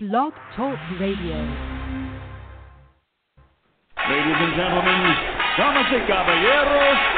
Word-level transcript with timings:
Blog 0.00 0.32
Talk 0.54 0.78
Radio. 1.00 1.34
Ladies 4.08 4.38
and 4.38 4.54
gentlemen, 4.54 5.16
damas 5.58 5.90
y 5.90 5.98
caballeros, 6.06 7.17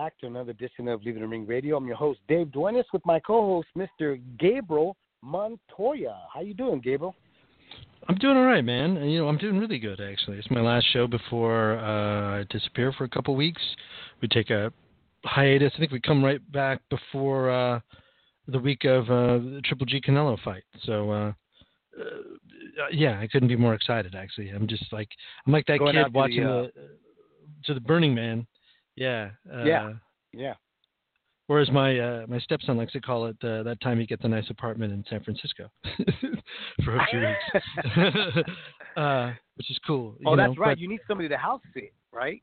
back 0.00 0.18
to 0.18 0.26
another 0.26 0.52
edition 0.52 0.88
of 0.88 1.04
Leave 1.04 1.16
It 1.16 1.18
in 1.18 1.22
the 1.24 1.28
Ring 1.28 1.46
Radio. 1.46 1.76
I'm 1.76 1.86
your 1.86 1.94
host, 1.94 2.20
Dave 2.26 2.46
Duenez, 2.46 2.84
with 2.90 3.04
my 3.04 3.20
co-host, 3.20 3.68
Mr. 3.76 4.18
Gabriel 4.38 4.96
Montoya. 5.20 6.22
How 6.32 6.40
you 6.40 6.54
doing, 6.54 6.80
Gabriel? 6.80 7.14
I'm 8.08 8.14
doing 8.14 8.38
all 8.38 8.46
right, 8.46 8.64
man. 8.64 8.96
And, 8.96 9.12
You 9.12 9.18
know, 9.18 9.28
I'm 9.28 9.36
doing 9.36 9.58
really 9.58 9.78
good 9.78 10.00
actually. 10.00 10.38
It's 10.38 10.50
my 10.50 10.62
last 10.62 10.86
show 10.94 11.06
before 11.06 11.78
uh, 11.78 12.38
I 12.38 12.44
disappear 12.48 12.94
for 12.96 13.04
a 13.04 13.10
couple 13.10 13.36
weeks. 13.36 13.60
We 14.22 14.28
take 14.28 14.48
a 14.48 14.72
hiatus. 15.26 15.72
I 15.76 15.78
think 15.80 15.92
we 15.92 16.00
come 16.00 16.24
right 16.24 16.40
back 16.50 16.80
before 16.88 17.50
uh, 17.50 17.80
the 18.48 18.58
week 18.58 18.86
of 18.86 19.04
uh, 19.10 19.36
the 19.36 19.60
Triple 19.66 19.84
G 19.84 20.00
Canelo 20.00 20.42
fight. 20.42 20.62
So, 20.84 21.10
uh, 21.10 21.32
uh, 22.00 22.04
yeah, 22.90 23.20
I 23.20 23.26
couldn't 23.26 23.48
be 23.48 23.56
more 23.56 23.74
excited. 23.74 24.14
Actually, 24.14 24.48
I'm 24.48 24.66
just 24.66 24.90
like 24.94 25.10
I'm 25.46 25.52
like 25.52 25.66
that 25.66 25.78
Going 25.78 25.94
kid 25.94 26.06
the, 26.06 26.10
watching 26.10 26.44
uh, 26.46 26.62
the, 26.62 26.72
to 27.66 27.74
the 27.74 27.80
Burning 27.80 28.14
Man. 28.14 28.46
Yeah. 28.96 29.30
Uh, 29.52 29.64
Yeah. 29.64 29.92
Yeah. 30.32 30.54
Whereas 31.46 31.68
my 31.72 31.98
uh, 31.98 32.26
my 32.28 32.38
stepson 32.38 32.76
likes 32.76 32.92
to 32.92 33.00
call 33.00 33.26
it 33.26 33.36
uh, 33.42 33.64
that 33.64 33.80
time 33.80 33.98
he 33.98 34.06
gets 34.06 34.22
a 34.24 34.28
nice 34.28 34.48
apartment 34.50 34.92
in 34.92 35.04
San 35.10 35.20
Francisco 35.24 35.68
for 36.84 36.96
a 36.96 37.06
few 37.10 37.18
weeks, 37.18 38.46
uh, 38.96 39.32
which 39.56 39.68
is 39.70 39.78
cool. 39.86 40.14
Oh, 40.24 40.30
you 40.32 40.36
that's 40.36 40.54
know, 40.56 40.60
right. 40.60 40.70
but- 40.76 40.78
You 40.78 40.88
need 40.88 41.00
somebody 41.08 41.28
to 41.28 41.36
house 41.36 41.60
sit, 41.74 41.92
right? 42.12 42.40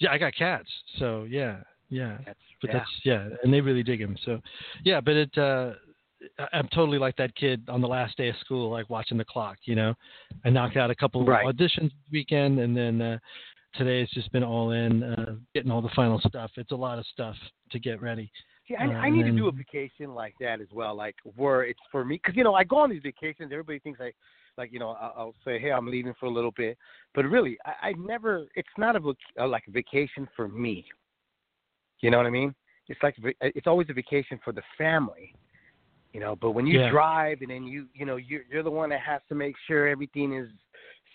yeah, 0.00 0.10
I 0.12 0.18
got 0.18 0.34
cats, 0.34 0.68
so 0.98 1.24
yeah, 1.28 1.60
yeah. 1.88 2.18
That's 2.26 2.38
But 2.60 2.68
yeah. 2.70 2.76
that's 2.78 2.90
yeah, 3.04 3.28
and 3.42 3.52
they 3.52 3.60
really 3.62 3.82
dig 3.82 4.00
him. 4.00 4.16
So 4.24 4.40
yeah, 4.84 5.00
but 5.00 5.14
it 5.16 5.38
uh 5.38 5.72
I'm 6.52 6.68
totally 6.74 6.98
like 6.98 7.16
that 7.16 7.34
kid 7.34 7.62
on 7.70 7.80
the 7.80 7.88
last 7.88 8.16
day 8.18 8.28
of 8.28 8.36
school, 8.44 8.70
like 8.70 8.90
watching 8.90 9.16
the 9.16 9.24
clock. 9.24 9.56
You 9.64 9.74
know, 9.76 9.94
I 10.44 10.50
knocked 10.50 10.76
out 10.76 10.90
a 10.90 10.94
couple 10.94 11.24
Right. 11.24 11.46
auditions 11.46 11.90
weekend, 12.12 12.58
and 12.60 12.76
then 12.76 13.00
uh, 13.00 13.18
today 13.74 14.02
it's 14.02 14.12
just 14.12 14.30
been 14.32 14.42
all 14.44 14.72
in, 14.72 15.02
uh, 15.02 15.36
getting 15.54 15.70
all 15.70 15.82
the 15.82 15.90
final 15.94 16.20
stuff. 16.26 16.50
It's 16.56 16.72
a 16.72 16.76
lot 16.76 16.98
of 16.98 17.06
stuff 17.06 17.36
to 17.70 17.78
get 17.78 18.00
ready. 18.00 18.30
See, 18.68 18.76
I, 18.76 18.86
Uh, 18.86 18.90
I 18.92 19.06
and 19.06 19.16
need 19.16 19.24
to 19.24 19.32
do 19.32 19.48
a 19.48 19.52
vacation 19.52 20.14
like 20.14 20.34
that 20.40 20.60
as 20.60 20.68
well, 20.72 20.94
like 20.94 21.16
where 21.36 21.64
it's 21.64 21.80
for 21.90 22.04
me, 22.04 22.16
because 22.16 22.36
you 22.36 22.44
know 22.44 22.54
I 22.54 22.64
go 22.64 22.76
on 22.78 22.90
these 22.90 23.02
vacations. 23.02 23.50
Everybody 23.52 23.78
thinks 23.80 24.00
I, 24.00 24.12
like 24.56 24.72
you 24.72 24.78
know, 24.78 24.90
I'll, 24.90 25.14
I'll 25.16 25.34
say, 25.44 25.58
hey, 25.58 25.72
I'm 25.72 25.86
leaving 25.86 26.14
for 26.20 26.26
a 26.26 26.30
little 26.30 26.52
bit, 26.52 26.76
but 27.14 27.24
really, 27.24 27.58
I, 27.64 27.88
I 27.88 27.92
never. 27.94 28.46
It's 28.54 28.68
not 28.78 28.96
a, 28.96 29.00
vac- 29.00 29.16
uh, 29.40 29.48
like 29.48 29.64
a 29.66 29.70
vacation 29.70 30.28
for 30.36 30.48
me. 30.48 30.84
You 32.00 32.10
know 32.10 32.16
what 32.16 32.26
I 32.26 32.30
mean? 32.30 32.54
It's 32.88 33.02
like 33.02 33.16
it's 33.40 33.66
always 33.66 33.88
a 33.90 33.92
vacation 33.92 34.38
for 34.44 34.52
the 34.52 34.62
family. 34.76 35.34
You 36.12 36.20
know, 36.20 36.34
but 36.34 36.52
when 36.52 36.66
you 36.66 36.80
Yeah. 36.80 36.90
drive 36.90 37.40
and 37.40 37.50
then 37.50 37.64
you, 37.64 37.86
you 37.94 38.04
know, 38.04 38.16
you're 38.16 38.42
you're 38.50 38.62
the 38.64 38.70
one 38.70 38.90
that 38.90 39.00
has 39.00 39.20
to 39.28 39.34
make 39.34 39.54
sure 39.66 39.86
everything 39.86 40.36
is 40.36 40.48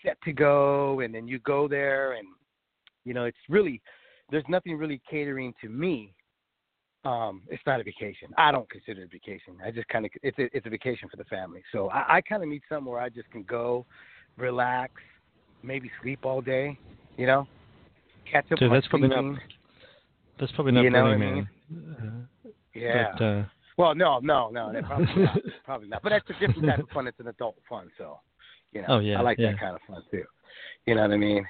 set 0.02 0.20
to 0.22 0.32
go, 0.32 1.00
and 1.00 1.14
then 1.14 1.28
you 1.28 1.38
go 1.40 1.68
there, 1.68 2.14
and 2.14 2.26
you 3.06 3.14
know, 3.14 3.24
it's 3.24 3.38
really 3.48 3.80
there's 4.30 4.44
nothing 4.48 4.76
really 4.76 5.00
catering 5.10 5.54
to 5.62 5.68
me 5.70 6.12
um, 7.04 7.42
it's 7.48 7.62
not 7.66 7.78
a 7.80 7.84
vacation. 7.84 8.30
I 8.36 8.50
don't 8.50 8.68
consider 8.68 9.02
it 9.02 9.04
a 9.04 9.08
vacation. 9.08 9.56
I 9.64 9.70
just 9.70 9.86
kind 9.86 10.04
of 10.04 10.10
it's 10.24 10.36
a, 10.40 10.48
it's 10.56 10.66
a 10.66 10.70
vacation 10.70 11.08
for 11.08 11.16
the 11.16 11.24
family. 11.24 11.62
So 11.70 11.88
I, 11.90 12.16
I 12.16 12.20
kind 12.20 12.42
of 12.42 12.48
need 12.48 12.62
somewhere 12.68 12.94
where 12.96 13.02
I 13.04 13.08
just 13.08 13.30
can 13.30 13.44
go, 13.44 13.86
relax, 14.36 14.92
maybe 15.62 15.88
sleep 16.02 16.20
all 16.24 16.40
day. 16.40 16.76
You 17.16 17.26
know, 17.26 17.46
catch 18.30 18.50
up. 18.50 18.58
Dude, 18.58 18.72
that's 18.72 18.88
probably 18.88 19.08
not- 19.08 19.38
That's 20.40 20.50
probably 20.52 20.72
not 20.72 20.82
You 20.82 20.90
know 20.90 21.04
Burning 21.04 21.46
I 21.72 21.76
Man. 21.76 22.28
Uh, 22.44 22.48
Yeah. 22.74 23.12
But, 23.16 23.24
uh, 23.24 23.44
well, 23.78 23.94
no, 23.94 24.18
no, 24.18 24.50
no, 24.50 24.72
that 24.72 24.84
probably 24.84 25.22
not. 25.22 25.38
Probably 25.64 25.88
not. 25.88 26.02
But 26.02 26.08
that's 26.10 26.28
a 26.30 26.32
different 26.44 26.66
type 26.66 26.78
of 26.80 26.88
fun. 26.88 27.06
It's 27.06 27.20
an 27.20 27.28
adult 27.28 27.56
fun. 27.68 27.88
So, 27.98 28.18
you 28.72 28.80
know, 28.80 28.86
Oh, 28.88 28.98
yeah, 28.98 29.18
I 29.18 29.22
like 29.22 29.38
yeah. 29.38 29.52
that 29.52 29.60
kind 29.60 29.74
of 29.76 29.80
fun 29.86 30.02
too. 30.10 30.24
You 30.86 30.94
know 30.96 31.02
what 31.02 31.12
I 31.12 31.16
mean? 31.18 31.46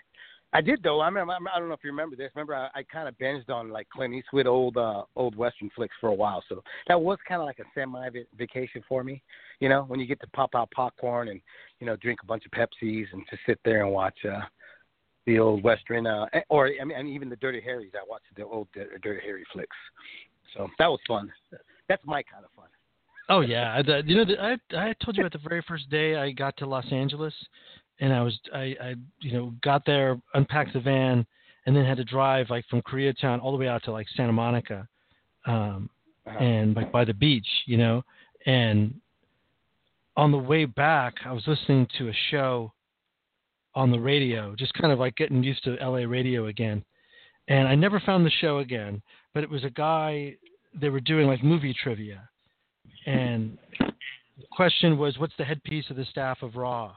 I 0.56 0.62
did 0.62 0.83
though. 0.83 1.00
I 1.00 1.09
remember. 1.09 1.34
I 1.55 1.59
don't 1.59 1.69
know 1.69 1.75
if 1.75 1.84
you 1.84 1.91
remember 1.91 2.17
this. 2.17 2.31
Remember, 2.34 2.55
I, 2.55 2.69
I 2.75 2.83
kind 2.84 3.06
of 3.06 3.19
binged 3.19 3.50
on 3.50 3.69
like 3.69 3.91
Clint 3.91 4.15
Eastwood 4.15 4.47
old 4.47 4.78
uh, 4.78 5.03
old 5.15 5.37
western 5.37 5.69
flicks 5.77 5.94
for 6.00 6.09
a 6.09 6.15
while. 6.15 6.43
So 6.49 6.62
that 6.89 6.99
was 6.99 7.19
kind 7.28 7.43
of 7.43 7.47
like 7.47 7.59
a 7.59 7.65
semi 7.75 8.09
vacation 8.39 8.83
for 8.89 9.05
me. 9.05 9.22
You 9.61 9.69
know, 9.69 9.83
when 9.83 10.00
you 10.00 10.06
get 10.06 10.19
to 10.21 10.27
pop 10.28 10.55
out 10.55 10.71
popcorn 10.71 11.28
and 11.28 11.43
you 11.78 11.87
know 11.87 11.97
drink 11.97 12.21
a 12.22 12.27
bunch 12.27 12.44
of 12.47 12.53
Pepsis 12.53 13.05
and 13.12 13.22
just 13.28 13.43
sit 13.44 13.59
there 13.67 13.84
and 13.84 13.93
watch 13.93 14.17
uh, 14.25 14.41
the 15.27 15.39
old 15.39 15.62
western, 15.62 16.06
uh, 16.06 16.25
or 16.49 16.71
I 16.81 16.84
mean, 16.84 16.97
and 16.97 17.06
even 17.06 17.28
the 17.28 17.37
Dirty 17.37 17.61
Harrys. 17.61 17.93
I 17.94 18.09
watched 18.09 18.25
the 18.34 18.44
old 18.44 18.69
Dirty 18.73 19.21
Harry 19.27 19.44
flicks. 19.53 19.77
So 20.56 20.69
that 20.78 20.87
was 20.87 21.00
fun. 21.06 21.31
That's 21.87 22.03
my 22.06 22.23
kind 22.23 22.47
of 22.47 22.50
fun. 22.56 22.69
Oh 23.28 23.41
yeah, 23.41 23.83
the, 23.83 24.03
you 24.06 24.17
know, 24.17 24.25
the, 24.25 24.41
I 24.41 24.56
I 24.75 24.94
told 25.05 25.19
you 25.19 25.27
about 25.27 25.38
the 25.38 25.49
very 25.49 25.62
first 25.69 25.91
day 25.91 26.17
I 26.17 26.31
got 26.31 26.56
to 26.59 26.67
Los 26.67 26.91
Angeles, 26.91 27.34
and 28.01 28.12
I 28.12 28.23
was 28.23 28.39
I 28.53 28.77
I 28.81 28.95
you 29.21 29.33
know 29.33 29.55
got 29.62 29.84
there, 29.87 30.21
unpacked 30.34 30.73
the 30.73 30.81
van, 30.81 31.27
and 31.67 31.77
then 31.77 31.84
had 31.84 31.97
to 31.99 32.05
drive 32.05 32.51
like 32.51 32.67
from 32.69 32.83
Koreatown 32.83 33.43
all 33.43 33.53
the 33.53 33.59
way 33.59 33.69
out 33.69 33.84
to 33.84 33.93
like 33.93 34.07
Santa 34.17 34.33
Monica, 34.33 34.89
um, 35.47 35.91
and 36.41 36.75
like 36.75 36.93
by 36.93 37.05
the 37.05 37.15
beach, 37.15 37.47
you 37.67 37.77
know, 37.77 38.05
and 38.47 38.95
on 40.17 40.33
the 40.33 40.39
way 40.39 40.65
back 40.65 41.15
I 41.25 41.33
was 41.33 41.47
listening 41.47 41.87
to 41.99 42.09
a 42.09 42.15
show 42.31 42.73
on 43.75 43.91
the 43.91 44.01
radio, 44.01 44.55
just 44.56 44.73
kind 44.75 44.93
of 44.93 44.99
like 44.99 45.17
getting 45.17 45.43
used 45.43 45.62
to 45.65 45.77
LA 45.77 46.06
radio 46.09 46.47
again, 46.47 46.85
and 47.49 47.69
I 47.69 47.75
never 47.75 48.01
found 48.01 48.25
the 48.25 48.31
show 48.31 48.59
again, 48.59 49.03
but 49.35 49.43
it 49.43 49.51
was 49.51 49.65
a 49.65 49.71
guy 49.71 50.37
they 50.79 50.91
were 50.91 51.01
doing 51.01 51.27
like 51.27 51.43
movie 51.43 51.75
trivia. 51.83 52.29
And 53.06 53.56
the 53.79 54.47
question 54.51 54.99
was, 54.99 55.17
"What's 55.19 55.37
the 55.39 55.45
headpiece 55.45 55.89
of 55.91 55.97
the 55.97 56.05
staff 56.06 56.43
of 56.43 56.56
Ra?" 56.56 56.95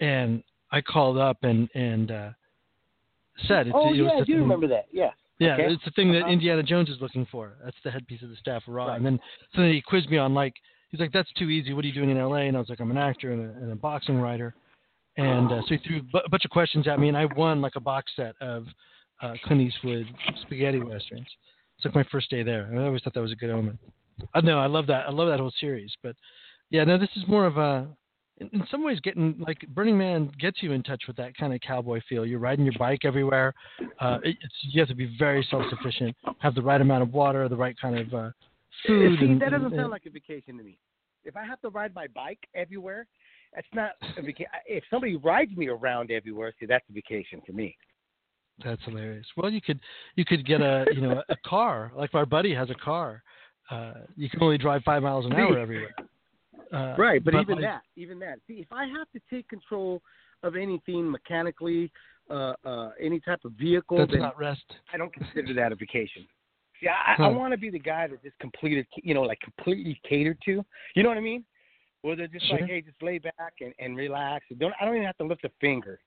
And 0.00 0.42
I 0.70 0.80
called 0.80 1.18
up 1.18 1.38
and 1.42 1.68
and 1.74 2.10
uh, 2.10 2.30
said, 3.48 3.66
it's, 3.66 3.76
oh 3.78 3.92
it 3.92 3.96
yeah, 3.96 4.02
was 4.04 4.12
I 4.14 4.18
do 4.24 4.32
thing- 4.32 4.40
remember 4.40 4.66
that. 4.68 4.86
Yeah. 4.92 5.10
Yeah, 5.38 5.54
Okay. 5.54 5.72
it's 5.72 5.84
the 5.84 5.90
thing 5.92 6.12
that 6.12 6.22
Uh-huh. 6.22 6.30
Indiana 6.30 6.62
Jones 6.62 6.88
is 6.88 7.00
looking 7.00 7.26
for. 7.26 7.54
That's 7.64 7.76
the 7.82 7.90
headpiece 7.90 8.22
of 8.22 8.28
the 8.28 8.36
staff 8.36 8.62
of 8.68 8.74
Ra. 8.74 8.86
Right. 8.86 8.96
And 8.96 9.04
then 9.06 9.18
so 9.54 9.62
then 9.62 9.72
he 9.72 9.80
quizzed 9.82 10.08
me 10.08 10.16
on 10.18 10.34
like, 10.34 10.54
he's 10.90 11.00
like, 11.00 11.10
"That's 11.12 11.32
too 11.32 11.48
easy. 11.50 11.72
What 11.72 11.84
are 11.84 11.88
you 11.88 11.94
doing 11.94 12.10
in 12.10 12.16
L.A.?" 12.16 12.46
And 12.46 12.56
I 12.56 12.60
was 12.60 12.68
like, 12.68 12.80
"I'm 12.80 12.90
an 12.92 12.98
actor 12.98 13.32
and 13.32 13.40
a, 13.40 13.52
and 13.62 13.72
a 13.72 13.76
boxing 13.76 14.20
writer." 14.20 14.54
And 15.16 15.50
uh, 15.50 15.60
so 15.62 15.74
he 15.74 15.78
threw 15.78 16.00
a 16.24 16.28
bunch 16.28 16.44
of 16.44 16.50
questions 16.52 16.86
at 16.86 16.98
me, 17.00 17.08
and 17.08 17.16
I 17.16 17.24
won 17.36 17.60
like 17.60 17.76
a 17.76 17.80
box 17.80 18.12
set 18.14 18.34
of 18.40 18.66
uh, 19.20 19.34
Clint 19.44 19.60
Eastwood 19.62 20.06
spaghetti 20.42 20.78
westerns. 20.78 21.26
It's 21.76 21.84
like 21.84 21.94
my 21.94 22.04
first 22.12 22.30
day 22.30 22.42
there. 22.42 22.64
and 22.66 22.78
I 22.78 22.84
always 22.84 23.02
thought 23.02 23.14
that 23.14 23.20
was 23.20 23.32
a 23.32 23.36
good 23.36 23.50
omen. 23.50 23.78
I 24.34 24.40
know 24.42 24.58
I 24.60 24.66
love 24.66 24.86
that. 24.86 25.06
I 25.08 25.10
love 25.10 25.28
that 25.28 25.40
whole 25.40 25.52
series. 25.60 25.92
But 26.02 26.14
yeah, 26.70 26.84
no, 26.84 26.98
this 26.98 27.10
is 27.16 27.24
more 27.26 27.46
of 27.46 27.56
a. 27.56 27.88
In, 28.38 28.48
in 28.52 28.66
some 28.70 28.82
ways, 28.82 28.98
getting 29.00 29.36
like 29.38 29.58
Burning 29.68 29.96
Man 29.96 30.30
gets 30.40 30.62
you 30.62 30.72
in 30.72 30.82
touch 30.82 31.02
with 31.06 31.16
that 31.16 31.36
kind 31.36 31.52
of 31.52 31.60
cowboy 31.60 32.00
feel. 32.08 32.24
You're 32.24 32.38
riding 32.38 32.64
your 32.64 32.74
bike 32.78 33.00
everywhere. 33.04 33.54
Uh, 34.00 34.18
it, 34.22 34.36
you 34.62 34.80
have 34.80 34.88
to 34.88 34.94
be 34.94 35.14
very 35.18 35.46
self-sufficient, 35.50 36.16
have 36.38 36.54
the 36.54 36.62
right 36.62 36.80
amount 36.80 37.02
of 37.02 37.12
water, 37.12 37.48
the 37.48 37.56
right 37.56 37.76
kind 37.80 37.98
of 37.98 38.14
uh, 38.14 38.30
food. 38.86 39.18
See, 39.20 39.26
and, 39.26 39.40
that 39.40 39.50
doesn't 39.50 39.66
and- 39.66 39.76
sound 39.76 39.90
like 39.90 40.06
a 40.06 40.10
vacation 40.10 40.56
to 40.58 40.64
me. 40.64 40.78
If 41.24 41.36
I 41.36 41.44
have 41.44 41.60
to 41.60 41.68
ride 41.68 41.94
my 41.94 42.08
bike 42.08 42.40
everywhere, 42.54 43.06
that's 43.54 43.66
not 43.74 43.92
a 44.16 44.22
vacation. 44.22 44.50
If 44.66 44.82
somebody 44.90 45.14
rides 45.16 45.54
me 45.56 45.68
around 45.68 46.10
everywhere, 46.10 46.52
see, 46.58 46.66
that's 46.66 46.84
a 46.90 46.92
vacation 46.92 47.40
to 47.46 47.52
me. 47.52 47.76
That's 48.64 48.82
hilarious. 48.84 49.26
Well, 49.36 49.50
you 49.50 49.60
could 49.60 49.80
you 50.16 50.24
could 50.24 50.46
get 50.46 50.60
a 50.60 50.84
you 50.92 51.00
know 51.00 51.22
a 51.28 51.36
car 51.46 51.92
like 51.96 52.14
our 52.14 52.26
buddy 52.26 52.54
has 52.54 52.70
a 52.70 52.74
car. 52.74 53.22
Uh, 53.70 53.94
you 54.16 54.28
can 54.28 54.42
only 54.42 54.58
drive 54.58 54.82
five 54.84 55.02
miles 55.02 55.26
an 55.26 55.32
hour 55.36 55.58
everywhere. 55.58 55.94
Uh, 56.72 56.94
Right, 56.98 57.22
but, 57.22 57.34
even 57.34 57.56
like- 57.56 57.64
that, 57.64 57.82
even 57.96 58.18
that. 58.20 58.38
See, 58.46 58.54
if 58.54 58.72
I 58.72 58.86
have 58.86 59.10
to 59.12 59.20
take 59.30 59.48
control 59.48 60.02
of 60.42 60.56
anything 60.56 61.10
mechanically, 61.10 61.90
uh, 62.30 62.54
uh, 62.64 62.90
any 63.00 63.20
type 63.20 63.40
of 63.44 63.52
vehicle, 63.52 63.98
that's 63.98 64.12
not 64.12 64.38
rest. 64.38 64.64
I 64.92 64.96
don't 64.96 65.12
consider 65.12 65.54
that 65.54 65.72
a 65.72 65.76
vacation. 65.76 66.26
See, 66.80 66.88
I, 66.88 67.14
I 67.18 67.28
want 67.28 67.52
to 67.52 67.58
be 67.58 67.70
the 67.70 67.78
guy 67.78 68.08
that 68.08 68.22
just 68.22 68.38
completed, 68.38 68.86
you 69.02 69.14
know, 69.14 69.22
like 69.22 69.38
completely 69.40 70.00
catered 70.08 70.38
to. 70.46 70.64
You 70.94 71.02
know 71.02 71.08
what 71.10 71.18
I 71.18 71.22
mean? 71.22 71.44
Where 72.02 72.16
they're 72.16 72.26
just 72.26 72.46
Sure. 72.48 72.58
like, 72.58 72.68
hey, 72.68 72.80
just 72.80 73.00
lay 73.02 73.18
back 73.18 73.54
and, 73.60 73.72
and 73.78 73.96
relax. 73.96 74.46
And 74.50 74.58
Don't 74.58 74.74
I 74.80 74.84
don't 74.84 74.94
even 74.94 75.06
have 75.06 75.16
to 75.18 75.24
lift 75.24 75.44
a 75.44 75.50
finger. 75.60 76.00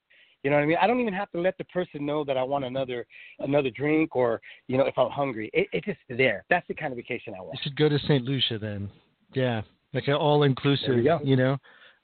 You 0.44 0.52
know 0.52 0.58
what 0.58 0.64
I 0.64 0.66
mean? 0.68 0.78
I 0.82 0.86
don't 0.86 1.00
even 1.00 1.14
have 1.14 1.32
to 1.32 1.40
let 1.40 1.58
the 1.58 1.64
person 1.66 2.06
know 2.06 2.24
that 2.26 2.38
I 2.38 2.44
want 2.44 2.66
another 2.66 3.06
another 3.40 3.70
drink 3.70 4.16
or 4.16 4.42
you 4.68 4.78
know 4.78 4.86
if 4.86 4.98
I'm 4.98 5.10
hungry. 5.10 5.50
It, 5.54 5.68
it's 5.72 5.86
just 5.86 6.00
there. 6.10 6.44
That's 6.50 6.68
the 6.68 6.74
kind 6.74 6.92
of 6.92 6.98
vacation 6.98 7.34
I 7.36 7.42
want. 7.42 7.54
You 7.54 7.60
should 7.64 7.78
go 7.78 7.88
to 7.90 7.98
St. 8.00 8.24
Lucia 8.24 8.60
then. 8.60 8.90
Yeah, 9.34 9.62
like 9.96 10.08
an 10.08 10.14
all 10.14 10.44
inclusive. 10.44 11.04
There. 11.04 11.20
You 11.24 11.36
know, 11.36 11.58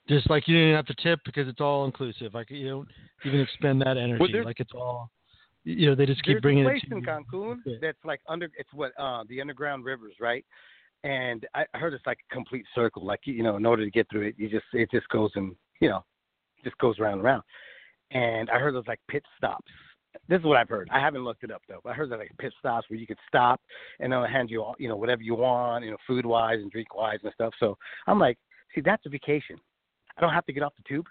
Just 0.10 0.30
like 0.30 0.48
you 0.48 0.58
didn't 0.58 0.76
have 0.76 0.88
to 0.88 0.96
tip 1.04 1.20
because 1.26 1.48
it's 1.48 1.62
all 1.62 1.86
inclusive. 1.86 2.34
Like 2.34 2.50
you 2.50 2.68
don't 2.70 2.88
even 3.26 3.40
expend 3.42 3.82
that 3.82 3.98
energy. 3.98 4.32
there's- 4.32 4.46
like 4.46 4.60
it's 4.60 4.72
all, 4.74 5.12
you 5.64 5.88
know, 5.90 5.94
they 5.96 6.08
just 6.08 6.24
keep 6.24 6.42
bringing 6.42 6.64
it. 6.66 6.68
There's 6.68 6.82
bringing 6.90 7.08
a 7.08 7.08
place 7.08 7.24
in. 7.32 7.40
Cancun 7.40 7.58
Yeah. 7.66 7.78
that's 7.82 8.04
like 8.04 8.22
under. 8.28 8.50
It's 8.58 8.74
what 8.74 8.94
uh, 8.98 9.24
the 9.30 9.40
underground 9.42 9.86
rivers, 9.86 10.16
right? 10.20 10.44
And 11.04 11.46
I 11.54 11.66
I 11.74 11.78
heard 11.78 11.94
it's 11.94 12.06
like 12.08 12.20
a 12.30 12.34
complete 12.34 12.66
circle. 12.74 13.06
Like 13.06 13.20
you 13.26 13.44
know, 13.44 13.58
in 13.58 13.66
order 13.66 13.84
to 13.86 13.92
get 13.92 14.08
through 14.10 14.24
it, 14.28 14.36
you 14.38 14.50
just 14.50 14.66
it 14.74 14.90
just 14.92 15.08
goes 15.10 15.32
and 15.36 15.56
you 15.80 15.90
know, 15.90 16.04
just 16.64 16.78
goes 16.80 16.98
round 17.00 17.16
and 17.16 17.24
round. 17.24 17.44
And 18.12 18.50
I 18.50 18.58
heard 18.60 18.74
there's 18.76 18.88
like 18.88 19.00
pit 19.08 19.24
stops. 19.38 19.72
This 20.28 20.40
is 20.40 20.46
what 20.46 20.58
I've 20.58 20.70
heard. 20.70 20.90
I 20.92 21.00
haven't 21.00 21.24
looked 21.24 21.44
it 21.44 21.52
up 21.52 21.62
though. 21.68 21.80
But 21.84 21.92
I 21.92 21.94
heard 21.94 22.10
that 22.12 22.20
like 22.20 22.32
pit 22.38 22.54
stops 22.60 22.90
where 22.90 23.00
you 23.00 23.08
could 23.08 23.18
stop 23.28 23.62
and 24.00 24.12
they'll 24.12 24.26
hand 24.26 24.50
you 24.50 24.62
all 24.62 24.76
you 24.78 24.88
know 24.88 24.96
whatever 24.96 25.22
you 25.22 25.36
want, 25.36 25.84
you 25.84 25.92
know, 25.92 25.98
food 26.08 26.26
wise 26.26 26.60
and 26.60 26.72
drink 26.72 26.94
wise 26.96 27.20
and 27.24 27.32
stuff. 27.34 27.54
So 27.60 27.78
I'm 28.08 28.20
like, 28.20 28.38
see, 28.74 28.82
that's 28.82 29.06
a 29.06 29.10
vacation. 29.10 29.58
I 30.18 30.22
don't 30.22 30.34
have 30.34 30.46
to 30.46 30.54
get 30.54 30.64
off 30.64 30.74
the 30.78 30.84
tube. 30.88 31.08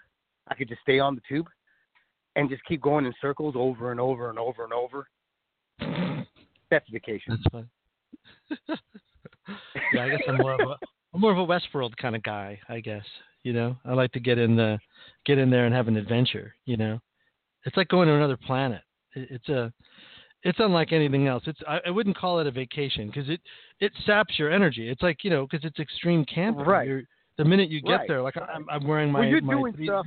I 0.47 0.55
could 0.55 0.67
just 0.67 0.81
stay 0.81 0.99
on 0.99 1.15
the 1.15 1.21
tube 1.27 1.47
and 2.35 2.49
just 2.49 2.63
keep 2.65 2.81
going 2.81 3.05
in 3.05 3.13
circles 3.21 3.55
over 3.57 3.91
and 3.91 3.99
over 3.99 4.29
and 4.29 4.39
over 4.39 4.63
and 4.63 4.73
over. 4.73 5.07
That's 6.69 6.87
a 6.87 6.91
vacation. 6.91 7.37
That's 7.37 7.51
fun. 7.51 7.69
yeah, 9.93 10.03
I 10.03 10.09
guess 10.09 10.21
I'm 10.27 10.37
more 10.37 10.53
of 10.53 10.61
a 10.61 10.75
I'm 11.13 11.21
more 11.21 11.31
of 11.31 11.37
a 11.37 11.45
Westworld 11.45 11.95
kind 11.97 12.15
of 12.15 12.23
guy. 12.23 12.59
I 12.69 12.79
guess 12.79 13.03
you 13.43 13.53
know 13.53 13.75
I 13.85 13.93
like 13.93 14.11
to 14.13 14.19
get 14.19 14.37
in 14.37 14.55
the 14.55 14.79
get 15.25 15.37
in 15.37 15.49
there 15.49 15.65
and 15.65 15.75
have 15.75 15.87
an 15.87 15.97
adventure. 15.97 16.55
You 16.65 16.77
know, 16.77 16.99
it's 17.65 17.77
like 17.77 17.89
going 17.89 18.07
to 18.07 18.15
another 18.15 18.37
planet. 18.37 18.81
It, 19.15 19.27
it's 19.31 19.49
a 19.49 19.71
it's 20.43 20.59
unlike 20.59 20.91
anything 20.91 21.27
else. 21.27 21.43
It's 21.45 21.59
I, 21.67 21.79
I 21.87 21.89
wouldn't 21.89 22.17
call 22.17 22.39
it 22.39 22.47
a 22.47 22.51
vacation 22.51 23.07
because 23.07 23.29
it 23.29 23.41
it 23.79 23.91
saps 24.05 24.37
your 24.39 24.51
energy. 24.51 24.89
It's 24.89 25.01
like 25.01 25.23
you 25.23 25.29
know 25.29 25.47
because 25.49 25.65
it's 25.65 25.79
extreme 25.79 26.25
camping. 26.25 26.65
Right. 26.65 26.87
You're, 26.87 27.03
the 27.37 27.45
minute 27.45 27.69
you 27.69 27.81
get 27.81 27.91
Right. 27.91 28.07
there, 28.07 28.21
like 28.21 28.35
I'm, 28.37 28.67
I'm 28.69 28.85
wearing 28.85 29.11
my 29.11 29.21
well, 29.21 29.29
you're 29.29 29.41
my 29.41 29.53
doing 29.53 29.73
stuff. 29.83 30.05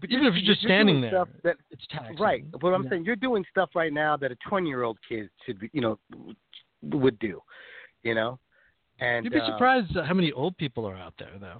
but 0.00 0.08
Even 0.10 0.26
if 0.26 0.34
you're 0.34 0.54
just 0.54 0.62
standing 0.64 1.00
there, 1.00 1.24
that, 1.42 1.56
It's 1.70 1.82
taxing. 1.90 2.16
right. 2.16 2.44
But 2.52 2.68
I'm 2.68 2.82
know? 2.84 2.90
saying 2.90 3.04
you're 3.04 3.16
doing 3.16 3.44
stuff 3.50 3.70
right 3.74 3.92
now 3.92 4.16
that 4.16 4.30
a 4.30 4.36
20 4.48 4.68
year 4.68 4.84
old 4.84 4.98
kid 5.06 5.28
should 5.44 5.58
be, 5.58 5.68
you 5.72 5.80
know, 5.80 5.98
would 6.82 7.18
do. 7.18 7.42
You 8.02 8.14
know, 8.14 8.38
and 9.00 9.24
You'd 9.24 9.32
be 9.34 9.40
uh, 9.40 9.46
surprised 9.46 9.94
how 9.94 10.14
many 10.14 10.32
old 10.32 10.56
people 10.56 10.86
are 10.88 10.96
out 10.96 11.12
there, 11.18 11.32
though. 11.38 11.58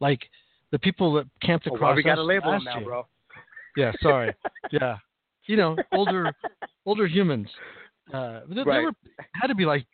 Like 0.00 0.20
the 0.70 0.78
people 0.78 1.12
that 1.14 1.26
camped 1.42 1.66
Oh, 1.70 1.74
across 1.74 1.88
well, 1.88 1.96
we 1.96 2.02
got 2.02 2.18
us 2.18 2.24
label 2.24 2.58
now, 2.60 2.76
year. 2.78 2.84
bro. 2.86 3.06
Yeah, 3.76 3.92
sorry. 4.00 4.32
yeah, 4.70 4.96
you 5.46 5.56
know, 5.56 5.76
older 5.92 6.32
older 6.86 7.06
humans. 7.06 7.48
Uh, 8.12 8.40
they, 8.48 8.54
they 8.56 8.62
Right. 8.64 8.82
were 8.84 8.92
had 9.34 9.46
to 9.48 9.54
be 9.54 9.64
like 9.64 9.86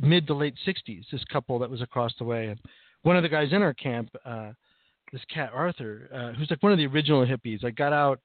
mid 0.00 0.26
to 0.26 0.34
late 0.34 0.54
sixties. 0.64 1.04
This 1.12 1.24
couple 1.32 1.58
that 1.58 1.70
was 1.70 1.82
across 1.82 2.12
the 2.18 2.24
way, 2.24 2.46
and 2.48 2.58
one 3.02 3.16
of 3.16 3.22
the 3.22 3.28
guys 3.28 3.52
in 3.52 3.62
our 3.62 3.74
camp, 3.74 4.08
uh, 4.24 4.52
this 5.12 5.22
cat 5.32 5.50
Arthur, 5.54 6.08
uh, 6.12 6.32
who's 6.36 6.50
like 6.50 6.62
one 6.62 6.72
of 6.72 6.78
the 6.78 6.86
original 6.86 7.24
hippies. 7.26 7.62
Like 7.62 7.76
got 7.76 7.92
out. 7.92 8.20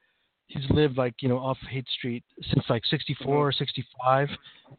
He's 0.48 0.70
lived 0.70 0.98
like 0.98 1.16
you 1.22 1.30
know 1.30 1.38
off 1.40 1.58
Haight 1.70 1.88
Street 1.98 2.24
since 2.52 2.66
like 2.70 2.84
'64 2.86 3.26
Mm-hmm. 3.26 3.32
or 3.34 3.52
'65, 3.52 4.30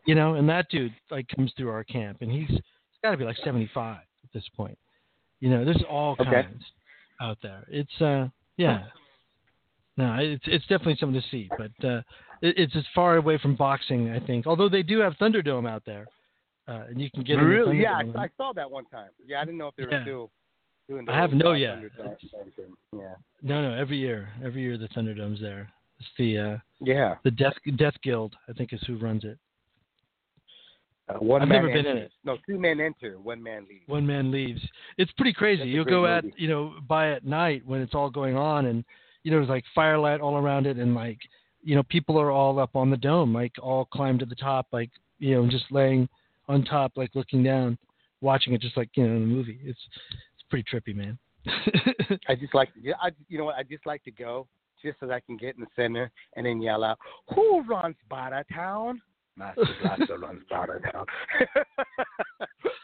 you 0.07 0.15
know. 0.15 0.35
And 0.35 0.49
that 0.49 0.67
dude 0.71 0.95
like 1.11 1.27
comes 1.29 1.53
through 1.57 1.71
our 1.71 1.85
camp, 1.85 2.19
and 2.21 2.31
he's 2.31 2.49
he's 2.49 2.61
got 3.03 3.11
to 3.13 3.17
be 3.17 3.25
like 3.25 3.37
75 3.45 3.97
at 3.97 4.33
this 4.33 4.45
point. 4.57 4.79
You 5.41 5.51
know, 5.51 5.65
there's 5.65 5.83
all 5.89 6.17
Okay. 6.21 6.25
kinds 6.43 6.63
out 7.21 7.39
there. 7.43 7.65
It's 7.69 8.01
uh, 8.01 8.29
yeah. 8.57 8.85
No, 9.97 10.17
it's 10.19 10.43
it's 10.47 10.67
definitely 10.67 10.97
something 10.99 11.21
to 11.21 11.29
see, 11.29 11.49
but 11.57 11.87
uh, 11.89 11.99
it, 12.43 12.59
it's 12.59 12.77
as 12.77 12.85
far 12.95 13.17
away 13.17 13.39
from 13.39 13.55
boxing, 13.55 14.11
I 14.11 14.19
think. 14.19 14.47
Although 14.47 14.69
they 14.69 14.83
do 14.83 14.99
have 14.99 15.15
Thunderdome 15.15 15.69
out 15.69 15.85
there, 15.87 16.07
uh, 16.67 16.83
and 16.89 17.01
you 17.01 17.11
can 17.11 17.23
get 17.23 17.35
in 17.35 17.41
the 17.41 17.47
really? 17.47 17.81
Yeah, 17.81 18.01
I, 18.17 18.25
I 18.25 18.29
saw 18.37 18.53
that 18.55 18.69
one 18.71 18.87
time. 18.87 19.11
Yeah, 19.25 19.41
I 19.41 19.45
didn't 19.45 19.59
know 19.59 19.69
if 19.69 19.77
they 19.77 19.85
were 19.85 19.93
Yeah. 19.93 20.03
still 20.03 20.31
doing. 20.89 21.05
The 21.05 21.13
I 21.13 21.17
have 21.21 21.33
no 21.33 21.47
whole 21.47 21.57
yet. 21.57 21.79
Yeah. 22.93 23.15
No, 23.43 23.63
no, 23.63 23.75
every 23.75 23.99
year, 23.99 24.29
every 24.45 24.63
year 24.63 24.77
the 24.77 24.89
Thunderdome's 24.89 25.41
there. 25.41 25.71
It's 26.01 26.09
the 26.19 26.39
uh, 26.39 26.59
Yeah. 26.81 27.15
the 27.23 27.31
Death 27.31 27.55
Death 27.77 27.95
Guild, 28.03 28.35
I 28.49 28.53
think, 28.53 28.73
is 28.73 28.83
who 28.87 28.97
runs 28.97 29.23
it. 29.23 29.39
Uh, 31.09 31.19
one 31.19 31.43
I've 31.43 31.49
man 31.49 31.63
never 31.63 31.73
been 31.73 31.87
in 31.87 31.99
it. 31.99 32.13
No, 32.25 32.39
two 32.49 32.59
men 32.59 32.81
enter, 32.81 33.19
one 33.19 33.43
man 33.43 33.67
leaves. 33.69 33.87
One 33.87 34.07
man 34.07 34.31
leaves. 34.31 34.61
It's 34.97 35.13
pretty 35.13 35.35
crazy. 35.35 35.61
That's 35.61 35.69
You'll 35.69 35.85
great 35.85 35.93
go 35.93 36.07
at 36.07 36.25
you 36.39 36.49
know 36.49 36.75
by 36.89 37.13
at 37.13 37.25
night 37.25 37.63
when 37.67 37.81
it's 37.81 37.95
all 37.95 38.11
going 38.11 38.37
on, 38.37 38.67
and 38.67 38.85
you 39.25 39.31
know 39.31 39.39
there's 39.39 39.49
like 39.49 39.65
firelight 39.75 40.21
all 40.21 40.37
around 40.37 40.67
it, 40.67 40.77
and 40.77 40.95
like 40.95 41.19
you 41.63 41.75
know 41.75 41.83
people 41.85 42.21
are 42.21 42.31
all 42.31 42.59
up 42.61 42.77
on 42.77 42.91
the 42.91 42.97
dome, 42.97 43.35
like 43.35 43.53
all 43.61 43.87
climbed 43.87 44.21
to 44.21 44.27
the 44.27 44.35
top, 44.37 44.69
like 44.71 44.91
you 45.19 45.35
know 45.35 45.51
just 45.51 45.65
laying 45.71 46.09
on 46.49 46.63
top, 46.65 46.93
like 46.95 47.11
looking 47.15 47.43
down, 47.43 47.77
watching 48.21 48.53
it, 48.53 48.61
just 48.61 48.77
like 48.77 48.91
you 48.95 49.07
know 49.07 49.17
in 49.17 49.23
the 49.23 49.27
movie. 49.27 49.59
It's 49.65 49.81
it's 50.35 50.45
pretty 50.49 50.65
trippy, 50.73 50.95
man. 50.95 51.19
I 52.29 52.35
just 52.35 52.55
like, 52.55 52.69
yeah, 52.81 52.95
I, 53.03 53.11
you 53.29 53.39
know 53.39 53.45
what? 53.45 53.57
I 53.57 53.63
just 53.65 53.87
like 53.87 54.05
to 54.05 54.11
go 54.11 54.47
just 54.83 55.01
so 55.01 55.07
that 55.07 55.15
I 55.15 55.21
can 55.21 55.37
get 55.37 55.57
in 55.57 55.63
the 55.63 55.67
center 55.75 56.11
and 56.37 56.47
then 56.47 56.61
yell 56.61 56.85
out, 56.85 56.99
"Who 57.35 57.63
runs 57.63 57.97
Bada 58.11 58.45
Town?" 58.55 59.01
Master 59.37 59.65
Blaster 59.83 60.19
runs 60.19 60.43
Bada 60.51 60.81
Town. 60.93 61.07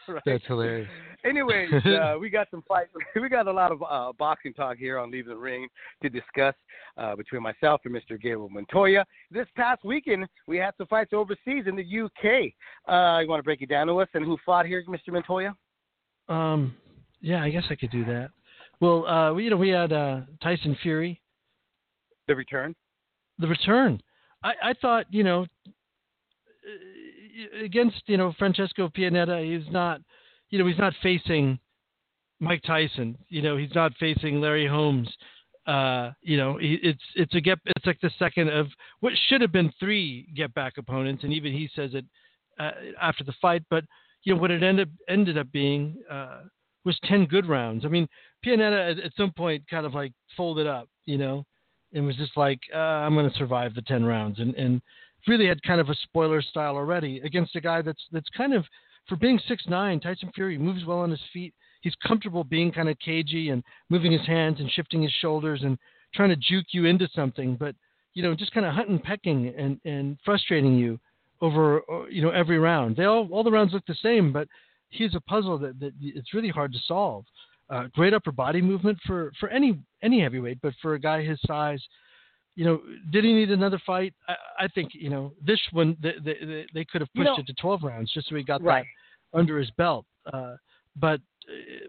Right? 0.07 0.21
That's 0.25 0.45
hilarious. 0.47 0.89
Anyways, 1.23 1.69
uh, 1.85 2.15
we 2.19 2.29
got 2.29 2.47
some 2.51 2.63
fight. 2.67 2.87
We 3.21 3.29
got 3.29 3.47
a 3.47 3.51
lot 3.51 3.71
of 3.71 3.81
uh, 3.87 4.11
boxing 4.17 4.53
talk 4.53 4.77
here 4.77 4.97
on 4.97 5.11
Leave 5.11 5.27
the 5.27 5.35
Ring 5.35 5.67
to 6.01 6.09
discuss 6.09 6.55
uh, 6.97 7.15
between 7.15 7.41
myself 7.43 7.81
and 7.85 7.93
Mr. 7.93 8.19
Gabriel 8.21 8.49
Montoya. 8.49 9.05
This 9.29 9.47
past 9.55 9.83
weekend, 9.85 10.27
we 10.47 10.57
had 10.57 10.73
some 10.77 10.87
fights 10.87 11.11
overseas 11.13 11.65
in 11.67 11.75
the 11.75 12.01
UK. 12.01 12.51
Uh, 12.91 13.19
you 13.21 13.29
want 13.29 13.39
to 13.39 13.43
break 13.43 13.61
it 13.61 13.69
down 13.69 13.87
to 13.87 13.97
us 13.99 14.09
and 14.13 14.25
who 14.25 14.37
fought 14.45 14.65
here, 14.65 14.83
Mr. 14.89 15.09
Montoya? 15.13 15.55
Um, 16.27 16.75
yeah, 17.21 17.43
I 17.43 17.49
guess 17.49 17.63
I 17.69 17.75
could 17.75 17.91
do 17.91 18.03
that. 18.05 18.29
Well, 18.79 19.05
uh, 19.07 19.33
we, 19.33 19.43
you 19.45 19.49
know, 19.51 19.57
we 19.57 19.69
had 19.69 19.93
uh, 19.93 20.21
Tyson 20.41 20.75
Fury, 20.81 21.21
The 22.27 22.35
return. 22.35 22.75
the 23.37 23.47
return. 23.47 24.01
I, 24.43 24.53
I 24.63 24.73
thought, 24.81 25.05
you 25.11 25.23
know, 25.23 25.45
against 27.63 28.01
you 28.07 28.17
know 28.17 28.33
Francesco 28.37 28.89
Pianeta, 28.89 29.43
he's 29.43 29.71
not, 29.71 30.01
you 30.49 30.59
know, 30.59 30.67
he's 30.67 30.77
not 30.77 30.93
facing 31.01 31.59
Mike 32.39 32.63
Tyson. 32.65 33.17
You 33.29 33.41
know, 33.41 33.57
he's 33.57 33.73
not 33.75 33.93
facing 33.99 34.41
Larry 34.41 34.67
Holmes. 34.67 35.09
Uh, 35.67 36.11
you 36.21 36.37
know, 36.37 36.57
he, 36.57 36.79
it's 36.81 37.03
it's 37.15 37.35
a 37.35 37.41
get. 37.41 37.59
It's 37.65 37.85
like 37.85 38.01
the 38.01 38.11
second 38.17 38.49
of 38.49 38.67
what 38.99 39.13
should 39.27 39.41
have 39.41 39.51
been 39.51 39.71
three 39.79 40.27
get 40.35 40.53
back 40.53 40.73
opponents, 40.77 41.23
and 41.23 41.33
even 41.33 41.53
he 41.53 41.69
says 41.75 41.91
it 41.93 42.05
uh, 42.59 42.71
after 43.01 43.23
the 43.23 43.33
fight. 43.41 43.63
But 43.69 43.83
you 44.23 44.33
know 44.33 44.41
what 44.41 44.51
it 44.51 44.63
ended 44.63 44.89
ended 45.07 45.37
up 45.37 45.51
being 45.51 45.97
uh, 46.09 46.41
was 46.83 46.97
ten 47.05 47.25
good 47.25 47.47
rounds. 47.47 47.85
I 47.85 47.89
mean, 47.89 48.07
Pianeta 48.45 48.91
at, 48.91 48.99
at 49.03 49.11
some 49.15 49.31
point 49.31 49.63
kind 49.69 49.85
of 49.85 49.93
like 49.93 50.13
folded 50.35 50.65
up, 50.65 50.89
you 51.05 51.17
know, 51.17 51.45
and 51.93 52.05
was 52.05 52.15
just 52.15 52.35
like, 52.35 52.59
uh, 52.73 52.77
I'm 52.77 53.13
going 53.13 53.29
to 53.29 53.37
survive 53.37 53.75
the 53.75 53.83
ten 53.83 54.03
rounds, 54.03 54.39
and 54.39 54.55
and 54.55 54.81
really 55.27 55.47
had 55.47 55.61
kind 55.63 55.81
of 55.81 55.89
a 55.89 55.95
spoiler 55.95 56.41
style 56.41 56.75
already 56.75 57.19
against 57.23 57.55
a 57.55 57.61
guy 57.61 57.81
that's 57.81 58.03
that's 58.11 58.29
kind 58.35 58.53
of 58.53 58.65
for 59.07 59.15
being 59.15 59.39
six 59.47 59.63
nine. 59.67 59.99
Tyson 59.99 60.31
Fury 60.33 60.57
moves 60.57 60.85
well 60.85 60.99
on 60.99 61.11
his 61.11 61.21
feet. 61.33 61.53
He's 61.81 61.95
comfortable 62.05 62.43
being 62.43 62.71
kind 62.71 62.89
of 62.89 62.97
cagey 62.99 63.49
and 63.49 63.63
moving 63.89 64.11
his 64.11 64.25
hands 64.27 64.59
and 64.59 64.71
shifting 64.71 65.01
his 65.01 65.11
shoulders 65.19 65.61
and 65.63 65.77
trying 66.13 66.29
to 66.29 66.35
juke 66.35 66.67
you 66.71 66.85
into 66.85 67.07
something, 67.15 67.55
but 67.55 67.75
you 68.13 68.21
know, 68.21 68.35
just 68.35 68.53
kind 68.53 68.65
of 68.65 68.73
hunting, 68.73 68.99
pecking, 68.99 69.53
and 69.57 69.79
and 69.85 70.17
frustrating 70.25 70.75
you 70.75 70.99
over 71.41 71.81
uh, 71.91 72.05
you 72.07 72.21
know 72.21 72.29
every 72.29 72.59
round. 72.59 72.95
They 72.95 73.05
all 73.05 73.27
all 73.31 73.43
the 73.43 73.51
rounds 73.51 73.73
look 73.73 73.85
the 73.85 73.95
same, 73.95 74.31
but 74.31 74.47
he's 74.89 75.15
a 75.15 75.21
puzzle 75.21 75.57
that, 75.59 75.79
that 75.79 75.93
it's 76.01 76.33
really 76.33 76.49
hard 76.49 76.73
to 76.73 76.79
solve. 76.87 77.25
Uh, 77.69 77.87
great 77.93 78.13
upper 78.13 78.31
body 78.31 78.61
movement 78.61 78.97
for 79.05 79.31
for 79.39 79.49
any 79.49 79.79
any 80.03 80.21
heavyweight, 80.21 80.59
but 80.61 80.73
for 80.81 80.93
a 80.95 80.99
guy 80.99 81.23
his 81.23 81.39
size, 81.45 81.81
you 82.55 82.65
know, 82.65 82.81
did 83.11 83.23
he 83.23 83.33
need 83.33 83.51
another 83.51 83.79
fight? 83.85 84.13
I, 84.27 84.35
I 84.65 84.67
think 84.67 84.91
you 84.93 85.09
know 85.09 85.33
this 85.45 85.59
one 85.71 85.95
they, 86.01 86.13
they, 86.23 86.65
they 86.73 86.85
could 86.85 87.01
have 87.01 87.09
You 87.13 87.23
pushed 87.23 87.37
know- 87.37 87.43
it 87.43 87.47
to 87.47 87.53
12 87.53 87.83
rounds 87.83 88.11
just 88.13 88.27
so 88.29 88.35
he 88.35 88.43
got 88.43 88.61
Right. 88.61 88.85
that 89.31 89.37
under 89.39 89.57
his 89.57 89.71
belt. 89.71 90.05
Uh, 90.31 90.55
but 90.95 91.19
uh, 91.49 91.87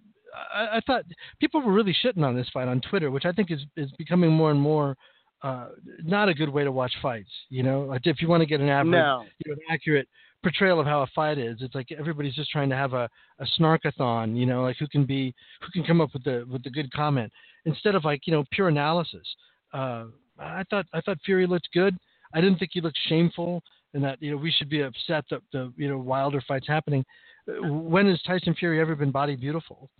I, 0.54 0.76
I 0.76 0.80
thought 0.86 1.04
people 1.40 1.60
were 1.60 1.72
really 1.72 1.94
shitting 2.04 2.22
on 2.24 2.36
this 2.36 2.48
fight 2.54 2.68
on 2.68 2.80
Twitter, 2.80 3.10
which 3.10 3.24
I 3.24 3.32
think 3.32 3.50
is 3.50 3.60
is 3.76 3.90
becoming 3.98 4.30
more 4.30 4.50
and 4.50 4.60
more 4.60 4.96
uh, 5.42 5.70
not 6.04 6.28
a 6.28 6.34
good 6.34 6.48
way 6.48 6.62
to 6.62 6.70
watch 6.70 6.92
fights. 7.02 7.28
You 7.50 7.64
know, 7.64 7.80
like 7.82 8.02
if 8.06 8.22
you 8.22 8.28
want 8.28 8.42
to 8.42 8.46
get 8.46 8.60
an 8.60 8.68
average, 8.68 8.92
No. 8.92 9.24
you 9.44 9.50
know, 9.52 9.54
an 9.54 9.74
accurate 9.74 10.06
portrayal 10.44 10.78
of 10.80 10.86
how 10.86 11.02
a 11.02 11.06
fight 11.14 11.36
is, 11.38 11.56
it's 11.60 11.74
like 11.74 11.90
everybody's 11.92 12.34
just 12.34 12.50
trying 12.50 12.70
to 12.70 12.76
have 12.76 12.92
a, 12.92 13.08
a 13.40 13.46
snarkathon. 13.58 14.36
You 14.36 14.46
know, 14.46 14.62
like 14.62 14.76
who 14.78 14.86
can 14.86 15.04
be 15.04 15.34
who 15.60 15.70
can 15.72 15.82
come 15.84 16.00
up 16.00 16.10
with 16.12 16.22
the 16.24 16.46
with 16.50 16.62
the 16.62 16.70
good 16.70 16.92
comment 16.92 17.32
instead 17.64 17.94
of 17.96 18.04
like 18.04 18.26
you 18.26 18.32
know 18.32 18.44
pure 18.52 18.68
analysis. 18.68 19.26
Uh, 19.74 20.04
I 20.38 20.64
thought 20.70 20.86
I 20.92 21.00
thought 21.00 21.18
Fury 21.24 21.46
looked 21.46 21.68
good. 21.72 21.96
I 22.34 22.40
didn't 22.40 22.58
think 22.58 22.70
he 22.72 22.80
looked 22.80 22.98
shameful, 23.08 23.62
and 23.94 24.02
that 24.04 24.20
you 24.22 24.30
know 24.30 24.36
we 24.36 24.50
should 24.50 24.68
be 24.68 24.80
upset 24.80 25.24
that 25.30 25.40
the 25.52 25.72
you 25.76 25.88
know 25.88 25.98
Wilder 25.98 26.42
fights 26.46 26.66
happening. 26.66 27.04
Uh, 27.48 27.72
When 27.72 28.08
has 28.08 28.20
Tyson 28.22 28.54
Fury 28.54 28.80
ever 28.80 28.94
been 28.94 29.10
body 29.10 29.36
beautiful? 29.36 29.90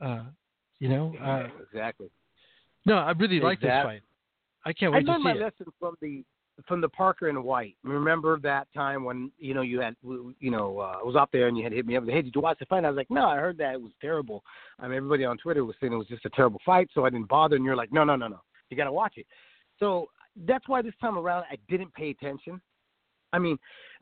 Uh, 0.00 0.24
you 0.78 0.88
know, 0.88 1.14
uh, 1.22 1.48
exactly. 1.62 2.08
no, 2.86 2.98
I 2.98 3.10
really 3.12 3.40
like 3.40 3.60
this 3.60 3.68
fight. 3.68 4.02
I 4.64 4.72
can't 4.72 4.92
wait 4.92 5.08
I 5.08 5.12
learned 5.12 5.24
my 5.24 5.32
it. 5.32 5.40
lesson 5.40 5.66
from 5.78 5.96
the 6.00 6.24
from 6.66 6.80
the 6.80 6.88
Parker 6.88 7.28
and 7.28 7.42
White. 7.44 7.76
Remember 7.84 8.38
that 8.40 8.66
time 8.74 9.04
when 9.04 9.30
you 9.38 9.54
know 9.54 9.62
you 9.62 9.80
had 9.80 9.94
you 10.02 10.50
know 10.50 10.78
uh, 10.80 10.98
I 11.00 11.04
was 11.04 11.16
out 11.16 11.30
there 11.32 11.48
and 11.48 11.56
you 11.56 11.64
had 11.64 11.72
hit 11.72 11.86
me 11.86 11.96
up. 11.96 12.04
Hey, 12.06 12.22
did 12.22 12.34
you 12.34 12.40
watch 12.40 12.58
the 12.58 12.66
fight? 12.66 12.78
And 12.78 12.86
I 12.86 12.90
was 12.90 12.96
like, 12.96 13.10
no, 13.10 13.26
I 13.26 13.36
heard 13.36 13.58
that 13.58 13.74
it 13.74 13.80
was 13.80 13.92
terrible. 14.00 14.42
I 14.78 14.88
mean, 14.88 14.96
everybody 14.96 15.24
on 15.24 15.38
Twitter 15.38 15.64
was 15.64 15.76
saying 15.80 15.92
it 15.92 15.96
was 15.96 16.08
just 16.08 16.24
a 16.24 16.30
terrible 16.30 16.60
fight, 16.66 16.88
so 16.92 17.04
I 17.04 17.10
didn't 17.10 17.28
bother. 17.28 17.56
And 17.56 17.64
you're 17.64 17.76
like, 17.76 17.92
no, 17.92 18.04
no, 18.04 18.16
no, 18.16 18.28
no, 18.28 18.40
you 18.70 18.76
got 18.76 18.84
to 18.84 18.92
watch 18.92 19.14
it. 19.16 19.26
So 19.78 20.08
that's 20.46 20.68
why 20.68 20.82
this 20.82 20.94
time 21.00 21.18
around 21.18 21.44
I 21.50 21.56
didn't 21.68 21.92
pay 21.94 22.10
attention. 22.10 22.60
I 23.32 23.38
mean, 23.38 23.58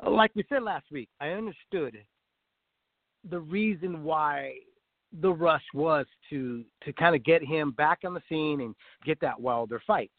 like 0.06 0.30
we 0.34 0.44
said 0.48 0.62
last 0.62 0.86
week, 0.90 1.08
I 1.20 1.30
understood 1.30 1.96
the 3.28 3.40
reason 3.40 4.04
why 4.04 4.54
the 5.20 5.32
rush 5.32 5.64
was 5.74 6.06
to 6.30 6.64
to 6.84 6.92
kind 6.92 7.14
of 7.14 7.24
get 7.24 7.42
him 7.42 7.72
back 7.72 8.00
on 8.04 8.14
the 8.14 8.22
scene 8.28 8.60
and 8.60 8.74
get 9.04 9.20
that 9.20 9.40
Wilder 9.40 9.82
fight. 9.86 10.10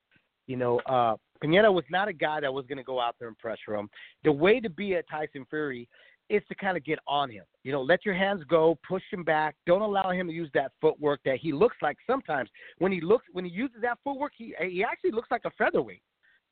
You 0.47 0.57
know, 0.57 0.79
uh, 0.85 1.15
Pianeta 1.43 1.71
was 1.71 1.83
not 1.89 2.07
a 2.07 2.13
guy 2.13 2.39
that 2.39 2.53
was 2.53 2.65
going 2.67 2.77
to 2.77 2.83
go 2.83 2.99
out 2.99 3.15
there 3.19 3.27
and 3.27 3.37
pressure 3.37 3.75
him. 3.75 3.89
The 4.23 4.31
way 4.31 4.59
to 4.59 4.69
be 4.69 4.93
a 4.93 5.03
Tyson 5.03 5.45
Fury 5.49 5.87
is 6.29 6.41
to 6.49 6.55
kind 6.55 6.77
of 6.77 6.83
get 6.83 6.99
on 7.07 7.29
him. 7.29 7.43
You 7.63 7.71
know, 7.71 7.81
let 7.81 8.05
your 8.05 8.15
hands 8.15 8.43
go, 8.49 8.77
push 8.87 9.03
him 9.11 9.23
back. 9.23 9.55
Don't 9.65 9.81
allow 9.81 10.11
him 10.11 10.27
to 10.27 10.33
use 10.33 10.49
that 10.53 10.71
footwork 10.81 11.21
that 11.25 11.37
he 11.37 11.51
looks 11.51 11.77
like 11.81 11.97
sometimes 12.05 12.49
when 12.77 12.91
he 12.91 13.01
looks 13.01 13.25
when 13.31 13.45
he 13.45 13.51
uses 13.51 13.77
that 13.81 13.97
footwork, 14.03 14.33
he 14.37 14.53
he 14.61 14.83
actually 14.83 15.11
looks 15.11 15.31
like 15.31 15.41
a 15.45 15.51
featherweight. 15.57 16.01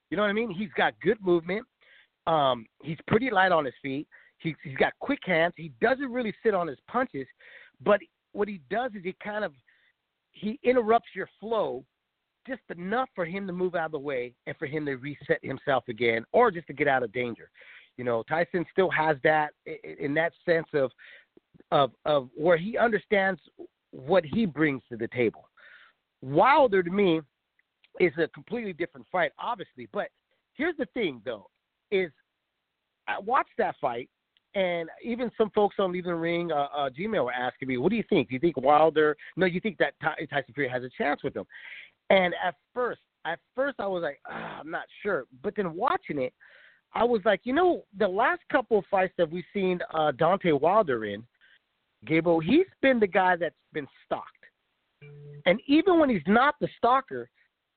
You 0.09 0.17
know 0.17 0.23
what 0.23 0.29
I 0.29 0.33
mean? 0.33 0.51
He's 0.51 0.69
got 0.77 0.93
good 1.01 1.17
movement. 1.21 1.65
Um, 2.27 2.65
he's 2.83 2.97
pretty 3.07 3.29
light 3.29 3.51
on 3.51 3.65
his 3.65 3.73
feet. 3.81 4.07
He's 4.39 4.55
he's 4.63 4.77
got 4.77 4.93
quick 4.99 5.19
hands. 5.25 5.53
He 5.57 5.71
doesn't 5.81 6.11
really 6.11 6.33
sit 6.43 6.53
on 6.53 6.67
his 6.67 6.77
punches, 6.87 7.27
but 7.83 7.99
what 8.31 8.47
he 8.47 8.61
does 8.69 8.91
is 8.95 9.03
he 9.03 9.15
kind 9.23 9.43
of 9.43 9.53
he 10.31 10.59
interrupts 10.63 11.09
your 11.15 11.29
flow 11.39 11.85
just 12.47 12.61
enough 12.75 13.09
for 13.15 13.25
him 13.25 13.47
to 13.47 13.53
move 13.53 13.75
out 13.75 13.87
of 13.87 13.91
the 13.91 13.99
way 13.99 14.33
and 14.45 14.55
for 14.57 14.65
him 14.65 14.85
to 14.85 14.95
reset 14.95 15.39
himself 15.41 15.83
again 15.87 16.23
or 16.31 16.51
just 16.51 16.67
to 16.67 16.73
get 16.73 16.87
out 16.87 17.03
of 17.03 17.11
danger. 17.11 17.49
You 17.97 18.03
know, 18.03 18.23
Tyson 18.23 18.65
still 18.71 18.89
has 18.89 19.17
that 19.23 19.51
in 19.99 20.13
that 20.15 20.33
sense 20.45 20.67
of 20.73 20.91
of 21.71 21.91
of 22.05 22.29
where 22.35 22.57
he 22.57 22.77
understands 22.77 23.39
what 23.91 24.25
he 24.25 24.45
brings 24.45 24.83
to 24.89 24.97
the 24.97 25.07
table. 25.09 25.49
Wilder 26.21 26.83
to 26.83 26.91
me 26.91 27.21
is 27.99 28.11
a 28.17 28.27
completely 28.29 28.73
different 28.73 29.07
fight, 29.11 29.31
obviously. 29.39 29.87
But 29.93 30.09
here's 30.53 30.75
the 30.77 30.87
thing, 30.93 31.21
though, 31.23 31.47
is 31.91 32.11
I 33.07 33.19
watched 33.19 33.53
that 33.57 33.75
fight, 33.79 34.09
and 34.55 34.89
even 35.03 35.31
some 35.37 35.49
folks 35.51 35.75
on 35.79 35.93
Leave 35.93 36.05
It 36.05 36.09
in 36.09 36.15
the 36.15 36.19
Ring, 36.19 36.51
uh, 36.51 36.67
uh, 36.75 36.89
Gmail 36.89 37.25
were 37.25 37.31
asking 37.31 37.69
me, 37.69 37.77
"What 37.77 37.89
do 37.89 37.95
you 37.95 38.03
think? 38.09 38.29
Do 38.29 38.33
you 38.33 38.39
think 38.39 38.57
Wilder? 38.57 39.15
No, 39.37 39.45
you 39.45 39.61
think 39.61 39.77
that 39.77 39.93
Tyson 40.01 40.53
Fury 40.53 40.67
has 40.67 40.83
a 40.83 40.89
chance 40.89 41.23
with 41.23 41.35
him?" 41.35 41.45
And 42.09 42.33
at 42.43 42.55
first, 42.73 43.01
at 43.25 43.39
first 43.55 43.79
I 43.79 43.87
was 43.87 44.03
like, 44.03 44.19
oh, 44.29 44.33
I'm 44.33 44.69
not 44.69 44.85
sure. 45.01 45.25
But 45.43 45.55
then 45.55 45.73
watching 45.73 46.21
it, 46.21 46.33
I 46.93 47.03
was 47.03 47.21
like, 47.25 47.41
you 47.43 47.53
know, 47.53 47.83
the 47.97 48.07
last 48.07 48.41
couple 48.51 48.79
of 48.79 48.85
fights 48.89 49.13
that 49.17 49.29
we've 49.29 49.43
seen 49.53 49.79
uh, 49.93 50.11
Deontay 50.13 50.59
Wilder 50.59 51.05
in, 51.05 51.23
Gable, 52.05 52.39
he's 52.39 52.67
been 52.81 52.99
the 52.99 53.07
guy 53.07 53.35
that's 53.35 53.55
been 53.73 53.87
stalked. 54.05 54.29
And 55.45 55.59
even 55.67 55.99
when 55.99 56.09
he's 56.09 56.21
not 56.27 56.55
the 56.59 56.69
stalker, 56.77 57.29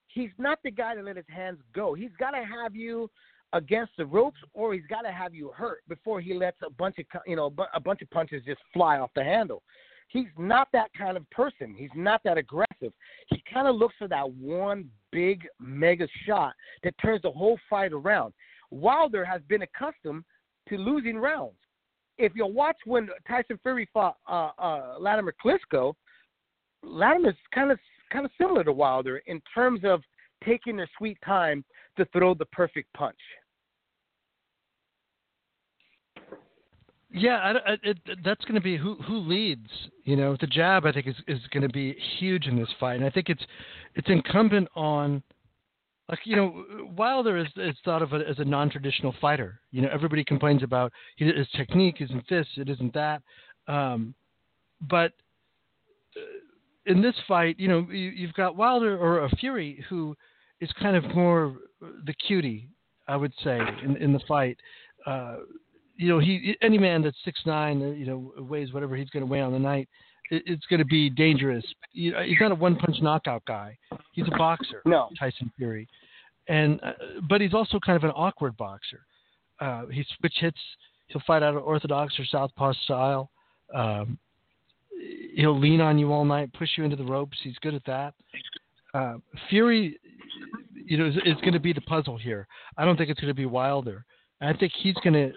he's 0.07 0.31
not 0.39 0.59
the 0.63 0.71
guy 0.71 0.95
to 0.95 1.03
let 1.03 1.17
his 1.17 1.27
hands 1.29 1.59
go. 1.75 1.95
He's 1.95 2.11
got 2.19 2.31
to 2.31 2.45
have 2.45 2.75
you 2.75 3.11
against 3.53 3.93
the 3.97 4.07
ropes, 4.07 4.39
or 4.53 4.75
he's 4.75 4.87
got 4.89 5.03
to 5.03 5.13
have 5.13 5.35
you 5.35 5.51
hurt 5.55 5.79
before 5.89 6.21
he 6.21 6.35
lets 6.35 6.59
a 6.65 6.71
bunch 6.71 6.97
of 6.99 7.07
you 7.27 7.37
know 7.37 7.53
a 7.75 7.81
bunch 7.81 8.03
of 8.03 8.11
punches 8.11 8.43
just 8.45 8.61
fly 8.73 8.99
off 8.99 9.11
the 9.15 9.25
handle. 9.25 9.63
He's 10.09 10.29
not 10.39 10.69
that 10.73 10.91
kind 10.97 11.17
of 11.17 11.29
person. 11.31 11.75
He's 11.77 11.91
not 11.95 12.23
that 12.25 12.39
aggressive. 12.39 12.93
He 13.29 13.43
kind 13.53 13.69
of 13.69 13.77
looks 13.77 13.95
for 13.99 14.09
that 14.09 14.31
one 14.33 14.89
big 15.13 15.47
mega 15.61 16.09
shot 16.27 16.55
that 16.83 16.95
turns 17.01 17.23
the 17.23 17.31
whole 17.31 17.59
fight 17.69 17.93
around. 17.93 18.33
Wilder 18.71 19.25
has 19.25 19.41
been 19.49 19.63
accustomed 19.63 20.25
to 20.69 20.77
losing 20.77 21.17
rounds. 21.17 21.57
If 22.19 22.33
you 22.35 22.47
watch 22.47 22.77
when 22.85 23.09
Tyson 23.27 23.59
Fury 23.63 23.89
fought 23.93 24.17
uh, 24.29 24.51
uh, 24.59 24.95
Wladimir 24.99 25.35
Klitschko, 25.45 25.95
Wladimir's 26.85 27.37
kind 27.55 27.71
of 27.71 27.79
kind 28.13 28.25
of 28.25 28.31
similar 28.39 28.65
to 28.65 28.73
Wilder 28.73 29.19
in 29.27 29.41
terms 29.55 29.81
of 29.85 30.03
taking 30.45 30.77
their 30.77 30.89
sweet 30.97 31.19
time 31.25 31.65
to 31.97 32.05
throw 32.07 32.35
the 32.35 32.47
perfect 32.47 32.93
punch. 32.95 33.19
Yeah, 37.11 37.37
I, 37.37 37.73
I, 37.73 37.77
it, 37.83 37.99
that's 38.23 38.45
going 38.45 38.55
to 38.57 38.61
be 38.61 38.77
who 38.77 38.97
who 38.97 39.19
leads. 39.19 39.69
You 40.05 40.17
know, 40.17 40.37
the 40.41 40.47
jab 40.47 40.85
I 40.85 40.93
think 40.93 41.07
is 41.07 41.17
is 41.27 41.41
going 41.53 41.63
to 41.63 41.73
be 41.73 41.97
huge 42.19 42.47
in 42.47 42.57
this 42.57 42.69
fight, 42.79 42.97
and 42.97 43.05
I 43.05 43.11
think 43.11 43.29
it's 43.29 43.43
it's 43.95 44.09
incumbent 44.09 44.69
on 44.75 45.23
like 46.09 46.21
you 46.25 46.37
know 46.37 46.65
Wilder 46.97 47.37
is 47.37 47.49
is 47.57 47.77
thought 47.85 48.03
of 48.03 48.13
as 48.15 48.39
a 48.39 48.45
non-traditional 48.45 49.15
fighter. 49.21 49.61
You 49.71 49.83
know, 49.83 49.89
everybody 49.93 50.25
complains 50.25 50.63
about 50.63 50.93
his 51.17 51.49
technique 51.57 51.97
isn't 52.01 52.29
this, 52.29 52.47
it 52.57 52.69
isn't 52.69 52.95
that, 52.95 53.23
um, 53.67 54.15
but 54.89 55.13
uh, 56.17 56.21
in 56.87 57.03
this 57.03 57.15
fight, 57.27 57.59
you 57.59 57.69
know, 57.69 57.87
you, 57.91 58.11
you've 58.11 58.35
got 58.35 58.57
Wilder 58.57 58.97
or 58.97 59.25
a 59.25 59.31
Fury 59.37 59.85
who 59.89 60.17
is 60.61 60.71
kind 60.81 60.97
of 60.97 61.05
more 61.15 61.57
the 62.07 62.15
cutie, 62.15 62.69
I 63.07 63.17
would 63.17 63.33
say, 63.45 63.61
in 63.85 63.97
in 63.97 64.13
the 64.13 64.21
fight. 64.27 64.59
Uh, 65.07 65.37
you 65.97 66.09
know, 66.09 66.19
he 66.19 66.57
any 66.63 66.79
man 66.79 67.03
that's 67.03 67.17
six 67.25 67.41
nine, 67.45 67.81
you 67.99 68.07
know, 68.07 68.33
weighs 68.39 68.73
whatever 68.73 68.97
he's 68.97 69.11
going 69.11 69.25
to 69.25 69.31
weigh 69.31 69.41
on 69.41 69.53
the 69.53 69.59
night, 69.59 69.89
it's 70.31 70.67
going 70.67 70.79
to 70.79 70.85
be 70.87 71.11
dangerous. 71.11 71.65
He's 71.93 72.13
not 72.41 72.53
a 72.53 72.55
one 72.55 72.77
punch 72.77 72.97
knockout 73.01 73.45
guy. 73.47 73.77
He's 74.13 74.27
a 74.27 74.37
boxer. 74.37 74.83
No, 74.85 75.09
Tyson 75.19 75.51
Fury, 75.57 75.89
and 76.49 76.81
uh, 76.83 76.93
but 77.29 77.41
he's 77.41 77.55
also 77.55 77.79
kind 77.79 77.97
of 77.97 78.05
an 78.05 78.11
awkward 78.11 78.57
boxer. 78.57 79.01
Uh, 79.61 79.87
he 79.87 80.05
switch 80.19 80.35
hits. 80.39 80.59
He'll 81.09 81.23
fight 81.27 81.43
out 81.43 81.57
of 81.57 81.63
orthodox 81.63 82.19
or 82.19 82.25
southpaw 82.27 82.75
style. 82.85 83.31
Um, 83.75 84.19
he'll 85.35 85.59
lean 85.59 85.81
on 85.81 85.99
you 85.99 86.13
all 86.13 86.25
night, 86.25 86.53
push 86.53 86.71
you 86.77 86.85
into 86.85 86.97
the 86.97 87.05
ropes. 87.05 87.39
He's 87.43 87.57
good 87.61 87.75
at 87.75 87.85
that. 87.87 88.15
Uh, 88.95 89.15
Fury, 89.49 89.99
you 90.75 90.99
know, 90.99 91.07
is, 91.07 91.17
is 91.25 91.35
going 91.41 91.53
to 91.53 91.61
be 91.61 91.73
the 91.73 91.81
puzzle 91.83 92.17
here. 92.17 92.47
I 92.77 92.85
don't 92.85 92.97
think 92.97 93.11
it's 93.11 93.21
going 93.21 93.31
to 93.31 93.35
be 93.35 93.47
Wilder. 93.47 94.05
I 94.41 94.53
think 94.53 94.73
he's 94.77 94.95
going 95.03 95.15
to 95.15 95.33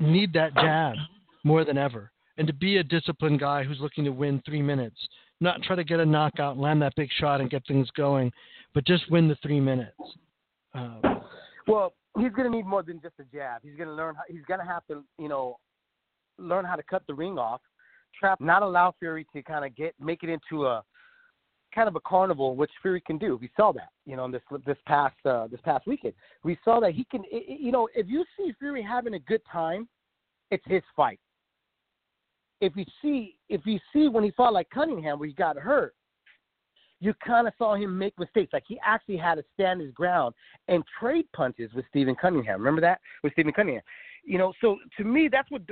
need 0.00 0.32
that 0.34 0.54
jab 0.54 0.96
more 1.44 1.64
than 1.64 1.78
ever. 1.78 2.10
And 2.36 2.46
to 2.46 2.52
be 2.52 2.78
a 2.78 2.82
disciplined 2.82 3.40
guy 3.40 3.62
who's 3.62 3.78
looking 3.80 4.04
to 4.04 4.10
win 4.10 4.42
three 4.44 4.62
minutes, 4.62 4.96
not 5.40 5.62
try 5.62 5.76
to 5.76 5.84
get 5.84 6.00
a 6.00 6.06
knockout, 6.06 6.58
land 6.58 6.82
that 6.82 6.94
big 6.96 7.08
shot, 7.18 7.40
and 7.40 7.48
get 7.50 7.66
things 7.66 7.88
going, 7.96 8.32
but 8.74 8.84
just 8.84 9.08
win 9.10 9.28
the 9.28 9.36
three 9.36 9.60
minutes. 9.60 9.96
Um, 10.74 11.00
well, 11.68 11.92
he's 12.18 12.32
going 12.32 12.50
to 12.50 12.56
need 12.56 12.66
more 12.66 12.82
than 12.82 13.00
just 13.00 13.14
a 13.20 13.24
jab. 13.24 13.62
He's 13.62 13.76
going 13.76 13.88
to 13.88 13.94
learn. 13.94 14.16
How, 14.16 14.22
he's 14.28 14.44
going 14.46 14.60
to 14.60 14.66
have 14.66 14.84
to, 14.88 15.04
you 15.18 15.28
know, 15.28 15.58
learn 16.38 16.64
how 16.64 16.74
to 16.74 16.82
cut 16.82 17.02
the 17.06 17.14
ring 17.14 17.38
off, 17.38 17.60
trap, 18.18 18.40
not 18.40 18.62
allow 18.62 18.94
Fury 18.98 19.26
to 19.32 19.42
kind 19.42 19.64
of 19.64 19.74
get 19.76 19.94
make 20.00 20.22
it 20.22 20.28
into 20.28 20.66
a 20.66 20.82
kind 21.74 21.88
of 21.88 21.96
a 21.96 22.00
carnival, 22.00 22.54
which 22.54 22.70
Fury 22.82 23.00
can 23.00 23.18
do. 23.18 23.36
We 23.36 23.50
saw 23.56 23.72
that, 23.72 23.88
you 24.06 24.16
know, 24.16 24.24
in 24.24 24.30
this 24.30 24.42
this 24.66 24.78
past 24.86 25.16
uh, 25.24 25.46
this 25.48 25.60
past 25.64 25.86
weekend. 25.86 26.14
We 26.42 26.58
saw 26.64 26.80
that 26.80 26.92
he 26.92 27.04
can, 27.10 27.22
you 27.30 27.72
know, 27.72 27.88
if 27.94 28.08
you 28.08 28.24
see 28.36 28.52
Fury 28.58 28.82
having 28.82 29.14
a 29.14 29.18
good 29.20 29.42
time, 29.50 29.88
it's 30.50 30.64
his 30.66 30.82
fight. 30.96 31.20
If 32.60 32.76
you 32.76 32.84
see, 33.02 33.36
if 33.48 33.62
you 33.66 33.78
see 33.92 34.08
when 34.08 34.24
he 34.24 34.30
fought 34.30 34.52
like 34.52 34.70
Cunningham, 34.70 35.18
where 35.18 35.28
he 35.28 35.34
got 35.34 35.56
hurt, 35.56 35.94
you 37.00 37.12
kind 37.26 37.46
of 37.46 37.52
saw 37.58 37.74
him 37.74 37.98
make 37.98 38.18
mistakes. 38.18 38.52
Like 38.52 38.64
he 38.66 38.78
actually 38.84 39.18
had 39.18 39.34
to 39.34 39.44
stand 39.52 39.80
his 39.80 39.92
ground 39.92 40.34
and 40.68 40.82
trade 40.98 41.26
punches 41.34 41.70
with 41.74 41.84
Stephen 41.90 42.14
Cunningham. 42.14 42.58
Remember 42.58 42.80
that 42.80 43.00
with 43.22 43.32
Stephen 43.32 43.52
Cunningham? 43.52 43.82
You 44.24 44.38
know, 44.38 44.54
so 44.60 44.78
to 44.96 45.04
me, 45.04 45.28
that's 45.30 45.50
what 45.50 45.62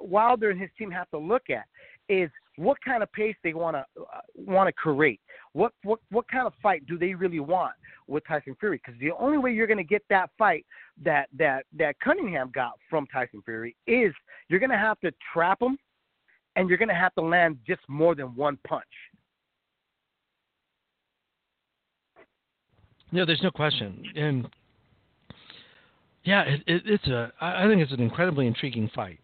Wilder 0.00 0.50
and 0.50 0.60
his 0.60 0.68
team 0.76 0.90
have 0.90 1.08
to 1.10 1.18
look 1.18 1.48
at 1.48 1.64
is 2.08 2.30
what 2.56 2.76
kind 2.84 3.02
of 3.02 3.10
pace 3.12 3.36
they 3.42 3.54
want 3.54 3.76
to 3.76 3.84
uh, 4.00 4.20
want 4.34 4.68
to 4.68 4.72
create. 4.72 5.20
What 5.52 5.72
what 5.82 6.00
what 6.10 6.28
kind 6.28 6.46
of 6.46 6.52
fight 6.62 6.86
do 6.86 6.98
they 6.98 7.14
really 7.14 7.40
want 7.40 7.72
with 8.06 8.26
Tyson 8.26 8.54
Fury? 8.60 8.80
Because 8.84 9.00
the 9.00 9.12
only 9.18 9.38
way 9.38 9.52
you're 9.52 9.66
going 9.66 9.78
to 9.78 9.84
get 9.84 10.02
that 10.10 10.30
fight 10.38 10.66
that 11.02 11.28
that 11.38 11.64
that 11.78 11.98
Cunningham 12.00 12.50
got 12.54 12.72
from 12.90 13.06
Tyson 13.06 13.42
Fury 13.44 13.74
is 13.86 14.12
you're 14.48 14.60
going 14.60 14.70
to 14.70 14.76
have 14.76 15.00
to 15.00 15.12
trap 15.32 15.62
him, 15.62 15.78
and 16.56 16.68
you're 16.68 16.78
going 16.78 16.88
to 16.88 16.94
have 16.94 17.14
to 17.14 17.20
land 17.20 17.58
just 17.66 17.82
more 17.88 18.14
than 18.14 18.34
one 18.34 18.58
punch. 18.66 18.84
Yeah, 23.12 23.24
there's 23.24 23.42
no 23.42 23.52
question, 23.52 24.02
and 24.16 24.48
yeah, 26.24 26.42
it, 26.42 26.62
it, 26.66 26.82
it's 26.86 27.06
a. 27.06 27.32
I 27.40 27.68
think 27.68 27.80
it's 27.80 27.92
an 27.92 28.00
incredibly 28.00 28.48
intriguing 28.48 28.90
fight. 28.94 29.20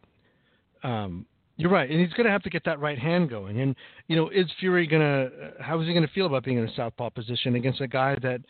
Um, 0.85 1.27
you're 1.57 1.71
right, 1.71 1.91
and 1.91 2.01
he's 2.01 2.13
going 2.13 2.27
to 2.27 2.31
have 2.31 2.45
to 2.45 2.51
get 2.51 2.65
that 2.65 2.79
right 2.79 2.99
hand 2.99 3.29
going. 3.29 3.61
And 3.61 3.75
you 4.07 4.15
know, 4.15 4.29
is 4.29 4.47
Fury 4.61 4.87
going 4.87 5.03
to? 5.03 5.53
How 5.61 5.81
is 5.81 5.89
he 5.89 5.93
going 5.93 6.07
to 6.07 6.13
feel 6.13 6.27
about 6.27 6.45
being 6.45 6.59
in 6.59 6.65
a 6.65 6.75
southpaw 6.77 7.11
position 7.11 7.57
against 7.57 7.81
a 7.81 7.89
guy 7.89 8.17
that 8.23 8.41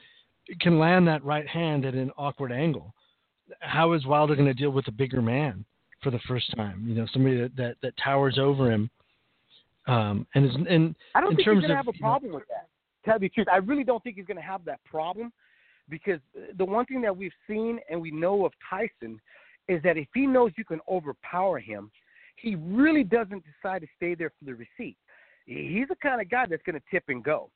can 0.60 0.78
land 0.78 1.08
that 1.08 1.24
right 1.24 1.48
hand 1.48 1.86
at 1.86 1.94
an 1.94 2.10
awkward 2.18 2.52
angle? 2.52 2.94
How 3.60 3.94
is 3.94 4.04
Wilder 4.04 4.34
going 4.34 4.46
to 4.46 4.54
deal 4.54 4.70
with 4.70 4.86
a 4.88 4.92
bigger 4.92 5.22
man 5.22 5.64
for 6.02 6.10
the 6.10 6.20
first 6.28 6.54
time? 6.56 6.84
You 6.86 6.94
know, 6.94 7.06
somebody 7.12 7.40
that 7.40 7.56
that, 7.56 7.76
that 7.82 7.94
towers 8.02 8.38
over 8.38 8.70
him. 8.70 8.90
Um, 9.88 10.26
and 10.34 10.44
is, 10.44 10.52
and 10.68 10.94
I 11.14 11.20
don't 11.20 11.30
in 11.30 11.36
think 11.36 11.48
he's 11.48 11.62
to 11.62 11.72
of, 11.72 11.76
have 11.76 11.88
a 11.88 11.92
problem 11.98 12.28
you 12.28 12.32
know, 12.32 12.36
with 12.36 12.48
that. 12.48 12.68
Tell 13.04 13.14
you 13.16 13.20
the 13.20 13.28
truth, 13.30 13.48
I 13.50 13.56
really 13.56 13.82
don't 13.82 14.02
think 14.02 14.16
he's 14.16 14.26
going 14.26 14.36
to 14.36 14.42
have 14.42 14.64
that 14.64 14.78
problem 14.84 15.32
because 15.88 16.20
the 16.56 16.64
one 16.64 16.86
thing 16.86 17.02
that 17.02 17.16
we've 17.16 17.32
seen 17.48 17.80
and 17.90 18.00
we 18.00 18.10
know 18.10 18.46
of 18.46 18.52
Tyson 18.70 19.20
is 19.68 19.82
that 19.82 19.96
if 19.96 20.06
he 20.14 20.26
knows 20.26 20.52
you 20.56 20.64
can 20.64 20.80
overpower 20.88 21.58
him, 21.58 21.90
he 22.36 22.54
really 22.54 23.04
doesn't 23.04 23.44
decide 23.44 23.82
to 23.82 23.88
stay 23.96 24.14
there 24.14 24.30
for 24.30 24.44
the 24.44 24.54
receipt. 24.54 24.96
He's 25.46 25.88
the 25.88 25.96
kind 25.96 26.20
of 26.20 26.30
guy 26.30 26.46
that's 26.48 26.62
going 26.62 26.76
to 26.76 26.82
tip 26.90 27.04
and 27.08 27.22
go. 27.22 27.50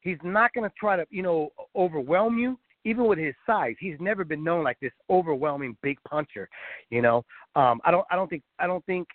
He's 0.00 0.18
not 0.24 0.52
going 0.52 0.68
to 0.68 0.74
try 0.78 0.96
to, 0.96 1.06
you 1.10 1.22
know, 1.22 1.50
overwhelm 1.76 2.38
you. 2.38 2.58
Even 2.84 3.06
with 3.06 3.18
his 3.18 3.34
size, 3.46 3.74
he's 3.78 3.96
never 4.00 4.24
been 4.24 4.42
known 4.42 4.64
like 4.64 4.78
this 4.80 4.92
overwhelming 5.08 5.76
big 5.82 5.98
puncher. 6.08 6.48
You 6.90 7.02
know, 7.02 7.24
um, 7.54 7.80
I 7.84 7.90
don't, 7.90 8.06
I 8.10 8.16
don't 8.16 8.28
think, 8.28 8.42
I 8.58 8.66
don't 8.66 8.84
think 8.86 9.06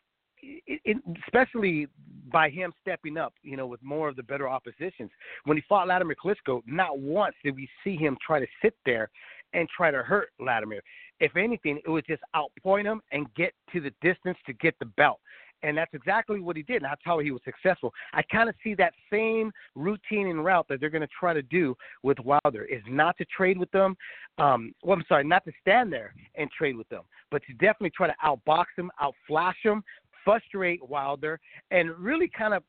it, 0.42 0.82
it, 0.86 0.98
especially 1.26 1.88
by 2.32 2.50
him 2.50 2.74
stepping 2.82 3.18
up, 3.18 3.34
you 3.44 3.58
know, 3.58 3.68
with 3.68 3.82
more 3.84 4.10
of 4.10 4.16
the 4.16 4.24
better 4.24 4.48
oppositions. 4.48 5.10
When 5.46 5.58
he 5.58 5.64
fought 5.68 5.88
Wladimir 5.88 6.16
Klitschko, 6.24 6.62
not 6.66 7.00
once 7.00 7.36
did 7.44 7.56
we 7.56 7.70
see 7.84 7.96
him 7.96 8.18
try 8.26 8.40
to 8.40 8.48
sit 8.62 8.76
there 8.86 9.10
and 9.54 9.68
try 9.70 9.92
to 9.92 10.04
hurt 10.04 10.30
Wladimir. 10.40 10.82
If 11.20 11.36
anything, 11.36 11.80
it 11.86 11.90
was 11.90 12.04
just 12.08 12.22
outpoint 12.36 12.86
him 12.86 13.02
and 13.12 13.34
get 13.36 13.54
to 13.74 13.82
the 13.82 13.92
distance 14.02 14.38
to 14.46 14.54
get 14.54 14.76
the 14.80 14.86
belt. 14.86 15.20
And 15.64 15.78
that's 15.78 15.94
exactly 15.94 16.40
what 16.40 16.56
he 16.56 16.64
did. 16.64 16.78
And 16.78 16.86
that's 16.86 17.02
how 17.04 17.20
he 17.20 17.32
was 17.32 17.42
successful. 17.44 17.94
I 18.14 18.22
kind 18.24 18.50
of 18.50 18.56
see 18.64 18.76
that 18.76 18.94
same 19.12 19.52
routine 19.76 20.28
and 20.28 20.44
route 20.44 20.68
that 20.70 20.80
they're 20.80 20.90
going 20.90 21.02
to 21.02 21.08
try 21.20 21.34
to 21.34 21.42
do 21.42 21.76
with 22.04 22.18
Wilder 22.20 22.66
is 22.66 22.82
not 22.88 23.18
to 23.18 23.26
trade 23.26 23.58
with 23.58 23.72
them. 23.72 23.96
Um, 24.38 24.74
well, 24.84 24.98
I'm 24.98 25.04
sorry, 25.08 25.24
not 25.24 25.46
to 25.46 25.52
stand 25.62 25.92
there 25.92 26.14
and 26.36 26.50
trade 26.52 26.78
with 26.78 26.90
them, 26.90 27.04
but 27.32 27.42
to 27.48 27.54
definitely 27.54 27.92
try 27.92 28.08
to 28.08 28.16
outbox 28.24 28.66
them, 28.76 28.92
outflash 29.02 29.56
them, 29.64 29.84
frustrate 30.24 30.88
Wilder, 30.88 31.40
and 31.72 31.90
really 31.98 32.30
kind 32.30 32.54
of 32.54 32.64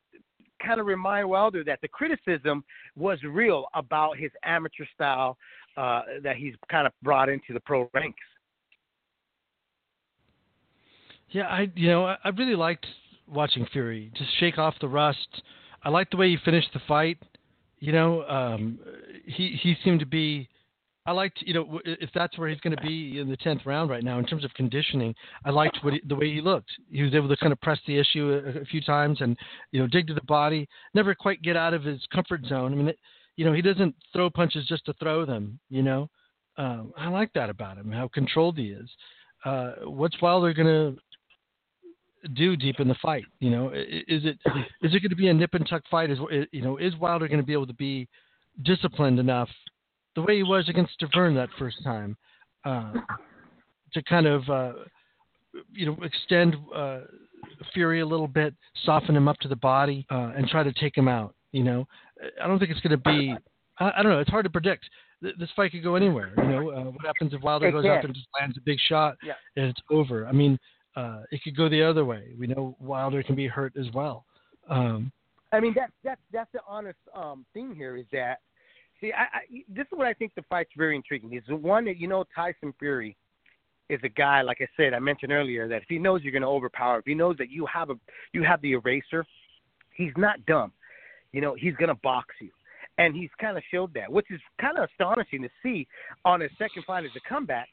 kind 0.65 0.81
of 0.81 0.87
remind 0.87 1.29
Wilder 1.29 1.63
that 1.65 1.79
the 1.83 1.89
criticism 1.89 2.65
was 2.97 3.23
real 3.23 3.67
about 3.75 4.17
his 4.17 4.31
amateur 4.45 4.85
style 4.93 5.37
uh, 5.77 6.03
that 6.23 6.37
he's 6.37 6.55
kind 6.71 6.87
of 6.87 6.93
brought 7.03 7.29
into 7.29 7.53
the 7.53 7.61
pro 7.61 7.89
ranks. 7.95 8.19
Yeah, 11.31 11.47
I 11.47 11.71
you 11.75 11.89
know 11.89 12.05
I 12.07 12.29
really 12.37 12.57
liked 12.57 12.87
watching 13.27 13.67
Fury 13.73 14.11
just 14.17 14.31
shake 14.39 14.59
off 14.59 14.75
the 14.81 14.89
rust. 14.89 15.43
I 15.85 15.91
liked 15.91 16.13
the 16.13 16.17
way 16.17 16.31
he 16.31 16.37
finished 16.45 16.71
the 16.73 16.81
fight. 16.89 17.19
You 17.79 17.93
know, 17.93 18.25
um, 18.25 18.79
he 19.25 19.59
he 19.63 19.77
seemed 19.85 20.01
to 20.01 20.07
be 20.07 20.49
I 21.09 21.13
liked, 21.13 21.39
you 21.41 21.55
know, 21.55 21.81
if 21.87 22.11
that's 22.15 22.37
where 22.37 22.51
he's 22.51 22.61
going 22.61 22.77
to 22.77 22.83
be 22.83 23.19
in 23.19 23.31
the 23.31 23.37
tenth 23.39 23.63
round 23.65 23.89
right 23.89 24.05
now 24.05 24.19
in 24.19 24.27
terms 24.27 24.45
of 24.45 24.53
conditioning. 24.53 25.15
I 25.43 25.49
liked 25.49 25.79
what 25.81 25.95
he, 25.95 26.03
the 26.07 26.15
way 26.15 26.31
he 26.35 26.43
looked. 26.43 26.71
He 26.91 27.03
was 27.03 27.15
able 27.15 27.31
to 27.31 27.37
kind 27.39 27.51
of 27.51 27.59
press 27.63 27.79
the 27.87 27.99
issue 27.99 28.31
a, 28.31 28.61
a, 28.61 28.65
few 28.67 28.83
times 28.83 29.23
and 29.23 29.35
you 29.73 29.81
know 29.81 29.87
dig 29.87 30.07
to 30.09 30.15
the 30.15 30.21
body. 30.25 30.69
Never 30.93 31.15
quite 31.15 31.41
get 31.41 31.57
out 31.57 31.73
of 31.73 31.83
his 31.83 31.99
comfort 32.13 32.45
zone. 32.45 32.75
I 32.75 32.77
mean, 32.77 32.89
it, 32.89 32.99
you 33.37 33.47
know, 33.47 33.55
he 33.55 33.63
doesn't 33.63 33.95
throw 34.13 34.29
punches 34.29 34.67
just 34.67 34.85
to 34.85 34.93
throw 35.01 35.25
them. 35.25 35.59
You 35.71 35.83
know, 35.83 36.11
um, 36.59 36.93
I 36.95 37.09
like 37.09 37.33
that 37.33 37.49
about 37.49 37.79
him. 37.79 37.91
How 37.91 38.09
controlled 38.09 38.59
he 38.59 38.67
is. 38.67 38.91
Uh, 39.47 39.73
what's 39.85 40.21
Wilder 40.21 40.53
going 40.53 40.67
to 40.67 41.01
do 42.35 42.57
deep 42.57 42.81
in 42.81 42.89
the 42.89 42.97
fight? 43.01 43.25
You 43.41 43.51
know, 43.51 43.71
is 43.71 44.25
it 44.25 44.39
is 44.83 44.95
it 44.95 45.03
going 45.03 45.11
to 45.11 45.17
be 45.17 45.29
a 45.29 45.35
nip 45.35 45.55
and 45.55 45.69
tuck 45.69 45.83
fight? 45.91 46.11
Is 46.11 46.19
you 46.53 46.63
know, 46.63 46.77
is 46.77 46.97
Wilder 46.97 47.29
going 47.29 47.41
to 47.41 47.47
be 47.47 47.53
able 47.53 47.67
to 47.67 47.75
be 47.75 48.09
disciplined 48.65 49.19
enough 49.19 49.49
the 50.19 50.23
way 50.23 50.37
he 50.37 50.43
was 50.43 50.69
against 50.69 50.99
Stiverne 51.01 51.35
that 51.37 51.49
first 51.59 51.77
time, 51.85 52.17
uh, 52.65 52.93
to 53.93 54.03
kind 54.03 54.27
of 54.27 54.49
uh, 54.49 54.73
you 55.73 55.87
know 55.87 55.97
extend 56.03 56.57
uh, 56.75 57.01
Fury 57.73 58.01
a 58.01 58.07
little 58.07 58.27
bit, 58.27 58.55
soften 58.85 59.17
him 59.17 59.29
up 59.29 59.39
to 59.39 59.49
the 59.49 59.57
body, 59.57 60.07
uh, 60.11 60.33
and 60.37 60.49
try 60.49 60.63
to 60.63 60.73
take 60.73 60.97
him 60.97 61.07
out. 61.07 61.35
You 61.53 61.63
know, 61.63 61.87
I 62.43 62.47
don't 62.47 62.59
think 62.59 62.71
it's 62.71 62.81
going 62.81 62.99
to 63.01 63.11
be. 63.11 63.35
I, 63.79 63.93
I, 63.99 64.03
don't 64.03 64.11
know. 64.11 64.19
It's 64.19 64.31
hard 64.31 64.45
to 64.45 64.51
predict. 64.51 64.85
This 65.23 65.49
fight 65.57 65.73
could 65.73 65.83
go 65.83 65.95
anywhere. 65.95 66.33
You 66.37 66.45
know, 66.45 66.71
uh, 66.71 66.85
what 66.85 67.07
happens 67.07 67.33
if 67.33 67.43
Wilder 67.43 67.69
it 67.69 67.73
goes 67.73 67.85
can. 67.85 67.99
up 67.99 68.05
and 68.05 68.15
just 68.15 68.27
lands 68.41 68.57
a 68.57 68.61
big 68.61 68.79
shot 68.89 69.17
yeah. 69.23 69.33
and 69.57 69.67
it's 69.67 69.81
over? 69.91 70.27
I 70.27 70.33
mean, 70.33 70.59
uh, 70.99 71.23
it 71.31 71.43
could 71.43 71.57
go 71.57 71.69
the 71.69 71.83
other 71.83 72.05
way. 72.05 72.35
We 72.39 72.47
know 72.47 72.77
Wilder 72.81 73.23
can 73.23 73.35
be 73.35 73.47
hurt 73.47 73.75
as 73.77 73.87
well. 73.95 74.25
Um, 74.69 75.13
I 75.53 75.61
mean, 75.61 75.75
that's 75.75 75.93
that's 76.05 76.21
that's 76.33 76.51
the 76.53 76.61
honest 76.67 76.99
um, 77.15 77.47
thing 77.55 77.75
here 77.75 77.97
is 77.97 78.07
that 78.13 78.39
See, 79.01 79.13
I, 79.13 79.23
I, 79.23 79.41
this 79.69 79.87
is 79.87 79.93
what 79.97 80.07
I 80.07 80.13
think 80.15 80.35
the 80.35 80.43
fight's 80.43 80.71
very 80.77 80.97
intriguing. 80.97 81.35
Is 81.35 81.45
the 81.47 81.57
one 81.57 81.85
that 81.85 81.99
you 81.99 82.09
know 82.09 82.25
Tyson 82.35 82.75
Fury 82.79 83.17
is 83.89 84.01
a 84.03 84.09
guy, 84.09 84.43
like 84.43 84.59
I 84.61 84.67
said, 84.77 84.93
I 84.93 84.99
mentioned 84.99 85.33
earlier, 85.33 85.69
that 85.69 85.83
if 85.83 85.89
he 85.89 85.99
knows 85.99 86.23
you're 86.23 86.33
going 86.33 86.43
to 86.43 86.49
overpower, 86.49 86.99
if 86.99 87.05
he 87.07 87.15
knows 87.15 87.37
that 87.39 87.51
you 87.51 87.65
have 87.67 87.91
a 87.91 87.95
you 88.33 88.43
have 88.43 88.61
the 88.61 88.73
eraser, 88.73 89.25
he's 89.95 90.13
not 90.17 90.45
dumb. 90.47 90.73
You 91.33 91.41
know, 91.41 91.55
he's 91.55 91.75
going 91.75 91.89
to 91.89 92.01
box 92.03 92.35
you, 92.41 92.51
and 92.99 93.15
he's 93.15 93.31
kind 93.41 93.57
of 93.57 93.63
showed 93.71 93.95
that, 93.95 94.11
which 94.11 94.27
is 94.31 94.41
kind 94.61 94.79
of 94.79 94.89
astonishing 94.91 95.43
to 95.43 95.49
see 95.63 95.87
on 96.25 96.41
his 96.41 96.51
second 96.59 96.85
fight 96.85 97.05
as 97.05 97.11
a 97.17 97.29
comeback. 97.29 97.69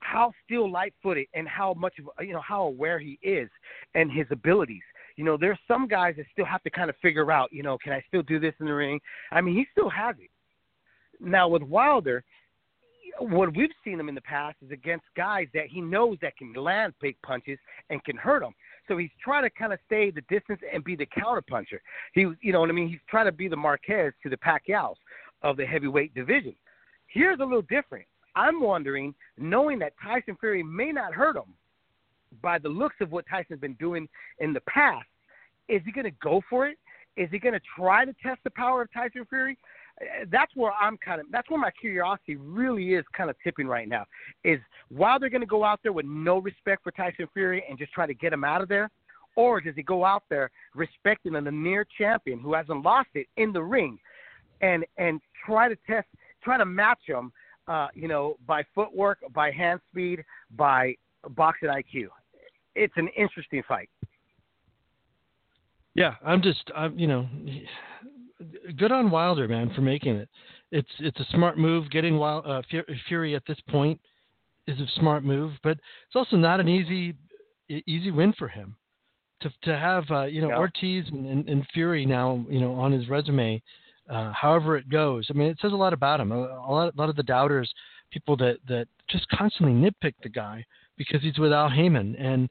How 0.00 0.32
still 0.44 0.70
light-footed 0.70 1.26
and 1.34 1.48
how 1.48 1.74
much 1.74 1.94
of 1.98 2.24
you 2.24 2.32
know 2.32 2.40
how 2.40 2.62
aware 2.62 2.98
he 2.98 3.18
is 3.22 3.50
and 3.94 4.10
his 4.10 4.26
abilities 4.30 4.82
you 5.18 5.24
know, 5.24 5.36
there's 5.36 5.58
some 5.66 5.88
guys 5.88 6.14
that 6.16 6.26
still 6.32 6.44
have 6.44 6.62
to 6.62 6.70
kind 6.70 6.88
of 6.88 6.94
figure 7.02 7.32
out, 7.32 7.52
you 7.52 7.64
know, 7.64 7.76
can 7.76 7.92
I 7.92 8.04
still 8.06 8.22
do 8.22 8.38
this 8.38 8.54
in 8.60 8.66
the 8.66 8.72
ring? 8.72 9.00
I 9.32 9.40
mean, 9.40 9.56
he 9.56 9.66
still 9.72 9.90
has 9.90 10.14
it. 10.20 10.30
Now 11.20 11.48
with 11.48 11.62
Wilder, 11.62 12.22
what 13.18 13.54
we've 13.56 13.68
seen 13.82 13.98
him 13.98 14.08
in 14.08 14.14
the 14.14 14.20
past 14.20 14.58
is 14.64 14.70
against 14.70 15.06
guys 15.16 15.48
that 15.54 15.66
he 15.66 15.80
knows 15.80 16.18
that 16.22 16.36
can 16.36 16.52
land 16.52 16.92
big 17.00 17.16
punches 17.26 17.58
and 17.90 18.02
can 18.04 18.16
hurt 18.16 18.44
him. 18.44 18.52
So 18.86 18.96
he's 18.96 19.10
trying 19.20 19.42
to 19.42 19.50
kind 19.50 19.72
of 19.72 19.80
stay 19.86 20.12
the 20.12 20.20
distance 20.28 20.60
and 20.72 20.84
be 20.84 20.94
the 20.94 21.06
counter 21.06 21.42
puncher. 21.42 21.82
He, 22.12 22.20
you 22.40 22.52
know 22.52 22.60
what 22.60 22.70
I 22.70 22.72
mean? 22.72 22.88
He's 22.88 23.00
trying 23.10 23.26
to 23.26 23.32
be 23.32 23.48
the 23.48 23.56
Marquez 23.56 24.12
to 24.22 24.30
the 24.30 24.36
Pacquiao's 24.36 24.98
of 25.42 25.56
the 25.56 25.66
heavyweight 25.66 26.14
division. 26.14 26.54
Here's 27.08 27.40
a 27.40 27.44
little 27.44 27.62
different. 27.62 28.06
I'm 28.38 28.60
wondering, 28.60 29.14
knowing 29.36 29.80
that 29.80 29.94
Tyson 30.02 30.36
Fury 30.38 30.62
may 30.62 30.92
not 30.92 31.12
hurt 31.12 31.36
him, 31.36 31.54
by 32.40 32.58
the 32.58 32.68
looks 32.68 32.96
of 33.00 33.10
what 33.10 33.24
Tyson's 33.28 33.60
been 33.60 33.74
doing 33.74 34.08
in 34.38 34.52
the 34.52 34.60
past, 34.60 35.08
is 35.68 35.82
he 35.84 35.92
going 35.92 36.04
to 36.04 36.16
go 36.22 36.40
for 36.48 36.68
it? 36.68 36.78
Is 37.16 37.28
he 37.32 37.38
going 37.38 37.54
to 37.54 37.60
try 37.76 38.04
to 38.04 38.14
test 38.22 38.38
the 38.44 38.50
power 38.50 38.82
of 38.82 38.92
Tyson 38.92 39.26
Fury? 39.28 39.58
Uh, 40.00 40.24
that's 40.30 40.52
where 40.54 40.72
I'm 40.80 40.96
kind 40.98 41.20
of. 41.20 41.26
That's 41.32 41.50
where 41.50 41.58
my 41.58 41.72
curiosity 41.72 42.36
really 42.36 42.94
is 42.94 43.04
kind 43.16 43.28
of 43.28 43.36
tipping 43.42 43.66
right 43.66 43.88
now. 43.88 44.04
Is 44.44 44.60
while 44.88 45.18
they're 45.18 45.30
going 45.30 45.40
to 45.40 45.46
go 45.46 45.64
out 45.64 45.80
there 45.82 45.92
with 45.92 46.06
no 46.06 46.38
respect 46.38 46.84
for 46.84 46.92
Tyson 46.92 47.26
Fury 47.34 47.64
and 47.68 47.76
just 47.76 47.92
try 47.92 48.06
to 48.06 48.14
get 48.14 48.32
him 48.32 48.44
out 48.44 48.62
of 48.62 48.68
there, 48.68 48.88
or 49.34 49.60
does 49.60 49.74
he 49.74 49.82
go 49.82 50.04
out 50.04 50.22
there 50.30 50.50
respecting 50.76 51.34
a 51.34 51.40
near 51.40 51.84
champion 51.98 52.38
who 52.38 52.54
hasn't 52.54 52.84
lost 52.84 53.08
it 53.14 53.26
in 53.36 53.52
the 53.52 53.62
ring, 53.62 53.98
and 54.60 54.84
and 54.96 55.20
try 55.44 55.68
to 55.68 55.76
test, 55.88 56.06
try 56.44 56.56
to 56.56 56.64
match 56.64 57.00
him, 57.06 57.32
uh, 57.68 57.88
you 57.94 58.08
know, 58.08 58.36
by 58.46 58.64
footwork, 58.74 59.18
by 59.34 59.50
hand 59.50 59.80
speed, 59.90 60.24
by 60.56 60.94
boxing 61.30 61.68
IQ. 61.68 62.08
It's 62.74 62.94
an 62.96 63.08
interesting 63.16 63.62
fight. 63.68 63.90
Yeah, 65.94 66.14
I'm 66.24 66.42
just, 66.42 66.70
I'm, 66.76 66.98
you 66.98 67.06
know, 67.06 67.28
good 68.76 68.92
on 68.92 69.10
Wilder, 69.10 69.48
man, 69.48 69.72
for 69.74 69.80
making 69.80 70.16
it. 70.16 70.28
It's 70.70 70.88
it's 70.98 71.18
a 71.18 71.26
smart 71.32 71.58
move. 71.58 71.90
Getting 71.90 72.18
Wild, 72.18 72.46
uh, 72.46 72.62
Fury 73.08 73.34
at 73.34 73.42
this 73.46 73.58
point 73.68 73.98
is 74.66 74.78
a 74.78 74.86
smart 75.00 75.24
move, 75.24 75.52
but 75.62 75.72
it's 75.72 76.14
also 76.14 76.36
not 76.36 76.60
an 76.60 76.68
easy 76.68 77.14
easy 77.86 78.10
win 78.10 78.34
for 78.38 78.48
him. 78.48 78.76
To 79.40 79.50
to 79.62 79.78
have 79.78 80.04
uh, 80.10 80.24
you 80.24 80.42
know 80.42 80.50
Ortiz 80.50 81.06
and, 81.10 81.26
and, 81.26 81.48
and, 81.48 81.66
Fury 81.72 82.04
now 82.04 82.44
you 82.50 82.60
know 82.60 82.74
on 82.74 82.92
his 82.92 83.08
resume, 83.08 83.62
uh, 84.08 84.32
however 84.32 84.76
it 84.76 84.88
goes. 84.88 85.26
I 85.30 85.32
mean, 85.34 85.48
it 85.48 85.58
says 85.60 85.72
a 85.72 85.76
lot 85.76 85.92
about 85.92 86.20
him. 86.20 86.32
A, 86.32 86.38
lot 86.38 86.94
a 86.94 86.96
lot 86.96 87.08
of 87.08 87.16
the 87.16 87.22
doubters, 87.22 87.72
people 88.10 88.36
that 88.38 88.58
that 88.68 88.86
just 89.08 89.28
constantly 89.28 89.74
nitpick 89.74 90.14
the 90.22 90.28
guy 90.28 90.64
because 90.96 91.22
he's 91.22 91.38
with 91.38 91.52
Al 91.52 91.70
Haymon 91.70 92.16
and 92.16 92.48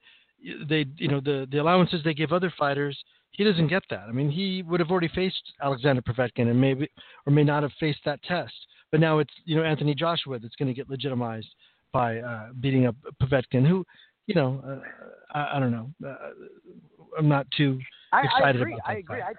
they 0.69 0.85
you 0.97 1.07
know 1.07 1.19
the 1.19 1.47
the 1.51 1.57
allowances 1.57 2.01
they 2.03 2.13
give 2.13 2.31
other 2.31 2.53
fighters 2.57 2.97
he 3.37 3.43
doesn't 3.43 3.67
get 3.67 3.83
that. 3.91 4.05
I 4.09 4.11
mean, 4.11 4.31
he 4.31 4.63
would 4.63 4.79
have 4.79 4.89
already 4.89 5.09
faced 5.09 5.53
Alexander 5.61 6.01
Povetkin 6.01 6.49
and 6.49 6.59
maybe 6.59 6.89
or 7.25 7.31
may 7.31 7.43
not 7.43 7.61
have 7.63 7.71
faced 7.79 7.99
that 8.03 8.21
test. 8.23 8.53
But 8.91 8.99
now 8.99 9.19
it's 9.19 9.33
you 9.45 9.55
know 9.55 9.63
Anthony 9.63 9.93
Joshua 9.93 10.39
that's 10.39 10.55
going 10.55 10.67
to 10.67 10.73
get 10.73 10.89
legitimized 10.89 11.53
by 11.93 12.17
uh, 12.17 12.49
beating 12.59 12.87
up 12.87 12.95
Povetkin, 13.21 13.65
who 13.67 13.85
you 14.25 14.35
know 14.35 14.63
uh, 14.67 15.37
I, 15.37 15.57
I, 15.57 15.59
don't 15.59 15.71
know. 15.71 15.91
Uh, 16.05 16.15
I'm 17.17 17.27
not 17.27 17.45
too 17.55 17.79
excited 18.13 18.43
I, 18.43 18.47
I 18.47 18.49
agree. 18.49 18.73
about 18.73 18.87
that. 18.87 18.91
I 18.91 18.97
agree. 18.97 19.21
I, 19.21 19.33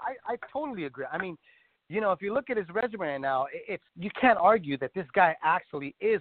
I 0.00 0.32
I 0.32 0.36
totally 0.52 0.84
agree. 0.84 1.06
I 1.12 1.18
mean, 1.18 1.36
you 1.88 2.00
know, 2.00 2.12
if 2.12 2.22
you 2.22 2.32
look 2.32 2.50
at 2.50 2.56
his 2.56 2.66
resume 2.72 3.06
right 3.06 3.20
now, 3.20 3.46
it's 3.52 3.82
you 3.98 4.10
can't 4.18 4.38
argue 4.40 4.78
that 4.78 4.92
this 4.94 5.06
guy 5.14 5.36
actually 5.44 5.94
is 6.00 6.20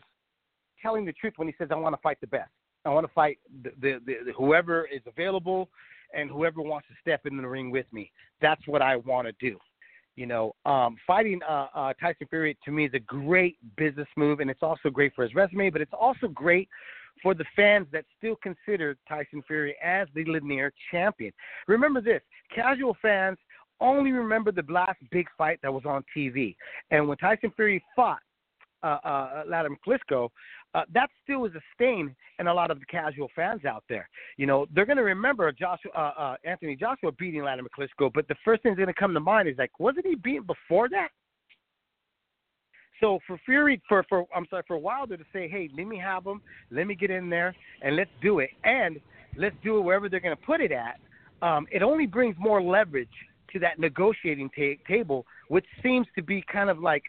telling 0.82 1.06
the 1.06 1.14
truth 1.14 1.34
when 1.38 1.48
he 1.48 1.54
says, 1.58 1.70
"I 1.72 1.76
want 1.76 1.96
to 1.96 2.02
fight 2.02 2.18
the 2.22 2.28
best. 2.28 2.52
I 2.86 2.90
want 2.90 3.08
to 3.08 3.14
fight 3.14 3.40
the, 3.64 3.72
the, 3.82 4.00
the, 4.06 4.34
whoever 4.38 4.86
is 4.86 5.02
available 5.08 5.70
and 6.14 6.30
whoever 6.30 6.62
wants 6.62 6.88
to 6.90 6.94
step 7.02 7.22
in 7.26 7.38
the 7.38 7.48
ring 7.48 7.72
with 7.72 7.86
me. 7.94 8.12
That's 8.42 8.62
what 8.68 8.82
I 8.82 8.98
want 8.98 9.28
to 9.28 9.34
do." 9.40 9.58
You 10.16 10.28
know, 10.28 10.54
um, 10.66 10.98
fighting 11.08 11.40
uh, 11.48 11.68
uh, 11.74 11.94
Tyson 11.94 12.28
Fury 12.30 12.58
to 12.66 12.72
me 12.72 12.86
is 12.86 12.94
a 12.94 13.00
great 13.00 13.58
business 13.78 14.08
move, 14.16 14.42
and 14.42 14.50
it's 14.50 14.62
also 14.62 14.90
great 14.90 15.14
for 15.16 15.24
his 15.24 15.34
resume. 15.34 15.70
But 15.70 15.82
it's 15.82 15.94
also 15.98 16.28
great 16.28 16.68
for 17.22 17.34
the 17.34 17.46
fans 17.56 17.88
that 17.94 18.06
still 18.18 18.36
consider 18.44 18.98
Tyson 19.08 19.42
Fury 19.48 19.76
as 19.84 20.08
the 20.14 20.26
linear 20.26 20.74
champion. 20.92 21.32
Remember 21.68 22.02
this: 22.02 22.22
casual 22.54 22.98
fans 23.02 23.38
only 23.80 24.12
remember 24.12 24.52
the 24.52 24.64
last 24.70 25.00
big 25.12 25.28
fight 25.38 25.60
that 25.64 25.74
was 25.74 25.84
on 25.86 26.04
TV, 26.16 26.56
and 26.92 27.08
when 27.08 27.18
Tyson 27.18 27.52
Fury 27.56 27.84
fought 27.96 28.20
uh, 28.84 28.98
uh, 29.04 29.44
Wladimir 29.48 29.78
Klitschko, 29.86 30.30
uh, 30.76 30.82
that 30.94 31.10
still 31.24 31.46
is 31.46 31.54
a 31.56 31.62
stain 31.74 32.16
in 32.40 32.48
a 32.48 32.54
lot 32.54 32.72
of 32.72 32.80
the 32.80 32.86
casual 32.86 33.30
fans 33.36 33.64
out 33.66 33.84
there. 33.88 34.10
You 34.38 34.46
know, 34.46 34.66
they're 34.74 34.86
going 34.86 34.98
to 34.98 35.04
remember 35.04 35.52
Joshua, 35.52 35.92
uh, 35.96 36.12
uh, 36.20 36.36
Anthony 36.44 36.76
Joshua 36.76 37.12
beating 37.12 37.42
Wladimir 37.42 37.70
Klitschko, 37.78 38.12
but 38.14 38.28
the 38.28 38.36
first 38.44 38.64
thing 38.64 38.72
that's 38.72 38.80
going 38.80 38.94
to 38.94 39.00
come 39.00 39.14
to 39.14 39.20
mind 39.20 39.48
is 39.48 39.56
like, 39.58 39.80
wasn't 39.80 40.06
he 40.08 40.16
beaten 40.16 40.46
before 40.46 40.90
that? 40.90 41.10
So 43.00 43.20
for 43.28 43.38
Fury, 43.46 43.82
for 43.90 44.06
for 44.08 44.26
I'm 44.36 44.46
sorry, 44.50 44.64
for 44.68 44.78
Wilder 44.78 45.18
to 45.18 45.26
say, 45.34 45.48
hey, 45.48 45.70
let 45.76 45.88
me 45.88 45.98
have 45.98 46.26
him, 46.26 46.42
let 46.72 46.88
me 46.88 46.96
get 46.96 47.12
in 47.12 47.30
there, 47.30 47.56
and 47.82 47.96
let's 47.96 48.10
do 48.22 48.40
it, 48.40 48.50
and 48.64 49.00
let's 49.36 49.56
do 49.64 49.78
it 49.78 49.82
wherever 49.82 50.08
they're 50.08 50.20
going 50.20 50.36
to 50.36 50.42
put 50.42 50.62
it 50.62 50.72
at. 50.72 51.00
Um, 51.42 51.68
it 51.72 51.84
only 51.84 52.06
brings 52.06 52.36
more 52.40 52.62
leverage 52.62 53.10
to 53.54 53.60
that 53.60 53.80
negotiating 53.80 54.50
ta- 54.50 54.82
table, 54.88 55.26
which 55.48 55.66
seems 55.82 56.08
to 56.16 56.22
be 56.22 56.44
kind 56.52 56.70
of 56.70 56.80
like 56.80 57.04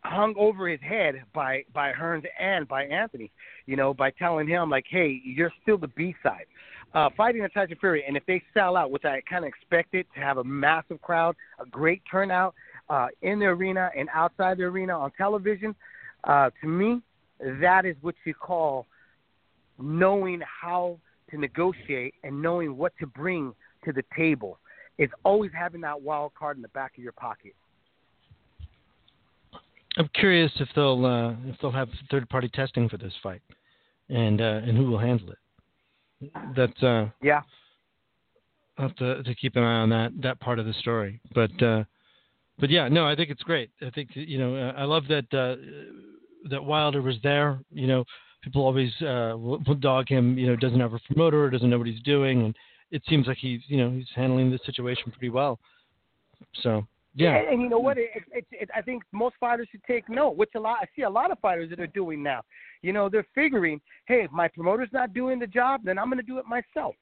hung 0.00 0.34
over 0.36 0.68
his 0.68 0.80
head 0.80 1.22
by 1.34 1.64
by 1.72 1.92
Hearns 1.92 2.24
and 2.38 2.68
by 2.68 2.84
Anthony. 2.84 3.30
You 3.66 3.76
know, 3.76 3.94
by 3.94 4.10
telling 4.10 4.46
him 4.46 4.70
like, 4.70 4.84
hey, 4.88 5.20
you're 5.24 5.52
still 5.62 5.78
the 5.78 5.88
B 5.88 6.14
side. 6.22 6.46
Uh, 6.94 7.10
fighting 7.16 7.42
a 7.42 7.48
Tyson 7.48 7.76
Fury, 7.78 8.04
and 8.06 8.16
if 8.16 8.24
they 8.26 8.42
sell 8.54 8.76
out, 8.76 8.90
which 8.90 9.04
I 9.04 9.20
kind 9.28 9.44
of 9.44 9.48
expected 9.48 10.06
to 10.14 10.20
have 10.20 10.38
a 10.38 10.44
massive 10.44 11.02
crowd, 11.02 11.34
a 11.58 11.66
great 11.66 12.00
turnout, 12.10 12.54
uh, 12.88 13.08
in 13.22 13.38
the 13.38 13.46
arena 13.46 13.90
and 13.96 14.08
outside 14.14 14.58
the 14.58 14.64
arena 14.64 14.98
on 14.98 15.10
television, 15.18 15.74
uh, 16.24 16.50
to 16.60 16.68
me, 16.68 17.02
that 17.60 17.84
is 17.84 17.96
what 18.00 18.14
you 18.24 18.32
call 18.32 18.86
knowing 19.78 20.40
how 20.40 20.98
to 21.30 21.38
negotiate 21.38 22.14
and 22.22 22.40
knowing 22.40 22.76
what 22.76 22.92
to 22.98 23.06
bring 23.06 23.52
to 23.84 23.92
the 23.92 24.04
table. 24.16 24.58
It's 24.98 25.12
always 25.24 25.50
having 25.58 25.80
that 25.82 26.00
wild 26.00 26.32
card 26.34 26.56
in 26.56 26.62
the 26.62 26.68
back 26.68 26.96
of 26.96 27.02
your 27.02 27.12
pocket. 27.12 27.54
I'm 29.98 30.08
curious 30.14 30.52
if 30.60 30.68
they'll 30.74 31.04
uh, 31.04 31.32
if 31.48 31.56
they'll 31.60 31.70
have 31.70 31.88
third 32.10 32.28
party 32.28 32.48
testing 32.48 32.88
for 32.88 32.98
this 32.98 33.14
fight, 33.22 33.40
and 34.08 34.40
uh, 34.40 34.60
and 34.64 34.76
who 34.76 34.90
will 34.90 34.98
handle 34.98 35.30
it. 35.30 36.32
That's 36.54 36.82
uh, 36.82 37.08
yeah. 37.22 37.42
I'll 38.78 38.88
have 38.88 38.96
to, 38.96 39.22
to 39.22 39.34
keep 39.34 39.56
an 39.56 39.62
eye 39.62 39.80
on 39.80 39.88
that 39.90 40.12
that 40.22 40.40
part 40.40 40.58
of 40.58 40.66
the 40.66 40.74
story. 40.74 41.20
But 41.34 41.62
uh, 41.62 41.84
but 42.58 42.70
yeah, 42.70 42.88
no, 42.88 43.06
I 43.06 43.16
think 43.16 43.30
it's 43.30 43.42
great. 43.42 43.70
I 43.80 43.90
think 43.90 44.10
you 44.14 44.38
know, 44.38 44.54
uh, 44.54 44.72
I 44.76 44.84
love 44.84 45.04
that 45.08 45.32
uh, 45.32 45.56
that 46.50 46.62
Wilder 46.62 47.00
was 47.00 47.16
there. 47.22 47.58
You 47.72 47.86
know, 47.86 48.04
people 48.42 48.64
always 48.64 48.92
uh, 49.00 49.32
will, 49.36 49.62
will 49.66 49.74
dog 49.74 50.08
him. 50.08 50.38
You 50.38 50.48
know, 50.48 50.56
doesn't 50.56 50.80
have 50.80 50.92
a 50.92 51.00
promoter, 51.06 51.48
doesn't 51.48 51.68
know 51.68 51.78
what 51.78 51.86
he's 51.86 52.02
doing, 52.02 52.44
and 52.44 52.56
it 52.90 53.02
seems 53.08 53.26
like 53.26 53.38
he's 53.38 53.60
you 53.66 53.76
know 53.76 53.90
he's 53.90 54.08
handling 54.14 54.50
the 54.50 54.58
situation 54.64 55.10
pretty 55.10 55.30
well. 55.30 55.58
So 56.62 56.86
yeah, 57.14 57.36
and, 57.36 57.48
and 57.48 57.62
you 57.62 57.68
know 57.68 57.78
what? 57.78 57.96
It, 57.96 58.10
it, 58.30 58.46
it, 58.50 58.68
I 58.74 58.82
think 58.82 59.02
most 59.12 59.36
fighters 59.40 59.68
should 59.70 59.82
take 59.84 60.08
note. 60.08 60.36
Which 60.36 60.50
a 60.54 60.60
lot 60.60 60.78
I 60.82 60.86
see 60.94 61.02
a 61.02 61.10
lot 61.10 61.30
of 61.30 61.38
fighters 61.40 61.70
that 61.70 61.80
are 61.80 61.86
doing 61.86 62.22
now. 62.22 62.42
You 62.82 62.92
know, 62.92 63.08
they're 63.08 63.26
figuring, 63.34 63.80
hey, 64.06 64.24
if 64.24 64.30
my 64.30 64.48
promoter's 64.48 64.90
not 64.92 65.14
doing 65.14 65.38
the 65.38 65.46
job, 65.46 65.80
then 65.84 65.98
I'm 65.98 66.08
going 66.08 66.18
to 66.18 66.22
do 66.22 66.38
it 66.38 66.44
myself. 66.46 66.94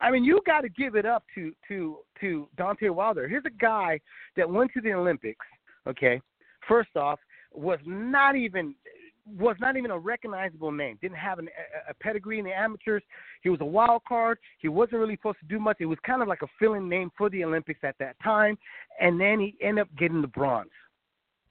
I 0.00 0.10
mean, 0.10 0.24
you 0.24 0.40
got 0.44 0.62
to 0.62 0.68
give 0.68 0.96
it 0.96 1.06
up 1.06 1.24
to 1.34 1.52
to 1.68 1.98
to 2.20 2.48
Deontay 2.58 2.90
Wilder. 2.90 3.26
Here's 3.26 3.44
a 3.46 3.58
guy 3.58 4.00
that 4.36 4.48
went 4.48 4.70
to 4.74 4.80
the 4.80 4.92
Olympics. 4.92 5.46
Okay, 5.88 6.20
first 6.68 6.94
off, 6.96 7.18
was 7.52 7.78
not 7.86 8.36
even 8.36 8.74
was 9.26 9.56
not 9.60 9.76
even 9.76 9.90
a 9.90 9.98
recognizable 9.98 10.72
name. 10.72 10.98
Didn't 11.00 11.16
have 11.16 11.38
an, 11.38 11.48
a, 11.86 11.90
a 11.90 11.94
pedigree 11.94 12.38
in 12.38 12.44
the 12.44 12.52
amateurs. 12.52 13.02
He 13.42 13.48
was 13.48 13.60
a 13.60 13.64
wild 13.64 14.02
card. 14.06 14.38
He 14.58 14.68
wasn't 14.68 14.98
really 14.98 15.16
supposed 15.16 15.38
to 15.40 15.46
do 15.46 15.58
much. 15.58 15.76
It 15.80 15.86
was 15.86 15.98
kind 16.04 16.22
of 16.22 16.28
like 16.28 16.42
a 16.42 16.48
filling 16.58 16.88
name 16.88 17.10
for 17.16 17.30
the 17.30 17.44
Olympics 17.44 17.80
at 17.82 17.96
that 17.98 18.16
time. 18.22 18.58
And 19.00 19.20
then 19.20 19.38
he 19.40 19.54
ended 19.62 19.82
up 19.82 19.88
getting 19.96 20.22
the 20.22 20.28
bronze. 20.28 20.70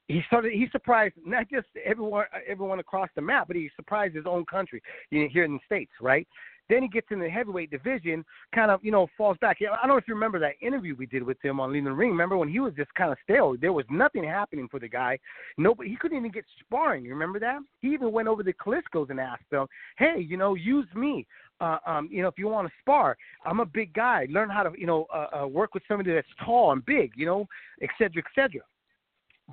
He 0.08 0.22
started. 0.28 0.52
He 0.52 0.68
surprised 0.72 1.16
not 1.26 1.50
just 1.50 1.68
everyone 1.86 2.26
everyone 2.46 2.80
across 2.80 3.08
the 3.16 3.22
map, 3.22 3.48
but 3.48 3.56
he 3.56 3.70
surprised 3.78 4.14
his 4.14 4.26
own 4.26 4.46
country 4.46 4.82
here 5.10 5.46
in 5.46 5.54
the 5.54 5.60
states, 5.66 5.92
right? 6.02 6.28
Then 6.72 6.84
he 6.84 6.88
gets 6.88 7.08
in 7.12 7.20
the 7.20 7.30
heavyweight 7.30 7.70
division, 7.70 8.24
kind 8.56 8.72
of, 8.72 8.82
you 8.82 8.92
know, 8.92 9.08
falls 9.18 9.38
back. 9.42 9.58
I 9.60 9.66
don't 9.86 9.90
know 9.90 9.98
if 9.98 10.08
you 10.08 10.14
remember 10.14 10.40
that 10.40 10.54
interview 10.62 10.96
we 10.96 11.06
did 11.06 11.22
with 11.22 11.36
him 11.44 11.60
on 11.60 11.74
Lean 11.74 11.84
the 11.84 11.92
Ring. 11.92 12.12
Remember 12.12 12.38
when 12.38 12.48
he 12.48 12.62
was 12.62 12.74
just 12.76 12.94
kind 12.94 13.12
of 13.12 13.18
stale? 13.26 13.58
There 13.60 13.74
was 13.74 13.84
nothing 13.90 14.24
happening 14.24 14.70
for 14.72 14.80
the 14.80 14.88
guy. 14.88 15.20
Nobody, 15.58 15.90
he 15.90 15.98
couldn't 15.98 16.18
even 16.18 16.32
get 16.32 16.46
sparring. 16.62 17.04
You 17.04 17.10
remember 17.10 17.40
that? 17.40 17.60
He 17.82 17.90
even 17.90 18.14
went 18.14 18.30
over 18.30 18.42
to 18.42 18.54
Klitschko's 18.54 19.10
and 19.10 19.20
asked 19.20 19.50
them, 19.52 19.68
"Hey, 19.98 20.26
you 20.26 20.38
know, 20.38 20.56
use 20.56 20.88
me. 20.96 21.28
Uh, 21.60 21.80
um, 21.86 22.08
you 22.10 22.22
know, 22.22 22.30
if 22.30 22.40
you 22.40 22.48
want 22.48 22.70
to 22.70 22.74
spar, 22.80 23.18
I'm 23.46 23.60
a 23.60 23.66
big 23.66 23.92
guy. 23.94 24.28
Learn 24.30 24.50
how 24.50 24.64
to, 24.64 24.72
you 24.80 24.88
know, 24.88 25.08
uh, 25.14 25.42
uh, 25.42 25.48
work 25.48 25.74
with 25.74 25.84
somebody 25.90 26.14
that's 26.14 26.28
tall 26.46 26.72
and 26.72 26.86
big. 26.86 27.12
You 27.18 27.26
know, 27.26 27.48
et 27.82 27.90
cetera, 27.98 28.24
et 28.26 28.32
cetera." 28.34 28.62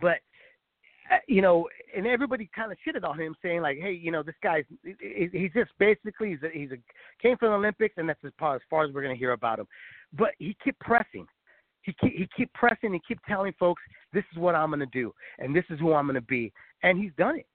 But 0.00 0.18
Uh, 1.10 1.16
you 1.26 1.40
know, 1.40 1.66
and 1.96 2.06
everybody 2.06 2.50
kind 2.54 2.70
of 2.70 2.78
shitted 2.86 3.06
on 3.08 3.18
him, 3.18 3.34
saying 3.42 3.62
like, 3.62 3.78
"Hey, 3.78 3.92
you 3.92 4.10
know, 4.10 4.22
this 4.22 4.34
guy's 4.42 4.64
he's 4.82 5.52
just 5.54 5.70
basically 5.78 6.30
he's 6.30 6.42
a, 6.42 6.50
he's 6.52 6.70
a 6.72 6.76
came 7.22 7.36
from 7.38 7.50
the 7.50 7.56
Olympics, 7.56 7.94
and 7.96 8.08
that's 8.08 8.22
as 8.24 8.32
far 8.38 8.56
as, 8.56 8.62
far 8.68 8.84
as 8.84 8.92
we're 8.92 9.02
to 9.14 9.18
hear 9.18 9.32
about 9.32 9.58
him." 9.58 9.66
But 10.12 10.30
he 10.38 10.56
kept 10.62 10.78
pressing. 10.80 11.26
He 11.82 11.94
keep, 12.00 12.12
he 12.12 12.28
keep 12.36 12.52
pressing. 12.52 12.92
He 12.92 13.00
keep 13.06 13.20
telling 13.26 13.54
folks, 13.58 13.82
"This 14.12 14.24
is 14.32 14.38
what 14.38 14.54
I'm 14.54 14.70
to 14.80 14.86
do, 14.86 15.14
and 15.38 15.54
this 15.56 15.64
is 15.70 15.80
who 15.80 15.94
I'm 15.94 16.06
to 16.14 16.20
be," 16.20 16.52
and 16.82 16.98
he's 16.98 17.12
done 17.16 17.38
it. 17.38 17.46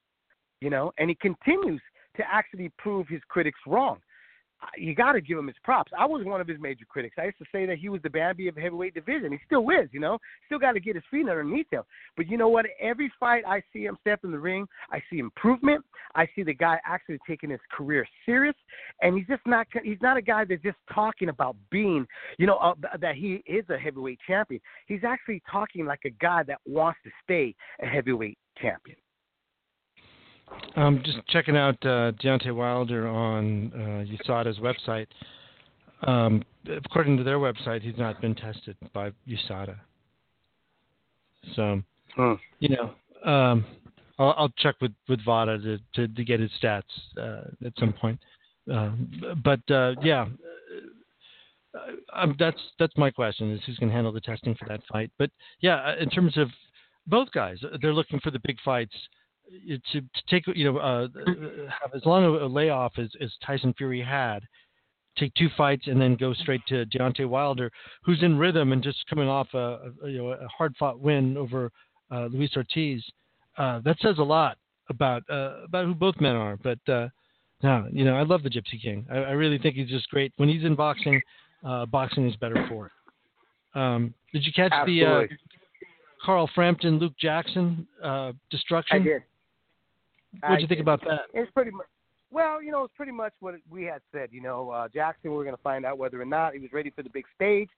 You 0.61 0.69
know, 0.69 0.91
and 0.97 1.09
he 1.09 1.15
continues 1.15 1.81
to 2.17 2.23
actually 2.31 2.71
prove 2.77 3.07
his 3.07 3.21
critics 3.27 3.59
wrong 3.67 3.99
you 4.77 4.95
got 4.95 5.13
to 5.13 5.21
give 5.21 5.37
him 5.37 5.47
his 5.47 5.55
props. 5.63 5.91
I 5.97 6.05
was 6.05 6.25
one 6.25 6.41
of 6.41 6.47
his 6.47 6.59
major 6.59 6.85
critics. 6.85 7.15
I 7.17 7.25
used 7.25 7.37
to 7.39 7.45
say 7.51 7.65
that 7.65 7.77
he 7.77 7.89
was 7.89 8.01
the 8.01 8.09
Bambi 8.09 8.47
of 8.47 8.55
the 8.55 8.61
heavyweight 8.61 8.93
division. 8.93 9.31
He 9.31 9.39
still 9.45 9.69
is, 9.69 9.89
you 9.91 9.99
know. 9.99 10.17
Still 10.45 10.59
got 10.59 10.73
to 10.73 10.79
get 10.79 10.95
his 10.95 11.03
feet 11.09 11.27
underneath 11.29 11.67
him. 11.71 11.83
But 12.15 12.27
you 12.29 12.37
know 12.37 12.49
what? 12.49 12.65
Every 12.81 13.11
fight 13.19 13.43
I 13.47 13.61
see 13.71 13.85
him 13.85 13.97
step 14.01 14.21
in 14.23 14.31
the 14.31 14.39
ring, 14.39 14.67
I 14.91 15.01
see 15.09 15.19
improvement. 15.19 15.83
I 16.15 16.27
see 16.35 16.43
the 16.43 16.53
guy 16.53 16.79
actually 16.85 17.19
taking 17.27 17.49
his 17.49 17.59
career 17.71 18.05
serious, 18.25 18.55
and 19.01 19.17
he's 19.17 19.27
just 19.27 19.45
not. 19.45 19.67
He's 19.83 20.01
not 20.01 20.17
a 20.17 20.21
guy 20.21 20.45
that's 20.45 20.61
just 20.61 20.77
talking 20.93 21.29
about 21.29 21.55
being, 21.71 22.05
you 22.37 22.47
know, 22.47 22.57
uh, 22.57 22.73
that 22.99 23.15
he 23.15 23.43
is 23.45 23.65
a 23.69 23.77
heavyweight 23.77 24.19
champion. 24.25 24.61
He's 24.87 25.03
actually 25.05 25.41
talking 25.51 25.85
like 25.85 26.01
a 26.05 26.09
guy 26.09 26.43
that 26.43 26.59
wants 26.65 26.99
to 27.03 27.11
stay 27.23 27.55
a 27.81 27.85
heavyweight 27.85 28.37
champion. 28.61 28.97
Um, 30.75 31.01
just 31.05 31.19
checking 31.27 31.55
out 31.55 31.75
uh, 31.83 32.11
Deontay 32.23 32.53
Wilder 32.53 33.07
on 33.07 33.71
uh, 33.73 34.27
USADA's 34.27 34.59
website. 34.59 35.07
Um, 36.07 36.43
according 36.85 37.17
to 37.17 37.23
their 37.23 37.37
website, 37.37 37.81
he's 37.81 37.97
not 37.97 38.19
been 38.21 38.35
tested 38.35 38.75
by 38.93 39.11
USADA. 39.27 39.75
So, 41.55 41.81
huh. 42.15 42.35
you 42.59 42.69
know, 42.69 43.29
um, 43.29 43.65
I'll, 44.19 44.35
I'll, 44.37 44.53
check 44.57 44.75
with 44.81 44.93
with 45.07 45.23
VADA 45.25 45.59
to, 45.59 45.77
to, 45.95 46.07
to 46.13 46.23
get 46.23 46.39
his 46.39 46.51
stats 46.61 46.83
uh, 47.17 47.49
at 47.65 47.73
some 47.79 47.93
point. 47.93 48.19
Uh, 48.71 48.91
but 49.43 49.59
uh, 49.71 49.93
yeah, 50.01 50.25
uh, 51.75 51.79
um, 52.13 52.35
that's 52.39 52.59
that's 52.79 52.95
my 52.97 53.11
question: 53.11 53.51
is 53.51 53.61
who's 53.65 53.77
going 53.77 53.89
to 53.89 53.95
handle 53.95 54.13
the 54.13 54.21
testing 54.21 54.55
for 54.55 54.67
that 54.67 54.81
fight? 54.91 55.11
But 55.17 55.31
yeah, 55.59 55.95
in 55.99 56.09
terms 56.09 56.37
of 56.37 56.49
both 57.07 57.31
guys, 57.31 57.57
they're 57.81 57.93
looking 57.93 58.19
for 58.19 58.31
the 58.31 58.39
big 58.39 58.57
fights 58.63 58.95
to, 59.91 60.01
to 60.01 60.07
take 60.29 60.43
you 60.55 60.71
know 60.71 60.77
uh, 60.77 61.07
have 61.81 61.93
as 61.95 62.05
long 62.05 62.23
a 62.23 62.45
layoff 62.45 62.93
as, 62.97 63.09
as 63.21 63.31
Tyson 63.45 63.73
Fury 63.77 64.01
had, 64.01 64.39
take 65.17 65.33
two 65.35 65.49
fights 65.55 65.87
and 65.87 66.01
then 66.01 66.15
go 66.15 66.33
straight 66.33 66.61
to 66.67 66.85
Deontay 66.85 67.27
Wilder, 67.27 67.71
who's 68.03 68.23
in 68.23 68.37
rhythm 68.37 68.71
and 68.71 68.83
just 68.83 69.05
coming 69.09 69.27
off 69.27 69.47
a, 69.53 69.91
a 70.03 70.09
you 70.09 70.17
know 70.17 70.29
a 70.29 70.47
hard 70.47 70.75
fought 70.77 70.99
win 70.99 71.37
over 71.37 71.71
uh, 72.11 72.25
Luis 72.25 72.51
Ortiz. 72.55 73.03
Uh, 73.57 73.79
that 73.83 73.97
says 74.01 74.15
a 74.17 74.23
lot 74.23 74.57
about 74.89 75.23
uh, 75.29 75.63
about 75.65 75.85
who 75.85 75.93
both 75.93 76.19
men 76.19 76.35
are. 76.35 76.57
But 76.57 76.79
uh, 76.87 77.09
no, 77.61 77.87
you 77.91 78.05
know 78.05 78.15
I 78.15 78.23
love 78.23 78.43
the 78.43 78.49
Gypsy 78.49 78.81
King. 78.81 79.05
I, 79.11 79.17
I 79.17 79.31
really 79.31 79.57
think 79.57 79.75
he's 79.75 79.89
just 79.89 80.09
great. 80.09 80.33
When 80.37 80.49
he's 80.49 80.63
in 80.63 80.75
boxing, 80.75 81.21
uh, 81.65 81.85
boxing 81.85 82.27
is 82.27 82.35
better 82.37 82.65
for 82.69 82.87
it. 82.87 83.79
Um, 83.79 84.13
did 84.31 84.45
you 84.45 84.53
catch 84.53 84.71
Absolutely. 84.71 85.05
the 85.05 85.05
uh, 85.05 85.27
Carl 86.23 86.49
Frampton, 86.53 86.99
Luke 86.99 87.13
Jackson 87.19 87.87
destruction? 88.49 89.01
I 89.01 89.03
did. 89.03 89.23
What 90.41 90.55
do 90.55 90.61
you 90.61 90.67
think 90.67 90.81
about 90.81 91.01
that? 91.01 91.21
It's 91.33 91.51
pretty 91.51 91.71
much. 91.71 91.87
Well, 92.31 92.63
you 92.63 92.71
know, 92.71 92.83
it's 92.83 92.93
pretty 92.97 93.11
much 93.11 93.33
what 93.39 93.55
we 93.69 93.83
had 93.83 94.01
said. 94.11 94.29
You 94.31 94.41
know, 94.41 94.71
uh, 94.71 94.87
Jackson, 94.91 95.31
we 95.31 95.37
are 95.37 95.43
going 95.43 95.55
to 95.55 95.61
find 95.61 95.85
out 95.85 95.99
whether 95.99 96.19
or 96.19 96.25
not 96.25 96.53
he 96.53 96.59
was 96.59 96.73
ready 96.73 96.89
for 96.89 97.03
the 97.03 97.09
big 97.09 97.25
stage. 97.35 97.69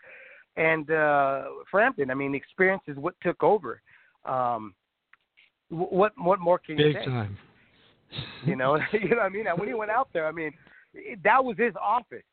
And 0.55 0.89
uh, 0.89 1.43
Frampton, 1.69 2.09
I 2.09 2.13
mean, 2.13 2.31
the 2.31 2.37
experience 2.37 2.83
is 2.87 2.95
what 2.95 3.15
took 3.21 3.43
over. 3.43 3.81
Um, 4.23 4.73
what 5.69 6.13
what 6.17 6.39
more 6.39 6.59
can 6.59 6.77
you 6.77 6.85
big 6.85 6.95
say? 6.95 7.05
time. 7.05 7.37
you 8.45 8.55
know, 8.55 8.77
you 8.93 9.09
know 9.09 9.17
what 9.17 9.25
I 9.25 9.29
mean. 9.29 9.45
When 9.57 9.67
he 9.67 9.73
went 9.73 9.91
out 9.91 10.09
there, 10.13 10.27
I 10.27 10.31
mean, 10.31 10.51
that 11.23 11.43
was 11.43 11.57
his 11.57 11.73
office 11.81 12.23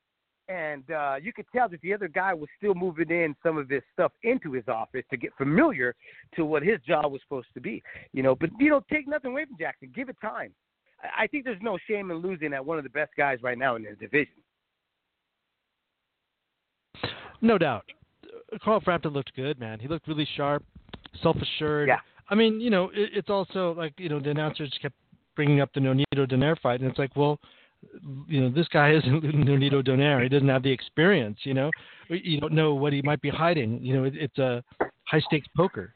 and 0.48 0.90
uh, 0.90 1.16
you 1.22 1.32
could 1.32 1.46
tell 1.54 1.68
that 1.68 1.80
the 1.82 1.94
other 1.94 2.08
guy 2.08 2.34
was 2.34 2.48
still 2.58 2.74
moving 2.74 3.10
in 3.10 3.34
some 3.42 3.56
of 3.56 3.68
his 3.68 3.82
stuff 3.92 4.12
into 4.22 4.52
his 4.52 4.66
office 4.68 5.04
to 5.10 5.16
get 5.16 5.32
familiar 5.36 5.94
to 6.36 6.44
what 6.44 6.62
his 6.62 6.78
job 6.86 7.10
was 7.12 7.20
supposed 7.22 7.48
to 7.54 7.60
be. 7.60 7.82
You 8.12 8.22
know, 8.22 8.34
but 8.34 8.50
you 8.58 8.70
know, 8.70 8.82
take 8.90 9.08
nothing 9.08 9.32
away 9.32 9.44
from 9.44 9.56
Jackson. 9.58 9.92
Give 9.94 10.08
it 10.08 10.16
time. 10.20 10.52
I 11.16 11.26
think 11.26 11.44
there's 11.44 11.62
no 11.62 11.78
shame 11.88 12.10
in 12.10 12.18
losing 12.18 12.52
at 12.52 12.64
one 12.64 12.78
of 12.78 12.84
the 12.84 12.90
best 12.90 13.10
guys 13.16 13.38
right 13.42 13.58
now 13.58 13.76
in 13.76 13.84
his 13.84 13.98
division. 13.98 14.34
No 17.40 17.58
doubt. 17.58 17.84
Carl 18.62 18.80
Frampton 18.80 19.12
looked 19.12 19.34
good, 19.34 19.58
man. 19.58 19.80
He 19.80 19.88
looked 19.88 20.06
really 20.06 20.28
sharp, 20.36 20.62
self-assured. 21.22 21.88
Yeah. 21.88 21.98
I 22.30 22.34
mean, 22.34 22.60
you 22.60 22.70
know, 22.70 22.90
it, 22.94 23.10
it's 23.14 23.30
also 23.30 23.74
like 23.76 23.94
you 23.98 24.08
know 24.08 24.20
the 24.20 24.30
announcers 24.30 24.72
kept 24.80 24.94
bringing 25.34 25.60
up 25.60 25.70
the 25.74 25.80
Nonito 25.80 26.30
Donaire 26.30 26.58
fight, 26.60 26.80
and 26.80 26.88
it's 26.88 26.98
like, 26.98 27.14
well, 27.16 27.38
you 28.28 28.40
know, 28.40 28.50
this 28.50 28.68
guy 28.68 28.92
isn't 28.92 29.22
Nonito 29.22 29.86
Donaire. 29.86 30.22
He 30.22 30.28
doesn't 30.28 30.48
have 30.48 30.62
the 30.62 30.70
experience. 30.70 31.38
You 31.44 31.54
know, 31.54 31.70
you 32.08 32.40
don't 32.40 32.52
know 32.52 32.74
what 32.74 32.92
he 32.92 33.02
might 33.02 33.20
be 33.20 33.30
hiding. 33.30 33.82
You 33.82 33.94
know, 33.94 34.04
it, 34.04 34.14
it's 34.16 34.38
a 34.38 34.62
high 35.04 35.20
stakes 35.20 35.48
poker. 35.56 35.94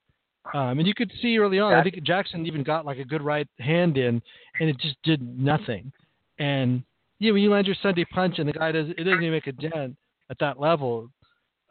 Um, 0.55 0.79
and 0.79 0.87
you 0.87 0.95
could 0.95 1.13
see 1.21 1.39
early 1.39 1.59
on, 1.59 1.75
I 1.75 1.83
think 1.83 2.01
Jackson 2.05 2.47
even 2.47 2.63
got 2.63 2.87
like 2.87 2.99
a 2.99 3.05
good 3.05 3.23
right 3.23 3.49
hand 3.59 3.97
in, 3.97 4.23
and 4.61 4.71
it 4.71 4.79
just 4.79 4.97
did 5.03 5.21
nothing. 5.21 5.91
And 6.39 6.85
yeah, 7.19 7.33
when 7.33 7.43
you 7.43 7.51
land 7.51 7.67
your 7.67 7.77
Sunday 7.83 8.05
punch 8.05 8.39
and 8.39 8.49
the 8.49 8.53
guy 8.53 8.73
does, 8.73 8.89
it 8.91 9.03
doesn't 9.03 9.23
even 9.23 9.33
make 9.33 9.49
a 9.49 9.53
dent 9.53 9.97
at 10.31 10.39
that 10.39 10.61
level. 10.61 11.11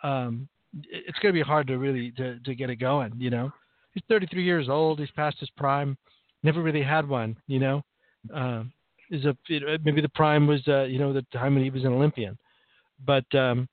Um, 0.03 0.49
it's 0.73 1.17
going 1.19 1.33
to 1.33 1.39
be 1.39 1.45
hard 1.45 1.67
to 1.67 1.77
really 1.77 2.11
to, 2.17 2.39
to 2.39 2.55
get 2.55 2.69
it 2.69 2.77
going. 2.77 3.13
You 3.17 3.29
know, 3.29 3.51
he's 3.93 4.03
33 4.09 4.43
years 4.43 4.67
old. 4.67 4.99
He's 4.99 5.11
past 5.11 5.37
his 5.39 5.49
prime. 5.51 5.97
Never 6.43 6.61
really 6.61 6.83
had 6.83 7.07
one. 7.07 7.37
You 7.47 7.59
know, 7.59 7.81
um, 8.33 8.73
is 9.11 9.25
a 9.25 9.35
it, 9.49 9.81
maybe 9.83 10.01
the 10.01 10.09
prime 10.09 10.47
was 10.47 10.61
uh, 10.67 10.83
you 10.83 10.99
know 10.99 11.13
the 11.13 11.25
time 11.33 11.55
when 11.55 11.63
he 11.63 11.69
was 11.69 11.83
an 11.83 11.93
Olympian, 11.93 12.37
but 13.05 13.25
um, 13.35 13.67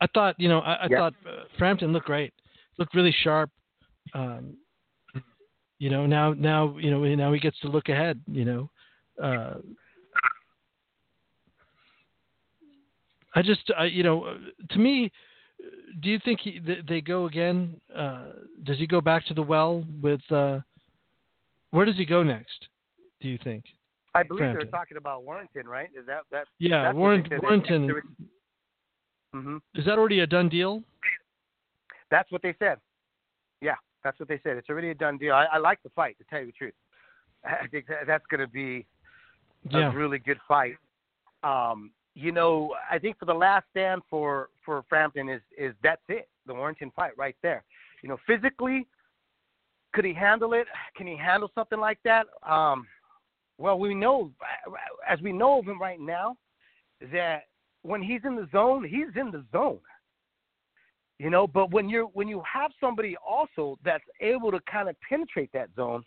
I 0.00 0.06
thought 0.14 0.34
you 0.38 0.48
know 0.48 0.60
I, 0.60 0.84
I 0.84 0.88
thought 0.88 1.14
uh, 1.26 1.44
Frampton 1.58 1.92
looked 1.92 2.06
great 2.06 2.32
looked 2.78 2.94
really 2.94 3.14
sharp. 3.22 3.50
Um, 4.14 4.56
you 5.78 5.90
know, 5.90 6.06
now 6.06 6.32
now 6.32 6.76
you 6.78 6.90
know 6.90 7.02
now 7.02 7.32
he 7.32 7.40
gets 7.40 7.58
to 7.60 7.68
look 7.68 7.88
ahead. 7.88 8.20
You 8.26 8.44
know, 8.44 8.70
uh, 9.22 9.54
I 13.34 13.42
just 13.42 13.70
I, 13.76 13.84
you 13.84 14.02
know, 14.02 14.38
to 14.70 14.78
me, 14.78 15.12
do 16.00 16.08
you 16.08 16.18
think 16.24 16.40
he, 16.40 16.60
they 16.88 17.00
go 17.00 17.26
again? 17.26 17.80
Uh, 17.94 18.24
does 18.64 18.78
he 18.78 18.86
go 18.86 19.00
back 19.00 19.26
to 19.26 19.34
the 19.34 19.42
well 19.42 19.84
with? 20.02 20.20
Uh, 20.30 20.60
where 21.70 21.84
does 21.84 21.96
he 21.96 22.06
go 22.06 22.22
next? 22.22 22.68
Do 23.20 23.28
you 23.28 23.38
think? 23.42 23.64
I 24.16 24.22
believe 24.22 24.40
Frampton. 24.40 24.68
they're 24.70 24.78
talking 24.78 24.96
about 24.96 25.24
Warrington, 25.24 25.66
right? 25.66 25.88
Is 25.98 26.06
that 26.06 26.22
that? 26.30 26.46
Yeah, 26.58 26.92
Warren, 26.92 27.28
Warrington. 27.42 27.90
Mm-hmm. 29.34 29.56
Is 29.74 29.84
that 29.84 29.98
already 29.98 30.20
a 30.20 30.26
done 30.26 30.48
deal? 30.48 30.82
That's 32.10 32.30
what 32.32 32.42
they 32.42 32.54
said. 32.58 32.78
Yeah, 33.60 33.74
that's 34.02 34.18
what 34.18 34.28
they 34.28 34.40
said. 34.42 34.56
It's 34.56 34.68
already 34.70 34.90
a 34.90 34.94
done 34.94 35.18
deal. 35.18 35.34
I, 35.34 35.46
I 35.52 35.58
like 35.58 35.82
the 35.82 35.90
fight, 35.90 36.16
to 36.18 36.24
tell 36.30 36.40
you 36.40 36.46
the 36.46 36.52
truth. 36.52 36.74
I 37.44 37.66
think 37.68 37.86
that, 37.88 38.06
that's 38.06 38.24
going 38.30 38.40
to 38.40 38.48
be 38.48 38.86
yeah. 39.70 39.92
a 39.92 39.94
really 39.94 40.18
good 40.18 40.38
fight. 40.48 40.76
Um, 41.42 41.90
you 42.14 42.32
know, 42.32 42.74
I 42.90 42.98
think 42.98 43.18
for 43.18 43.26
the 43.26 43.34
last 43.34 43.66
stand 43.70 44.02
for 44.08 44.48
for 44.64 44.82
Frampton 44.88 45.28
is 45.28 45.42
is 45.58 45.74
that's 45.82 46.02
it. 46.08 46.28
The 46.46 46.54
Warrington 46.54 46.90
fight 46.96 47.12
right 47.18 47.36
there. 47.42 47.62
You 48.02 48.08
know, 48.08 48.16
physically, 48.26 48.86
could 49.92 50.04
he 50.04 50.14
handle 50.14 50.54
it? 50.54 50.66
Can 50.96 51.06
he 51.06 51.16
handle 51.16 51.50
something 51.54 51.78
like 51.78 51.98
that? 52.04 52.26
Um, 52.48 52.86
well, 53.58 53.78
we 53.78 53.94
know, 53.94 54.30
as 55.08 55.20
we 55.20 55.32
know 55.32 55.58
of 55.58 55.66
him 55.66 55.80
right 55.80 56.00
now, 56.00 56.36
that 57.12 57.44
when 57.82 58.02
he's 58.02 58.20
in 58.24 58.36
the 58.36 58.48
zone, 58.52 58.84
he's 58.84 59.14
in 59.20 59.30
the 59.30 59.44
zone. 59.52 59.80
You 61.18 61.30
know 61.30 61.46
but 61.46 61.70
when 61.70 61.88
you're 61.88 62.04
when 62.04 62.28
you 62.28 62.42
have 62.52 62.72
somebody 62.78 63.16
also 63.26 63.78
that's 63.82 64.04
able 64.20 64.50
to 64.50 64.60
kind 64.70 64.88
of 64.88 64.96
penetrate 65.08 65.50
that 65.54 65.70
zone 65.74 66.04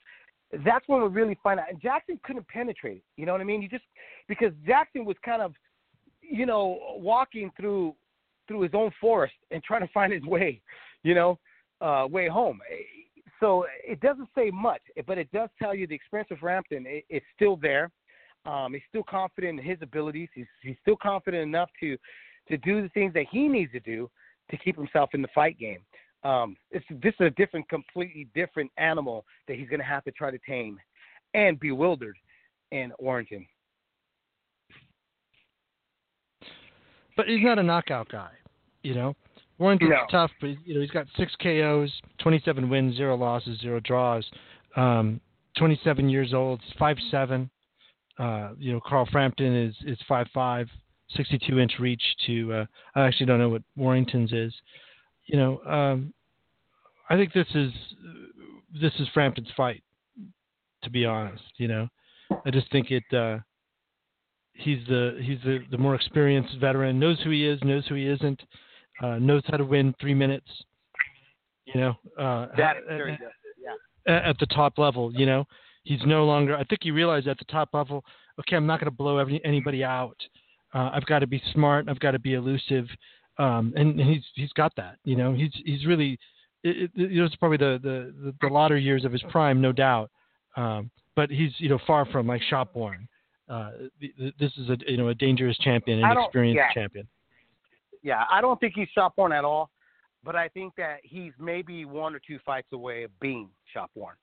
that's 0.65 0.87
when 0.87 1.01
we 1.01 1.07
really 1.07 1.37
find 1.41 1.59
out. 1.59 1.69
And 1.69 1.81
jackson 1.81 2.19
couldn't 2.23 2.47
penetrate 2.47 2.97
it. 2.97 3.03
You 3.17 3.25
know 3.25 3.31
what 3.31 3.41
i 3.41 3.43
mean? 3.43 3.61
You 3.61 3.69
just 3.69 3.85
because 4.27 4.51
jackson 4.67 5.05
was 5.05 5.17
kind 5.25 5.41
of 5.41 5.53
you 6.21 6.45
know 6.45 6.77
walking 6.97 7.49
through 7.57 7.95
through 8.47 8.61
his 8.61 8.71
own 8.75 8.91
forest 9.01 9.33
and 9.49 9.63
trying 9.63 9.81
to 9.81 9.91
find 9.93 10.13
his 10.13 10.23
way 10.23 10.61
you 11.03 11.15
know 11.15 11.39
uh 11.81 12.05
way 12.09 12.27
home 12.27 12.59
so 13.39 13.65
it 13.85 13.99
doesn't 14.01 14.29
say 14.35 14.51
much 14.51 14.81
but 15.07 15.17
it 15.17 15.31
does 15.31 15.49
tell 15.61 15.73
you 15.73 15.87
the 15.87 15.95
experience 15.95 16.29
of 16.31 16.39
Frampton 16.39 16.85
it, 16.87 17.23
still 17.35 17.55
there 17.55 17.91
um 18.45 18.73
he's 18.73 18.83
still 18.89 19.03
confident 19.03 19.59
in 19.59 19.65
his 19.65 19.77
abilities 19.81 20.29
he's 20.33 20.47
he's 20.61 20.77
still 20.81 20.97
confident 21.01 21.43
enough 21.43 21.69
to 21.79 21.97
to 22.49 22.57
do 22.57 22.81
the 22.81 22.89
things 22.89 23.13
that 23.13 23.25
he 23.31 23.47
needs 23.47 23.71
to 23.71 23.79
do 23.79 24.09
to 24.51 24.57
keep 24.57 24.75
himself 24.75 25.11
in 25.13 25.21
the 25.21 25.27
fight 25.33 25.57
game. 25.57 25.79
Um, 26.23 26.57
it's 26.71 26.85
this 27.01 27.13
is 27.19 27.27
a 27.27 27.29
different, 27.31 27.69
completely 27.69 28.27
different 28.35 28.71
animal 28.77 29.25
that 29.47 29.57
he's 29.57 29.69
going 29.69 29.79
to 29.79 29.85
have 29.85 30.03
to 30.03 30.11
try 30.11 30.31
to 30.31 30.39
tame 30.47 30.77
and 31.33 31.59
bewildered 31.59 32.17
in 32.71 32.91
Warrington. 32.99 33.45
But 37.15 37.27
he's 37.27 37.43
not 37.43 37.59
a 37.59 37.63
knockout 37.63 38.09
guy, 38.09 38.31
you 38.83 38.95
know. 38.95 39.15
Warrington's 39.59 39.91
no. 39.91 40.05
tough, 40.09 40.31
but 40.41 40.51
you 40.65 40.73
know 40.73 40.81
he's 40.81 40.89
got 40.89 41.05
six 41.17 41.35
KOs, 41.41 41.91
27 42.19 42.69
wins, 42.69 42.95
zero 42.95 43.15
losses, 43.15 43.59
zero 43.59 43.79
draws. 43.81 44.25
Um, 44.75 45.19
27 45.57 46.09
years 46.09 46.33
old, 46.33 46.61
five 46.79 46.97
seven. 47.11 47.49
Uh, 48.17 48.51
you 48.57 48.73
know, 48.73 48.79
Carl 48.85 49.07
Frampton 49.11 49.55
is 49.55 49.75
is 49.85 49.97
five 50.07 50.27
five. 50.33 50.67
62 51.15 51.59
inch 51.59 51.73
reach 51.79 52.03
to 52.27 52.53
uh, 52.53 52.65
I 52.93 53.07
actually 53.07 53.25
don't 53.25 53.39
know 53.39 53.49
what 53.49 53.63
Warrington's 53.75 54.31
is. 54.31 54.53
You 55.25 55.39
know, 55.39 55.59
um, 55.65 56.13
I 57.09 57.15
think 57.15 57.33
this 57.33 57.47
is 57.55 57.71
this 58.79 58.93
is 58.99 59.07
Frampton's 59.13 59.49
fight. 59.57 59.83
To 60.83 60.89
be 60.89 61.05
honest, 61.05 61.43
you 61.57 61.67
know, 61.67 61.87
I 62.45 62.51
just 62.51 62.71
think 62.71 62.91
it. 62.91 63.03
Uh, 63.11 63.39
he's 64.53 64.79
the 64.87 65.19
he's 65.21 65.39
the, 65.43 65.59
the 65.71 65.77
more 65.77 65.95
experienced 65.95 66.57
veteran. 66.59 66.99
Knows 66.99 67.19
who 67.23 67.31
he 67.31 67.45
is. 67.45 67.59
Knows 67.63 67.87
who 67.87 67.95
he 67.95 68.07
isn't. 68.07 68.41
Uh, 69.01 69.17
knows 69.17 69.43
how 69.47 69.57
to 69.57 69.63
win 69.63 69.93
three 69.99 70.13
minutes. 70.13 70.47
You 71.65 71.79
know, 71.79 71.89
uh, 72.17 72.47
that 72.57 72.77
at. 72.89 73.19
Yeah. 74.07 74.29
At 74.29 74.39
the 74.39 74.47
top 74.47 74.77
level, 74.77 75.13
you 75.13 75.25
know, 75.25 75.45
he's 75.83 75.99
no 76.05 76.25
longer. 76.25 76.55
I 76.55 76.63
think 76.63 76.79
he 76.81 76.91
realized 76.91 77.27
at 77.27 77.37
the 77.37 77.45
top 77.45 77.69
level, 77.73 78.03
okay, 78.39 78.55
I'm 78.55 78.65
not 78.65 78.79
going 78.79 78.91
to 78.91 78.95
blow 78.95 79.17
every, 79.17 79.41
anybody 79.43 79.83
out. 79.83 80.15
Uh, 80.73 80.89
I've 80.93 81.05
got 81.05 81.19
to 81.19 81.27
be 81.27 81.41
smart. 81.53 81.87
I've 81.89 81.99
got 81.99 82.11
to 82.11 82.19
be 82.19 82.33
elusive, 82.33 82.87
um, 83.37 83.73
and, 83.75 83.99
and 83.99 84.09
he's 84.09 84.23
he's 84.35 84.53
got 84.53 84.75
that. 84.77 84.97
You 85.03 85.15
know, 85.15 85.33
he's 85.33 85.51
he's 85.65 85.85
really. 85.85 86.17
It, 86.63 86.91
it, 86.95 87.11
you 87.11 87.19
know, 87.19 87.25
it's 87.25 87.35
probably 87.35 87.57
the, 87.57 87.79
the 87.81 88.33
the 88.41 88.53
latter 88.53 88.77
years 88.77 89.05
of 89.05 89.11
his 89.11 89.23
prime, 89.29 89.61
no 89.61 89.71
doubt. 89.71 90.11
Um, 90.57 90.91
but 91.15 91.29
he's 91.29 91.51
you 91.57 91.69
know 91.69 91.79
far 91.87 92.05
from 92.05 92.27
like 92.27 92.41
shop 92.43 92.75
worn. 92.75 93.07
Uh, 93.49 93.71
this 94.39 94.51
is 94.57 94.69
a 94.69 94.77
you 94.87 94.97
know 94.97 95.09
a 95.09 95.15
dangerous 95.15 95.57
champion, 95.57 96.03
an 96.03 96.17
experienced 96.17 96.57
yeah. 96.57 96.73
champion. 96.73 97.07
Yeah, 98.03 98.23
I 98.31 98.41
don't 98.41 98.59
think 98.59 98.73
he's 98.75 98.87
shop 98.89 99.13
worn 99.17 99.31
at 99.31 99.45
all, 99.45 99.69
but 100.23 100.35
I 100.35 100.47
think 100.49 100.73
that 100.77 100.97
he's 101.03 101.33
maybe 101.39 101.85
one 101.85 102.15
or 102.15 102.21
two 102.25 102.39
fights 102.45 102.69
away 102.71 103.03
of 103.03 103.11
being 103.19 103.49
shop 103.73 103.91
worn. 103.95 104.15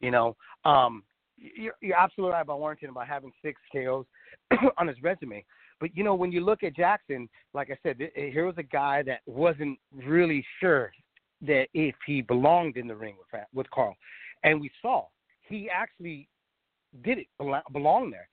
You 0.00 0.10
know, 0.10 0.36
um, 0.64 1.04
you're, 1.36 1.74
you're 1.80 1.96
absolutely 1.96 2.32
right 2.32 2.42
about 2.42 2.60
Warrington 2.60 2.90
about 2.90 3.06
having 3.06 3.32
six 3.42 3.60
KOs 3.72 4.06
on 4.78 4.88
his 4.88 4.96
resume. 5.02 5.44
But 5.80 5.96
you 5.96 6.04
know, 6.04 6.14
when 6.14 6.32
you 6.32 6.44
look 6.44 6.62
at 6.62 6.76
Jackson, 6.76 7.28
like 7.52 7.70
I 7.70 7.78
said, 7.82 7.98
here 8.14 8.46
was 8.46 8.54
a 8.58 8.62
guy 8.62 9.02
that 9.04 9.20
wasn't 9.26 9.78
really 9.92 10.44
sure 10.60 10.92
that 11.42 11.66
if 11.74 11.94
he 12.06 12.22
belonged 12.22 12.76
in 12.76 12.86
the 12.86 12.94
ring 12.94 13.16
with 13.18 13.40
with 13.52 13.70
Carl, 13.70 13.96
and 14.44 14.60
we 14.60 14.70
saw 14.80 15.06
he 15.48 15.68
actually 15.68 16.28
did 17.02 17.18
it 17.18 17.26
belong 17.72 18.10
there. 18.10 18.28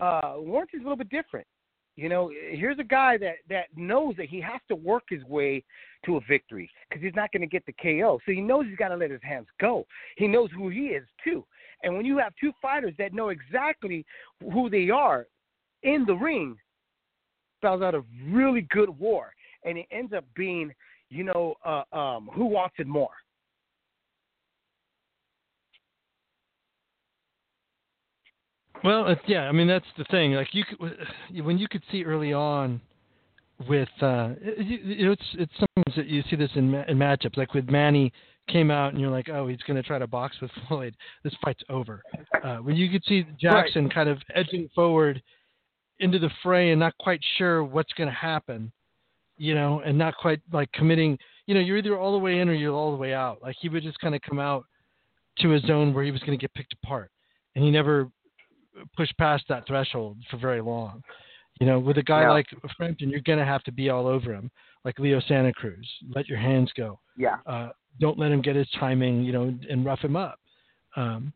Uh, 0.00 0.34
Warrington's 0.38 0.82
a 0.82 0.84
little 0.84 0.96
bit 0.96 1.10
different. 1.10 1.46
You 1.96 2.10
know, 2.10 2.30
here's 2.50 2.78
a 2.78 2.84
guy 2.84 3.16
that 3.18 3.36
that 3.48 3.66
knows 3.74 4.14
that 4.16 4.28
he 4.28 4.40
has 4.42 4.60
to 4.68 4.76
work 4.76 5.04
his 5.08 5.24
way 5.24 5.64
to 6.04 6.18
a 6.18 6.20
victory 6.28 6.70
because 6.88 7.02
he's 7.02 7.14
not 7.14 7.32
going 7.32 7.40
to 7.40 7.46
get 7.46 7.64
the 7.64 7.74
KO. 7.82 8.20
So 8.26 8.32
he 8.32 8.42
knows 8.42 8.66
he's 8.66 8.76
got 8.76 8.88
to 8.88 8.96
let 8.96 9.10
his 9.10 9.22
hands 9.22 9.46
go. 9.60 9.86
He 10.16 10.28
knows 10.28 10.50
who 10.54 10.68
he 10.68 10.88
is 10.88 11.04
too. 11.24 11.44
And 11.82 11.96
when 11.96 12.04
you 12.04 12.18
have 12.18 12.34
two 12.38 12.52
fighters 12.60 12.94
that 12.98 13.14
know 13.14 13.30
exactly 13.30 14.04
who 14.52 14.68
they 14.68 14.90
are 14.90 15.26
in 15.82 16.04
the 16.06 16.14
ring, 16.14 16.56
spells 17.58 17.82
out 17.82 17.94
a 17.94 18.02
really 18.28 18.66
good 18.70 18.90
war, 18.90 19.32
and 19.64 19.78
it 19.78 19.86
ends 19.90 20.12
up 20.12 20.24
being, 20.34 20.72
you 21.10 21.24
know, 21.24 21.54
uh, 21.64 21.82
um, 21.96 22.28
who 22.34 22.44
wants 22.44 22.76
it 22.78 22.86
more. 22.86 23.10
Well, 28.84 29.14
yeah, 29.26 29.42
I 29.42 29.52
mean 29.52 29.66
that's 29.66 29.86
the 29.98 30.04
thing. 30.10 30.32
Like 30.32 30.48
you, 30.52 30.64
could, 30.64 31.44
when 31.44 31.58
you 31.58 31.66
could 31.68 31.82
see 31.90 32.04
early 32.04 32.32
on 32.32 32.80
with, 33.68 33.88
uh, 34.00 34.30
you, 34.58 35.12
it's 35.12 35.22
it's 35.34 35.52
sometimes 35.54 35.96
that 35.96 36.06
you 36.06 36.22
see 36.28 36.36
this 36.36 36.50
in, 36.54 36.74
in 36.74 36.98
matchups. 36.98 37.36
Like 37.36 37.54
with 37.54 37.68
Manny 37.68 38.12
came 38.48 38.70
out 38.70 38.92
and 38.92 39.00
you're 39.00 39.10
like, 39.10 39.28
oh, 39.28 39.48
he's 39.48 39.60
going 39.66 39.76
to 39.76 39.82
try 39.82 39.98
to 39.98 40.06
box 40.06 40.36
with 40.40 40.50
Floyd. 40.68 40.94
This 41.24 41.34
fight's 41.42 41.62
over. 41.68 42.02
Uh, 42.42 42.56
when 42.56 42.76
you 42.76 42.90
could 42.90 43.02
see 43.06 43.26
Jackson 43.40 43.84
right. 43.84 43.94
kind 43.94 44.08
of 44.08 44.18
edging 44.34 44.68
forward 44.74 45.22
into 46.00 46.18
the 46.18 46.30
fray 46.42 46.70
and 46.70 46.80
not 46.80 46.96
quite 46.98 47.20
sure 47.38 47.64
what's 47.64 47.92
going 47.94 48.08
to 48.08 48.14
happen, 48.14 48.70
you 49.38 49.54
know, 49.54 49.80
and 49.84 49.96
not 49.96 50.14
quite 50.16 50.40
like 50.52 50.70
committing. 50.72 51.18
You 51.46 51.54
know, 51.54 51.60
you're 51.60 51.78
either 51.78 51.98
all 51.98 52.12
the 52.12 52.18
way 52.18 52.40
in 52.40 52.48
or 52.48 52.54
you're 52.54 52.74
all 52.74 52.90
the 52.90 52.96
way 52.96 53.14
out. 53.14 53.38
Like 53.42 53.56
he 53.60 53.68
would 53.68 53.82
just 53.82 53.98
kind 54.00 54.14
of 54.14 54.20
come 54.22 54.38
out 54.38 54.64
to 55.38 55.54
a 55.54 55.60
zone 55.60 55.92
where 55.92 56.04
he 56.04 56.10
was 56.10 56.20
going 56.20 56.38
to 56.38 56.42
get 56.42 56.52
picked 56.54 56.74
apart, 56.74 57.10
and 57.54 57.64
he 57.64 57.70
never 57.70 58.10
pushed 58.96 59.16
past 59.18 59.44
that 59.48 59.66
threshold 59.66 60.18
for 60.30 60.36
very 60.36 60.60
long. 60.60 61.02
You 61.60 61.66
know, 61.66 61.78
with 61.78 61.96
a 61.98 62.02
guy 62.02 62.22
yeah. 62.22 62.32
like 62.32 62.46
Frampton, 62.76 63.08
you're 63.08 63.20
going 63.20 63.38
to 63.38 63.44
have 63.44 63.62
to 63.64 63.72
be 63.72 63.88
all 63.88 64.06
over 64.06 64.32
him, 64.32 64.50
like 64.84 64.98
Leo 64.98 65.20
Santa 65.26 65.52
Cruz. 65.52 65.88
Let 66.14 66.28
your 66.28 66.38
hands 66.38 66.70
go. 66.76 66.98
Yeah. 67.16 67.36
Uh, 67.46 67.70
don't 67.98 68.18
let 68.18 68.30
him 68.30 68.42
get 68.42 68.56
his 68.56 68.68
timing, 68.78 69.24
you 69.24 69.32
know, 69.32 69.54
and 69.70 69.84
rough 69.84 70.00
him 70.00 70.16
up. 70.16 70.38
Um, 70.96 71.32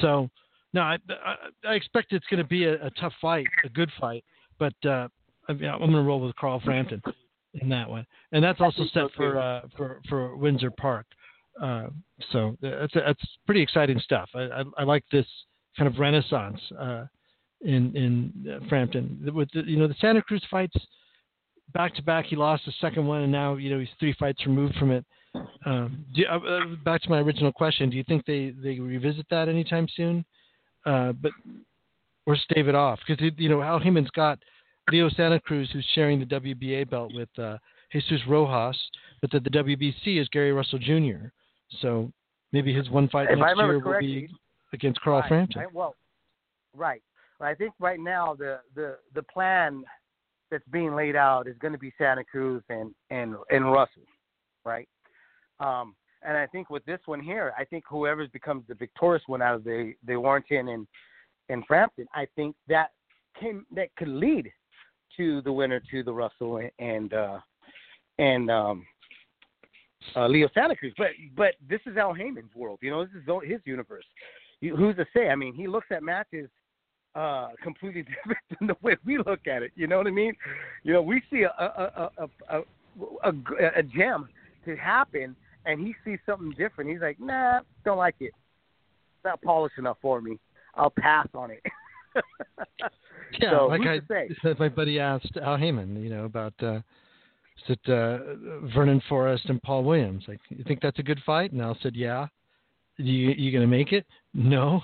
so 0.00 0.30
no, 0.72 0.82
I, 0.82 0.98
I, 1.08 1.36
I 1.68 1.74
expect 1.74 2.12
it's 2.12 2.26
going 2.26 2.42
to 2.42 2.48
be 2.48 2.64
a, 2.64 2.74
a, 2.84 2.90
tough 3.00 3.12
fight, 3.20 3.46
a 3.64 3.68
good 3.68 3.90
fight, 4.00 4.24
but 4.58 4.74
uh, 4.84 5.08
I 5.48 5.52
am 5.52 5.58
going 5.58 5.92
to 5.92 6.02
roll 6.02 6.20
with 6.20 6.34
Carl 6.36 6.60
Frampton 6.64 7.02
in 7.54 7.68
that 7.68 7.88
one, 7.88 8.06
and 8.32 8.42
that's 8.42 8.60
also 8.60 8.84
set 8.92 9.04
for 9.16 9.38
uh, 9.38 9.62
for 9.76 10.00
for 10.08 10.36
Windsor 10.36 10.70
Park. 10.70 11.06
Uh, 11.62 11.86
so 12.32 12.56
that's 12.60 12.92
that's 12.94 13.22
pretty 13.46 13.62
exciting 13.62 14.00
stuff. 14.00 14.28
I, 14.34 14.40
I, 14.40 14.62
I 14.78 14.82
like 14.84 15.04
this 15.12 15.26
kind 15.76 15.92
of 15.92 15.98
renaissance 15.98 16.60
uh, 16.78 17.04
in 17.62 17.94
in 17.96 18.60
Frampton 18.68 19.30
with 19.34 19.48
the, 19.52 19.62
you 19.66 19.76
know 19.76 19.88
the 19.88 19.96
Santa 20.00 20.22
Cruz 20.22 20.44
fights 20.50 20.76
back 21.72 21.94
to 21.96 22.02
back. 22.02 22.26
He 22.26 22.36
lost 22.36 22.64
the 22.66 22.72
second 22.80 23.06
one, 23.06 23.22
and 23.22 23.32
now 23.32 23.56
you 23.56 23.70
know 23.70 23.78
he's 23.78 23.88
three 23.98 24.14
fights 24.18 24.44
removed 24.46 24.74
from 24.76 24.90
it. 24.90 25.04
Um, 25.66 26.04
do, 26.14 26.24
uh, 26.30 26.38
uh, 26.38 26.60
back 26.84 27.02
to 27.02 27.10
my 27.10 27.18
original 27.18 27.52
question: 27.52 27.90
Do 27.90 27.96
you 27.96 28.04
think 28.04 28.24
they 28.26 28.54
they 28.62 28.78
revisit 28.78 29.26
that 29.30 29.48
anytime 29.48 29.88
soon? 29.96 30.24
Uh, 30.86 31.12
but 31.12 31.32
or 32.26 32.36
stave 32.36 32.68
it 32.68 32.74
off 32.74 32.98
because 33.06 33.22
you 33.38 33.48
know 33.48 33.62
Al 33.62 33.80
Haymon's 33.80 34.10
got 34.10 34.38
Leo 34.90 35.08
Santa 35.10 35.40
Cruz 35.40 35.68
who's 35.72 35.86
sharing 35.94 36.20
the 36.20 36.26
WBA 36.26 36.88
belt 36.88 37.12
with 37.14 37.28
uh, 37.38 37.56
Jesus 37.92 38.20
Rojas, 38.28 38.78
but 39.20 39.30
that 39.30 39.44
the 39.44 39.50
WBC 39.50 40.20
is 40.20 40.28
Gary 40.28 40.52
Russell 40.52 40.78
Jr. 40.78 41.28
So 41.80 42.12
maybe 42.52 42.72
his 42.72 42.90
one 42.90 43.08
fight 43.08 43.28
if 43.30 43.38
next 43.38 43.56
year 43.56 43.78
will 43.78 43.98
be 43.98 44.28
against 44.74 45.00
Carl 45.00 45.20
right, 45.20 45.28
Frampton. 45.28 45.62
I, 45.62 45.66
well, 45.72 45.94
right. 46.74 47.02
I 47.40 47.54
think 47.54 47.74
right 47.78 48.00
now 48.00 48.34
the 48.38 48.60
the 48.74 48.96
the 49.14 49.22
plan 49.22 49.84
that's 50.50 50.64
being 50.70 50.94
laid 50.94 51.16
out 51.16 51.48
is 51.48 51.56
going 51.58 51.72
to 51.72 51.78
be 51.78 51.92
Santa 51.98 52.24
Cruz 52.24 52.62
and 52.68 52.94
and 53.10 53.36
and 53.50 53.70
Russell, 53.70 54.02
right? 54.64 54.88
Um, 55.60 55.94
and 56.22 56.36
I 56.36 56.46
think 56.46 56.70
with 56.70 56.84
this 56.86 57.00
one 57.06 57.20
here, 57.20 57.52
I 57.58 57.64
think 57.64 57.84
whoever 57.88 58.26
becomes 58.28 58.64
the 58.68 58.74
victorious 58.74 59.22
one 59.26 59.42
out 59.42 59.56
of 59.56 59.64
the 59.64 59.94
the 60.06 60.16
Warrington 60.16 60.68
and 60.68 60.86
and 61.48 61.64
Frampton, 61.66 62.06
I 62.14 62.26
think 62.36 62.56
that 62.68 62.90
can 63.38 63.64
that 63.74 63.94
could 63.96 64.08
lead 64.08 64.50
to 65.16 65.42
the 65.42 65.52
winner 65.52 65.80
to 65.90 66.02
the 66.02 66.12
Russell 66.12 66.60
and 66.78 67.12
uh, 67.12 67.38
and 68.18 68.50
um, 68.50 68.86
uh, 70.16 70.26
Leo 70.26 70.48
Santa 70.54 70.76
Cruz. 70.76 70.94
But 70.96 71.08
but 71.36 71.54
this 71.68 71.80
is 71.86 71.96
Al 71.96 72.14
Haymon's 72.14 72.54
world, 72.54 72.78
you 72.82 72.90
know. 72.90 73.04
This 73.04 73.14
is 73.14 73.50
his 73.50 73.60
universe. 73.64 74.04
You, 74.64 74.74
who's 74.76 74.96
to 74.96 75.04
say? 75.14 75.28
I 75.28 75.36
mean, 75.36 75.54
he 75.54 75.66
looks 75.66 75.88
at 75.90 76.02
matches 76.02 76.48
uh, 77.14 77.48
completely 77.62 78.02
different 78.24 78.40
than 78.58 78.68
the 78.68 78.76
way 78.80 78.96
we 79.04 79.18
look 79.18 79.46
at 79.46 79.62
it. 79.62 79.72
You 79.76 79.86
know 79.86 79.98
what 79.98 80.06
I 80.06 80.10
mean? 80.10 80.32
You 80.84 80.94
know, 80.94 81.02
we 81.02 81.22
see 81.30 81.42
a 81.42 81.50
a 81.50 82.10
a 82.18 82.28
a, 82.48 82.58
a, 82.58 83.30
a, 83.30 83.32
a 83.76 83.82
gem 83.82 84.28
to 84.64 84.74
happen, 84.76 85.36
and 85.66 85.86
he 85.86 85.94
sees 86.02 86.18
something 86.24 86.54
different. 86.56 86.90
He's 86.90 87.02
like, 87.02 87.20
nah, 87.20 87.60
don't 87.84 87.98
like 87.98 88.16
it. 88.20 88.32
It's 88.32 89.24
not 89.24 89.42
polished 89.42 89.76
enough 89.76 89.98
for 90.00 90.22
me. 90.22 90.38
I'll 90.74 90.94
pass 90.98 91.28
on 91.34 91.50
it. 91.50 91.62
yeah, 93.38 93.50
so, 93.50 93.66
like 93.66 93.82
I 93.82 94.00
said, 94.08 94.58
my 94.58 94.70
buddy 94.70 94.98
asked 94.98 95.36
Al 95.42 95.58
Haymon, 95.58 96.02
you 96.02 96.08
know, 96.08 96.24
about 96.24 96.54
uh, 96.62 96.76
is 96.76 97.76
it 97.76 97.92
uh, 97.92 98.66
Vernon 98.74 99.02
Forrest 99.10 99.44
and 99.50 99.62
Paul 99.62 99.84
Williams. 99.84 100.24
Like, 100.26 100.40
you 100.48 100.64
think 100.64 100.80
that's 100.80 100.98
a 100.98 101.02
good 101.02 101.20
fight? 101.26 101.52
And 101.52 101.60
Al 101.60 101.76
said, 101.82 101.94
yeah. 101.94 102.28
You 102.96 103.30
you 103.36 103.50
gonna 103.50 103.66
make 103.66 103.92
it? 103.92 104.06
No. 104.34 104.82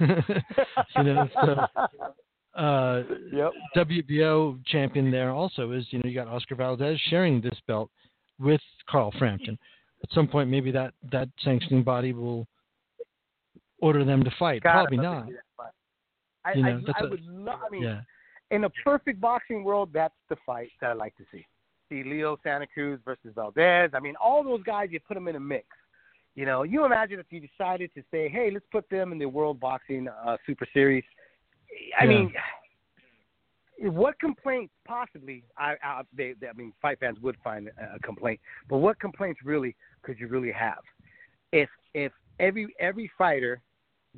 you 0.00 1.02
know, 1.02 1.28
so 1.42 2.60
uh, 2.60 3.02
yep. 3.32 3.52
WBO 3.76 4.58
champion 4.66 5.10
there 5.10 5.30
also 5.30 5.72
is 5.72 5.86
you 5.90 5.98
know 5.98 6.08
you 6.08 6.14
got 6.14 6.28
Oscar 6.28 6.54
Valdez 6.54 6.98
sharing 7.08 7.40
this 7.40 7.58
belt 7.66 7.90
with 8.38 8.60
Carl 8.88 9.12
Frampton. 9.18 9.58
At 10.02 10.10
some 10.12 10.26
point, 10.26 10.48
maybe 10.48 10.70
that 10.70 10.94
that 11.12 11.28
sanctioning 11.42 11.82
body 11.82 12.12
will 12.12 12.46
order 13.80 14.04
them 14.04 14.24
to 14.24 14.30
fight. 14.38 14.62
God, 14.62 14.72
Probably 14.72 14.96
not. 14.96 15.26
I, 16.44 16.52
you 16.54 16.62
know, 16.62 16.80
I, 16.96 17.02
I 17.02 17.06
a, 17.06 17.10
would 17.10 17.24
love. 17.26 17.60
I 17.66 17.70
mean, 17.70 17.82
yeah. 17.82 18.00
in 18.50 18.64
a 18.64 18.70
perfect 18.84 19.20
boxing 19.20 19.62
world, 19.62 19.90
that's 19.92 20.14
the 20.28 20.36
fight 20.46 20.70
that 20.80 20.90
I 20.90 20.92
like 20.94 21.14
to 21.16 21.24
see. 21.30 21.46
See 21.88 22.02
Leo 22.02 22.38
Santa 22.42 22.66
Cruz 22.66 22.98
versus 23.04 23.32
Valdez. 23.34 23.90
I 23.94 24.00
mean, 24.00 24.14
all 24.22 24.42
those 24.42 24.62
guys, 24.62 24.88
you 24.90 25.00
put 25.06 25.14
them 25.14 25.28
in 25.28 25.36
a 25.36 25.40
mix. 25.40 25.66
You 26.34 26.46
know, 26.46 26.62
you 26.62 26.84
imagine 26.84 27.18
if 27.18 27.26
you 27.30 27.40
decided 27.40 27.90
to 27.94 28.02
say, 28.10 28.28
"Hey, 28.28 28.50
let's 28.52 28.66
put 28.70 28.88
them 28.88 29.12
in 29.12 29.18
the 29.18 29.26
World 29.26 29.58
Boxing 29.58 30.08
uh, 30.08 30.36
Super 30.46 30.66
Series." 30.72 31.04
I 31.98 32.04
yeah. 32.04 32.08
mean, 32.08 32.32
what 33.92 34.18
complaints 34.20 34.72
possibly? 34.86 35.42
I, 35.58 35.74
I, 35.82 36.02
they, 36.16 36.34
they, 36.40 36.48
I 36.48 36.52
mean, 36.52 36.72
fight 36.80 37.00
fans 37.00 37.18
would 37.20 37.36
find 37.42 37.68
a, 37.68 37.98
complaint, 38.00 38.40
but 38.68 38.78
what 38.78 39.00
complaints 39.00 39.40
really 39.44 39.74
could 40.02 40.18
you 40.18 40.28
really 40.28 40.52
have 40.52 40.82
if 41.52 41.68
if 41.94 42.12
every 42.38 42.74
every 42.78 43.10
fighter 43.18 43.60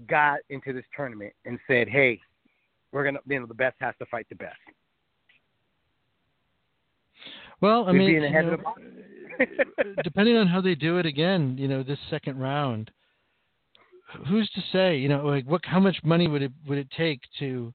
got 0.07 0.40
into 0.51 0.72
this 0.72 0.85
tournament 0.94 1.33
and 1.44 1.59
said, 1.66 1.88
"Hey, 1.88 2.20
we're 2.92 3.05
gonna, 3.05 3.20
you 3.27 3.40
know, 3.40 3.46
the 3.46 3.55
best 3.55 3.77
has 3.81 3.94
to 4.01 4.07
fight 4.07 4.27
the 4.29 4.37
best." 4.37 4.59
Well, 7.61 7.87
I 7.87 7.92
We'd 7.92 7.98
mean, 7.98 8.09
be 8.09 8.16
in 8.16 8.22
the 8.22 8.29
head 8.29 8.46
know, 8.46 8.53
of 8.53 8.59
the 8.59 8.64
box. 8.64 8.83
depending 10.05 10.37
on 10.37 10.47
how 10.47 10.61
they 10.61 10.75
do 10.75 10.99
it 10.99 11.07
again, 11.07 11.57
you 11.59 11.68
know, 11.68 11.83
this 11.83 11.99
second 12.11 12.38
round, 12.38 12.90
who's 14.29 14.49
to 14.51 14.61
say? 14.73 14.97
You 14.97 15.09
know, 15.09 15.25
like 15.27 15.47
what? 15.47 15.64
How 15.64 15.81
much 15.81 15.97
money 16.05 16.29
would 16.29 16.42
it 16.42 16.53
would 16.66 16.79
it 16.79 16.88
take 16.97 17.21
to, 17.38 17.73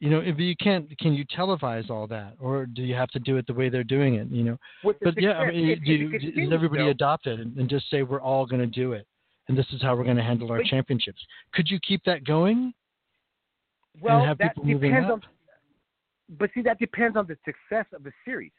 you 0.00 0.10
know, 0.10 0.20
if 0.20 0.38
you 0.38 0.54
can't, 0.56 0.96
can 0.98 1.14
you 1.14 1.24
televise 1.26 1.90
all 1.90 2.06
that, 2.08 2.34
or 2.40 2.66
do 2.66 2.82
you 2.82 2.94
have 2.94 3.10
to 3.10 3.18
do 3.18 3.36
it 3.36 3.46
the 3.46 3.54
way 3.54 3.68
they're 3.68 3.84
doing 3.84 4.14
it? 4.14 4.28
You 4.30 4.44
know, 4.44 4.56
but 4.82 5.14
yeah, 5.20 5.32
I 5.32 5.50
mean, 5.50 5.68
it- 5.70 5.84
do, 5.84 6.10
it 6.12 6.34
does 6.34 6.52
everybody 6.52 6.84
though. 6.84 6.90
adopt 6.90 7.26
it 7.26 7.40
and, 7.40 7.56
and 7.56 7.68
just 7.68 7.88
say 7.90 8.02
we're 8.02 8.20
all 8.20 8.46
going 8.46 8.60
to 8.60 8.66
do 8.66 8.92
it, 8.92 9.06
and 9.48 9.56
this 9.56 9.66
is 9.72 9.80
how 9.82 9.94
we're 9.94 10.04
going 10.04 10.16
to 10.16 10.22
handle 10.22 10.50
our 10.50 10.58
But- 10.58 10.66
championships? 10.66 11.20
Could 11.54 11.68
you 11.70 11.78
keep 11.86 12.02
that 12.04 12.24
going? 12.24 12.72
Well, 14.00 14.24
that 14.24 14.38
depends 14.64 15.10
on. 15.10 15.20
But 16.38 16.50
see, 16.54 16.62
that 16.62 16.78
depends 16.78 17.16
on 17.16 17.26
the 17.26 17.36
success 17.44 17.86
of 17.92 18.04
the 18.04 18.12
series. 18.24 18.52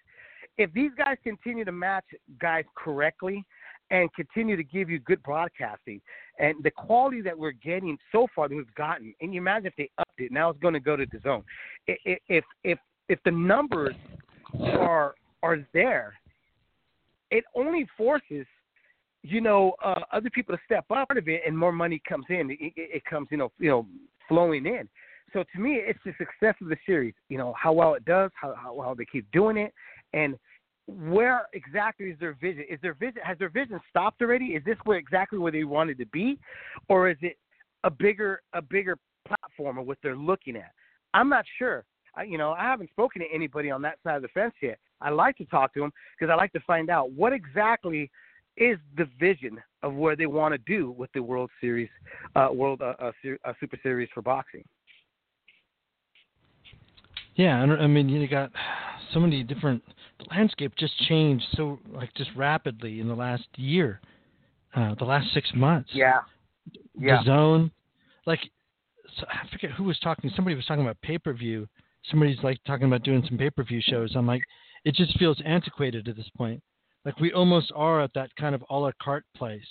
If 0.58 0.74
these 0.74 0.92
guys 0.98 1.18
continue 1.24 1.66
to 1.66 1.72
match 1.72 2.06
guys 2.40 2.66
correctly 2.76 3.44
and 3.90 4.10
continue 4.14 4.56
to 4.56 4.64
give 4.64 4.90
you 4.90 5.00
good 5.00 5.22
broadcasting 5.24 6.02
and 6.40 6.56
the 6.64 6.72
quality 6.72 7.22
that 7.22 7.38
we're 7.38 7.52
getting 7.52 7.98
so 8.12 8.28
far 8.36 8.48
that 8.48 8.56
we've 8.56 8.76
gotten, 8.76 9.14
and 9.22 9.34
you 9.34 9.42
imagine 9.42 9.68
if 9.68 9.76
they 9.76 9.90
upped 9.98 10.20
it, 10.20 10.32
now 10.32 10.50
it's 10.50 10.60
going 10.60 10.74
to 10.74 10.80
go 10.80 10.96
to 10.96 11.06
the 11.12 11.20
zone. 11.20 11.44
If 11.88 12.44
if 12.64 12.80
if 13.10 13.20
the 13.26 13.32
numbers 13.32 13.96
are 14.60 15.16
are 15.44 15.60
there, 15.74 16.14
it 17.32 17.44
only 17.56 17.88
forces 17.98 18.46
you 19.24 19.42
know 19.42 19.74
uh, 19.84 20.02
other 20.12 20.30
people 20.30 20.56
to 20.56 20.62
step 20.66 20.86
up 20.90 21.10
of 21.12 21.28
it, 21.28 21.42
and 21.46 21.58
more 21.58 21.72
money 21.72 22.02
comes 22.08 22.26
in. 22.30 22.52
It, 22.52 22.58
it, 22.62 22.74
it 22.76 23.06
comes 23.06 23.28
you 23.32 23.38
know 23.38 23.52
you 23.60 23.70
know 23.70 23.88
flowing 24.28 24.66
in. 24.66 24.88
So 25.34 25.44
to 25.54 25.62
me, 25.62 25.76
it's 25.76 26.00
the 26.06 26.12
success 26.18 26.56
of 26.62 26.68
the 26.68 26.78
series. 26.86 27.14
You 27.30 27.38
know 27.38 27.54
how 27.58 27.74
well 27.74 27.94
it 27.96 28.06
does, 28.06 28.32
how 28.34 28.56
how 28.56 28.74
well 28.74 28.96
they 28.96 29.06
keep 29.06 29.30
doing 29.32 29.58
it, 29.58 29.74
and 30.14 30.38
where 30.88 31.48
exactly 31.54 32.08
is 32.08 32.20
their 32.20 32.34
vision? 32.34 32.66
Is 32.70 32.80
their 32.82 32.94
vision 32.94 33.22
has 33.24 33.38
their 33.38 33.50
vision 33.50 33.80
stopped 33.90 34.22
already? 34.22 34.46
Is 34.48 34.64
this 34.66 34.78
where 34.84 34.98
exactly 34.98 35.40
where 35.40 35.52
they 35.52 35.64
wanted 35.64 35.98
to 36.00 36.06
be, 36.08 36.40
or 36.90 37.10
is 37.10 37.18
it 37.22 37.38
a 37.84 37.90
bigger 37.90 38.42
a 38.54 38.62
bigger 38.62 38.98
platform 39.28 39.78
of 39.78 39.86
what 39.86 39.98
they're 40.04 40.16
looking 40.16 40.56
at? 40.56 40.72
I'm 41.14 41.30
not 41.30 41.46
sure. 41.58 41.86
I, 42.16 42.24
you 42.24 42.38
know, 42.38 42.52
I 42.52 42.64
haven't 42.64 42.90
spoken 42.90 43.22
to 43.22 43.28
anybody 43.34 43.72
on 43.72 43.82
that 43.84 43.98
side 44.04 44.18
of 44.18 44.22
the 44.22 44.28
fence 44.30 44.54
yet. 44.62 44.80
I 45.00 45.10
like 45.10 45.38
to 45.38 45.46
talk 45.46 45.74
to 45.76 45.80
them 45.80 45.92
because 46.18 46.32
I 46.32 46.36
like 46.36 46.52
to 46.54 46.60
find 46.62 46.90
out 46.90 47.12
what 47.12 47.32
exactly 47.34 48.12
is 48.58 48.78
the 48.98 49.08
vision 49.20 49.62
of 49.82 49.94
where 49.94 50.16
they 50.16 50.26
want 50.26 50.54
to 50.54 50.58
do 50.58 50.92
with 50.92 51.10
the 51.14 51.24
World 51.24 51.50
Series, 51.60 51.90
uh, 52.36 52.50
World 52.52 52.82
uh, 52.82 52.94
uh, 53.00 53.12
uh, 53.46 53.54
Super 53.60 53.80
Series 53.82 54.10
for 54.14 54.22
boxing. 54.22 54.64
Yeah, 57.36 57.62
I 57.62 57.88
mean 57.88 58.10
you 58.10 58.28
got 58.28 58.52
so 59.14 59.20
many 59.20 59.44
different. 59.44 59.84
The 60.20 60.26
landscape 60.36 60.74
just 60.78 60.98
changed 61.08 61.46
so 61.56 61.80
like 61.94 62.14
just 62.16 62.30
rapidly 62.36 63.00
in 63.00 63.08
the 63.08 63.16
last 63.16 63.48
year, 63.56 64.02
uh, 64.76 64.96
the 64.96 65.06
last 65.06 65.34
six 65.34 65.50
months. 65.56 65.90
Yeah, 65.94 66.22
yeah. 67.00 67.20
The 67.20 67.26
zone, 67.26 67.72
like 68.26 68.40
so 69.18 69.26
I 69.30 69.48
forget 69.52 69.72
who 69.72 69.84
was 69.84 70.00
talking. 70.00 70.32
Somebody 70.36 70.56
was 70.56 70.66
talking 70.66 70.84
about 70.84 71.02
pay 71.02 71.18
per 71.18 71.34
view. 71.34 71.68
Somebody's 72.10 72.40
like 72.44 72.60
talking 72.66 72.88
about 72.88 73.04
doing 73.04 73.24
some 73.28 73.38
pay 73.38 73.50
per 73.50 73.64
view 73.64 73.82
shows. 73.82 74.14
I'm 74.16 74.28
like, 74.28 74.44
it 74.86 74.96
just 74.96 75.18
feels 75.18 75.40
antiquated 75.46 76.08
at 76.08 76.16
this 76.16 76.30
point. 76.36 76.62
Like 77.06 77.20
we 77.20 77.34
almost 77.34 77.72
are 77.76 78.02
at 78.02 78.14
that 78.14 78.36
kind 78.36 78.54
of 78.54 78.64
a 78.70 78.76
la 78.76 78.92
carte 79.02 79.26
place. 79.36 79.62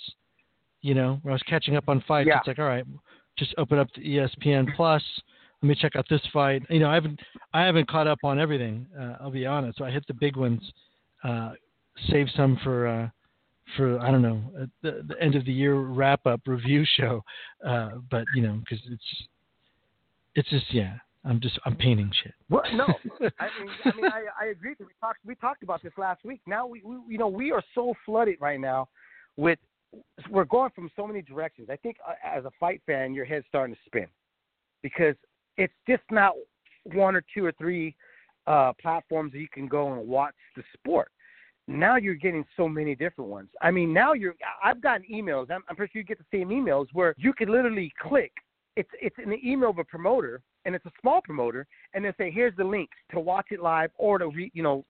You 0.81 0.95
know, 0.95 1.19
where 1.21 1.31
I 1.31 1.35
was 1.35 1.43
catching 1.43 1.75
up 1.75 1.89
on 1.89 2.03
fights. 2.07 2.27
Yeah. 2.27 2.39
It's 2.39 2.47
like, 2.47 2.57
all 2.57 2.65
right, 2.65 2.85
just 3.37 3.53
open 3.57 3.77
up 3.77 3.87
the 3.95 4.01
ESPN 4.01 4.75
Plus. 4.75 5.03
Let 5.61 5.69
me 5.69 5.75
check 5.79 5.95
out 5.95 6.05
this 6.09 6.21
fight. 6.33 6.63
You 6.69 6.79
know, 6.79 6.89
I 6.89 6.95
haven't 6.95 7.19
I 7.53 7.61
haven't 7.63 7.87
caught 7.87 8.07
up 8.07 8.19
on 8.23 8.39
everything. 8.39 8.87
Uh, 8.99 9.17
I'll 9.21 9.31
be 9.31 9.45
honest. 9.45 9.77
So 9.77 9.85
I 9.85 9.91
hit 9.91 10.05
the 10.07 10.13
big 10.13 10.35
ones. 10.35 10.61
Uh, 11.23 11.51
save 12.09 12.27
some 12.35 12.57
for 12.63 12.87
uh, 12.87 13.09
for 13.77 13.99
I 13.99 14.09
don't 14.09 14.23
know 14.23 14.41
the, 14.81 15.05
the 15.07 15.21
end 15.21 15.35
of 15.35 15.45
the 15.45 15.53
year 15.53 15.75
wrap 15.75 16.25
up 16.25 16.41
review 16.45 16.85
show. 16.97 17.23
Uh, 17.63 17.91
but 18.09 18.25
you 18.33 18.41
know, 18.41 18.59
because 18.59 18.83
it's 18.89 19.27
it's 20.33 20.49
just 20.49 20.73
yeah. 20.73 20.95
I'm 21.23 21.39
just 21.39 21.59
I'm 21.65 21.75
painting 21.75 22.11
shit. 22.23 22.33
Well, 22.49 22.63
no, 22.73 22.85
I 23.39 23.49
mean, 23.59 23.69
I 23.85 23.95
mean, 23.95 24.05
I, 24.05 24.23
I 24.41 24.45
agree. 24.47 24.73
We 24.79 24.87
talked 24.99 25.19
we 25.23 25.35
talked 25.35 25.61
about 25.61 25.83
this 25.83 25.93
last 25.95 26.25
week. 26.25 26.41
Now 26.47 26.65
we, 26.65 26.81
we 26.83 26.95
you 27.07 27.19
know 27.19 27.27
we 27.27 27.51
are 27.51 27.61
so 27.75 27.93
flooded 28.03 28.37
right 28.41 28.59
now 28.59 28.89
with 29.37 29.59
we're 30.29 30.45
going 30.45 30.71
from 30.73 30.89
so 30.95 31.05
many 31.05 31.21
directions. 31.21 31.69
I 31.69 31.75
think 31.75 31.97
uh, 32.07 32.13
as 32.25 32.45
a 32.45 32.51
fight 32.59 32.81
fan, 32.87 33.13
your 33.13 33.25
head's 33.25 33.45
starting 33.47 33.75
to 33.75 33.81
spin 33.85 34.07
because 34.81 35.15
it's 35.57 35.73
just 35.87 36.03
not 36.11 36.33
one 36.93 37.15
or 37.15 37.23
two 37.33 37.45
or 37.45 37.51
three 37.53 37.95
uh, 38.47 38.73
platforms 38.81 39.31
that 39.33 39.39
you 39.39 39.47
can 39.51 39.67
go 39.67 39.93
and 39.93 40.07
watch 40.07 40.33
the 40.55 40.63
sport. 40.73 41.11
Now 41.67 41.95
you're 41.95 42.15
getting 42.15 42.43
so 42.57 42.67
many 42.67 42.95
different 42.95 43.29
ones. 43.29 43.49
I 43.61 43.71
mean, 43.71 43.93
now 43.93 44.13
you're. 44.13 44.35
I've 44.63 44.81
gotten 44.81 45.05
emails. 45.11 45.51
I'm, 45.51 45.61
I'm 45.69 45.75
pretty 45.75 45.91
sure 45.93 46.01
you 46.01 46.05
get 46.05 46.17
the 46.17 46.37
same 46.37 46.49
emails 46.49 46.87
where 46.93 47.13
you 47.17 47.33
could 47.33 47.49
literally 47.49 47.93
click. 48.01 48.31
It's 48.75 48.89
it's 49.01 49.15
an 49.17 49.37
email 49.45 49.69
of 49.69 49.77
a 49.77 49.83
promoter, 49.83 50.41
and 50.65 50.73
it's 50.73 50.85
a 50.85 50.91
small 51.01 51.21
promoter, 51.21 51.67
and 51.93 52.03
they 52.03 52.13
say, 52.17 52.31
"Here's 52.31 52.55
the 52.57 52.63
link 52.63 52.89
to 53.11 53.19
watch 53.19 53.47
it 53.51 53.61
live 53.61 53.91
or 53.97 54.17
to 54.17 54.27
re, 54.27 54.51
you 54.53 54.63
know 54.63 54.85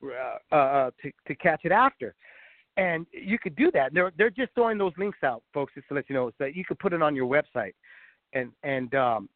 uh, 0.52 0.56
uh, 0.56 0.92
to 1.02 1.12
to 1.28 1.36
catch 1.36 1.62
it 1.66 1.72
after." 1.72 2.16
And 2.78 3.06
you 3.12 3.38
could 3.38 3.56
do 3.58 3.70
that. 3.74 3.94
They're 3.94 4.14
they're 4.18 4.30
just 4.30 4.54
throwing 4.56 4.78
those 4.78 4.94
links 4.98 5.20
out, 5.24 5.44
folks, 5.54 5.74
just 5.76 5.90
to 5.90 5.94
let 5.94 6.10
you 6.10 6.16
know, 6.16 6.32
so 6.38 6.46
you 6.46 6.64
could 6.64 6.80
put 6.80 6.94
it 6.94 7.02
on 7.02 7.16
your 7.16 7.28
website, 7.28 7.74
and 8.34 8.52
and 8.64 8.96
um, 8.96 9.30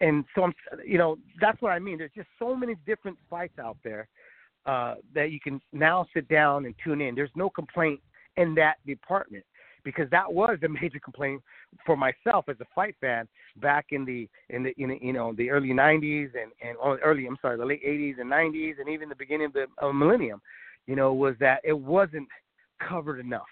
and 0.00 0.24
so 0.34 0.44
I'm, 0.44 0.54
you 0.84 0.98
know, 0.98 1.18
that's 1.40 1.60
what 1.60 1.70
I 1.70 1.78
mean. 1.78 1.98
There's 1.98 2.12
just 2.14 2.28
so 2.38 2.54
many 2.54 2.76
different 2.86 3.18
fights 3.28 3.58
out 3.58 3.76
there 3.84 4.08
uh, 4.66 4.94
that 5.14 5.30
you 5.30 5.40
can 5.40 5.60
now 5.72 6.06
sit 6.14 6.28
down 6.28 6.66
and 6.66 6.74
tune 6.82 7.00
in. 7.00 7.14
There's 7.14 7.30
no 7.34 7.50
complaint 7.50 8.00
in 8.36 8.54
that 8.56 8.76
department 8.86 9.44
because 9.84 10.08
that 10.10 10.30
was 10.32 10.58
a 10.64 10.68
major 10.82 10.98
complaint 10.98 11.42
for 11.84 11.96
myself 11.96 12.46
as 12.48 12.56
a 12.60 12.66
fight 12.74 12.96
fan 13.00 13.28
back 13.58 13.86
in 13.90 14.04
the 14.04 14.28
in 14.50 14.62
the 14.62 14.74
in 14.76 14.90
the, 14.90 14.98
you 15.00 15.12
know 15.12 15.32
the 15.34 15.50
early 15.50 15.68
90s 15.68 16.30
and 16.40 16.52
and 16.62 16.76
early 17.02 17.26
I'm 17.26 17.36
sorry 17.40 17.56
the 17.56 17.64
late 17.64 17.84
80s 17.84 18.20
and 18.20 18.30
90s 18.30 18.80
and 18.80 18.88
even 18.88 19.08
the 19.08 19.14
beginning 19.14 19.46
of 19.46 19.52
the 19.52 19.66
of 19.78 19.94
millennium, 19.94 20.40
you 20.86 20.96
know, 20.96 21.12
was 21.12 21.34
that 21.40 21.60
it 21.64 21.78
wasn't 21.78 22.28
covered 22.86 23.20
enough. 23.20 23.46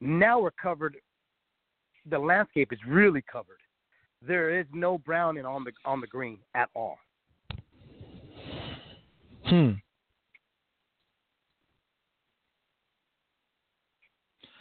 Now 0.00 0.40
we're 0.40 0.50
covered. 0.50 0.96
The 2.08 2.18
landscape 2.18 2.72
is 2.72 2.78
really 2.86 3.22
covered 3.22 3.58
there 4.26 4.58
is 4.58 4.66
no 4.72 4.98
browning 4.98 5.44
on 5.44 5.64
the 5.64 5.72
on 5.84 6.00
the 6.00 6.06
green 6.06 6.38
at 6.54 6.68
all. 6.74 6.98
Hmm. 9.46 9.72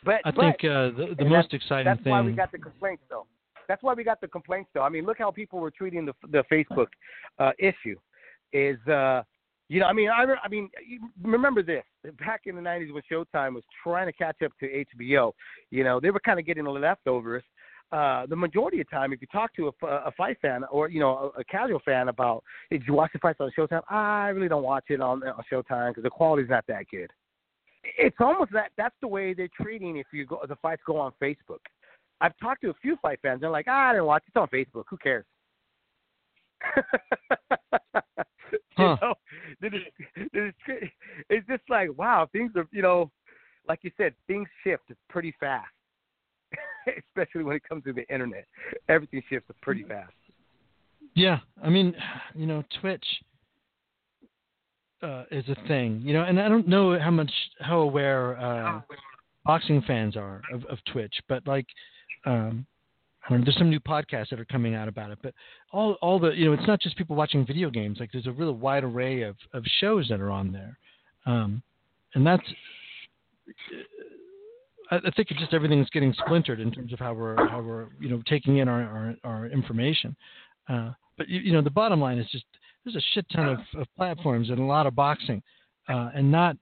But 0.06 0.22
I 0.24 0.32
but, 0.32 0.42
think 0.42 0.56
uh, 0.64 0.92
the, 0.96 1.16
the 1.18 1.26
most 1.26 1.54
exciting 1.54 1.86
that's 1.86 2.02
thing. 2.04 2.14
That's 2.14 2.22
why 2.22 2.22
we 2.22 2.34
got 2.34 2.52
the 2.52 2.60
complaints, 2.60 3.04
though. 3.10 3.26
That's 3.68 3.82
why 3.82 3.96
we 3.96 4.04
got 4.04 4.22
the 4.22 4.28
complaints, 4.28 4.70
though. 4.74 4.84
I 4.84 4.90
mean, 4.90 5.06
look 5.06 5.18
how 5.18 5.32
people 5.32 5.60
were 5.60 5.72
treating 5.72 6.06
the 6.06 6.14
the 6.30 6.44
Facebook 6.52 6.88
uh, 7.40 7.52
issue. 7.58 7.98
Is 8.54 8.78
uh, 8.88 9.24
you 9.68 9.80
know, 9.80 9.88
I 9.88 9.94
mean, 9.94 10.10
I, 10.10 10.26
I 10.44 10.48
mean, 10.48 10.70
remember 11.24 11.64
this 11.64 11.84
back 12.20 12.42
in 12.46 12.56
the 12.56 12.62
'90s 12.62 12.94
when 12.94 13.02
Showtime 13.12 13.56
was 13.56 13.64
trying 13.84 14.06
to 14.06 14.14
catch 14.14 14.42
up 14.44 14.52
to 14.60 14.86
HBO. 14.86 15.32
You 15.72 15.84
know, 15.84 16.00
they 16.00 16.12
were 16.12 16.20
kind 16.20 16.40
of 16.40 16.46
getting 16.46 16.66
the 16.66 16.70
leftovers, 16.70 17.44
uh, 17.92 18.26
the 18.26 18.36
majority 18.36 18.82
of 18.82 18.90
time, 18.90 19.14
if 19.14 19.22
you 19.22 19.28
talk 19.32 19.54
to 19.56 19.68
a, 19.68 19.86
a 19.86 20.12
fight 20.18 20.38
fan 20.42 20.64
or 20.72 20.90
you 20.90 21.00
know 21.00 21.32
a, 21.36 21.42
a 21.42 21.44
casual 21.44 21.80
fan 21.86 22.10
about, 22.10 22.44
did 22.72 22.84
you 22.88 22.94
watch 22.94 23.12
the 23.14 23.20
fights 23.20 23.40
on 23.40 23.52
Showtime? 23.58 23.82
I 23.90 24.30
really 24.30 24.50
don't 24.50 24.64
watch 24.64 24.86
it 24.90 25.02
on, 25.02 25.24
on 25.24 25.44
Showtime 25.52 25.92
because 25.92 26.04
the 26.04 26.10
quality's 26.10 26.50
not 26.50 26.66
that 26.68 26.86
good. 26.90 27.12
It's 27.98 28.16
almost 28.20 28.52
that 28.54 28.72
that's 28.78 28.96
the 29.02 29.08
way 29.08 29.34
they're 29.34 29.50
treating 29.62 29.98
if 29.98 30.08
you 30.12 30.26
go 30.26 30.42
the 30.48 30.56
fights 30.58 30.82
go 30.86 30.98
on 30.98 31.12
Facebook. 31.22 31.60
I've 32.22 32.38
talked 32.40 32.62
to 32.62 32.70
a 32.70 32.74
few 32.82 32.98
fight 33.02 33.20
fans. 33.22 33.42
They're 33.42 33.50
like, 33.50 33.68
ah, 33.70 33.90
I 33.90 33.94
didn't 33.94 34.06
watch 34.06 34.24
it. 34.26 34.30
It's 34.30 34.38
on 34.38 34.48
Facebook. 34.48 34.86
Who 34.90 34.98
cares? 34.98 35.26
you 38.52 38.60
huh. 38.78 38.98
know, 39.02 39.14
it's 39.62 41.48
just 41.48 41.64
like 41.70 41.90
wow, 41.98 42.28
things 42.32 42.52
are 42.56 42.68
you 42.72 42.82
know, 42.82 43.12
like 43.68 43.80
you 43.84 43.92
said, 43.96 44.14
things 44.28 44.48
shift 44.64 44.92
pretty 45.10 45.36
fast. 45.40 45.68
especially 47.10 47.44
when 47.44 47.56
it 47.56 47.64
comes 47.68 47.84
to 47.86 47.94
the 47.94 48.08
internet. 48.14 48.46
Everything 48.90 49.22
shifts 49.30 49.50
pretty 49.62 49.84
fast. 49.84 50.14
Yeah, 51.16 51.40
I 51.64 51.70
mean, 51.70 51.96
you 52.34 52.46
know, 52.46 52.64
Twitch 52.82 53.06
uh, 55.02 55.24
is 55.32 55.46
a 55.48 55.56
thing, 55.68 56.02
you 56.04 56.14
know, 56.14 56.24
and 56.24 56.40
I 56.40 56.50
don't 56.50 56.68
know 56.68 57.00
how 57.00 57.12
much 57.12 57.32
how 57.60 57.80
aware 57.80 58.38
uh, 58.38 58.82
boxing 59.46 59.82
fans 59.84 60.18
are 60.18 60.42
of, 60.54 60.66
of 60.66 60.80
Twitch, 60.92 61.14
but 61.30 61.46
like, 61.48 61.68
um, 62.26 62.66
I 63.24 63.30
don't 63.30 63.40
know, 63.40 63.46
there's 63.46 63.58
some 63.58 63.70
new 63.70 63.80
podcasts 63.80 64.30
that 64.30 64.40
are 64.40 64.46
coming 64.46 64.76
out 64.76 64.88
about 64.88 65.12
it, 65.12 65.20
but 65.22 65.34
all 65.72 65.94
all 66.02 66.20
the 66.20 66.32
you 66.32 66.46
know, 66.46 66.54
it's 66.54 66.68
not 66.68 66.82
just 66.82 66.98
people 66.98 67.16
watching 67.16 67.46
video 67.46 67.70
games. 67.70 67.98
Like, 68.00 68.12
there's 68.12 68.28
a 68.28 68.32
really 68.32 68.54
wide 68.54 68.84
array 68.84 69.22
of 69.22 69.36
of 69.54 69.64
shows 69.80 70.08
that 70.10 70.20
are 70.20 70.32
on 70.32 70.52
there, 70.52 70.78
um, 71.26 71.62
and 72.14 72.28
that's 72.28 72.44
I, 74.92 75.00
think 75.16 75.32
it's 75.32 75.40
just 75.40 75.54
everything's 75.54 75.90
getting 75.90 76.14
splintered 76.26 76.60
in 76.60 76.72
terms 76.72 76.94
of 76.94 77.00
how 77.00 77.14
we're 77.14 77.36
how 77.48 77.62
we're 77.62 77.88
you 78.00 78.10
know 78.10 78.22
taking 78.28 78.58
in 78.58 78.68
our 78.68 78.84
our, 78.84 79.16
our 79.24 79.46
information. 79.48 80.16
Uh, 80.70 80.92
but 81.18 81.28
you, 81.30 81.40
you, 81.40 81.54
know 81.54 81.62
the 81.62 81.70
bottom 81.70 82.00
line 82.00 82.18
is 82.18 82.28
just 82.32 82.46
there's 82.84 82.96
a 82.96 83.02
shit 83.14 83.26
ton 83.34 83.48
of, 83.48 83.60
of 83.80 83.88
platforms 83.96 84.50
and 84.50 84.60
a 84.60 84.64
lot 84.64 84.86
of 84.86 84.96
boxing, 84.96 85.42
uh, 85.90 86.10
and 86.14 86.32
not 86.32 86.56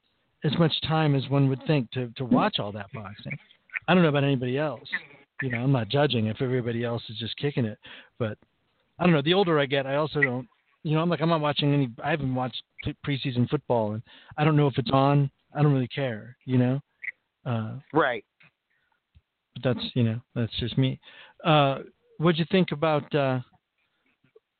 as 0.43 0.57
much 0.57 0.73
time 0.87 1.15
as 1.15 1.27
one 1.29 1.49
would 1.49 1.61
think 1.67 1.89
to 1.91 2.09
to 2.15 2.25
watch 2.25 2.59
all 2.59 2.71
that 2.71 2.91
boxing. 2.93 3.37
I 3.87 3.93
don't 3.93 4.03
know 4.03 4.09
about 4.09 4.23
anybody 4.23 4.57
else. 4.57 4.87
You 5.41 5.49
know, 5.49 5.59
I'm 5.59 5.71
not 5.71 5.89
judging 5.89 6.27
if 6.27 6.41
everybody 6.41 6.83
else 6.83 7.03
is 7.09 7.17
just 7.17 7.35
kicking 7.37 7.65
it, 7.65 7.77
but 8.19 8.37
I 8.99 9.03
don't 9.03 9.13
know. 9.13 9.21
The 9.21 9.33
older 9.33 9.59
I 9.59 9.65
get, 9.65 9.85
I 9.85 9.95
also 9.95 10.21
don't. 10.21 10.47
You 10.83 10.95
know, 10.95 11.01
I'm 11.01 11.09
like 11.09 11.21
I'm 11.21 11.29
not 11.29 11.41
watching 11.41 11.73
any. 11.73 11.89
I 12.03 12.11
haven't 12.11 12.33
watched 12.33 12.63
preseason 13.05 13.49
football, 13.49 13.93
and 13.93 14.03
I 14.37 14.43
don't 14.43 14.55
know 14.55 14.67
if 14.67 14.77
it's 14.77 14.91
on. 14.91 15.29
I 15.55 15.61
don't 15.61 15.73
really 15.73 15.87
care. 15.87 16.37
You 16.45 16.57
know. 16.57 16.81
Uh, 17.45 17.73
right. 17.93 18.23
But 19.53 19.63
that's 19.63 19.85
you 19.93 20.03
know 20.03 20.19
that's 20.35 20.57
just 20.59 20.77
me. 20.77 20.99
Uh, 21.43 21.79
what'd 22.17 22.39
you 22.39 22.45
think 22.51 22.71
about 22.71 23.13
uh, 23.13 23.39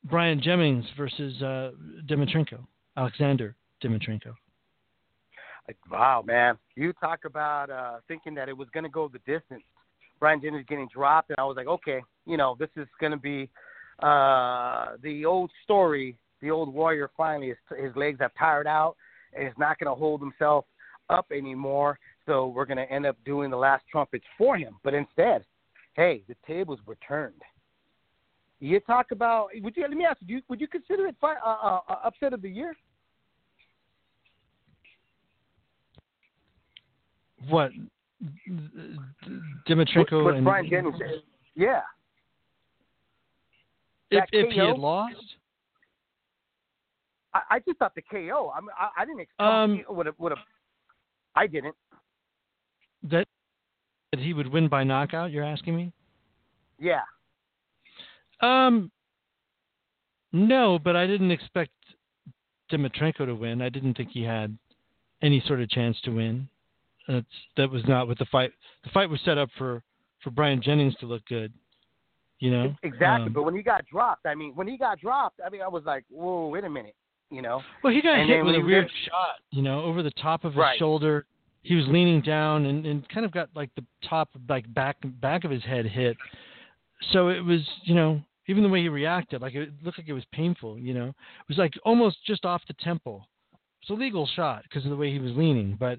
Bryant 0.04 0.42
Jennings 0.42 0.84
versus 0.96 1.40
uh, 1.42 1.70
Dimitrenko, 2.06 2.58
Alexander 2.96 3.56
Dimitrenko? 3.82 4.34
Wow, 5.90 6.22
man! 6.26 6.58
You 6.76 6.92
talk 6.94 7.20
about 7.24 7.70
uh, 7.70 7.96
thinking 8.06 8.34
that 8.34 8.48
it 8.48 8.56
was 8.56 8.68
going 8.72 8.84
to 8.84 8.90
go 8.90 9.08
the 9.08 9.18
distance. 9.20 9.62
Brian 10.20 10.40
Jennings 10.40 10.64
getting 10.68 10.88
dropped, 10.92 11.30
and 11.30 11.38
I 11.38 11.44
was 11.44 11.56
like, 11.56 11.66
okay, 11.66 12.02
you 12.26 12.36
know, 12.36 12.56
this 12.58 12.68
is 12.76 12.86
going 13.00 13.12
to 13.12 13.18
be 13.18 13.48
uh, 14.00 14.96
the 15.02 15.24
old 15.24 15.50
story. 15.64 16.16
The 16.40 16.50
old 16.50 16.72
warrior 16.72 17.10
finally, 17.16 17.48
his, 17.48 17.84
his 17.84 17.96
legs 17.96 18.18
have 18.20 18.32
tired 18.38 18.66
out, 18.66 18.96
and 19.34 19.44
he's 19.46 19.56
not 19.58 19.78
going 19.78 19.90
to 19.90 19.98
hold 19.98 20.20
himself 20.20 20.66
up 21.10 21.26
anymore. 21.30 21.98
So 22.26 22.48
we're 22.48 22.64
going 22.64 22.78
to 22.78 22.90
end 22.90 23.06
up 23.06 23.16
doing 23.24 23.50
the 23.50 23.56
last 23.56 23.84
trumpets 23.90 24.24
for 24.38 24.56
him. 24.56 24.76
But 24.82 24.94
instead, 24.94 25.44
hey, 25.94 26.22
the 26.28 26.36
tables 26.46 26.80
were 26.86 26.96
turned. 27.06 27.42
You 28.60 28.80
talk 28.80 29.10
about 29.10 29.48
would 29.60 29.76
you 29.76 29.82
let 29.82 29.90
me 29.90 30.06
ask 30.06 30.18
you 30.24 30.40
would 30.48 30.60
you 30.60 30.68
consider 30.68 31.06
it 31.06 31.16
fi- 31.20 31.34
uh, 31.44 31.56
uh, 31.62 31.80
uh 31.86 31.96
upset 32.04 32.32
of 32.32 32.40
the 32.40 32.48
year? 32.48 32.74
What 37.50 37.72
Dimitrenko 39.68 40.24
what, 40.24 40.34
and 40.36 40.44
Brian 40.44 40.70
Jennings? 40.70 40.96
Yeah. 41.54 41.82
If, 44.10 44.24
if 44.32 44.52
he 44.52 44.60
had 44.60 44.78
lost, 44.78 45.16
I, 47.34 47.40
I 47.50 47.58
just 47.58 47.78
thought 47.78 47.94
the 47.94 48.02
KO. 48.02 48.52
I 48.54 48.60
mean, 48.60 48.70
I, 48.78 49.02
I 49.02 49.04
didn't 49.04 49.20
expect 49.20 49.40
um, 49.40 49.82
would 49.88 50.06
have 50.06 50.14
would 50.18 50.32
have. 50.32 50.38
I 51.36 51.46
didn't 51.46 51.74
that 53.10 53.26
that 54.12 54.20
he 54.20 54.32
would 54.32 54.52
win 54.52 54.68
by 54.68 54.84
knockout? 54.84 55.30
You're 55.30 55.44
asking 55.44 55.76
me? 55.76 55.92
Yeah. 56.78 57.02
Um. 58.40 58.90
No, 60.32 60.78
but 60.78 60.96
I 60.96 61.06
didn't 61.06 61.30
expect 61.30 61.70
Dimitrenko 62.72 63.26
to 63.26 63.34
win. 63.34 63.62
I 63.62 63.68
didn't 63.68 63.94
think 63.94 64.10
he 64.10 64.22
had 64.22 64.56
any 65.22 65.42
sort 65.46 65.60
of 65.60 65.68
chance 65.70 65.96
to 66.04 66.10
win. 66.10 66.48
That's 67.06 67.26
that 67.56 67.70
was 67.70 67.82
not 67.86 68.08
what 68.08 68.18
the 68.18 68.26
fight. 68.26 68.52
The 68.84 68.90
fight 68.90 69.08
was 69.08 69.20
set 69.24 69.38
up 69.38 69.50
for 69.56 69.82
for 70.22 70.30
Brian 70.30 70.62
Jennings 70.62 70.96
to 71.00 71.06
look 71.06 71.24
good. 71.26 71.52
You 72.40 72.50
know 72.50 72.74
exactly. 72.82 73.26
Um, 73.26 73.32
but 73.32 73.44
when 73.44 73.54
he 73.54 73.62
got 73.62 73.86
dropped, 73.86 74.26
I 74.26 74.34
mean, 74.34 74.52
when 74.54 74.66
he 74.66 74.76
got 74.76 75.00
dropped, 75.00 75.40
I 75.44 75.50
mean, 75.50 75.62
I 75.62 75.68
was 75.68 75.84
like, 75.84 76.04
whoa, 76.10 76.48
wait 76.48 76.64
a 76.64 76.70
minute. 76.70 76.96
You 77.30 77.42
know. 77.42 77.62
Well, 77.82 77.92
he 77.92 78.02
got 78.02 78.18
and 78.18 78.28
hit 78.28 78.44
with 78.44 78.54
a 78.54 78.60
weird 78.60 78.88
shot. 79.06 79.36
You 79.50 79.62
know, 79.62 79.82
over 79.82 80.02
the 80.02 80.12
top 80.12 80.44
of 80.44 80.52
his 80.52 80.58
right. 80.58 80.78
shoulder 80.78 81.26
he 81.64 81.74
was 81.74 81.86
leaning 81.88 82.20
down 82.20 82.66
and, 82.66 82.86
and 82.86 83.08
kind 83.08 83.26
of 83.26 83.32
got 83.32 83.48
like 83.56 83.70
the 83.74 83.84
top 84.08 84.28
like 84.48 84.72
back 84.72 84.96
back 85.20 85.44
of 85.44 85.50
his 85.50 85.64
head 85.64 85.86
hit. 85.86 86.16
So 87.10 87.28
it 87.28 87.40
was 87.40 87.60
you 87.82 87.94
know 87.94 88.20
even 88.46 88.62
the 88.62 88.68
way 88.68 88.82
he 88.82 88.88
reacted 88.88 89.40
like 89.40 89.54
it 89.54 89.70
looked 89.82 89.98
like 89.98 90.08
it 90.08 90.12
was 90.12 90.24
painful. 90.32 90.78
You 90.78 90.94
know 90.94 91.08
it 91.08 91.48
was 91.48 91.58
like 91.58 91.72
almost 91.84 92.18
just 92.24 92.44
off 92.44 92.62
the 92.68 92.74
temple. 92.74 93.26
It's 93.82 93.90
a 93.90 93.94
legal 93.94 94.28
shot 94.36 94.62
because 94.62 94.84
of 94.84 94.90
the 94.90 94.96
way 94.96 95.10
he 95.10 95.18
was 95.18 95.32
leaning, 95.32 95.76
but. 95.78 95.98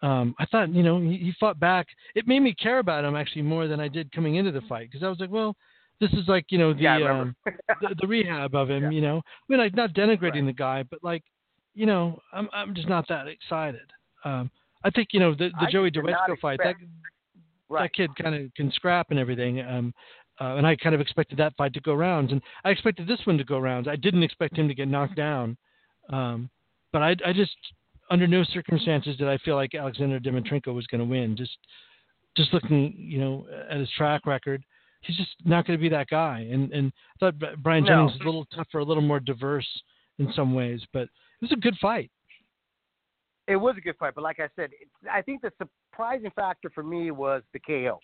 Um, 0.00 0.36
I 0.38 0.46
thought, 0.46 0.72
you 0.72 0.84
know, 0.84 1.00
he, 1.00 1.16
he 1.16 1.32
fought 1.40 1.58
back. 1.58 1.88
It 2.14 2.28
made 2.28 2.38
me 2.38 2.54
care 2.54 2.78
about 2.78 3.04
him 3.04 3.16
actually 3.16 3.42
more 3.42 3.66
than 3.66 3.80
I 3.80 3.88
did 3.88 4.12
coming 4.12 4.36
into 4.36 4.52
the 4.52 4.60
fight 4.68 4.88
because 4.88 5.04
I 5.04 5.08
was 5.08 5.18
like, 5.18 5.28
well, 5.28 5.56
this 6.00 6.10
is 6.12 6.28
like, 6.28 6.46
you 6.50 6.58
know, 6.58 6.72
the 6.72 6.82
yeah, 6.82 6.96
um, 7.10 7.34
the, 7.80 7.94
the, 8.00 8.06
rehab 8.06 8.54
of 8.54 8.70
him. 8.70 8.84
Yeah. 8.84 8.90
You 8.90 9.00
know, 9.00 9.16
I 9.18 9.44
mean, 9.48 9.58
like 9.58 9.74
not 9.74 9.94
denigrating 9.94 10.34
right. 10.34 10.46
the 10.46 10.52
guy, 10.52 10.82
but 10.82 11.02
like, 11.02 11.22
you 11.74 11.86
know, 11.86 12.20
I'm 12.32 12.48
I'm 12.52 12.74
just 12.74 12.88
not 12.88 13.06
that 13.08 13.26
excited. 13.26 13.92
Um, 14.24 14.50
I 14.84 14.90
think 14.90 15.08
you 15.12 15.20
know 15.20 15.32
the 15.32 15.50
the 15.60 15.66
I 15.66 15.70
Joey 15.70 15.90
Dawejko 15.90 16.38
fight. 16.40 16.60
That 16.62 16.74
Right. 17.70 17.82
that 17.82 17.94
kid 17.94 18.10
kind 18.16 18.34
of 18.34 18.54
can 18.54 18.72
scrap 18.72 19.08
and 19.10 19.18
everything. 19.18 19.60
Um, 19.60 19.92
uh, 20.40 20.54
and 20.56 20.66
I 20.66 20.76
kind 20.76 20.94
of 20.94 21.00
expected 21.00 21.38
that 21.38 21.54
fight 21.56 21.74
to 21.74 21.80
go 21.80 21.94
rounds, 21.94 22.32
and 22.32 22.40
I 22.64 22.70
expected 22.70 23.06
this 23.06 23.20
one 23.24 23.36
to 23.38 23.44
go 23.44 23.58
rounds. 23.58 23.88
I 23.88 23.96
didn't 23.96 24.22
expect 24.22 24.56
him 24.56 24.68
to 24.68 24.74
get 24.74 24.88
knocked 24.88 25.16
down, 25.16 25.56
um, 26.10 26.48
but 26.92 27.02
I, 27.02 27.16
I 27.26 27.32
just 27.32 27.56
under 28.10 28.26
no 28.26 28.44
circumstances 28.44 29.16
did 29.16 29.28
I 29.28 29.36
feel 29.38 29.56
like 29.56 29.74
Alexander 29.74 30.18
Dimitrenko 30.18 30.72
was 30.74 30.86
going 30.86 31.00
to 31.00 31.04
win. 31.04 31.36
Just 31.36 31.58
just 32.36 32.54
looking, 32.54 32.94
you 32.96 33.18
know, 33.18 33.46
at 33.68 33.78
his 33.78 33.90
track 33.96 34.26
record, 34.26 34.62
he's 35.00 35.16
just 35.16 35.34
not 35.44 35.66
going 35.66 35.78
to 35.78 35.82
be 35.82 35.88
that 35.88 36.08
guy. 36.08 36.46
And 36.50 36.72
and 36.72 36.92
I 37.16 37.18
thought 37.18 37.38
Bri- 37.38 37.56
Brian 37.58 37.84
No. 37.84 37.90
Jennings 37.90 38.12
was 38.12 38.20
a 38.22 38.24
little 38.24 38.46
tougher, 38.54 38.78
a 38.78 38.84
little 38.84 39.02
more 39.02 39.20
diverse 39.20 39.68
in 40.18 40.32
some 40.34 40.54
ways, 40.54 40.82
but 40.92 41.02
it 41.02 41.42
was 41.42 41.52
a 41.52 41.56
good 41.56 41.76
fight. 41.80 42.10
It 43.46 43.56
was 43.56 43.76
a 43.78 43.80
good 43.80 43.96
fight, 43.96 44.14
but 44.14 44.22
like 44.22 44.40
I 44.40 44.48
said, 44.56 44.70
I 45.10 45.22
think 45.22 45.40
the 45.40 45.50
surprising 45.58 46.30
factor 46.36 46.70
for 46.74 46.82
me 46.82 47.10
was 47.10 47.42
the 47.54 47.60
KO. 47.60 47.98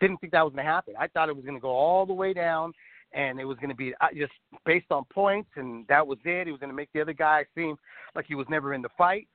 Didn't 0.00 0.18
think 0.18 0.32
that 0.32 0.42
was 0.42 0.52
going 0.52 0.64
to 0.64 0.70
happen. 0.70 0.94
I 0.98 1.06
thought 1.06 1.28
it 1.28 1.36
was 1.36 1.44
going 1.44 1.56
to 1.56 1.60
go 1.60 1.70
all 1.70 2.04
the 2.04 2.12
way 2.12 2.32
down, 2.32 2.72
and 3.12 3.38
it 3.38 3.44
was 3.44 3.58
going 3.58 3.70
to 3.70 3.76
be 3.76 3.94
uh, 4.00 4.08
just 4.16 4.32
based 4.66 4.90
on 4.90 5.04
points, 5.12 5.50
and 5.54 5.86
that 5.88 6.04
was 6.04 6.18
it. 6.24 6.46
He 6.46 6.50
was 6.50 6.58
going 6.58 6.70
to 6.70 6.76
make 6.76 6.88
the 6.92 7.00
other 7.00 7.12
guy 7.12 7.44
seem 7.54 7.76
like 8.16 8.26
he 8.26 8.34
was 8.34 8.46
never 8.50 8.74
in 8.74 8.82
the 8.82 8.88
fight. 8.98 9.28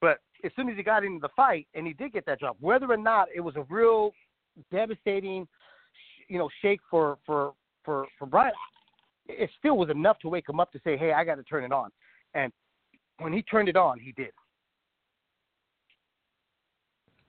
But 0.00 0.18
as 0.44 0.52
soon 0.54 0.68
as 0.68 0.76
he 0.76 0.84
got 0.84 1.04
into 1.04 1.20
the 1.20 1.30
fight, 1.34 1.66
and 1.74 1.84
he 1.86 1.92
did 1.92 2.12
get 2.12 2.24
that 2.26 2.38
drop, 2.38 2.56
whether 2.60 2.90
or 2.90 2.96
not 2.96 3.26
it 3.34 3.40
was 3.40 3.56
a 3.56 3.64
real 3.68 4.12
devastating, 4.70 5.48
you 6.30 6.38
know, 6.38 6.48
shake 6.62 6.80
for 6.88 7.18
for 7.26 7.52
for 7.84 8.06
for 8.18 8.26
Brian, 8.26 8.52
it 9.26 9.50
still 9.58 9.76
was 9.76 9.90
enough 9.90 10.18
to 10.20 10.28
wake 10.28 10.48
him 10.48 10.60
up 10.60 10.70
to 10.72 10.80
say, 10.84 10.96
"Hey, 10.96 11.12
I 11.12 11.24
got 11.24 11.34
to 11.34 11.42
turn 11.42 11.64
it 11.64 11.72
on." 11.72 11.90
And 12.34 12.52
when 13.18 13.32
he 13.32 13.42
turned 13.42 13.68
it 13.68 13.76
on, 13.76 13.98
he 13.98 14.12
did. 14.12 14.30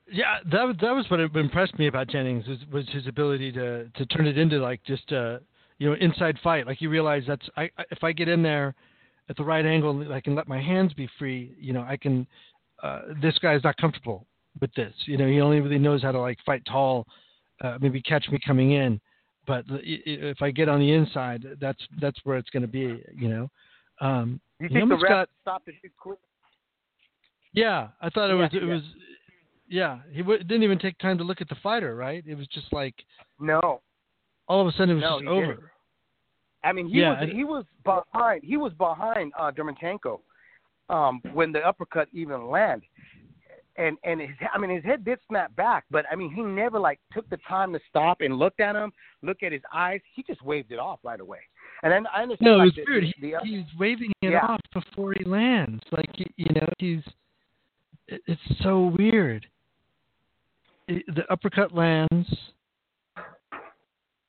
Yeah, 0.10 0.38
that 0.52 0.76
that 0.82 0.92
was 0.92 1.06
what 1.10 1.20
impressed 1.20 1.78
me 1.80 1.88
about 1.88 2.08
Jennings 2.08 2.48
was, 2.48 2.60
was 2.72 2.88
his 2.90 3.08
ability 3.08 3.52
to 3.54 3.90
to 3.90 4.06
turn 4.06 4.28
it 4.28 4.38
into 4.38 4.60
like 4.60 4.84
just 4.84 5.12
a 5.12 5.42
you 5.80 5.90
know 5.90 5.96
inside 6.00 6.38
fight. 6.44 6.68
Like 6.68 6.78
he 6.78 6.88
realized 6.88 7.28
that's 7.28 7.50
I 7.58 7.64
I- 7.78 7.86
if 7.90 8.04
I 8.04 8.12
get 8.12 8.28
in 8.28 8.44
there 8.44 8.76
at 9.30 9.36
the 9.36 9.44
right 9.44 9.66
angle, 9.66 10.14
I 10.14 10.22
can 10.22 10.36
let 10.36 10.48
my 10.48 10.62
hands 10.62 10.94
be 10.94 11.10
free. 11.18 11.56
You 11.60 11.74
know, 11.74 11.82
I 11.82 11.98
can. 11.98 12.28
Uh, 12.84 13.02
this 13.22 13.38
guy's 13.40 13.64
not 13.64 13.78
comfortable 13.78 14.26
with 14.60 14.74
this. 14.74 14.94
You 15.06 15.16
know, 15.18 15.28
he 15.28 15.40
only 15.40 15.60
really 15.60 15.78
knows 15.78 16.02
how 16.02 16.12
to 16.12 16.20
like 16.20 16.38
fight 16.46 16.64
tall, 16.66 17.08
uh, 17.62 17.78
maybe 17.82 18.02
catch 18.02 18.28
me 18.30 18.40
coming 18.46 18.72
in. 18.72 19.00
But 19.48 19.66
i- 19.72 19.76
i- 19.76 20.02
if 20.06 20.42
I 20.42 20.52
get 20.52 20.70
on 20.70 20.80
the 20.80 20.92
inside, 20.92 21.46
that's 21.60 21.82
that's 22.00 22.20
where 22.24 22.38
it's 22.38 22.50
going 22.50 22.62
to 22.62 22.68
be. 22.68 23.04
You 23.14 23.30
know. 23.30 23.52
Um, 24.00 24.42
You 24.60 24.70
think 24.70 24.90
the 24.90 24.98
ref 24.98 25.28
stopped 25.42 25.68
it 25.68 25.76
quick? 25.98 26.20
yeah, 27.54 27.90
I 28.02 28.10
thought 28.10 28.30
it 28.30 28.36
Yeah, 28.36 28.42
was 28.42 28.54
it 28.54 28.64
yeah. 28.64 28.74
was 28.74 28.84
yeah. 29.68 30.00
He 30.12 30.22
w- 30.22 30.40
didn't 30.44 30.64
even 30.64 30.80
take 30.80 30.98
time 31.00 31.18
to 31.18 31.24
look 31.24 31.42
at 31.42 31.50
the 31.50 31.56
fighter, 31.56 31.96
right? 31.96 32.24
It 32.26 32.36
was 32.36 32.48
just 32.48 32.72
like 32.72 32.96
No, 33.40 33.82
all 34.48 34.62
of 34.62 34.68
a 34.68 34.72
sudden 34.72 34.92
it 34.92 34.94
was 34.96 35.02
No, 35.02 35.20
just 35.20 35.30
over. 35.30 35.48
didn't. 35.48 35.64
I 36.64 36.72
mean 36.74 36.88
he 36.88 37.00
Yeah, 37.00 37.10
was 37.12 37.18
and- 37.22 37.32
he 37.32 37.44
was 37.44 37.66
behind 37.84 38.44
he 38.44 38.58
was 38.58 38.74
behind 38.74 39.34
uh, 39.38 39.52
um, 40.90 41.22
when 41.34 41.52
the 41.52 41.60
uppercut 41.66 42.08
even 42.12 42.48
landed, 42.48 42.88
and 43.78 43.98
and 44.04 44.22
his 44.22 44.30
I 44.54 44.58
mean 44.58 44.70
his 44.70 44.84
head 44.84 45.06
did 45.06 45.20
snap 45.28 45.56
back, 45.56 45.86
but 45.92 46.06
I 46.12 46.16
mean 46.16 46.34
he 46.34 46.42
never 46.42 46.80
like 46.80 47.00
took 47.14 47.30
the 47.30 47.38
time 47.48 47.74
to 47.74 47.80
stop 47.90 48.22
and 48.22 48.38
looked 48.38 48.60
at 48.60 48.76
him, 48.76 48.92
look 49.22 49.44
at 49.44 49.52
his 49.52 49.62
eyes. 49.74 50.02
He 50.16 50.24
just 50.24 50.42
waved 50.44 50.72
it 50.72 50.80
off 50.80 51.00
right 51.04 51.20
away. 51.20 51.40
And 51.84 51.92
then 51.92 52.06
I 52.16 52.22
understand. 52.22 52.46
No, 52.46 52.56
it 52.56 52.58
like, 52.58 52.66
was 52.66 52.76
the, 52.76 52.84
weird. 52.88 53.04
The, 53.04 53.14
He, 53.22 53.32
the, 53.32 53.40
he's 53.44 53.80
waving 53.80 54.12
it 54.22 54.32
Yeah. 54.32 54.46
off 54.46 54.62
before 54.74 55.14
he 55.18 55.24
lands. 55.24 55.84
Like 55.92 56.10
you 56.18 56.54
know, 56.54 56.68
he's 56.78 57.04
it's 58.08 58.42
so 58.62 58.94
weird. 58.98 59.46
It, 60.88 61.04
the 61.16 61.32
uppercut 61.32 61.74
lands, 61.74 62.28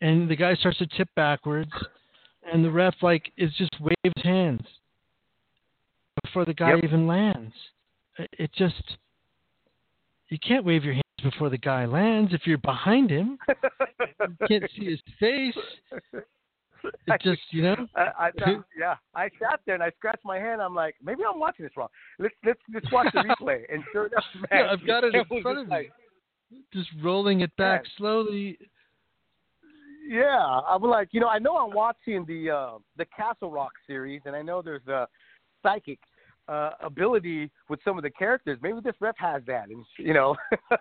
and 0.00 0.30
the 0.30 0.36
guy 0.36 0.54
starts 0.54 0.78
to 0.78 0.86
tip 0.86 1.08
backwards, 1.16 1.72
and 2.50 2.64
the 2.64 2.70
ref 2.70 2.94
like 3.02 3.32
is 3.36 3.52
just 3.54 3.74
waves 3.80 4.22
hands 4.22 4.62
before 6.22 6.44
the 6.44 6.54
guy 6.54 6.74
Yep. 6.74 6.84
even 6.84 7.06
lands. 7.06 7.54
It, 8.18 8.30
it 8.38 8.52
just 8.52 8.96
you 10.32 10.38
can't 10.38 10.64
wave 10.64 10.82
your 10.82 10.94
hands 10.94 11.02
before 11.22 11.50
the 11.50 11.58
guy 11.58 11.84
lands 11.84 12.32
if 12.32 12.46
you're 12.46 12.56
behind 12.58 13.10
him. 13.10 13.38
You 13.48 14.46
can't 14.48 14.64
see 14.76 14.86
his 14.86 15.00
face. 15.20 15.54
It 17.06 17.20
just 17.22 17.40
you 17.50 17.62
know. 17.62 17.86
I, 17.94 18.08
I 18.18 18.30
thought, 18.32 18.64
yeah, 18.76 18.96
I 19.14 19.28
sat 19.38 19.60
there 19.66 19.76
and 19.76 19.84
I 19.84 19.90
scratched 19.98 20.24
my 20.24 20.36
hand. 20.36 20.60
I'm 20.60 20.74
like, 20.74 20.96
maybe 21.00 21.22
I'm 21.22 21.38
watching 21.38 21.64
this 21.64 21.70
wrong. 21.76 21.86
Let's 22.18 22.34
let's 22.44 22.58
let's 22.74 22.90
watch 22.90 23.06
the 23.14 23.20
replay. 23.40 23.60
And 23.72 23.84
sure 23.92 24.06
enough, 24.06 24.24
man, 24.50 24.64
Yeah, 24.64 24.72
I've 24.72 24.84
got 24.84 25.04
it 25.04 25.14
in 25.14 25.42
front 25.42 25.58
of 25.60 25.68
me. 25.68 25.70
like, 25.72 25.92
just 26.72 26.88
rolling 27.00 27.42
it 27.42 27.56
back 27.56 27.82
Man. 27.82 27.90
slowly. 27.98 28.58
Yeah, 30.08 30.40
I'm 30.68 30.82
like, 30.82 31.10
you 31.12 31.20
know, 31.20 31.28
I 31.28 31.38
know 31.38 31.56
I'm 31.56 31.72
watching 31.72 32.24
the 32.26 32.50
uh, 32.50 32.78
the 32.96 33.06
Castle 33.16 33.52
Rock 33.52 33.70
series, 33.86 34.22
and 34.24 34.34
I 34.34 34.42
know 34.42 34.60
there's 34.60 34.86
a 34.88 35.06
psychic 35.62 36.00
uh, 36.48 36.70
ability 36.80 37.50
with 37.68 37.80
some 37.84 37.96
of 37.96 38.02
the 38.02 38.10
characters. 38.10 38.58
Maybe 38.62 38.78
this 38.82 38.94
ref 39.00 39.14
has 39.18 39.42
that, 39.46 39.68
and 39.68 39.84
you 39.98 40.14
know. 40.14 40.36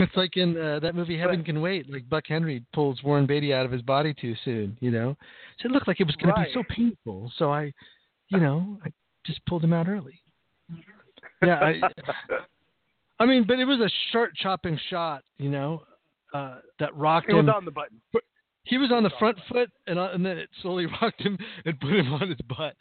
It's 0.00 0.14
like 0.16 0.36
in 0.36 0.56
uh, 0.56 0.80
that 0.80 0.94
movie 0.94 1.18
Heaven 1.18 1.42
Can 1.42 1.62
Wait. 1.62 1.90
Like 1.90 2.08
Buck 2.08 2.24
Henry 2.28 2.62
pulls 2.74 3.02
Warren 3.02 3.26
Beatty 3.26 3.54
out 3.54 3.64
of 3.64 3.72
his 3.72 3.80
body 3.80 4.14
too 4.14 4.34
soon. 4.44 4.76
You 4.80 4.90
know, 4.90 5.16
so 5.58 5.68
it 5.68 5.72
looked 5.72 5.88
like 5.88 5.98
it 5.98 6.06
was 6.06 6.14
going 6.16 6.34
to 6.34 6.42
be 6.42 6.50
so 6.52 6.62
painful. 6.68 7.32
So 7.38 7.50
I, 7.50 7.72
you 8.28 8.38
know, 8.38 8.78
I 8.84 8.92
just 9.24 9.44
pulled 9.46 9.64
him 9.64 9.72
out 9.72 9.88
early. 9.88 10.20
Yeah, 11.42 11.54
I, 11.54 11.80
I 13.18 13.26
mean, 13.26 13.44
but 13.46 13.58
it 13.58 13.64
was 13.64 13.80
a 13.80 13.90
short 14.12 14.34
chopping 14.36 14.78
shot. 14.90 15.22
You 15.38 15.50
know, 15.50 15.82
uh, 16.34 16.56
that 16.80 16.94
rocked 16.94 17.30
it 17.30 17.34
was 17.34 17.44
him. 17.44 17.50
on 17.50 17.64
the 17.64 17.70
button. 17.70 18.00
he 18.64 18.76
was 18.76 18.92
on 18.92 19.02
the 19.02 19.10
front 19.18 19.38
foot, 19.50 19.70
and 19.86 19.98
uh, 19.98 20.10
and 20.12 20.24
then 20.24 20.38
it 20.38 20.50
slowly 20.62 20.86
rocked 21.02 21.20
him 21.20 21.38
and 21.64 21.80
put 21.80 21.92
him 21.92 22.12
on 22.12 22.28
his 22.28 22.38
butt. 22.48 22.74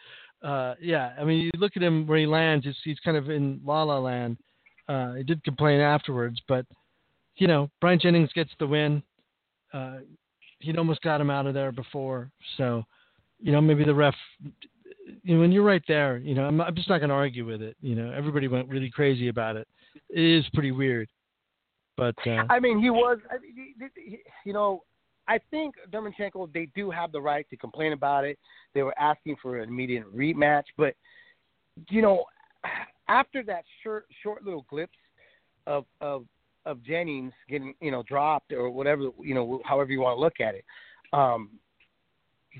Uh, 0.43 0.75
yeah, 0.81 1.13
I 1.19 1.23
mean, 1.23 1.39
you 1.41 1.51
look 1.57 1.73
at 1.75 1.83
him 1.83 2.05
where 2.05 2.19
he 2.19 2.25
lands; 2.27 2.65
he's, 2.65 2.75
he's 2.83 2.99
kind 2.99 3.17
of 3.17 3.29
in 3.29 3.59
La 3.65 3.83
La 3.83 3.97
Land. 3.97 4.37
Uh, 4.87 5.13
he 5.13 5.23
did 5.23 5.43
complain 5.43 5.79
afterwards, 5.79 6.39
but 6.47 6.65
you 7.37 7.47
know, 7.47 7.69
Brian 7.81 7.99
Jennings 7.99 8.31
gets 8.33 8.51
the 8.59 8.67
win. 8.67 9.01
Uh, 9.73 9.97
he'd 10.59 10.77
almost 10.77 11.01
got 11.01 11.19
him 11.21 11.29
out 11.29 11.45
of 11.47 11.53
there 11.53 11.71
before, 11.71 12.29
so 12.57 12.83
you 13.39 13.51
know, 13.51 13.61
maybe 13.61 13.83
the 13.83 13.93
ref. 13.93 14.15
You 15.23 15.35
know, 15.35 15.41
when 15.41 15.51
you're 15.51 15.63
right 15.63 15.83
there, 15.87 16.17
you 16.17 16.35
know, 16.35 16.43
I'm, 16.45 16.59
I'm 16.61 16.75
just 16.75 16.89
not 16.89 16.97
going 16.99 17.09
to 17.09 17.15
argue 17.15 17.45
with 17.45 17.61
it. 17.61 17.75
You 17.81 17.95
know, 17.95 18.11
everybody 18.11 18.47
went 18.47 18.67
really 18.67 18.89
crazy 18.89 19.29
about 19.29 19.55
it. 19.55 19.67
It 20.09 20.21
is 20.23 20.45
pretty 20.53 20.71
weird, 20.71 21.09
but 21.95 22.15
uh, 22.25 22.43
I 22.49 22.59
mean, 22.59 22.79
he 22.79 22.89
was. 22.89 23.17
I 23.31 23.39
mean, 23.39 23.53
he- 23.55 24.01
he- 24.09 24.19
you 24.45 24.53
know, 24.53 24.83
I 25.27 25.39
think 25.51 25.75
Dermonchenko. 25.91 26.51
They 26.53 26.69
do 26.75 26.89
have 26.89 27.11
the 27.11 27.21
right 27.21 27.47
to 27.49 27.57
complain 27.57 27.93
about 27.93 28.25
it. 28.25 28.37
They 28.73 28.83
were 28.83 28.97
asking 28.97 29.37
for 29.41 29.57
an 29.57 29.69
immediate 29.69 30.05
rematch, 30.15 30.63
but 30.77 30.95
you 31.89 32.01
know, 32.01 32.25
after 33.07 33.43
that 33.43 33.63
short, 33.83 34.05
short 34.23 34.43
little 34.43 34.65
glimpse 34.69 34.97
of 35.65 35.85
of 36.01 36.25
of 36.65 36.83
Jennings 36.83 37.33
getting 37.49 37.73
you 37.81 37.91
know 37.91 38.03
dropped 38.03 38.51
or 38.51 38.69
whatever 38.69 39.09
you 39.21 39.33
know, 39.33 39.61
however 39.65 39.91
you 39.91 40.01
want 40.01 40.17
to 40.17 40.21
look 40.21 40.39
at 40.39 40.55
it, 40.55 40.65
um, 41.13 41.49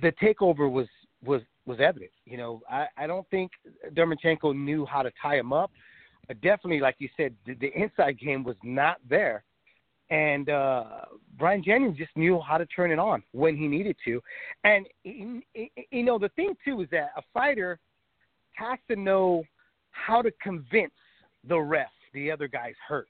the 0.02 0.12
takeover 0.22 0.72
was 0.72 0.88
was 1.24 1.42
was 1.66 1.80
evident. 1.80 2.12
You 2.26 2.38
know, 2.38 2.62
I 2.70 2.88
I 2.98 3.08
don't 3.08 3.28
think 3.30 3.52
Dermonchenko 3.94 4.56
knew 4.56 4.86
how 4.86 5.02
to 5.04 5.12
tie 5.22 5.38
him 5.38 5.54
up. 5.54 5.72
Uh, 6.30 6.34
definitely, 6.42 6.80
like 6.80 6.96
you 7.00 7.10
said, 7.16 7.34
the, 7.46 7.54
the 7.56 7.72
inside 7.76 8.20
game 8.20 8.44
was 8.44 8.56
not 8.64 8.98
there, 9.10 9.44
and 10.10 10.50
uh, 10.50 10.84
Brian 11.38 11.64
Jennings 11.64 11.98
just 11.98 12.16
knew 12.16 12.40
how 12.40 12.58
to 12.58 12.66
turn 12.68 12.92
it 12.92 13.00
on 13.00 13.22
when 13.34 13.58
he 13.58 13.68
needed 13.68 13.96
to. 14.06 14.22
And 14.64 14.88
he, 15.04 15.42
he- 15.54 15.72
you 15.92 16.04
know, 16.04 16.18
the 16.18 16.30
thing 16.30 16.54
too 16.64 16.82
is 16.82 16.88
that 16.92 17.12
a 17.18 17.22
fighter 17.34 17.80
has 18.54 18.80
to 18.90 18.96
know 18.96 19.44
how 19.92 20.22
to 20.22 20.32
convince 20.42 20.94
the 21.48 21.60
ref 21.60 21.88
the 22.14 22.32
other 22.32 22.48
guy's 22.48 22.74
hurt, 22.88 23.08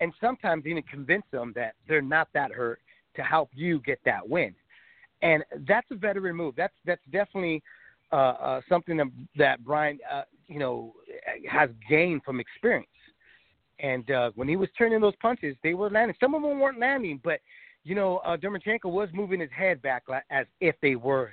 and 0.00 0.12
sometimes 0.20 0.66
even 0.66 0.82
convince 0.82 1.24
them 1.30 1.52
that 1.54 1.74
they're 1.88 2.02
not 2.02 2.28
that 2.34 2.50
hurt 2.50 2.80
to 3.16 3.22
help 3.22 3.48
you 3.54 3.80
get 3.80 3.98
that 4.04 4.28
win. 4.28 4.54
And 5.22 5.42
that's 5.66 5.86
a 5.90 5.94
veteran 5.94 6.36
move. 6.36 6.54
That's 6.56 6.74
that's 6.84 7.02
definitely 7.10 7.62
uh, 8.12 8.16
uh, 8.16 8.60
something 8.68 8.96
that 8.96 9.06
that 9.36 9.64
Brian, 9.64 9.98
uh, 10.10 10.22
you 10.46 10.58
know, 10.58 10.94
has 11.48 11.70
gained 11.88 12.22
from 12.24 12.40
experience. 12.40 12.88
And 13.80 14.10
uh, 14.10 14.30
when 14.34 14.48
he 14.48 14.56
was 14.56 14.68
turning 14.76 15.00
those 15.00 15.16
punches, 15.20 15.56
they 15.62 15.74
were 15.74 15.90
landing. 15.90 16.16
Some 16.20 16.34
of 16.34 16.42
them 16.42 16.58
weren't 16.58 16.80
landing, 16.80 17.20
but 17.22 17.40
you 17.84 17.94
know, 17.94 18.18
uh, 18.18 18.36
Dermonchenko 18.36 18.86
was 18.86 19.08
moving 19.12 19.40
his 19.40 19.50
head 19.56 19.80
back 19.80 20.02
as 20.30 20.46
if 20.60 20.74
they 20.82 20.96
were 20.96 21.30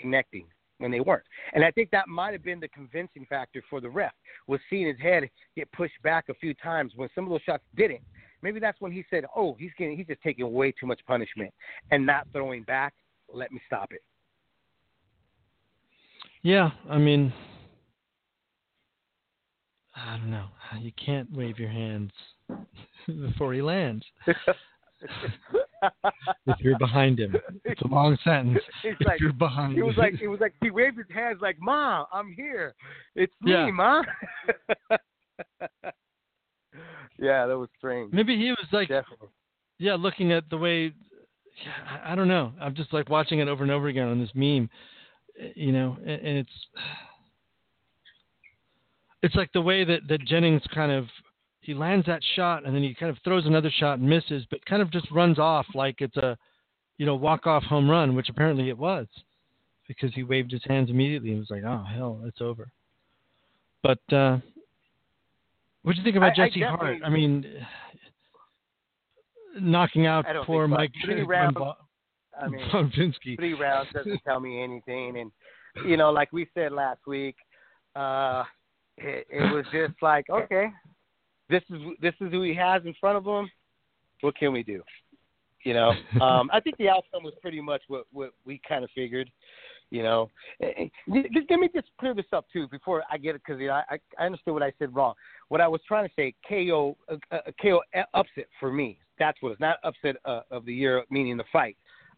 connecting 0.00 0.46
when 0.78 0.90
they 0.90 1.00
weren't. 1.00 1.24
And 1.54 1.64
I 1.64 1.70
think 1.70 1.90
that 1.90 2.08
might 2.08 2.32
have 2.32 2.44
been 2.44 2.60
the 2.60 2.68
convincing 2.68 3.26
factor 3.28 3.62
for 3.68 3.80
the 3.80 3.88
ref 3.88 4.12
was 4.46 4.60
seeing 4.68 4.86
his 4.86 4.98
head 5.00 5.28
get 5.56 5.70
pushed 5.72 6.00
back 6.02 6.26
a 6.28 6.34
few 6.34 6.54
times 6.54 6.92
when 6.96 7.08
some 7.14 7.24
of 7.24 7.30
those 7.30 7.42
shots 7.42 7.64
didn't. 7.76 8.02
Maybe 8.42 8.60
that's 8.60 8.80
when 8.80 8.92
he 8.92 9.04
said, 9.08 9.24
"Oh, 9.34 9.56
he's 9.58 9.72
getting, 9.78 9.96
he's 9.96 10.06
just 10.06 10.22
taking 10.22 10.52
way 10.52 10.70
too 10.72 10.86
much 10.86 11.00
punishment 11.06 11.52
and 11.90 12.04
not 12.04 12.28
throwing 12.32 12.62
back. 12.62 12.94
Let 13.32 13.50
me 13.50 13.60
stop 13.66 13.92
it." 13.92 14.02
Yeah, 16.42 16.70
I 16.88 16.98
mean, 16.98 17.32
I 19.96 20.16
don't 20.18 20.30
know. 20.30 20.46
You 20.78 20.92
can't 21.04 21.30
wave 21.32 21.58
your 21.58 21.70
hands 21.70 22.12
before 23.06 23.52
he 23.54 23.62
lands. 23.62 24.04
if 26.46 26.60
you're 26.60 26.78
behind 26.78 27.18
him, 27.18 27.34
it's 27.64 27.80
a 27.82 27.86
long 27.86 28.16
sentence. 28.24 28.58
It's 28.84 28.98
if 29.00 29.06
like 29.06 29.20
you're 29.20 29.32
behind 29.32 29.74
he 29.74 29.82
was 29.82 29.94
him. 29.94 30.00
like 30.00 30.14
he 30.14 30.26
was 30.26 30.40
like 30.40 30.54
he 30.60 30.70
waved 30.70 30.98
his 30.98 31.06
hands 31.14 31.38
like, 31.40 31.56
"Ma, 31.60 32.04
I'm 32.12 32.32
here. 32.32 32.74
It's 33.14 33.32
me, 33.40 33.52
Yeah. 33.52 33.70
Ma." 33.70 34.02
yeah, 37.18 37.46
that 37.46 37.56
was 37.58 37.68
strange. 37.78 38.12
maybe 38.12 38.36
he 38.36 38.50
was 38.50 38.66
like, 38.72 38.88
Definitely. 38.88 39.28
yeah, 39.78 39.94
looking 39.94 40.32
at 40.32 40.48
the 40.50 40.58
way. 40.58 40.92
Yeah, 41.64 41.72
I, 42.04 42.12
I 42.12 42.14
don't 42.14 42.28
know. 42.28 42.52
I'm 42.60 42.74
just 42.74 42.92
like 42.92 43.08
watching 43.08 43.38
it 43.38 43.48
over 43.48 43.62
and 43.62 43.72
over 43.72 43.88
again 43.88 44.08
on 44.08 44.20
this 44.20 44.30
meme, 44.34 44.68
eh, 45.40 45.48
you 45.54 45.72
know, 45.72 45.96
and, 46.00 46.10
and 46.20 46.38
it's 46.38 46.50
it's 49.22 49.34
like 49.34 49.52
the 49.52 49.60
way 49.60 49.84
that 49.84 50.00
that 50.08 50.24
Jennings 50.24 50.62
kind 50.74 50.92
of 50.92 51.06
he 51.60 51.74
lands 51.74 52.06
that 52.06 52.20
shot 52.36 52.64
and 52.64 52.74
then 52.74 52.82
he 52.82 52.94
kind 52.94 53.10
of 53.10 53.18
throws 53.24 53.46
another 53.46 53.70
shot 53.70 53.98
and 53.98 54.08
misses, 54.08 54.44
but 54.50 54.64
kind 54.66 54.82
of 54.82 54.90
just 54.90 55.10
runs 55.10 55.38
off 55.38 55.66
like 55.74 55.96
it's 56.00 56.16
a 56.16 56.36
you 56.98 57.06
know 57.06 57.14
walk 57.14 57.46
off 57.46 57.64
home 57.64 57.90
run, 57.90 58.14
which 58.14 58.28
apparently 58.28 58.68
it 58.68 58.78
was 58.78 59.06
because 59.88 60.12
he 60.14 60.22
waved 60.22 60.52
his 60.52 60.62
hands 60.64 60.90
immediately 60.90 61.30
and 61.30 61.40
was 61.40 61.50
like, 61.50 61.64
oh 61.64 61.84
hell, 61.84 62.20
it's 62.24 62.40
over. 62.40 62.68
But 63.82 63.98
uh, 64.12 64.38
what 65.82 65.92
do 65.92 65.98
you 65.98 66.04
think 66.04 66.16
about 66.16 66.38
I- 66.38 66.44
I 66.44 66.48
Jesse 66.48 66.62
Hart? 66.62 66.98
I 67.04 67.08
mean, 67.08 67.44
knocking 69.60 70.06
out 70.06 70.24
poor. 70.44 70.68
Mike 70.68 70.92
Three 71.04 71.22
rounds, 71.22 71.56
I 72.40 72.48
mean, 72.48 73.14
three 73.36 73.54
rounds 73.54 73.88
doesn't 73.92 74.20
tell 74.24 74.40
me 74.40 74.62
anything, 74.62 75.18
and 75.18 75.30
you 75.88 75.96
know, 75.96 76.10
like 76.10 76.32
we 76.32 76.48
said 76.54 76.72
last 76.72 77.00
week, 77.06 77.36
uh, 77.94 78.44
it, 78.98 79.26
it 79.30 79.54
was 79.54 79.64
just 79.72 79.94
like, 80.02 80.28
okay, 80.30 80.68
this 81.48 81.62
is 81.70 81.80
this 82.00 82.14
is 82.20 82.30
who 82.32 82.42
he 82.42 82.54
has 82.54 82.82
in 82.84 82.94
front 83.00 83.16
of 83.16 83.24
him. 83.24 83.50
What 84.20 84.36
can 84.36 84.52
we 84.52 84.62
do? 84.62 84.82
You 85.64 85.74
know, 85.74 85.90
um, 86.20 86.50
I 86.52 86.60
think 86.60 86.76
the 86.76 86.88
outcome 86.88 87.24
was 87.24 87.34
pretty 87.42 87.60
much 87.60 87.82
what 87.88 88.06
what 88.12 88.30
we 88.44 88.60
kind 88.68 88.84
of 88.84 88.90
figured. 88.94 89.30
You 89.90 90.02
know, 90.02 90.30
Eh, 90.60 90.72
eh, 90.78 90.88
just, 91.32 91.50
let 91.50 91.60
me 91.60 91.68
just 91.74 91.88
clear 92.00 92.14
this 92.14 92.24
up 92.32 92.46
too 92.52 92.66
before 92.68 93.04
I 93.10 93.18
get 93.18 93.34
it 93.34 93.42
because 93.46 93.60
you 93.60 93.68
know, 93.68 93.80
I 93.88 93.98
I 94.18 94.26
understood 94.26 94.54
what 94.54 94.62
I 94.62 94.72
said 94.78 94.94
wrong. 94.94 95.14
What 95.48 95.60
I 95.60 95.68
was 95.68 95.80
trying 95.86 96.08
to 96.08 96.14
say, 96.16 96.34
KO 96.48 96.96
uh, 97.10 97.16
uh, 97.30 97.38
KO 97.60 97.80
upset 98.14 98.46
for 98.58 98.72
me. 98.72 98.98
That's 99.18 99.40
what 99.40 99.52
it's 99.52 99.60
not 99.60 99.76
upset 99.84 100.16
uh, 100.24 100.40
of 100.50 100.64
the 100.64 100.74
year, 100.74 101.04
meaning 101.10 101.36
the 101.36 101.44
fight, 101.52 101.76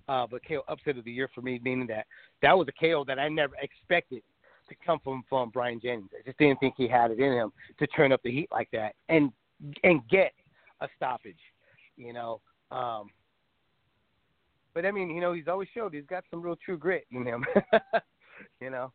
uh, 0.09 0.27
but 0.31 0.41
KO 0.47 0.63
upset 0.69 0.99
of 0.99 1.05
the 1.05 1.13
year 1.13 1.29
for 1.35 1.43
me, 1.43 1.61
meaning 1.63 1.87
that 1.89 2.07
that 2.43 2.57
was 2.57 2.69
a 2.69 2.73
KO 2.81 3.05
that 3.07 3.19
I 3.19 3.29
never 3.29 3.55
expected 3.61 4.23
to 4.69 4.75
come 4.85 4.99
from 5.03 5.25
from 5.29 5.51
Brian 5.51 5.81
Jennings. 5.81 6.11
I 6.19 6.23
just 6.25 6.39
didn't 6.39 6.61
think 6.61 6.75
he 6.77 6.89
had 6.89 7.11
it 7.11 7.19
in 7.19 7.33
him 7.33 7.53
to 7.79 7.87
turn 7.89 8.13
up 8.13 8.23
the 8.23 8.31
heat 8.31 8.49
like 8.51 8.69
that 8.73 8.95
and 9.09 9.33
and 9.85 10.07
get 10.09 10.33
a 10.81 10.89
stoppage. 10.97 11.41
You 11.97 12.13
know. 12.13 12.41
Um, 12.71 13.11
but 14.75 14.87
I 14.87 14.91
mean, 14.91 15.11
you 15.11 15.21
know, 15.21 15.33
he's 15.33 15.49
always 15.49 15.69
showed 15.75 15.93
he's 15.95 16.05
got 16.09 16.25
some 16.31 16.43
real 16.43 16.57
true 16.65 16.79
grit 16.79 17.07
in 17.11 17.25
him. 17.25 17.45
you 18.61 18.71
know. 18.71 18.93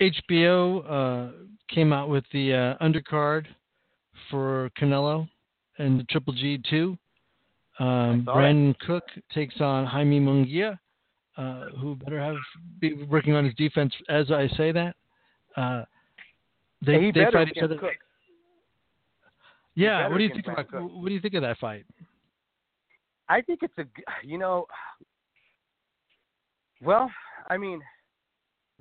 HBO 0.00 0.84
uh, 0.88 1.32
came 1.68 1.92
out 1.92 2.08
with 2.08 2.24
the 2.32 2.54
uh, 2.80 2.84
undercard 2.84 3.46
for 4.30 4.70
Canelo 4.78 5.28
and 5.78 5.98
the 5.98 6.04
Triple 6.04 6.32
G 6.32 6.60
two. 6.70 6.96
Um, 7.78 8.24
Brandon 8.24 8.74
Cook 8.86 9.04
takes 9.34 9.60
on 9.60 9.86
Jaime 9.86 10.20
Munguia, 10.20 10.78
uh, 11.40 11.70
who 11.80 11.96
better 11.96 12.20
have 12.20 12.36
be 12.80 12.92
working 13.04 13.34
on 13.34 13.44
his 13.44 13.54
defense 13.54 13.94
as 14.08 14.30
I 14.30 14.46
say 14.56 14.72
that. 14.72 14.94
Uh, 15.56 15.84
they 16.84 17.10
they 17.10 17.24
fight 17.32 17.48
each 17.48 17.62
other. 17.62 17.78
Cook. 17.78 17.90
Yeah, 19.74 20.08
what 20.08 20.18
do 20.18 20.24
you 20.24 20.30
think 20.30 20.46
about 20.46 20.68
Cook. 20.68 20.90
what 20.92 21.08
do 21.08 21.14
you 21.14 21.20
think 21.20 21.34
of 21.34 21.42
that 21.42 21.58
fight? 21.58 21.86
I 23.28 23.40
think 23.40 23.60
it's 23.62 23.78
a 23.78 23.84
you 24.22 24.36
know, 24.36 24.66
well, 26.82 27.10
I 27.48 27.56
mean, 27.56 27.80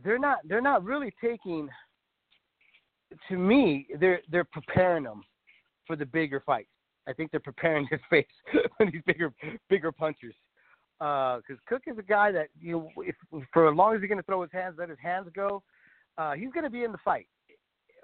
they're 0.03 0.19
not 0.19 0.39
they're 0.45 0.61
not 0.61 0.83
really 0.83 1.13
taking. 1.23 1.69
To 3.29 3.37
me, 3.37 3.87
they're 3.99 4.19
they're 4.29 4.43
preparing 4.43 5.03
them 5.03 5.23
for 5.87 5.95
the 5.95 6.05
bigger 6.05 6.43
fights. 6.45 6.69
I 7.07 7.13
think 7.13 7.31
they're 7.31 7.39
preparing 7.39 7.87
his 7.91 8.01
face 8.09 8.25
for 8.77 8.85
these 8.91 9.01
bigger 9.05 9.33
bigger 9.69 9.93
punchers. 9.93 10.35
Because 10.99 11.57
Cook 11.67 11.83
is 11.87 11.97
a 11.97 12.03
guy 12.03 12.31
that 12.31 12.49
you 12.59 12.71
know, 12.73 12.91
if 12.97 13.15
for 13.53 13.69
as 13.69 13.75
long 13.75 13.95
as 13.95 14.01
he's 14.01 14.09
going 14.09 14.19
to 14.19 14.23
throw 14.23 14.41
his 14.41 14.51
hands, 14.51 14.75
let 14.77 14.89
his 14.89 14.97
hands 15.01 15.27
go, 15.33 15.63
uh, 16.17 16.33
he's 16.33 16.51
going 16.51 16.65
to 16.65 16.69
be 16.69 16.83
in 16.83 16.91
the 16.91 16.97
fight. 17.03 17.27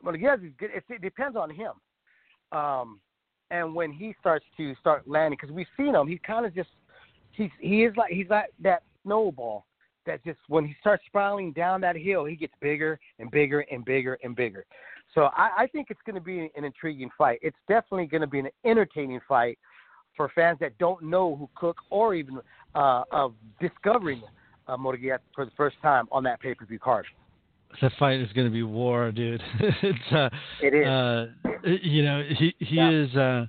Well, 0.01 0.15
yes, 0.15 0.39
good. 0.57 0.71
It, 0.73 0.83
it 0.89 1.01
depends 1.01 1.35
on 1.35 1.49
him. 1.49 1.73
Um, 2.51 2.99
and 3.51 3.75
when 3.75 3.91
he 3.91 4.15
starts 4.19 4.45
to 4.57 4.75
start 4.79 5.07
landing, 5.07 5.37
because 5.39 5.53
we've 5.53 5.67
seen 5.77 5.93
him, 5.93 6.07
he 6.07 6.17
kind 6.17 6.45
of 6.45 6.55
just 6.55 6.69
he's 7.31 7.49
he 7.59 7.83
is 7.83 7.93
like 7.97 8.11
he's 8.11 8.29
like 8.29 8.51
that 8.61 8.83
snowball 9.03 9.65
that 10.05 10.23
just 10.23 10.39
when 10.47 10.65
he 10.65 10.75
starts 10.79 11.03
spiraling 11.07 11.51
down 11.51 11.81
that 11.81 11.95
hill, 11.95 12.25
he 12.25 12.35
gets 12.35 12.53
bigger 12.61 12.99
and 13.19 13.29
bigger 13.31 13.65
and 13.71 13.83
bigger 13.83 14.17
and 14.23 14.35
bigger. 14.35 14.65
So 15.13 15.29
I, 15.35 15.49
I 15.59 15.67
think 15.67 15.87
it's 15.89 15.99
going 16.05 16.15
to 16.15 16.21
be 16.21 16.51
an 16.55 16.63
intriguing 16.63 17.09
fight. 17.17 17.39
It's 17.41 17.57
definitely 17.67 18.05
going 18.05 18.21
to 18.21 18.27
be 18.27 18.39
an 18.39 18.49
entertaining 18.65 19.19
fight 19.27 19.57
for 20.15 20.29
fans 20.33 20.59
that 20.59 20.77
don't 20.77 21.03
know 21.03 21.35
who 21.35 21.49
Cook 21.55 21.77
or 21.89 22.13
even 22.13 22.39
uh, 22.75 23.03
of 23.11 23.33
discovering 23.59 24.21
uh, 24.67 24.77
for 24.77 25.45
the 25.45 25.51
first 25.57 25.77
time 25.81 26.07
on 26.11 26.23
that 26.23 26.39
pay 26.39 26.53
per 26.53 26.65
view 26.65 26.79
card. 26.79 27.05
That 27.81 27.91
fight 27.99 28.19
is 28.19 28.31
going 28.33 28.47
to 28.47 28.53
be 28.53 28.63
war, 28.63 29.11
dude. 29.11 29.41
it's 29.59 30.11
uh, 30.13 30.29
It 30.61 30.73
is. 30.73 30.85
uh, 30.85 31.27
you 31.63 32.03
know, 32.03 32.23
he 32.37 32.53
he 32.59 32.75
Yeah. 32.77 32.89
is 32.89 33.15
uh, 33.15 33.45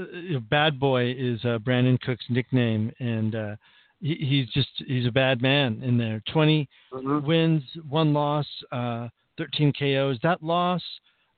uh, 0.00 0.38
bad 0.48 0.80
boy 0.80 1.14
is 1.16 1.44
uh, 1.44 1.58
Brandon 1.58 1.98
Cook's 1.98 2.24
nickname, 2.30 2.90
and 2.98 3.34
uh, 3.34 3.56
he, 4.00 4.14
he's 4.14 4.48
just 4.50 4.70
he's 4.86 5.06
a 5.06 5.12
bad 5.12 5.42
man 5.42 5.82
in 5.82 5.98
there. 5.98 6.22
20 6.32 6.68
Mhm. 6.92 7.22
wins, 7.22 7.62
one 7.88 8.12
loss, 8.12 8.46
uh, 8.72 9.08
13 9.38 9.72
KOs. 9.72 10.18
That 10.22 10.42
loss 10.42 10.82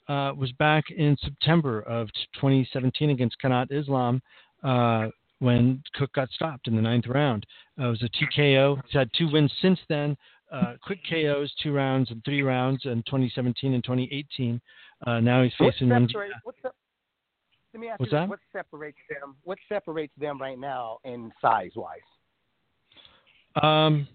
uh, 0.08 0.32
was 0.36 0.50
back 0.52 0.90
in 0.90 1.16
September 1.18 1.80
of 1.82 2.08
2017 2.34 3.10
against 3.10 3.36
Kanat 3.40 3.70
Islam 3.70 4.22
uh, 4.62 5.08
when 5.42 5.82
Cook 5.94 6.12
got 6.12 6.30
stopped 6.30 6.68
in 6.68 6.76
the 6.76 6.82
ninth 6.82 7.06
round. 7.08 7.44
Uh, 7.78 7.86
it 7.86 7.90
was 7.90 8.02
a 8.02 8.40
TKO. 8.40 8.80
He's 8.86 8.94
had 8.94 9.10
two 9.18 9.28
wins 9.30 9.52
since 9.60 9.78
then. 9.88 10.16
Uh, 10.52 10.74
quick 10.82 11.00
KOs, 11.10 11.52
two 11.62 11.72
rounds 11.72 12.10
and 12.10 12.22
three 12.24 12.42
rounds 12.42 12.82
in 12.84 13.02
2017 13.06 13.74
and 13.74 13.82
2018. 13.82 14.60
Uh, 15.04 15.18
now 15.18 15.42
he's 15.42 15.52
What 15.58 15.72
facing 15.72 15.88
separates, 15.88 16.14
Munguia. 16.14 16.28
what's 16.44 16.58
the, 16.62 16.70
let 17.74 17.80
me 17.80 17.88
ask 17.88 17.98
What's 17.98 18.12
you, 18.12 18.18
that? 18.18 18.28
what 18.28 18.38
separates 18.52 18.98
them? 19.08 19.34
What 19.42 19.58
separates 19.68 20.12
them 20.16 20.40
right 20.40 20.58
now 20.58 20.98
in 21.04 21.32
size 21.40 21.70
wise? 21.74 21.98
Um, 23.60 24.06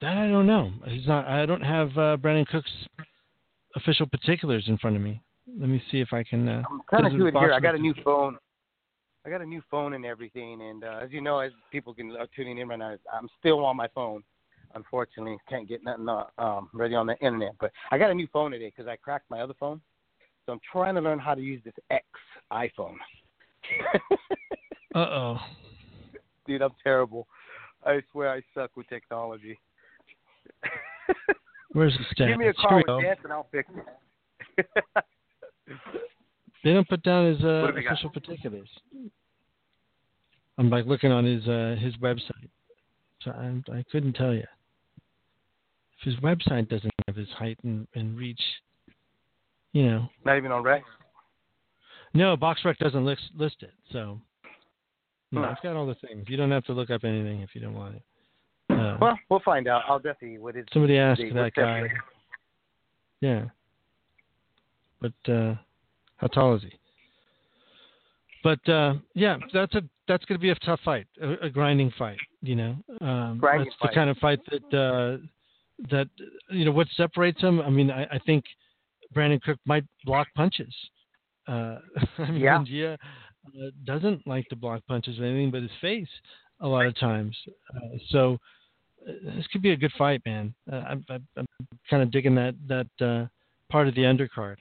that 0.00 0.16
I 0.16 0.26
don't 0.28 0.46
know. 0.46 0.72
He's 0.86 1.06
not. 1.06 1.26
I 1.26 1.44
don't 1.44 1.60
have 1.60 1.96
uh, 1.98 2.16
Brandon 2.16 2.46
Cook's 2.46 2.70
official 3.76 4.06
particulars 4.06 4.64
in 4.68 4.78
front 4.78 4.96
of 4.96 5.02
me. 5.02 5.20
Let 5.58 5.68
me 5.68 5.82
see 5.90 6.00
if 6.00 6.12
I 6.12 6.22
can. 6.22 6.48
Uh, 6.48 6.62
I'm 6.70 6.80
kind 6.90 7.06
of 7.06 7.12
does 7.12 7.20
do 7.20 7.26
it 7.26 7.34
it 7.34 7.38
here. 7.38 7.52
I 7.52 7.60
got 7.60 7.74
a 7.74 7.78
new 7.78 7.94
phone. 8.02 8.38
I 9.24 9.30
got 9.30 9.42
a 9.42 9.46
new 9.46 9.62
phone 9.70 9.92
and 9.92 10.06
everything, 10.06 10.62
and 10.62 10.84
uh, 10.84 11.00
as 11.02 11.10
you 11.10 11.20
know, 11.20 11.40
as 11.40 11.52
people 11.70 11.92
can 11.92 12.10
are 12.16 12.26
tuning 12.34 12.58
in 12.58 12.68
right 12.68 12.78
now, 12.78 12.96
I'm 13.12 13.28
still 13.38 13.64
on 13.64 13.76
my 13.76 13.88
phone. 13.88 14.22
Unfortunately, 14.74 15.36
can't 15.48 15.68
get 15.68 15.84
nothing 15.84 16.08
uh, 16.08 16.24
um, 16.38 16.70
ready 16.72 16.94
on 16.94 17.06
the 17.06 17.18
internet. 17.18 17.52
But 17.60 17.72
I 17.90 17.98
got 17.98 18.10
a 18.10 18.14
new 18.14 18.28
phone 18.32 18.52
today 18.52 18.72
because 18.74 18.88
I 18.88 18.96
cracked 18.96 19.28
my 19.28 19.40
other 19.40 19.54
phone, 19.58 19.80
so 20.46 20.52
I'm 20.52 20.60
trying 20.72 20.94
to 20.94 21.00
learn 21.00 21.18
how 21.18 21.34
to 21.34 21.40
use 21.40 21.60
this 21.64 21.74
X 21.90 22.04
iPhone. 22.52 22.96
Uh 24.92 24.98
oh. 24.98 25.38
Dude, 26.48 26.62
I'm 26.62 26.74
terrible. 26.82 27.28
I 27.86 28.00
swear 28.10 28.32
I 28.32 28.42
suck 28.54 28.76
with 28.76 28.88
technology. 28.88 29.56
Where's 31.70 31.96
the 31.98 32.04
stats? 32.12 32.28
Give 32.28 32.38
me 32.38 32.48
a 32.48 32.52
call 32.52 32.78
with. 32.78 33.04
Dance 33.04 33.20
and 33.22 33.32
I'll 33.32 33.46
fix 33.52 33.70
it. 34.56 34.66
They 36.62 36.72
don't 36.72 36.88
put 36.88 37.02
down 37.02 37.26
his 37.34 37.42
uh, 37.44 37.70
we 37.74 37.82
got? 37.82 37.92
official 37.92 38.10
particulars. 38.10 38.68
I'm 40.58 40.68
like 40.68 40.84
looking 40.86 41.10
on 41.10 41.24
his 41.24 41.46
uh, 41.48 41.76
his 41.80 41.96
website, 41.96 42.50
so 43.22 43.30
I 43.30 43.62
I 43.72 43.84
couldn't 43.90 44.12
tell 44.14 44.34
you. 44.34 44.44
If 46.00 46.04
his 46.04 46.16
website 46.16 46.68
doesn't 46.68 46.92
have 47.06 47.16
his 47.16 47.28
height 47.30 47.58
and, 47.62 47.86
and 47.94 48.16
reach, 48.16 48.40
you 49.72 49.84
know, 49.86 50.08
Not 50.24 50.38
even 50.38 50.50
on 50.50 50.62
Rex. 50.62 50.84
no, 52.14 52.36
BoxRec 52.36 52.78
doesn't 52.78 53.04
list 53.04 53.22
list 53.36 53.56
it. 53.60 53.72
So, 53.92 54.18
no, 55.30 55.44
it's 55.44 55.60
got 55.62 55.76
all 55.76 55.86
the 55.86 55.94
things. 56.06 56.24
You 56.28 56.36
don't 56.38 56.50
have 56.50 56.64
to 56.64 56.72
look 56.72 56.90
up 56.90 57.04
anything 57.04 57.40
if 57.42 57.50
you 57.54 57.60
don't 57.60 57.74
want 57.74 57.96
it. 57.96 58.02
Uh, 58.70 58.96
Well, 59.00 59.18
we'll 59.28 59.40
find 59.40 59.66
out. 59.68 59.82
I'll 59.88 59.98
definitely 59.98 60.38
what 60.38 60.56
is 60.56 60.64
somebody 60.72 60.96
asked 60.98 61.20
that 61.34 61.52
guy. 61.54 61.88
Yeah. 63.20 63.44
But 65.00 65.32
uh 65.32 65.54
how 66.20 66.26
tall 66.28 66.54
is 66.54 66.62
he? 66.62 66.72
But 68.42 68.66
uh 68.68 68.94
yeah, 69.14 69.36
that's 69.52 69.74
a 69.74 69.82
that's 70.08 70.24
going 70.24 70.38
to 70.38 70.42
be 70.42 70.50
a 70.50 70.54
tough 70.56 70.80
fight, 70.84 71.06
a, 71.22 71.46
a 71.46 71.50
grinding 71.50 71.92
fight. 71.98 72.18
You 72.42 72.56
know, 72.56 72.76
um, 73.00 73.38
Grinding 73.38 73.66
that's 73.66 73.76
fight. 73.80 73.90
the 73.90 73.94
kind 73.94 74.10
of 74.10 74.16
fight 74.16 74.40
that 74.50 74.76
uh 74.76 75.24
that 75.90 76.08
you 76.50 76.64
know 76.64 76.72
what 76.72 76.88
separates 76.96 77.40
him. 77.40 77.60
I 77.60 77.70
mean, 77.70 77.90
I, 77.90 78.04
I 78.04 78.18
think 78.26 78.44
Brandon 79.12 79.40
Cook 79.44 79.58
might 79.66 79.84
block 80.04 80.28
punches. 80.34 80.74
Uh, 81.48 81.78
I 82.18 82.30
mean, 82.30 82.66
Yeah. 82.66 82.96
Uh, 83.46 83.70
doesn't 83.84 84.26
like 84.26 84.46
to 84.48 84.56
block 84.56 84.82
punches 84.86 85.18
or 85.18 85.24
anything 85.24 85.50
but 85.50 85.62
his 85.62 85.70
face 85.80 86.08
a 86.60 86.68
lot 86.68 86.84
of 86.84 86.94
times. 86.98 87.34
Uh, 87.74 87.96
so 88.10 88.38
uh, 89.08 89.12
this 89.34 89.46
could 89.50 89.62
be 89.62 89.70
a 89.70 89.76
good 89.76 89.92
fight, 89.96 90.20
man. 90.26 90.52
Uh, 90.70 90.76
I'm, 90.76 91.04
I'm, 91.08 91.26
I'm 91.38 91.46
kind 91.88 92.02
of 92.02 92.10
digging 92.10 92.34
that 92.34 92.54
that 92.68 93.04
uh, 93.04 93.26
part 93.72 93.88
of 93.88 93.94
the 93.94 94.02
undercard. 94.02 94.56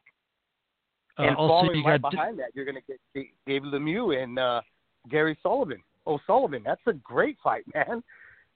Uh, 1.20 1.24
and 1.24 1.36
also, 1.36 1.50
following 1.52 1.80
you 1.80 1.86
right 1.86 2.02
got 2.02 2.12
behind 2.12 2.40
that, 2.40 2.52
you're 2.54 2.66
going 2.66 2.76
to 2.76 2.82
get 2.88 3.00
D- 3.14 3.34
David 3.46 3.74
Lemieux 3.74 4.22
and 4.22 4.40
uh, 4.40 4.62
Gary 5.10 5.38
Sullivan. 5.44 5.84
O'Sullivan. 6.08 6.64
That's 6.66 6.82
a 6.88 6.94
great 6.94 7.38
fight, 7.44 7.66
man. 7.74 8.02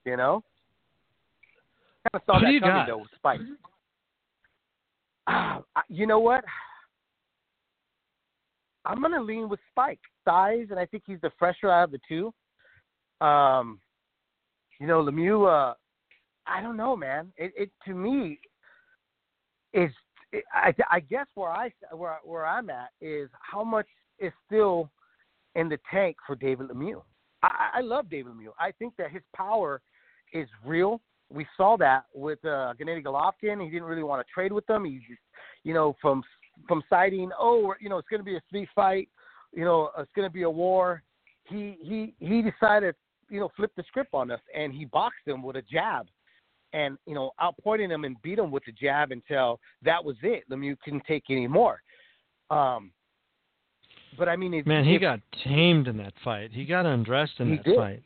You 0.05 0.17
know, 0.17 0.43
kind 2.11 2.15
of 2.15 2.21
saw 2.25 2.39
Who 2.39 2.45
that 2.45 2.59
coming 2.61 2.75
got? 2.75 2.87
though 2.87 2.97
with 2.99 3.09
Spike. 3.15 3.39
I- 5.27 5.61
you 5.89 6.07
know 6.07 6.19
what? 6.19 6.43
I'm 8.85 8.99
going 8.99 9.13
to 9.13 9.21
lean 9.21 9.47
with 9.49 9.59
Spike 9.71 9.99
size, 10.25 10.67
and 10.69 10.79
I 10.79 10.85
think 10.85 11.03
he's 11.05 11.21
the 11.21 11.31
fresher 11.39 11.69
out 11.69 11.85
of 11.85 11.91
the 11.91 11.99
two. 12.07 12.33
Um, 13.25 13.79
you 14.79 14.87
know, 14.87 15.03
Lemieux. 15.03 15.47
Uh, 15.47 15.73
I 16.45 16.61
don't 16.61 16.75
know, 16.75 16.95
man. 16.97 17.31
It, 17.37 17.53
it 17.57 17.69
to 17.85 17.93
me 17.93 18.39
is. 19.73 19.91
I, 20.53 20.73
I 20.89 20.99
guess 20.99 21.27
where 21.35 21.51
I 21.51 21.71
where 21.91 22.19
where 22.23 22.45
I'm 22.45 22.69
at 22.69 22.89
is 23.01 23.29
how 23.39 23.63
much 23.63 23.87
is 24.19 24.31
still 24.45 24.89
in 25.55 25.69
the 25.69 25.77
tank 25.91 26.17
for 26.25 26.35
David 26.35 26.69
Lemieux. 26.69 27.01
I, 27.43 27.69
I 27.75 27.81
love 27.81 28.09
David 28.09 28.33
Lemieux. 28.33 28.53
I 28.59 28.71
think 28.71 28.95
that 28.97 29.11
his 29.11 29.21
power 29.35 29.81
is 30.33 30.47
real. 30.65 31.01
We 31.29 31.45
saw 31.57 31.77
that 31.77 32.05
with 32.13 32.43
uh, 32.45 32.73
Gennady 32.79 33.03
Golovkin. 33.03 33.63
He 33.63 33.69
didn't 33.69 33.87
really 33.87 34.03
want 34.03 34.25
to 34.25 34.33
trade 34.33 34.51
with 34.51 34.65
them. 34.67 34.85
He's 34.85 35.01
just, 35.07 35.21
you 35.63 35.73
know, 35.73 35.95
from 36.01 36.23
from 36.67 36.83
citing, 36.89 37.31
oh, 37.39 37.73
you 37.79 37.89
know, 37.89 37.97
it's 37.97 38.07
going 38.07 38.19
to 38.19 38.25
be 38.25 38.35
a 38.35 38.41
street 38.47 38.69
fight. 38.75 39.09
You 39.53 39.65
know, 39.65 39.89
it's 39.97 40.11
going 40.15 40.27
to 40.27 40.33
be 40.33 40.43
a 40.43 40.49
war. 40.49 41.03
He 41.45 41.75
he 41.81 42.13
he 42.19 42.41
decided, 42.41 42.95
you 43.29 43.39
know, 43.39 43.49
flip 43.55 43.71
the 43.75 43.83
script 43.87 44.13
on 44.13 44.31
us, 44.31 44.41
and 44.55 44.73
he 44.73 44.85
boxed 44.85 45.25
him 45.25 45.43
with 45.43 45.55
a 45.55 45.61
jab, 45.63 46.07
and 46.73 46.97
you 47.05 47.13
know, 47.13 47.31
outpointed 47.41 47.91
him 47.91 48.03
and 48.03 48.21
beat 48.21 48.39
him 48.39 48.51
with 48.51 48.63
the 48.65 48.71
jab 48.71 49.11
until 49.11 49.59
that 49.83 50.03
was 50.03 50.15
it. 50.23 50.43
Lemieux 50.49 50.77
couldn't 50.83 51.05
take 51.07 51.23
any 51.29 51.47
more. 51.47 51.81
Um, 52.49 52.91
but 54.17 54.27
I 54.27 54.35
mean, 54.35 54.53
if, 54.53 54.65
man. 54.65 54.83
He 54.83 54.95
if- 54.95 55.01
got 55.01 55.19
tamed 55.43 55.87
in 55.87 55.97
that 55.97 56.13
fight. 56.23 56.51
He 56.51 56.65
got 56.65 56.85
undressed 56.85 57.39
in 57.39 57.51
that 57.51 57.63
did. 57.63 57.75
fight. 57.75 58.03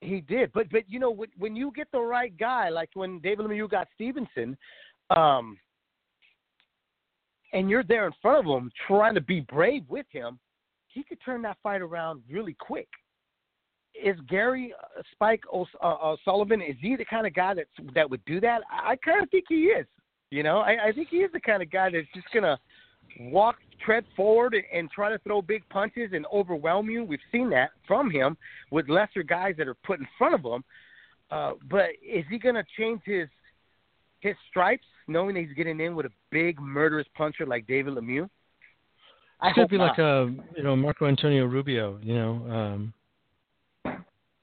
He 0.00 0.20
did, 0.20 0.52
but 0.52 0.70
but 0.70 0.82
you 0.88 0.98
know 0.98 1.10
when 1.10 1.30
when 1.38 1.56
you 1.56 1.72
get 1.74 1.90
the 1.90 2.00
right 2.00 2.36
guy, 2.38 2.68
like 2.68 2.90
when 2.94 3.18
David 3.20 3.46
Lemieux 3.46 3.68
got 3.68 3.88
Stevenson, 3.94 4.56
um, 5.08 5.58
and 7.54 7.70
you're 7.70 7.82
there 7.82 8.06
in 8.06 8.12
front 8.20 8.46
of 8.46 8.54
him 8.54 8.70
trying 8.86 9.14
to 9.14 9.22
be 9.22 9.40
brave 9.40 9.84
with 9.88 10.06
him, 10.10 10.38
he 10.88 11.02
could 11.02 11.18
turn 11.24 11.40
that 11.42 11.56
fight 11.62 11.80
around 11.80 12.22
really 12.30 12.54
quick. 12.58 12.88
Is 14.02 14.16
Gary 14.28 14.72
uh, 14.80 15.02
Spike 15.12 15.42
o- 15.52 15.66
uh, 15.82 15.86
uh, 15.86 16.16
Sullivan? 16.24 16.60
Is 16.60 16.76
he 16.80 16.96
the 16.96 17.04
kind 17.04 17.26
of 17.26 17.34
guy 17.34 17.54
that 17.54 17.66
that 17.94 18.08
would 18.08 18.24
do 18.24 18.40
that? 18.40 18.62
I, 18.70 18.96
kind 18.96 19.22
of 19.22 19.30
think 19.30 19.44
he 19.48 19.66
is. 19.66 19.86
You 20.30 20.42
know, 20.42 20.58
I, 20.58 20.88
I 20.88 20.92
think 20.92 21.08
he 21.10 21.18
is 21.18 21.30
the 21.32 21.40
kind 21.40 21.62
of 21.62 21.70
guy 21.70 21.90
that's 21.90 22.06
just 22.14 22.26
gonna 22.32 22.58
walk, 23.20 23.56
tread 23.84 24.04
forward, 24.16 24.56
and, 24.72 24.90
try 24.90 25.10
to 25.10 25.18
throw 25.18 25.40
big 25.40 25.66
punches 25.70 26.10
and 26.12 26.26
overwhelm 26.32 26.90
you. 26.90 27.04
We've 27.04 27.18
seen 27.32 27.48
that 27.50 27.70
from 27.86 28.10
him 28.10 28.36
with 28.70 28.88
lesser 28.88 29.22
guys 29.22 29.54
that 29.58 29.68
are 29.68 29.74
put 29.74 30.00
in 30.00 30.06
front 30.18 30.34
of 30.34 30.40
him. 30.40 30.64
Uh, 31.30 31.52
but 31.70 31.90
is 32.02 32.24
he 32.30 32.38
going 32.38 32.54
to 32.54 32.64
change 32.78 33.00
his 33.04 33.28
his 34.20 34.34
stripes, 34.48 34.86
knowing 35.08 35.34
that 35.34 35.40
he's 35.40 35.56
getting 35.56 35.80
in 35.80 35.94
with 35.94 36.06
a 36.06 36.12
big 36.30 36.60
murderous 36.60 37.06
puncher 37.14 37.46
like 37.46 37.66
David 37.66 37.94
Lemieux? 37.94 38.28
I 39.40 39.52
gonna 39.52 39.68
be 39.68 39.76
not. 39.76 39.90
like 39.90 39.98
a 39.98 40.32
you 40.56 40.62
know 40.62 40.74
Marco 40.74 41.06
Antonio 41.06 41.44
Rubio. 41.44 41.98
You 42.02 42.14
know, 42.14 42.30
um, 42.50 42.92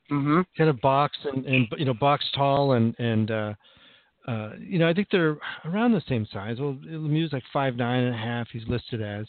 hmm 0.10 0.42
kind 0.58 0.70
of 0.70 0.80
box 0.82 1.18
and, 1.24 1.46
and 1.46 1.68
you 1.78 1.86
know 1.86 1.94
box 1.94 2.26
tall 2.36 2.74
and 2.74 2.96
and 3.00 3.32
uh, 3.32 3.54
uh, 4.28 4.52
you 4.60 4.80
know 4.80 4.88
I 4.88 4.94
think 4.94 5.08
they're 5.12 5.38
around 5.66 5.94
the 5.94 6.04
same 6.08 6.28
size. 6.32 6.58
Well, 6.60 6.78
Lemieux's 6.86 7.34
like 7.34 7.44
five 7.52 7.76
nine 7.76 8.04
and 8.04 8.16
a 8.16 8.18
half. 8.18 8.48
He's 8.52 8.68
listed 8.68 9.02
as 9.02 9.26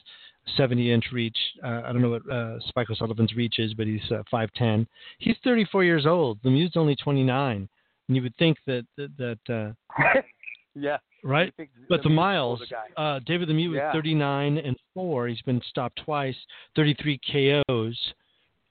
seventy 0.57 0.93
inch 0.93 1.07
reach. 1.13 1.37
Uh, 1.63 1.83
I 1.85 1.93
don't 1.93 2.03
know 2.03 2.11
what 2.11 2.31
uh, 2.31 2.59
Spike 2.69 2.91
O'Sullivan's 2.91 3.35
reach 3.35 3.59
is, 3.59 3.75
but 3.75 3.87
he's 3.87 4.03
uh, 4.11 4.23
five 4.31 4.51
ten. 4.55 4.87
He's 5.19 5.37
thirty 5.45 5.65
four 5.71 5.85
years 5.85 6.07
old. 6.07 6.43
Lemieux's 6.43 6.77
only 6.77 6.97
twenty 6.97 7.23
nine. 7.23 7.69
And 8.09 8.17
you 8.17 8.23
would 8.23 8.37
think 8.37 8.59
that 8.67 8.85
that, 8.97 9.39
that 9.49 9.55
uh, 9.97 10.01
yeah. 10.75 10.99
right. 11.23 11.53
But 11.89 12.03
the 12.03 12.11
miles, 12.11 12.61
uh, 12.97 13.21
David 13.25 13.49
Lemieux 13.49 13.75
Yeah. 13.75 13.89
is 13.89 13.95
39 13.95 14.59
and 14.59 14.77
four. 14.93 15.27
He's 15.29 15.41
been 15.43 15.63
stopped 15.71 16.01
twice, 16.05 16.37
33 16.77 17.19
KOs. 17.67 17.99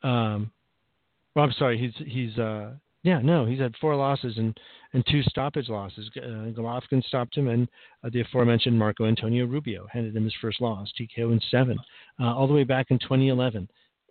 Um, 0.04 0.52
well, 1.36 1.46
I'm 1.46 1.54
sorry, 1.54 1.78
he's 1.78 2.08
he's 2.08 2.38
uh, 2.38 2.72
yeah, 3.04 3.20
no, 3.22 3.46
he's 3.46 3.60
had 3.60 3.76
four 3.82 3.96
losses 3.96 4.38
and 4.38 4.58
and 4.94 5.06
two 5.10 5.24
stoppage 5.24 5.70
losses. 5.70 6.10
Uh, 6.16 6.52
Golovkin 6.52 7.04
stopped 7.04 7.38
him, 7.38 7.48
and 7.48 7.68
uh, 8.04 8.10
the 8.12 8.22
aforementioned 8.22 8.78
Marco 8.78 9.06
Antonio 9.06 9.46
Rubio 9.46 9.88
handed 9.92 10.16
him 10.16 10.24
his 10.24 10.36
first 10.42 10.62
loss, 10.62 10.92
TKO 11.00 11.32
in 11.32 11.42
seven, 11.52 11.78
uh, 12.20 12.34
all 12.34 12.48
the 12.48 12.54
way 12.54 12.64
back 12.64 12.88
in 12.90 13.00
2011. 13.00 13.68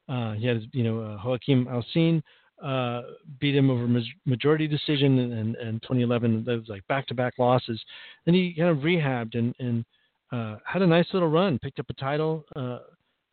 Uh, 0.08 0.32
he 0.32 0.46
had 0.46 0.62
you 0.72 0.84
know 0.84 1.00
uh, 1.00 1.18
Joaquim 1.24 1.66
Alcine 1.66 2.22
uh, 2.62 3.02
beat 3.40 3.56
him 3.56 3.70
over 3.70 3.88
majority 4.24 4.68
decision 4.68 5.18
in, 5.18 5.56
in 5.56 5.80
2011. 5.80 6.44
That 6.44 6.58
was 6.58 6.68
like 6.68 6.86
back-to-back 6.86 7.34
losses. 7.38 7.80
Then 8.24 8.34
he 8.34 8.54
kind 8.56 8.70
of 8.70 8.78
rehabbed 8.78 9.36
and, 9.36 9.54
and 9.58 9.84
uh, 10.30 10.58
had 10.64 10.82
a 10.82 10.86
nice 10.86 11.06
little 11.12 11.28
run. 11.28 11.58
Picked 11.58 11.80
up 11.80 11.90
a 11.90 11.94
title 11.94 12.44
uh, 12.54 12.78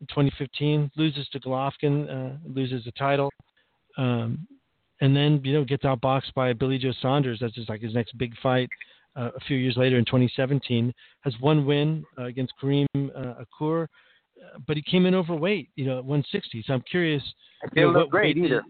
in 0.00 0.06
2015. 0.08 0.90
Loses 0.96 1.28
to 1.28 1.40
Golovkin, 1.40 2.08
uh, 2.10 2.36
loses 2.44 2.84
the 2.84 2.92
title, 2.92 3.30
um, 3.96 4.46
and 5.00 5.16
then 5.16 5.40
you 5.44 5.52
know 5.52 5.64
gets 5.64 5.84
outboxed 5.84 6.34
by 6.34 6.52
Billy 6.52 6.78
Joe 6.78 6.92
Saunders. 7.00 7.38
That's 7.40 7.54
just 7.54 7.68
like 7.68 7.80
his 7.80 7.94
next 7.94 8.16
big 8.18 8.34
fight. 8.42 8.68
Uh, 9.16 9.30
a 9.36 9.40
few 9.40 9.56
years 9.56 9.76
later 9.76 9.98
in 9.98 10.04
2017, 10.04 10.94
has 11.22 11.34
one 11.40 11.66
win 11.66 12.04
uh, 12.16 12.24
against 12.24 12.52
Kareem 12.62 12.86
uh, 12.94 13.42
Achour, 13.42 13.84
uh, 13.84 14.58
but 14.68 14.76
he 14.76 14.82
came 14.82 15.04
in 15.04 15.16
overweight, 15.16 15.68
you 15.74 15.84
know, 15.84 15.98
at 15.98 16.04
160. 16.04 16.62
So 16.64 16.74
I'm 16.74 16.84
curious. 16.88 17.22
It 17.64 17.72
you 17.74 17.82
know, 17.82 17.98
look 17.98 18.10
great 18.10 18.36
either. 18.36 18.62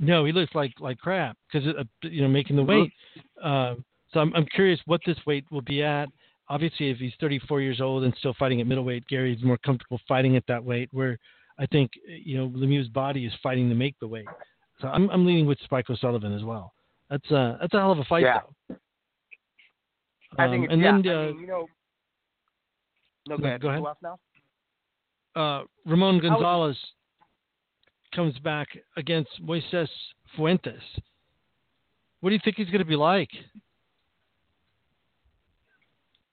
no, 0.00 0.24
he 0.24 0.32
looks 0.32 0.54
like 0.54 0.72
like 0.80 0.98
crap 0.98 1.36
because 1.52 1.68
uh, 1.68 1.84
you 2.02 2.22
know 2.22 2.28
making 2.28 2.56
the 2.56 2.62
weight. 2.62 2.92
Um, 3.42 3.84
so 4.12 4.20
I'm 4.20 4.34
I'm 4.34 4.46
curious 4.54 4.80
what 4.86 5.00
this 5.06 5.18
weight 5.26 5.44
will 5.50 5.62
be 5.62 5.82
at. 5.82 6.08
Obviously, 6.48 6.90
if 6.90 6.98
he's 6.98 7.12
34 7.20 7.60
years 7.60 7.80
old 7.80 8.04
and 8.04 8.14
still 8.18 8.34
fighting 8.38 8.60
at 8.60 8.66
middleweight, 8.66 9.06
Gary's 9.08 9.42
more 9.42 9.58
comfortable 9.58 10.00
fighting 10.08 10.36
at 10.36 10.46
that 10.48 10.62
weight. 10.62 10.88
Where 10.92 11.18
I 11.58 11.66
think 11.66 11.90
you 12.06 12.36
know 12.38 12.48
Lemieux's 12.48 12.88
body 12.88 13.26
is 13.26 13.32
fighting 13.42 13.68
to 13.68 13.74
make 13.74 13.98
the 14.00 14.08
weight. 14.08 14.26
So 14.80 14.88
I'm 14.88 15.08
I'm 15.10 15.24
leaning 15.26 15.46
with 15.46 15.58
Spike 15.64 15.88
O'Sullivan 15.90 16.34
as 16.34 16.42
well. 16.44 16.72
That's 17.10 17.30
uh 17.30 17.58
that's 17.60 17.74
a 17.74 17.78
hell 17.78 17.92
of 17.92 17.98
a 17.98 18.04
fight 18.04 18.22
Yeah. 18.22 18.40
though. 18.68 18.76
I 20.38 20.48
think 20.48 20.60
Um, 20.60 20.64
it's, 20.64 20.72
and 20.72 20.82
yeah, 20.82 20.92
then 21.02 21.08
I 21.08 21.14
uh, 21.14 21.26
mean, 21.32 21.40
you 21.40 21.46
know. 21.46 21.66
No, 23.28 23.36
go 23.38 23.44
ahead. 23.44 23.60
go 23.60 23.68
ahead. 23.68 23.82
Now? 24.02 24.18
uh, 25.36 25.64
Ramon 25.86 26.14
was- 26.16 26.22
Gonzalez 26.22 26.76
comes 28.14 28.38
back 28.40 28.68
against 28.96 29.30
Moises 29.44 29.88
Fuentes. 30.34 30.82
What 32.20 32.30
do 32.30 32.34
you 32.34 32.40
think 32.44 32.56
he's 32.56 32.66
going 32.68 32.78
to 32.80 32.84
be 32.84 32.96
like? 32.96 33.30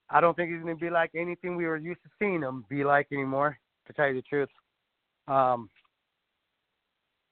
I 0.10 0.20
don't 0.22 0.36
think 0.36 0.50
he's 0.52 0.62
going 0.64 0.76
to 0.76 0.80
be 0.80 0.90
like 0.90 1.12
anything 1.16 1.56
we 1.56 1.66
were 1.66 1.78
used 1.78 2.02
to 2.04 2.10
seeing 2.18 2.42
him 2.42 2.66
be 2.70 2.84
like 2.84 3.08
anymore. 3.12 3.58
To 3.88 3.94
tell 3.94 4.08
you 4.08 4.16
the 4.16 4.22
truth, 4.24 4.50
um, 5.30 5.70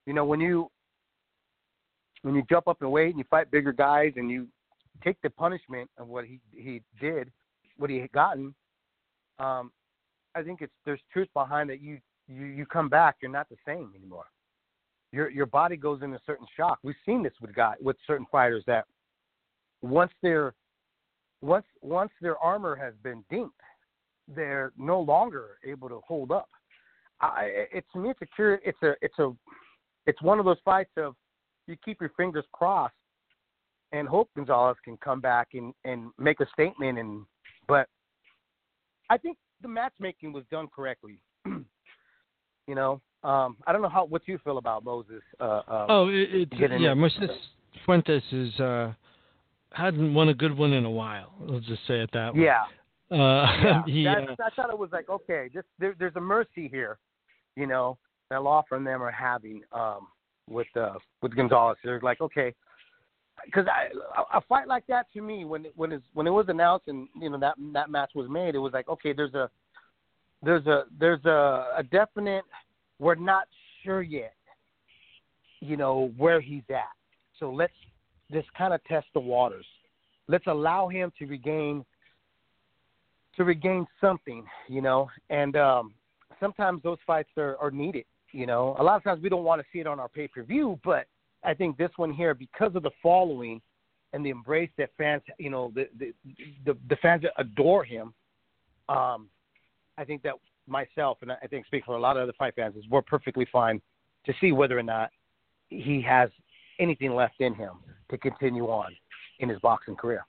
you 0.06 0.14
know 0.14 0.26
when 0.26 0.40
you 0.40 0.70
when 2.22 2.36
you 2.36 2.44
jump 2.50 2.68
up 2.68 2.82
in 2.82 2.90
weight 2.90 3.10
and 3.10 3.20
you 3.20 3.26
fight 3.30 3.52
bigger 3.52 3.72
guys 3.72 4.14
and 4.16 4.30
you 4.30 4.48
take 5.04 5.18
the 5.22 5.30
punishment 5.30 5.90
of 5.98 6.08
what 6.08 6.26
he 6.26 6.40
he 6.54 6.82
did, 7.00 7.32
what 7.78 7.90
he 7.90 7.98
had 7.98 8.12
gotten, 8.12 8.54
um, 9.40 9.72
I 10.36 10.44
think 10.44 10.62
it's 10.62 10.74
there's 10.86 11.02
truth 11.12 11.28
behind 11.34 11.70
that. 11.70 11.82
You 11.82 12.00
you 12.28 12.46
you 12.46 12.66
come 12.66 12.90
back, 12.90 13.18
you're 13.22 13.32
not 13.32 13.50
the 13.50 13.58
same 13.66 13.92
anymore. 13.98 14.26
Your 15.12 15.30
your 15.30 15.46
body 15.46 15.78
goes 15.78 16.02
into 16.02 16.20
certain 16.26 16.48
shock. 16.56 16.80
We've 16.84 16.96
seen 17.06 17.24
this 17.24 17.34
with 17.42 17.54
guy 17.56 17.74
with 17.82 17.98
certain 18.06 18.28
fighters 18.32 18.64
that 18.68 18.86
once 19.82 20.12
they're 20.22 20.54
once 21.42 21.66
once 21.82 22.12
their 22.22 22.38
armor 22.38 22.76
has 22.76 22.94
been 23.04 23.24
dinked, 23.32 23.52
they're 24.28 24.72
no 24.78 25.00
longer 25.00 25.58
able 25.66 25.90
to 25.90 26.02
hold 26.08 26.32
up. 26.32 26.50
I, 27.22 27.50
it 27.74 27.86
to 27.94 28.00
me, 28.00 28.10
it's 28.10 28.22
a 28.22 28.28
curious, 28.36 28.62
it's 28.66 28.82
a 28.84 28.94
it's 29.02 29.18
a 29.20 29.32
it's 30.06 30.22
one 30.22 30.40
of 30.40 30.46
those 30.46 30.58
fights 30.64 30.92
of 30.98 31.16
you 31.68 31.76
keep 31.84 32.00
your 32.00 32.12
fingers 32.18 32.46
crossed 32.54 32.94
and 33.92 34.08
hope 34.08 34.30
Gonzalez 34.36 34.78
can 34.84 34.98
come 34.98 35.22
back 35.22 35.50
and 35.54 35.74
and 35.86 36.12
make 36.18 36.40
a 36.40 36.48
statement. 36.54 36.98
And 36.98 37.26
but 37.68 37.88
I 39.10 39.18
think 39.18 39.38
the 39.62 39.68
matchmaking 39.68 40.34
was 40.34 40.44
done 40.52 40.68
correctly. 40.74 41.20
you 41.46 41.66
know, 42.76 43.02
um, 43.24 43.58
I 43.66 43.74
don't 43.74 43.82
know 43.82 43.90
how 43.90 44.06
what 44.06 44.22
you 44.28 44.38
feel 44.44 44.58
about 44.58 44.84
Moses. 44.84 45.22
Uh, 45.40 45.62
uh, 45.68 45.86
Oh, 45.90 46.10
it, 46.12 46.50
yeah, 46.54 46.94
Moses 46.94 47.30
Fuentes 47.86 48.24
is 48.32 48.60
uh, 48.60 48.94
hadn't 49.72 50.14
won 50.14 50.30
a 50.30 50.34
good 50.34 50.58
one 50.58 50.74
in 50.74 50.86
a 50.86 50.92
while. 50.92 51.34
Let's 51.42 51.66
just 51.66 51.82
say 51.88 52.00
it 52.00 52.10
that 52.14 52.36
way. 52.36 52.44
yeah, 52.44 52.64
Uh, 53.12 53.16
Yeah, 53.64 53.84
he, 53.86 54.04
that's, 54.04 54.40
uh, 54.40 54.44
I 54.44 54.50
thought 54.56 54.70
it 54.70 54.78
was 54.78 54.90
like 54.92 55.10
okay, 55.10 55.50
this 55.54 55.64
there, 55.80 55.96
there's 55.98 56.16
a 56.16 56.22
mercy 56.22 56.68
here, 56.70 56.98
you 57.58 57.66
know, 57.68 57.98
that 58.30 58.44
Law 58.44 58.64
firm 58.70 58.84
them 58.84 59.02
are 59.02 59.12
having 59.12 59.62
um, 59.72 60.08
with 60.48 60.68
uh, 60.76 60.94
with 61.22 61.36
Gonzalez. 61.36 61.78
They're 61.84 62.00
like 62.02 62.22
okay, 62.22 62.54
because 63.46 63.66
I 63.68 63.90
a, 64.38 64.42
fight 64.42 64.68
like 64.68 64.86
that 64.88 65.08
to 65.14 65.22
me 65.22 65.44
when 65.44 65.66
when 65.76 65.92
it 65.92 66.02
when 66.14 66.28
it 66.28 66.32
was 66.32 66.46
announced 66.50 66.88
and 66.88 67.08
you 67.20 67.30
know 67.30 67.40
that 67.40 67.56
that 67.74 67.90
match 67.90 68.12
was 68.16 68.30
made, 68.30 68.56
it 68.56 68.60
was 68.60 68.74
like 68.74 68.88
okay, 68.88 69.12
there's 69.12 69.34
a 69.34 69.50
there's 70.44 70.68
a 70.68 70.84
there's 71.00 71.24
a, 71.26 71.68
a 71.78 71.84
definite 71.92 72.44
we're 73.00 73.16
not 73.16 73.48
sure 73.84 74.02
yet, 74.02 74.36
you 75.60 75.78
know 75.78 76.12
where 76.18 76.40
he's 76.40 76.64
at. 76.70 76.84
So 77.40 77.52
let's 77.52 77.74
just 78.32 78.52
kind 78.54 78.74
of 78.74 78.84
test 78.86 79.08
the 79.14 79.20
waters. 79.20 79.66
Let's 80.28 80.48
allow 80.48 80.90
him 80.90 81.12
to 81.18 81.26
regain 81.26 81.86
to 83.38 83.44
regain 83.44 83.88
something, 84.02 84.46
you 84.68 84.82
know. 84.82 85.10
And 85.30 85.56
um, 85.56 85.94
sometimes 86.40 86.82
those 86.84 86.98
fights 87.06 87.30
are, 87.38 87.58
are 87.58 87.72
needed, 87.72 88.06
you 88.32 88.46
know. 88.46 88.76
A 88.80 88.84
lot 88.84 88.96
of 88.98 89.04
times 89.04 89.22
we 89.22 89.30
don't 89.30 89.44
want 89.44 89.62
to 89.62 89.68
see 89.72 89.80
it 89.80 89.88
on 89.88 90.00
our 90.00 90.10
pay 90.10 90.28
per 90.28 90.44
view, 90.44 90.80
but 90.84 91.08
I 91.44 91.54
think 91.54 91.78
this 91.78 91.92
one 91.98 92.12
here, 92.12 92.34
because 92.34 92.76
of 92.76 92.84
the 92.84 92.92
following 93.02 93.62
and 94.14 94.26
the 94.26 94.30
embrace 94.30 94.70
that 94.78 94.90
fans, 94.98 95.22
you 95.38 95.50
know, 95.50 95.72
the 95.76 95.88
the 96.00 96.14
the, 96.66 96.78
the 96.90 96.96
fans 96.98 97.24
adore 97.38 97.84
him, 97.84 98.14
um, 98.90 99.30
I 99.98 100.06
think 100.06 100.24
that 100.24 100.34
myself 100.68 101.20
and 101.22 101.32
I 101.32 101.48
think 101.50 101.66
speak 101.66 101.86
for 101.86 101.96
a 101.96 102.00
lot 102.00 102.18
of 102.18 102.24
other 102.24 102.34
fight 102.38 102.56
fans 102.56 102.76
is 102.76 102.84
we're 102.90 103.02
perfectly 103.02 103.48
fine 103.52 103.82
to 104.26 104.34
see 104.42 104.52
whether 104.52 104.78
or 104.78 104.84
not 104.84 105.10
he 105.70 106.02
has 106.08 106.30
anything 106.80 107.14
left 107.14 107.40
in 107.40 107.54
him 107.54 107.72
to 108.10 108.18
continue 108.18 108.66
on 108.66 108.96
in 109.40 109.50
his 109.50 109.60
boxing 109.60 109.96
career. 109.96 110.26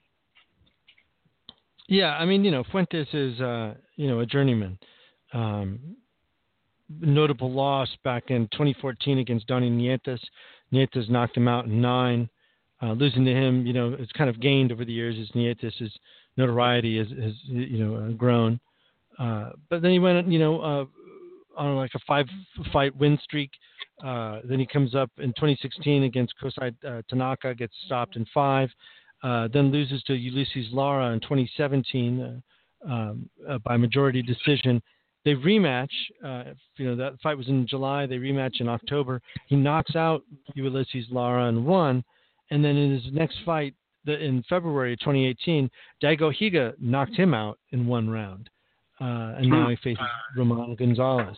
Yeah, 1.89 2.11
I 2.17 2.27
mean, 2.27 2.45
you 2.45 2.51
know, 2.51 2.65
Fuentes 2.71 3.09
is, 3.15 3.41
uh, 3.41 3.75
you 3.97 4.09
know, 4.09 4.21
a 4.21 4.27
journeyman. 4.27 4.79
Um, 5.33 5.97
notable 7.01 7.53
loss 7.53 7.89
back 8.03 8.31
in 8.31 8.49
2014 8.53 9.19
against 9.19 9.47
Donny 9.47 9.71
Nietes. 9.71 10.21
Nietes 10.73 11.09
knocked 11.09 11.37
him 11.37 11.49
out 11.49 11.67
in 11.67 11.81
nine. 11.81 12.29
Uh, 12.81 12.93
losing 12.93 13.25
to 13.25 13.33
him, 13.33 13.67
you 13.67 13.73
know, 13.73 13.97
it's 13.99 14.13
kind 14.13 14.31
of 14.31 14.41
gained 14.41 14.71
over 14.71 14.85
the 14.85 14.93
years 14.93 15.17
as 15.21 15.35
Nietes' 15.35 15.99
notoriety 16.37 16.99
has, 16.99 17.09
has 17.21 17.35
you 17.45 17.85
know, 17.85 17.97
uh, 17.97 18.09
grown. 18.13 18.61
Uh, 19.19 19.51
but 19.69 19.83
then 19.83 19.91
he 19.91 19.99
went, 19.99 20.31
you 20.31 20.39
know, 20.39 20.61
uh, 20.61 20.85
on 21.61 21.75
like 21.75 21.91
a 21.97 21.99
five-fight 22.07 22.97
win 22.97 23.19
streak. 23.23 23.51
Uh, 24.05 24.41
then 24.45 24.61
he 24.61 24.67
comes 24.67 24.95
up 24.95 25.11
in 25.19 25.31
2016 25.31 26.05
against 26.05 26.35
Kosei 26.41 26.73
uh, 26.87 27.03
Tanaka, 27.09 27.53
gets 27.55 27.75
stopped 27.87 28.15
in 28.15 28.25
five. 28.33 28.71
Then 29.23 29.73
loses 29.73 30.03
to 30.05 30.15
Ulysses 30.15 30.73
Lara 30.73 31.13
in 31.13 31.21
2017 31.21 32.43
uh, 32.89 32.89
um, 32.89 33.29
by 33.65 33.77
majority 33.77 34.23
decision. 34.23 34.81
They 35.25 35.35
rematch. 35.35 35.91
Uh, 36.25 36.45
you 36.77 36.87
know 36.87 36.97
that 36.97 37.21
fight 37.23 37.37
was 37.37 37.49
in 37.49 37.67
July. 37.67 38.07
They 38.07 38.17
rematch 38.17 38.61
in 38.61 38.69
October. 38.69 39.21
He 39.47 39.57
knocks 39.57 39.97
out 39.97 40.23
Ulysses 40.55 41.07
Lara 41.11 41.49
and 41.49 41.65
won. 41.65 42.05
And 42.51 42.65
then 42.65 42.77
in 42.77 42.93
his 42.93 43.13
next 43.13 43.37
fight, 43.45 43.75
the, 44.05 44.19
in 44.19 44.43
February 44.49 44.97
2018, 44.97 45.71
Daigo 46.03 46.33
Higa 46.35 46.73
knocked 46.81 47.15
him 47.15 47.35
out 47.35 47.59
in 47.73 47.87
one 47.87 48.09
round, 48.09 48.49
uh, 49.01 49.37
and 49.37 49.49
now 49.49 49.69
he 49.69 49.77
faces 49.77 49.99
Roman 50.37 50.75
Gonzalez. 50.77 51.37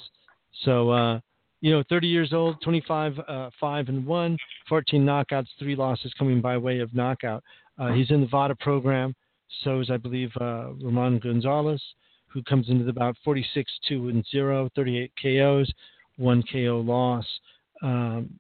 So 0.65 1.21
you 1.61 1.71
know, 1.71 1.83
30 1.89 2.07
years 2.07 2.33
old, 2.33 2.61
25, 2.63 3.19
uh, 3.29 3.51
5 3.61 3.89
and 3.89 4.07
1, 4.07 4.39
14 4.69 5.05
knockouts, 5.05 5.47
3 5.59 5.77
losses 5.77 6.13
coming 6.19 6.41
by 6.41 6.57
way 6.57 6.79
of 6.79 6.95
knockout. 6.95 7.43
Uh, 7.79 7.93
he's 7.93 8.11
in 8.11 8.21
the 8.21 8.27
VADA 8.27 8.57
program. 8.57 9.15
So 9.65 9.81
is, 9.81 9.91
I 9.91 9.97
believe, 9.97 10.31
uh, 10.41 10.73
Roman 10.83 11.19
Gonzalez, 11.19 11.83
who 12.33 12.43
comes 12.43 12.69
into 12.69 12.85
the 12.85 12.91
about 12.91 13.17
46 13.25 13.71
2 13.89 14.09
and 14.09 14.25
0, 14.31 14.69
38 14.75 15.13
KOs, 15.21 15.73
1 16.17 16.43
KO 16.53 16.85
loss. 16.85 17.27
Um, 17.83 18.31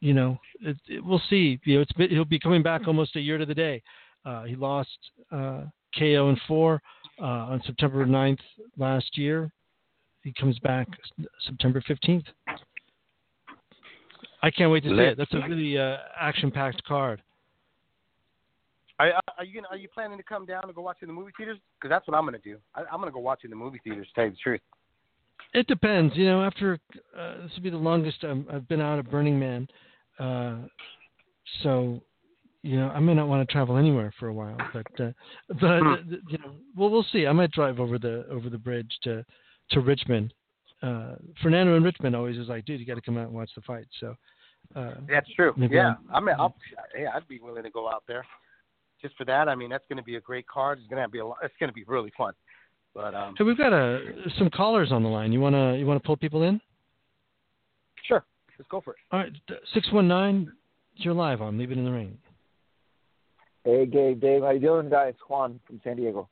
you 0.00 0.14
know, 0.14 0.38
it, 0.60 0.76
it, 0.86 1.04
we'll 1.04 1.22
see. 1.28 1.58
You 1.64 1.76
know, 1.76 1.82
it's 1.82 2.10
he'll 2.10 2.24
be 2.24 2.38
coming 2.38 2.62
back 2.62 2.86
almost 2.86 3.16
a 3.16 3.20
year 3.20 3.38
to 3.38 3.46
the 3.46 3.54
day. 3.54 3.82
Uh, 4.24 4.44
he 4.44 4.56
lost 4.56 4.90
uh, 5.32 5.62
KO 5.98 6.30
in 6.30 6.38
4 6.46 6.82
uh, 7.20 7.24
on 7.24 7.62
September 7.66 8.06
9th 8.06 8.38
last 8.76 9.18
year 9.18 9.50
he 10.28 10.34
comes 10.38 10.58
back 10.58 10.88
September 11.46 11.82
15th. 11.88 12.24
I 14.42 14.50
can't 14.50 14.70
wait 14.70 14.84
to 14.84 14.90
see 14.90 14.94
it. 14.94 15.16
That's 15.16 15.32
a 15.32 15.48
really 15.48 15.78
uh, 15.78 15.96
action-packed 16.20 16.84
card. 16.84 17.22
Are, 18.98 19.12
are 19.38 19.44
you 19.44 19.54
gonna, 19.54 19.68
are 19.70 19.76
you 19.76 19.88
planning 19.88 20.18
to 20.18 20.24
come 20.24 20.44
down 20.44 20.64
and 20.64 20.74
go 20.74 20.82
watch 20.82 20.98
in 21.02 21.08
the 21.08 21.14
movie 21.14 21.30
theaters? 21.36 21.58
Because 21.76 21.90
that's 21.90 22.06
what 22.08 22.16
I'm 22.16 22.24
gonna 22.24 22.38
do. 22.38 22.58
I, 22.74 22.82
I'm 22.92 22.98
gonna 22.98 23.12
go 23.12 23.20
watch 23.20 23.40
in 23.44 23.50
the 23.50 23.56
movie 23.56 23.80
theaters. 23.84 24.08
To 24.08 24.14
tell 24.14 24.24
you 24.24 24.30
the 24.32 24.36
truth. 24.36 24.60
It 25.54 25.66
depends. 25.66 26.16
You 26.16 26.26
know, 26.26 26.42
after 26.42 26.78
uh, 27.16 27.42
this 27.42 27.52
will 27.54 27.62
be 27.62 27.70
the 27.70 27.76
longest 27.76 28.24
i 28.24 28.34
have 28.52 28.68
been 28.68 28.80
out 28.80 28.98
of 28.98 29.10
Burning 29.10 29.38
Man, 29.38 29.68
uh, 30.18 30.56
so 31.62 32.00
you 32.62 32.78
know 32.78 32.88
I 32.88 32.98
may 32.98 33.14
not 33.14 33.28
want 33.28 33.48
to 33.48 33.52
travel 33.52 33.76
anywhere 33.76 34.12
for 34.18 34.28
a 34.28 34.32
while. 34.32 34.58
But 34.72 35.00
uh, 35.00 35.12
but 35.48 35.80
hmm. 35.80 36.14
you 36.28 36.38
know, 36.38 36.54
well 36.76 36.90
we'll 36.90 37.06
see. 37.12 37.26
I 37.26 37.32
might 37.32 37.52
drive 37.52 37.78
over 37.78 37.98
the 37.98 38.26
over 38.30 38.50
the 38.50 38.58
bridge 38.58 38.90
to 39.04 39.24
to 39.70 39.80
Richmond. 39.80 40.34
Uh, 40.82 41.14
Fernando 41.40 41.76
in 41.76 41.82
Richmond 41.82 42.14
always 42.14 42.36
is 42.36 42.48
like, 42.48 42.64
dude, 42.64 42.78
you 42.78 42.86
got 42.86 42.94
to 42.94 43.00
come 43.00 43.16
out 43.16 43.26
and 43.26 43.34
watch 43.34 43.50
the 43.54 43.62
fight. 43.62 43.86
So 44.00 44.16
uh, 44.74 44.94
that's 45.08 45.32
true. 45.34 45.52
Yeah, 45.56 45.94
i 46.12 46.20
mean, 46.20 46.36
I'll, 46.38 46.54
yeah, 46.96 47.08
I'd 47.14 47.26
be 47.26 47.40
willing 47.40 47.64
to 47.64 47.70
go 47.70 47.88
out 47.88 48.04
there 48.06 48.24
just 49.00 49.16
for 49.16 49.24
that. 49.24 49.48
I 49.48 49.54
mean, 49.54 49.70
that's 49.70 49.84
going 49.88 49.98
to 49.98 50.02
be 50.02 50.16
a 50.16 50.20
great 50.20 50.46
card. 50.46 50.78
It's 50.78 50.88
going 50.88 51.02
to 51.02 51.08
be 51.08 51.18
a, 51.18 51.26
lot, 51.26 51.38
it's 51.42 51.54
going 51.60 51.70
to 51.70 51.74
be 51.74 51.84
really 51.84 52.12
fun. 52.16 52.32
But 52.94 53.14
um, 53.14 53.34
hey, 53.38 53.44
we've 53.44 53.56
got 53.56 53.72
a, 53.72 53.96
uh, 53.96 54.28
some 54.38 54.50
callers 54.50 54.90
on 54.90 55.02
the 55.02 55.08
line. 55.08 55.32
You 55.32 55.40
wanna 55.40 55.76
you 55.76 55.86
wanna 55.86 56.00
pull 56.00 56.16
people 56.16 56.42
in? 56.42 56.60
Sure, 58.02 58.24
let's 58.58 58.68
go 58.70 58.80
for 58.80 58.92
it. 58.92 58.96
All 59.12 59.20
right, 59.20 59.32
six 59.72 59.92
one 59.92 60.08
nine. 60.08 60.50
You're 60.96 61.14
live 61.14 61.40
on 61.40 61.58
Leave 61.58 61.70
It 61.70 61.78
in 61.78 61.84
the 61.84 61.92
Ring. 61.92 62.18
Hey, 63.64 63.86
Gabe, 63.86 64.20
Dave, 64.20 64.42
how 64.42 64.50
you 64.50 64.58
doing, 64.58 64.90
guys? 64.90 65.14
Juan 65.28 65.60
from 65.64 65.80
San 65.84 65.96
Diego. 65.96 66.28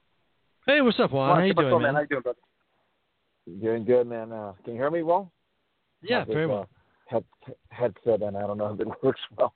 Hey, 0.66 0.80
what's 0.80 0.98
up, 0.98 1.12
Juan? 1.12 1.28
Juan 1.28 1.38
how 1.38 1.44
you 1.44 1.54
doing, 1.54 1.70
man? 1.70 1.82
man? 1.82 1.94
How 1.94 2.00
you 2.00 2.06
doing, 2.08 2.22
brother? 2.22 2.38
Doing 3.60 3.84
good, 3.84 4.06
man. 4.08 4.32
Uh, 4.32 4.52
can 4.64 4.74
you 4.74 4.80
hear 4.80 4.90
me 4.90 5.04
well? 5.04 5.30
Yeah, 6.02 6.24
very 6.24 6.46
well. 6.46 6.68
Head, 7.06 7.24
headset, 7.70 8.22
and 8.22 8.36
I 8.36 8.40
don't 8.40 8.58
know 8.58 8.74
if 8.74 8.80
it 8.80 8.88
works 9.02 9.20
well. 9.36 9.54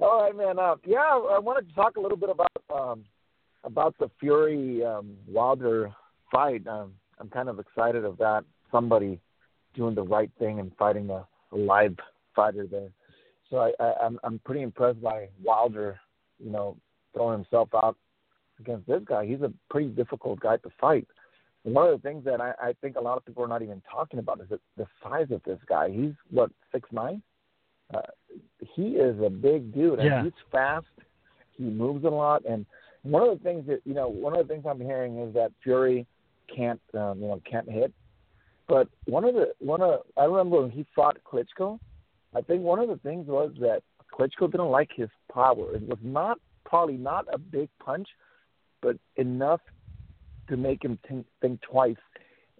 All 0.00 0.22
right, 0.22 0.36
man. 0.36 0.58
Uh, 0.58 0.76
yeah, 0.86 1.00
I 1.00 1.38
wanted 1.38 1.68
to 1.68 1.74
talk 1.74 1.96
a 1.96 2.00
little 2.00 2.16
bit 2.16 2.30
about 2.30 2.50
um, 2.72 3.04
about 3.64 3.96
the 3.98 4.08
Fury 4.20 4.84
um, 4.84 5.16
Wilder 5.26 5.92
fight. 6.30 6.66
Um, 6.66 6.92
I'm 7.18 7.28
kind 7.28 7.48
of 7.48 7.58
excited 7.58 8.04
of 8.04 8.18
that. 8.18 8.44
Somebody 8.70 9.20
doing 9.74 9.94
the 9.94 10.02
right 10.02 10.30
thing 10.38 10.60
and 10.60 10.70
fighting 10.78 11.10
a, 11.10 11.26
a 11.52 11.56
live 11.56 11.96
fighter 12.36 12.66
there. 12.66 12.90
So 13.50 13.58
I, 13.58 13.72
I, 13.80 13.94
I'm 14.04 14.20
I'm 14.22 14.38
pretty 14.44 14.62
impressed 14.62 15.02
by 15.02 15.28
Wilder. 15.42 15.98
You 16.38 16.50
know, 16.50 16.76
throwing 17.14 17.38
himself 17.38 17.68
out 17.74 17.96
against 18.60 18.86
this 18.86 19.02
guy. 19.04 19.26
He's 19.26 19.42
a 19.42 19.52
pretty 19.70 19.88
difficult 19.88 20.40
guy 20.40 20.56
to 20.58 20.70
fight 20.80 21.06
one 21.64 21.88
of 21.88 22.00
the 22.00 22.08
things 22.08 22.24
that 22.24 22.40
I, 22.40 22.52
I 22.60 22.72
think 22.80 22.96
a 22.96 23.00
lot 23.00 23.16
of 23.16 23.24
people 23.24 23.44
are 23.44 23.48
not 23.48 23.62
even 23.62 23.82
talking 23.90 24.18
about 24.18 24.40
is 24.40 24.48
the, 24.48 24.58
the 24.76 24.86
size 25.02 25.28
of 25.30 25.42
this 25.44 25.58
guy. 25.68 25.90
He's 25.90 26.12
what 26.30 26.50
six 26.72 26.88
nine. 26.92 27.22
Uh, 27.94 28.00
he 28.74 28.92
is 28.92 29.20
a 29.22 29.30
big 29.30 29.72
dude, 29.74 29.98
and 29.98 30.08
yeah. 30.08 30.24
he's 30.24 30.32
fast. 30.50 30.86
He 31.52 31.64
moves 31.64 32.04
a 32.04 32.08
lot, 32.08 32.42
and 32.48 32.64
one 33.02 33.28
of 33.28 33.36
the 33.36 33.44
things 33.44 33.66
that 33.66 33.80
you 33.84 33.94
know, 33.94 34.08
one 34.08 34.36
of 34.36 34.46
the 34.46 34.52
things 34.52 34.64
I'm 34.68 34.80
hearing 34.80 35.18
is 35.18 35.34
that 35.34 35.52
Fury 35.62 36.06
can't, 36.54 36.80
um, 36.94 37.20
you 37.20 37.28
know, 37.28 37.40
can't 37.48 37.70
hit. 37.70 37.92
But 38.68 38.88
one 39.04 39.24
of 39.24 39.34
the 39.34 39.52
one 39.58 39.82
of 39.82 40.00
I 40.16 40.24
remember 40.24 40.62
when 40.62 40.70
he 40.70 40.86
fought 40.94 41.18
Klitschko, 41.30 41.78
I 42.34 42.40
think 42.40 42.62
one 42.62 42.78
of 42.78 42.88
the 42.88 42.96
things 42.96 43.26
was 43.26 43.52
that 43.60 43.82
Klitschko 44.12 44.50
didn't 44.50 44.70
like 44.70 44.90
his 44.94 45.08
power. 45.32 45.74
It 45.74 45.82
was 45.82 45.98
not 46.02 46.38
probably 46.64 46.96
not 46.96 47.26
a 47.32 47.38
big 47.38 47.68
punch, 47.84 48.08
but 48.80 48.96
enough 49.16 49.60
to 50.52 50.58
make 50.58 50.84
him 50.84 50.98
think, 51.08 51.24
think 51.40 51.60
twice 51.62 51.96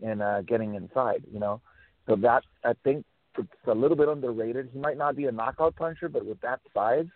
in 0.01 0.22
uh, 0.22 0.40
getting 0.49 0.74
inside. 0.74 1.22
You 1.30 1.38
know, 1.38 1.61
so 2.09 2.16
that 2.16 2.43
I 2.64 2.72
think 2.82 3.05
it's 3.38 3.49
a 3.66 3.74
little 3.74 3.97
bit 3.97 4.09
underrated. 4.09 4.70
He 4.72 4.78
might 4.78 4.97
not 4.97 5.14
be 5.14 5.26
a 5.26 5.32
knockout 5.32 5.76
puncher, 5.76 6.09
but 6.09 6.24
with 6.24 6.40
that 6.40 6.61
size 6.74 7.07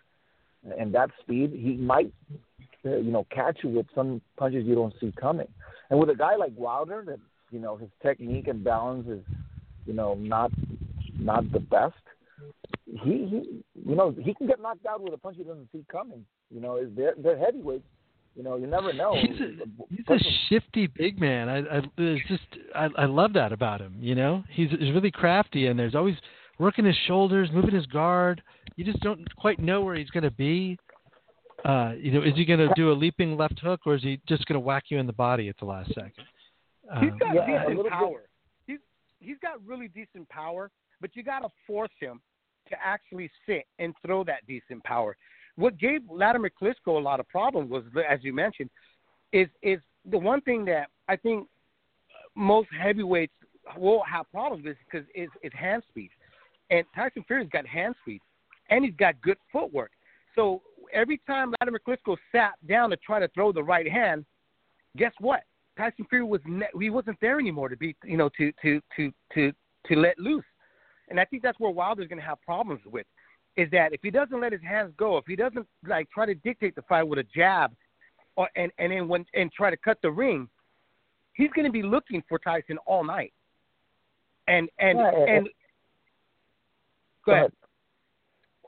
and 0.77 0.93
that 0.93 1.09
speed, 1.21 1.51
he 1.51 1.73
might 1.73 2.13
uh, 2.85 2.97
you 2.97 3.11
know 3.11 3.25
catch 3.33 3.59
you 3.63 3.69
with 3.69 3.87
some 3.95 4.21
punches 4.37 4.65
you 4.65 4.75
don't 4.75 4.93
see 5.01 5.11
coming. 5.19 5.47
And 5.89 5.99
with 5.99 6.09
a 6.09 6.15
guy 6.15 6.35
like 6.35 6.53
Wilder, 6.55 7.03
that 7.07 7.19
you 7.49 7.59
know 7.59 7.75
his 7.75 7.89
technique 8.03 8.47
and 8.47 8.63
balance 8.63 9.07
is 9.07 9.23
you 9.85 9.93
know 9.93 10.13
not 10.13 10.51
not 11.19 11.51
the 11.51 11.59
best. 11.59 11.95
He, 12.85 13.27
he 13.29 13.63
you 13.83 13.95
know 13.95 14.15
he 14.19 14.35
can 14.35 14.45
get 14.45 14.61
knocked 14.61 14.85
out 14.85 15.01
with 15.01 15.13
a 15.13 15.17
punch 15.17 15.37
he 15.37 15.43
doesn't 15.43 15.69
see 15.71 15.83
coming. 15.91 16.23
You 16.53 16.61
know, 16.61 16.87
they're 16.95 17.15
they're 17.17 17.37
heavyweights, 17.37 17.87
you 18.37 18.43
know, 18.43 18.55
you 18.55 18.67
never 18.67 18.93
know. 18.93 19.15
He's 19.19 19.39
a, 19.41 19.51
he's 19.89 20.05
a 20.07 20.23
shifty 20.47 20.85
big 20.85 21.19
man. 21.19 21.49
I, 21.49 21.57
I 21.57 21.81
it's 21.97 22.27
just 22.27 22.43
I, 22.75 22.87
I 22.95 23.05
love 23.05 23.33
that 23.33 23.51
about 23.51 23.81
him. 23.81 23.95
You 23.99 24.13
know, 24.13 24.43
he's 24.51 24.69
he's 24.69 24.93
really 24.93 25.09
crafty, 25.09 25.65
and 25.67 25.77
there's 25.77 25.95
always 25.95 26.15
working 26.59 26.85
his 26.85 26.95
shoulders, 27.07 27.49
moving 27.51 27.73
his 27.73 27.87
guard. 27.87 28.43
You 28.75 28.85
just 28.85 28.99
don't 28.99 29.27
quite 29.35 29.59
know 29.59 29.81
where 29.81 29.95
he's 29.95 30.11
going 30.11 30.23
to 30.23 30.31
be. 30.31 30.77
Uh, 31.65 31.93
you 31.97 32.11
know, 32.11 32.21
is 32.21 32.35
he 32.35 32.45
going 32.45 32.59
to 32.59 32.69
do 32.75 32.91
a 32.91 32.93
leaping 32.93 33.35
left 33.35 33.59
hook, 33.59 33.81
or 33.87 33.95
is 33.95 34.03
he 34.03 34.21
just 34.27 34.45
going 34.45 34.53
to 34.53 34.59
whack 34.59 34.85
you 34.89 34.99
in 34.99 35.07
the 35.07 35.13
body 35.13 35.49
at 35.49 35.57
the 35.57 35.65
last 35.65 35.89
second? 35.89 36.13
He's 36.99 37.11
Um, 37.11 37.17
got 37.19 37.33
Yeah, 37.33 37.45
decent 37.47 37.77
little 37.77 37.89
power. 37.91 38.29
He's 38.67 38.79
he's 39.19 39.37
got 39.41 39.65
really 39.65 39.87
decent 39.87 40.29
power, 40.29 40.69
but 41.01 41.15
you 41.15 41.23
got 41.23 41.39
to 41.39 41.49
force 41.65 41.91
him 41.99 42.21
to 42.69 42.75
actually 42.85 43.31
sit 43.47 43.65
and 43.79 43.95
throw 44.05 44.23
that 44.25 44.45
decent 44.47 44.83
power. 44.83 45.17
What 45.57 45.77
gave 45.77 46.01
Wladimir 46.07 46.51
Klitschko 46.61 46.97
a 46.97 46.99
lot 46.99 47.19
of 47.19 47.27
problems 47.27 47.69
was, 47.69 47.83
as 48.07 48.19
you 48.21 48.33
mentioned, 48.33 48.69
is 49.33 49.47
is 49.61 49.79
the 50.09 50.17
one 50.17 50.39
thing 50.41 50.63
that 50.65 50.87
I 51.09 51.15
think 51.15 51.47
most 52.35 52.69
heavyweights 52.79 53.33
will 53.75 54.03
have 54.03 54.29
problems 54.31 54.63
with 54.63 54.77
because 54.85 55.07
is 55.15 55.29
is 55.41 55.51
hand 55.53 55.83
speed, 55.89 56.11
and 56.69 56.85
Tyson 56.95 57.23
Fury's 57.27 57.49
got 57.49 57.65
hand 57.65 57.95
speed, 58.01 58.21
and 58.69 58.85
he's 58.85 58.95
got 58.95 59.19
good 59.21 59.37
footwork. 59.51 59.91
So 60.35 60.61
every 60.93 61.19
time 61.27 61.53
Wladimir 61.59 61.81
Klitschko 61.85 62.17
sat 62.31 62.53
down 62.67 62.91
to 62.91 62.97
try 62.97 63.19
to 63.19 63.27
throw 63.29 63.51
the 63.51 63.63
right 63.63 63.91
hand, 63.91 64.25
guess 64.95 65.13
what? 65.19 65.41
Tyson 65.77 66.05
Fury 66.09 66.23
was 66.23 66.41
ne- 66.45 66.67
he 66.79 66.89
wasn't 66.89 67.17
there 67.19 67.39
anymore 67.39 67.69
to 67.69 67.77
be 67.77 67.95
you 68.03 68.17
know 68.17 68.29
to 68.37 68.51
to 68.61 68.79
to 68.95 69.11
to 69.33 69.51
to 69.87 69.95
let 69.95 70.17
loose, 70.19 70.45
and 71.09 71.19
I 71.19 71.25
think 71.25 71.41
that's 71.41 71.59
where 71.59 71.71
Wilder's 71.71 72.07
going 72.07 72.19
to 72.19 72.25
have 72.25 72.41
problems 72.41 72.81
with, 72.85 73.05
is 73.57 73.69
that 73.71 73.91
if 73.91 73.99
he 74.01 74.11
doesn't 74.11 74.39
let 74.39 74.51
his 74.51 74.61
hands 74.61 74.93
go, 74.97 75.17
if 75.17 75.25
he 75.25 75.35
doesn't 75.35 75.67
like 75.87 76.09
try 76.11 76.25
to 76.25 76.35
dictate 76.35 76.75
the 76.75 76.83
fight 76.83 77.03
with 77.03 77.19
a 77.19 77.25
jab, 77.35 77.73
or 78.35 78.47
and 78.55 78.71
and 78.77 78.91
then 78.91 79.07
when 79.07 79.25
and 79.33 79.51
try 79.51 79.69
to 79.69 79.77
cut 79.77 79.97
the 80.01 80.11
ring, 80.11 80.47
he's 81.33 81.49
going 81.55 81.65
to 81.65 81.71
be 81.71 81.83
looking 81.83 82.23
for 82.29 82.37
Tyson 82.39 82.77
all 82.85 83.03
night, 83.03 83.33
and 84.47 84.69
and 84.79 84.99
Yeah, 84.99 85.09
and- 85.09 85.29
and 85.29 85.49
go 87.25 87.31
ahead. 87.33 87.51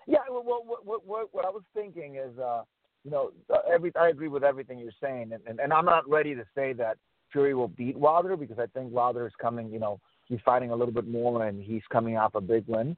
Yeah, 0.08 0.18
well, 0.28 0.44
well 0.44 0.64
what, 0.66 0.86
what, 0.86 1.06
what, 1.06 1.34
what 1.34 1.46
I 1.46 1.50
was 1.50 1.62
thinking 1.76 2.16
is, 2.16 2.36
uh, 2.40 2.64
you 3.06 3.12
know, 3.12 3.30
uh, 3.54 3.60
every 3.72 3.92
I 3.96 4.10
agree 4.10 4.28
with 4.28 4.44
everything 4.44 4.80
you're 4.80 4.92
saying, 5.00 5.34
and, 5.34 5.44
and, 5.46 5.60
and 5.60 5.72
I'm 5.72 5.86
not 5.86 6.10
ready 6.10 6.34
to 6.34 6.44
say 6.56 6.74
that 6.74 6.98
Fury 7.32 7.54
will 7.54 7.68
beat 7.68 7.96
Wilder 7.96 8.36
because 8.36 8.58
I 8.58 8.66
think 8.66 8.92
Wilder 8.92 9.28
is 9.28 9.34
coming, 9.40 9.72
you 9.72 9.78
know, 9.78 10.00
he's 10.30 10.40
fighting 10.46 10.72
a 10.72 10.76
little 10.76 10.94
bit 10.94 11.08
more 11.08 11.46
and 11.46 11.62
he's 11.62 11.82
coming 11.92 12.18
off 12.18 12.36
a 12.36 12.42
big 12.42 12.64
win. 12.68 12.96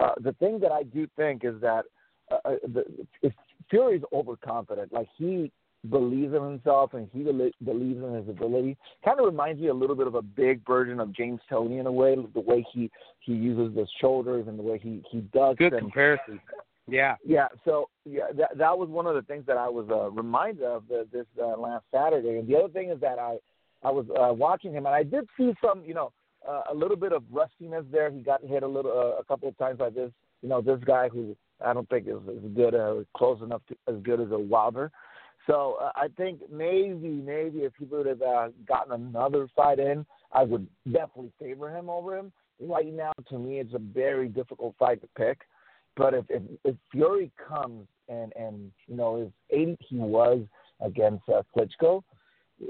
Uh, 0.00 0.12
the 0.20 0.32
thing 0.34 0.58
that 0.60 0.72
I 0.72 0.82
do 0.82 1.08
think 1.16 1.44
is 1.44 1.60
that 1.60 1.84
uh, 2.30 2.38
uh, 2.44 2.56
the, 2.74 2.84
if 3.22 3.32
Fury's 3.70 4.02
overconfident, 4.12 4.92
like 4.92 5.08
he 5.16 5.50
believes 5.90 6.34
in 6.34 6.42
himself 6.42 6.94
and 6.94 7.08
he 7.12 7.22
bel- 7.22 7.50
believes 7.64 8.02
in 8.02 8.14
his 8.14 8.28
ability. 8.28 8.76
Kind 9.04 9.18
of 9.18 9.26
reminds 9.26 9.60
me 9.60 9.68
a 9.68 9.74
little 9.74 9.96
bit 9.96 10.06
of 10.06 10.14
a 10.14 10.22
big 10.22 10.64
version 10.66 11.00
of 11.00 11.12
James 11.12 11.40
Toney 11.48 11.78
in 11.78 11.86
a 11.86 11.92
way, 11.92 12.16
the 12.34 12.40
way 12.40 12.64
he 12.72 12.90
he 13.20 13.32
uses 13.32 13.76
his 13.76 13.88
shoulders 14.00 14.46
and 14.46 14.58
the 14.58 14.62
way 14.62 14.78
he 14.78 15.02
he 15.10 15.20
ducks 15.32 15.58
Good 15.58 15.72
and 15.72 15.82
comparison. 15.82 16.40
Yeah. 16.88 17.14
yeah, 17.24 17.46
so 17.64 17.88
yeah, 18.04 18.24
that 18.36 18.58
that 18.58 18.76
was 18.76 18.88
one 18.88 19.06
of 19.06 19.14
the 19.14 19.22
things 19.22 19.44
that 19.46 19.56
I 19.56 19.68
was 19.68 19.86
uh, 19.88 20.10
reminded 20.10 20.64
of 20.64 20.82
the, 20.88 21.06
this 21.12 21.26
uh, 21.40 21.56
last 21.56 21.84
Saturday. 21.92 22.38
And 22.38 22.48
the 22.48 22.56
other 22.56 22.68
thing 22.68 22.90
is 22.90 23.00
that 23.00 23.18
I 23.18 23.38
I 23.84 23.90
was 23.90 24.06
uh, 24.10 24.32
watching 24.32 24.72
him 24.72 24.86
and 24.86 24.94
I 24.94 25.02
did 25.02 25.26
see 25.36 25.52
some, 25.64 25.82
you 25.84 25.94
know, 25.94 26.12
uh, 26.48 26.62
a 26.70 26.74
little 26.74 26.96
bit 26.96 27.12
of 27.12 27.22
rustiness 27.30 27.84
there. 27.90 28.10
He 28.10 28.20
got 28.20 28.42
hit 28.44 28.62
a 28.62 28.68
little 28.68 28.92
uh, 28.92 29.20
a 29.20 29.24
couple 29.24 29.48
of 29.48 29.58
times 29.58 29.78
by 29.78 29.90
this, 29.90 30.10
you 30.42 30.48
know, 30.48 30.60
this 30.60 30.80
guy 30.84 31.08
who 31.08 31.36
I 31.64 31.72
don't 31.72 31.88
think 31.88 32.06
is 32.08 32.14
as 32.28 32.50
good 32.54 32.74
uh, 32.74 33.04
close 33.16 33.40
enough 33.42 33.62
to 33.68 33.76
as 33.88 34.00
good 34.02 34.20
as 34.20 34.30
a 34.30 34.38
Wilder. 34.38 34.90
So 35.46 35.78
uh, 35.80 35.90
I 35.96 36.08
think 36.16 36.40
maybe 36.50 37.08
maybe 37.08 37.60
if 37.60 37.72
he 37.78 37.84
would 37.86 38.06
have 38.06 38.22
uh, 38.22 38.48
gotten 38.66 38.92
another 38.92 39.48
fight 39.56 39.78
in, 39.78 40.06
I 40.32 40.44
would 40.44 40.66
definitely 40.86 41.32
favor 41.40 41.76
him 41.76 41.90
over 41.90 42.16
him. 42.16 42.32
Right 42.60 42.92
now, 42.92 43.12
to 43.28 43.38
me, 43.38 43.58
it's 43.58 43.74
a 43.74 43.78
very 43.78 44.28
difficult 44.28 44.74
fight 44.78 45.00
to 45.00 45.08
pick. 45.16 45.40
But 45.96 46.14
if 46.14 46.24
if, 46.28 46.42
if 46.64 46.76
Fury 46.90 47.30
comes 47.48 47.86
and 48.08 48.32
and 48.36 48.70
you 48.86 48.96
know 48.96 49.22
is 49.22 49.32
eighty 49.50 49.76
he 49.80 49.96
was 49.96 50.40
against 50.80 51.28
uh, 51.28 51.42
Klitschko, 51.56 52.02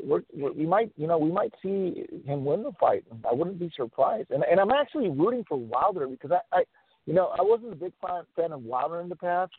we're, 0.05 0.23
we're, 0.33 0.53
might 0.67 0.91
you 0.97 1.07
know 1.07 1.19
we 1.19 1.31
might 1.31 1.53
see 1.63 2.05
him 2.25 2.45
win 2.45 2.63
the 2.63 2.73
fight. 2.81 3.05
I 3.29 3.35
wouldn't 3.35 3.59
be 3.59 3.71
surprised. 3.77 4.31
And 4.31 4.45
and 4.45 4.61
I'm 4.61 4.71
actually 4.71 5.09
rooting 5.09 5.45
for 5.49 5.59
Wilder 5.59 6.07
because 6.07 6.31
I, 6.33 6.57
I 6.57 6.63
you 7.07 7.15
know 7.15 7.29
I 7.39 7.43
wasn't 7.43 7.73
a 7.73 7.77
big 7.77 7.93
fan 8.01 8.25
fan 8.37 8.53
of 8.53 8.63
Wilder 8.63 9.01
in 9.01 9.09
the 9.09 9.17
past, 9.17 9.53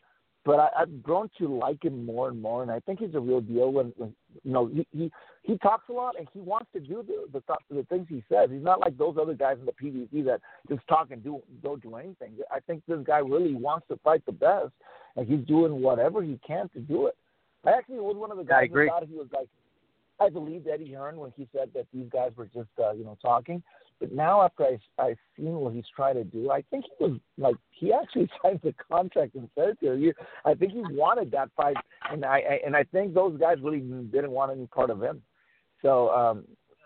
but 0.46 0.60
I, 0.60 0.70
I've 0.80 1.04
grown 1.04 1.30
to 1.40 1.48
like 1.48 1.84
him 1.84 2.06
more 2.06 2.30
and 2.30 2.42
more. 2.42 2.64
And 2.64 2.72
I 2.72 2.80
think 2.80 3.00
he's 3.00 3.16
a 3.16 3.20
real 3.20 3.42
deal. 3.42 3.72
When, 3.72 3.94
when 3.98 4.14
you 4.44 4.52
know 4.52 4.68
he, 4.68 4.88
he 4.92 5.12
he 5.44 5.58
talks 5.60 5.90
a 5.90 5.94
lot 5.94 6.16
and 6.18 6.28
he 6.34 6.40
wants 6.40 6.68
to 6.74 6.80
do 6.80 7.04
the 7.06 7.26
the, 7.32 7.42
th- 7.42 7.60
the 7.70 7.84
things 7.84 8.08
he 8.10 8.24
says. 8.30 8.50
He's 8.52 8.64
not 8.64 8.80
like 8.80 8.98
those 8.98 9.16
other 9.20 9.34
guys 9.34 9.58
in 9.60 9.66
the 9.66 9.72
PBC 9.72 10.26
that 10.26 10.42
just 10.70 10.88
talk 10.88 11.12
and 11.12 11.24
do 11.24 11.42
don't 11.64 11.82
do 11.82 11.96
anything. 11.96 12.34
I 12.52 12.60
think 12.60 12.84
this 12.88 13.00
guy 13.06 13.20
really 13.20 13.56
wants 13.56 13.88
to 13.90 13.98
fight 14.04 14.26
the 14.26 14.32
best, 14.32 14.72
and 15.16 15.28
he's 15.28 15.46
doing 15.46 15.82
whatever 15.82 16.22
he 16.24 16.40
can 16.46 16.70
to 16.70 16.80
do 16.80 17.08
it. 17.08 17.16
I 17.66 17.72
actually 17.72 18.00
was 18.00 18.18
one 18.18 18.32
of 18.32 18.38
the 18.38 18.44
guys 18.44 18.68
who 18.72 18.88
thought 18.88 19.08
he 19.08 19.16
was 19.16 19.28
like. 19.34 19.48
I 20.20 20.30
believed 20.30 20.68
Eddie 20.68 20.94
Hearn 20.94 21.18
when 21.18 21.34
he 21.36 21.48
said 21.56 21.70
that 21.74 21.88
these 21.94 22.08
guys 22.12 22.32
were 22.36 22.46
just 22.46 22.70
uh, 22.80 22.92
you 22.92 23.04
know 23.04 23.18
talking. 23.22 23.62
But 24.00 24.12
now 24.12 24.42
after 24.42 24.64
I 24.64 24.78
I've 25.02 25.18
seen 25.38 25.54
what 25.56 25.74
he's 25.74 25.86
trying 25.96 26.16
to 26.16 26.24
do, 26.24 26.52
I 26.52 26.64
think 26.70 26.86
he 26.86 27.06
was 27.06 27.20
like 27.38 27.56
he 27.72 27.94
actually 27.94 28.30
signed 28.42 28.60
the 28.64 28.74
contract 28.92 29.36
and 29.36 29.50
said 29.56 29.80
to 29.82 29.96
you. 29.96 30.14
I 30.46 30.54
think 30.54 30.74
he 30.74 30.82
wanted 30.92 31.32
that 31.32 31.50
fight, 31.56 31.78
and 32.12 32.26
I, 32.26 32.38
I 32.38 32.60
and 32.66 32.76
I 32.76 32.84
think 32.84 33.14
those 33.14 33.40
guys 33.40 33.58
really 33.62 33.80
didn't 33.80 34.32
want 34.32 34.52
any 34.52 34.68
part 34.68 34.90
of 34.90 35.02
him. 35.02 35.22
So 35.82 36.10
um, 36.10 36.46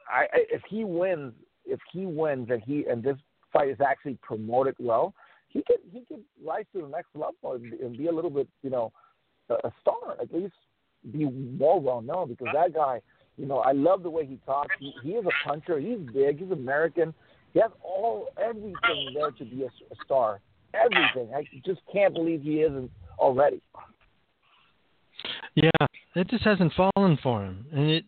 I, 0.09 0.23
I 0.33 0.45
if 0.49 0.61
he 0.69 0.83
wins, 0.83 1.33
if 1.65 1.79
he 1.91 2.05
wins 2.05 2.49
and 2.49 2.61
he 2.65 2.85
and 2.89 3.03
this 3.03 3.17
fight 3.53 3.69
is 3.69 3.81
actually 3.81 4.17
promoted 4.21 4.75
well, 4.79 5.13
he 5.49 5.63
could 5.65 5.79
he 5.91 6.03
could 6.05 6.23
rise 6.45 6.65
to 6.73 6.81
the 6.81 6.87
next 6.87 7.09
level 7.13 7.53
and, 7.53 7.73
and 7.73 7.97
be 7.97 8.07
a 8.07 8.11
little 8.11 8.29
bit 8.29 8.47
you 8.63 8.69
know 8.69 8.91
a, 9.49 9.53
a 9.53 9.73
star 9.81 10.17
at 10.21 10.33
least 10.33 10.53
be 11.11 11.25
more 11.25 11.79
well 11.79 12.01
known 12.01 12.27
because 12.29 12.47
that 12.53 12.73
guy 12.73 13.01
you 13.37 13.45
know, 13.45 13.59
I 13.59 13.71
love 13.71 14.03
the 14.03 14.09
way 14.09 14.25
he 14.25 14.39
talks. 14.45 14.75
He, 14.79 14.93
he 15.03 15.11
is 15.11 15.25
a 15.25 15.47
puncher. 15.47 15.79
He's 15.79 15.99
big. 16.13 16.39
He's 16.39 16.51
American. 16.51 17.13
He 17.53 17.59
has 17.59 17.71
all 17.83 18.29
everything 18.37 19.13
there 19.13 19.31
to 19.31 19.45
be 19.45 19.63
a, 19.63 19.67
a 19.67 19.95
star. 20.03 20.41
Everything. 20.73 21.33
I 21.33 21.43
just 21.65 21.81
can't 21.91 22.13
believe 22.13 22.41
he 22.41 22.61
isn't 22.61 22.91
already. 23.19 23.61
Yeah, 25.55 25.87
it 26.15 26.29
just 26.29 26.43
hasn't 26.43 26.73
fallen 26.73 27.17
for 27.23 27.43
him, 27.43 27.65
and 27.71 27.89
it, 27.89 28.05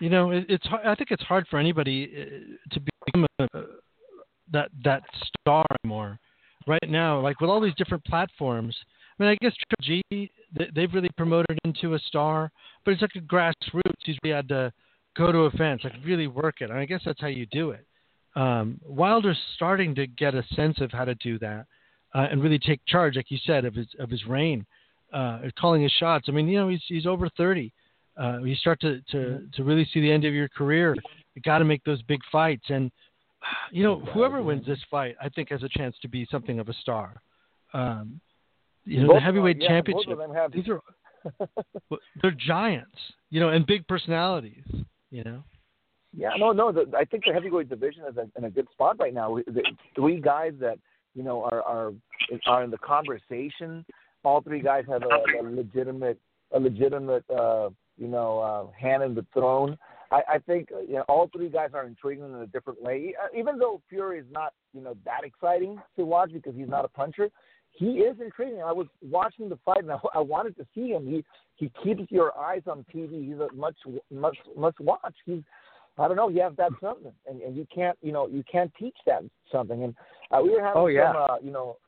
you 0.00 0.08
know, 0.08 0.30
it, 0.30 0.46
it's. 0.48 0.66
I 0.84 0.94
think 0.94 1.10
it's 1.10 1.22
hard 1.24 1.46
for 1.50 1.58
anybody 1.58 2.12
uh, 2.14 2.74
to 2.74 2.80
become 3.06 3.26
a, 3.40 3.62
that 4.52 4.68
that 4.84 5.02
star 5.40 5.64
anymore. 5.82 6.18
Right 6.68 6.88
now, 6.88 7.20
like 7.20 7.40
with 7.40 7.50
all 7.50 7.60
these 7.60 7.74
different 7.76 8.04
platforms. 8.04 8.76
I 9.18 9.22
mean, 9.22 9.30
I 9.30 9.36
guess 9.40 9.52
Triple 9.54 10.02
G, 10.10 10.30
they- 10.52 10.70
they've 10.74 10.92
really 10.92 11.08
promoted 11.16 11.58
into 11.64 11.94
a 11.94 11.98
star, 12.00 12.50
but 12.84 12.92
it's 12.92 13.02
like 13.02 13.16
a 13.16 13.20
grassroots. 13.20 14.04
He's 14.04 14.18
really 14.22 14.34
had 14.34 14.48
to 14.48 14.72
go 15.16 15.32
to 15.32 15.46
events, 15.46 15.84
like 15.84 15.94
really 16.04 16.26
work 16.26 16.60
it. 16.60 16.70
And 16.70 16.78
I 16.78 16.84
guess 16.84 17.02
that's 17.04 17.20
how 17.20 17.28
you 17.28 17.46
do 17.46 17.70
it. 17.70 17.86
Um, 18.34 18.78
Wilder's 18.84 19.38
starting 19.54 19.94
to 19.94 20.06
get 20.06 20.34
a 20.34 20.44
sense 20.54 20.80
of 20.80 20.92
how 20.92 21.06
to 21.06 21.14
do 21.16 21.38
that 21.38 21.66
uh, 22.14 22.26
and 22.30 22.42
really 22.42 22.58
take 22.58 22.80
charge, 22.86 23.16
like 23.16 23.30
you 23.30 23.38
said, 23.46 23.64
of 23.64 23.74
his 23.74 23.88
of 23.98 24.10
his 24.10 24.26
reign, 24.26 24.66
uh, 25.12 25.40
calling 25.58 25.82
his 25.82 25.92
shots. 25.92 26.26
I 26.28 26.32
mean, 26.32 26.46
you 26.46 26.58
know, 26.58 26.68
he's 26.68 26.82
he's 26.86 27.06
over 27.06 27.30
thirty. 27.30 27.72
Uh, 28.18 28.38
you 28.42 28.54
start 28.54 28.80
to, 28.80 29.02
to, 29.10 29.46
to 29.52 29.62
really 29.62 29.86
see 29.92 30.00
the 30.00 30.10
end 30.10 30.24
of 30.24 30.32
your 30.32 30.48
career. 30.48 30.96
You 31.34 31.42
got 31.42 31.58
to 31.58 31.66
make 31.66 31.84
those 31.84 32.00
big 32.02 32.20
fights, 32.32 32.64
and 32.70 32.90
you 33.70 33.82
know, 33.82 34.00
whoever 34.14 34.42
wins 34.42 34.66
this 34.66 34.78
fight, 34.90 35.16
I 35.20 35.28
think 35.28 35.50
has 35.50 35.62
a 35.62 35.68
chance 35.68 35.94
to 36.00 36.08
be 36.08 36.26
something 36.30 36.58
of 36.58 36.68
a 36.68 36.74
star. 36.74 37.20
Um, 37.74 38.20
you 38.86 39.00
know, 39.00 39.08
Both 39.08 39.16
the 39.16 39.20
heavyweight 39.20 39.56
them- 39.56 39.62
yeah, 39.62 39.68
championship. 39.68 40.06
Both 40.06 40.12
of 40.12 40.18
them 40.18 40.34
have 40.34 40.52
These 40.52 40.68
are 40.68 40.80
they're 42.22 42.30
giants, 42.30 42.96
you 43.30 43.40
know, 43.40 43.48
and 43.50 43.66
big 43.66 43.86
personalities. 43.88 44.64
You 45.10 45.24
know. 45.24 45.42
Yeah, 46.16 46.30
no, 46.38 46.52
no. 46.52 46.72
The, 46.72 46.90
I 46.96 47.04
think 47.04 47.24
the 47.26 47.32
heavyweight 47.32 47.68
division 47.68 48.04
is 48.08 48.16
a, 48.16 48.26
in 48.38 48.44
a 48.44 48.50
good 48.50 48.68
spot 48.72 48.96
right 48.98 49.12
now. 49.12 49.36
The 49.46 49.62
three 49.94 50.20
guys 50.20 50.52
that 50.60 50.78
you 51.14 51.22
know 51.22 51.42
are 51.42 51.62
are 51.62 51.92
are 52.46 52.64
in 52.64 52.70
the 52.70 52.78
conversation. 52.78 53.84
All 54.24 54.40
three 54.40 54.62
guys 54.62 54.84
have 54.88 55.02
a, 55.02 55.40
a 55.40 55.42
legitimate 55.42 56.18
a 56.52 56.60
legitimate 56.60 57.24
uh, 57.30 57.70
you 57.98 58.08
know 58.08 58.38
uh, 58.38 58.66
hand 58.80 59.02
in 59.02 59.14
the 59.14 59.26
throne. 59.34 59.76
I, 60.10 60.22
I 60.34 60.38
think 60.38 60.68
you 60.88 60.94
know 60.94 61.04
all 61.08 61.28
three 61.34 61.48
guys 61.48 61.70
are 61.74 61.86
intriguing 61.86 62.24
in 62.24 62.34
a 62.36 62.46
different 62.46 62.80
way. 62.80 63.14
Uh, 63.22 63.36
Even 63.36 63.58
though 63.58 63.82
Fury 63.88 64.18
is 64.20 64.26
not 64.30 64.54
you 64.72 64.80
know 64.80 64.96
that 65.04 65.24
exciting 65.24 65.78
to 65.96 66.04
watch 66.04 66.32
because 66.32 66.54
he's 66.56 66.68
not 66.68 66.84
a 66.84 66.88
puncher, 66.88 67.28
he 67.76 68.00
is 68.00 68.16
intriguing. 68.20 68.62
I 68.62 68.72
was 68.72 68.86
watching 69.02 69.48
the 69.48 69.58
fight 69.64 69.82
and 69.82 69.92
I, 69.92 69.98
I 70.14 70.20
wanted 70.20 70.56
to 70.56 70.66
see 70.74 70.88
him. 70.88 71.06
He 71.06 71.24
he 71.56 71.70
keeps 71.82 72.10
your 72.10 72.36
eyes 72.38 72.62
on 72.66 72.84
TV. 72.94 73.26
He's 73.26 73.38
a 73.38 73.52
much 73.54 73.76
much 74.10 74.36
must 74.56 74.80
watch. 74.80 75.14
He's 75.24 75.42
I 75.98 76.08
don't 76.08 76.16
know. 76.16 76.28
You 76.28 76.42
have 76.42 76.56
that 76.56 76.72
something, 76.80 77.12
and, 77.26 77.40
and 77.40 77.56
you 77.56 77.66
can't, 77.74 77.96
you 78.02 78.12
know, 78.12 78.26
you 78.26 78.44
can't 78.50 78.70
teach 78.78 78.96
that 79.06 79.22
something. 79.50 79.82
And 79.82 79.94
uh, 80.30 80.40
we 80.42 80.50
were 80.50 80.60
having 80.60 80.82
Oh, 80.82 80.86
yeah. 80.88 81.12
some, 81.12 81.22
uh, 81.22 81.36
you 81.42 81.50
know, 81.50 81.78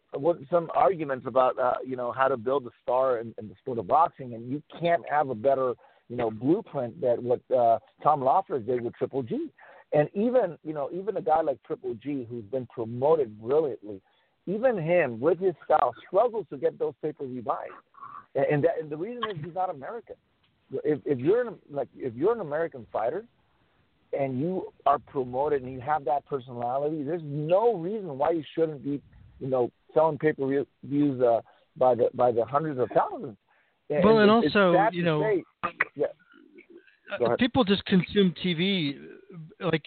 some 0.50 0.70
arguments 0.74 1.26
about, 1.26 1.58
uh, 1.58 1.74
you 1.86 1.94
know, 1.96 2.12
how 2.12 2.28
to 2.28 2.38
build 2.38 2.66
a 2.66 2.70
star 2.82 3.18
in, 3.18 3.34
in 3.38 3.48
the 3.48 3.54
sport 3.60 3.78
of 3.78 3.86
boxing, 3.86 4.34
and 4.34 4.50
you 4.50 4.62
can't 4.80 5.02
have 5.10 5.28
a 5.28 5.34
better, 5.34 5.74
you 6.08 6.16
know, 6.16 6.30
blueprint 6.30 6.98
that 7.02 7.22
what 7.22 7.40
uh, 7.54 7.78
Tom 8.02 8.22
Loeffler 8.22 8.60
did 8.60 8.80
with 8.80 8.94
Triple 8.94 9.22
G. 9.22 9.50
And 9.92 10.08
even, 10.14 10.56
you 10.64 10.72
know, 10.72 10.88
even 10.92 11.16
a 11.18 11.22
guy 11.22 11.42
like 11.42 11.62
Triple 11.66 11.94
G, 12.02 12.26
who's 12.30 12.44
been 12.44 12.66
promoted 12.66 13.38
brilliantly, 13.40 14.00
even 14.48 14.78
him 14.78 15.20
with 15.20 15.38
his 15.38 15.54
style 15.64 15.94
struggles 16.06 16.46
to 16.50 16.56
get 16.56 16.78
those 16.78 16.94
pay 17.02 17.12
per 17.12 17.26
view 17.26 17.42
buys. 17.42 17.68
and, 18.34 18.64
that, 18.64 18.72
and 18.80 18.90
the 18.90 18.96
reason 18.96 19.22
is 19.30 19.36
he's 19.44 19.54
not 19.54 19.70
American. 19.70 20.16
If, 20.84 21.00
if 21.04 21.18
you're 21.18 21.46
an, 21.46 21.54
like 21.70 21.88
if 21.96 22.14
you're 22.14 22.32
an 22.32 22.40
American 22.40 22.86
fighter, 22.92 23.24
and 24.18 24.40
you 24.40 24.72
are 24.86 24.98
promoted 24.98 25.62
and 25.62 25.72
you 25.72 25.80
have 25.80 26.04
that 26.06 26.24
personality, 26.26 27.02
there's 27.02 27.22
no 27.24 27.76
reason 27.76 28.16
why 28.16 28.30
you 28.30 28.42
shouldn't 28.54 28.82
be, 28.82 29.02
you 29.38 29.48
know, 29.48 29.70
selling 29.92 30.18
pay 30.18 30.32
per 30.32 30.64
views 30.84 31.22
uh, 31.22 31.40
by 31.76 31.94
the 31.94 32.08
by 32.14 32.32
the 32.32 32.44
hundreds 32.44 32.80
of 32.80 32.88
thousands. 32.94 33.36
And, 33.90 34.04
well, 34.04 34.18
and, 34.18 34.30
and 34.30 34.44
also, 34.44 34.88
you 34.92 35.02
know, 35.02 35.42
yeah. 35.94 36.06
uh, 37.24 37.36
people 37.36 37.64
just 37.64 37.84
consume 37.84 38.34
TV 38.44 38.98
like 39.60 39.84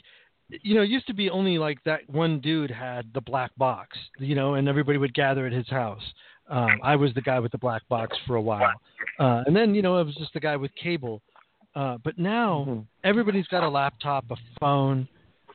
you 0.62 0.76
know, 0.76 0.82
it 0.82 0.90
used 0.90 1.08
to 1.08 1.14
be 1.14 1.30
only 1.30 1.58
like 1.58 1.84
that 1.86 2.02
one 2.10 2.40
dude 2.40 2.72
had 2.72 3.10
the 3.14 3.22
black 3.22 3.52
box, 3.58 3.98
you 4.20 4.36
know, 4.36 4.56
and 4.56 4.68
everybody 4.68 4.98
would 4.98 5.14
gather 5.14 5.46
at 5.46 5.54
his 5.54 5.68
house. 5.70 6.02
Um, 6.50 6.80
I 6.84 6.96
was 6.96 7.14
the 7.14 7.22
guy 7.22 7.40
with 7.40 7.52
the 7.52 7.58
black 7.58 7.88
box 7.88 8.18
for 8.28 8.36
a 8.36 8.42
while, 8.42 8.74
uh, 9.20 9.44
and 9.46 9.56
then 9.56 9.74
you 9.74 9.82
know 9.82 10.00
it 10.00 10.04
was 10.04 10.16
just 10.16 10.34
the 10.34 10.40
guy 10.40 10.58
with 10.58 10.72
cable. 10.76 11.22
Uh, 11.76 11.98
but 12.04 12.18
now 12.18 12.66
mm-hmm. 12.68 12.82
everybody's 13.06 13.48
got 13.48 13.64
a 13.64 13.70
laptop, 13.70 14.26
a 14.32 14.36
phone, 14.60 15.08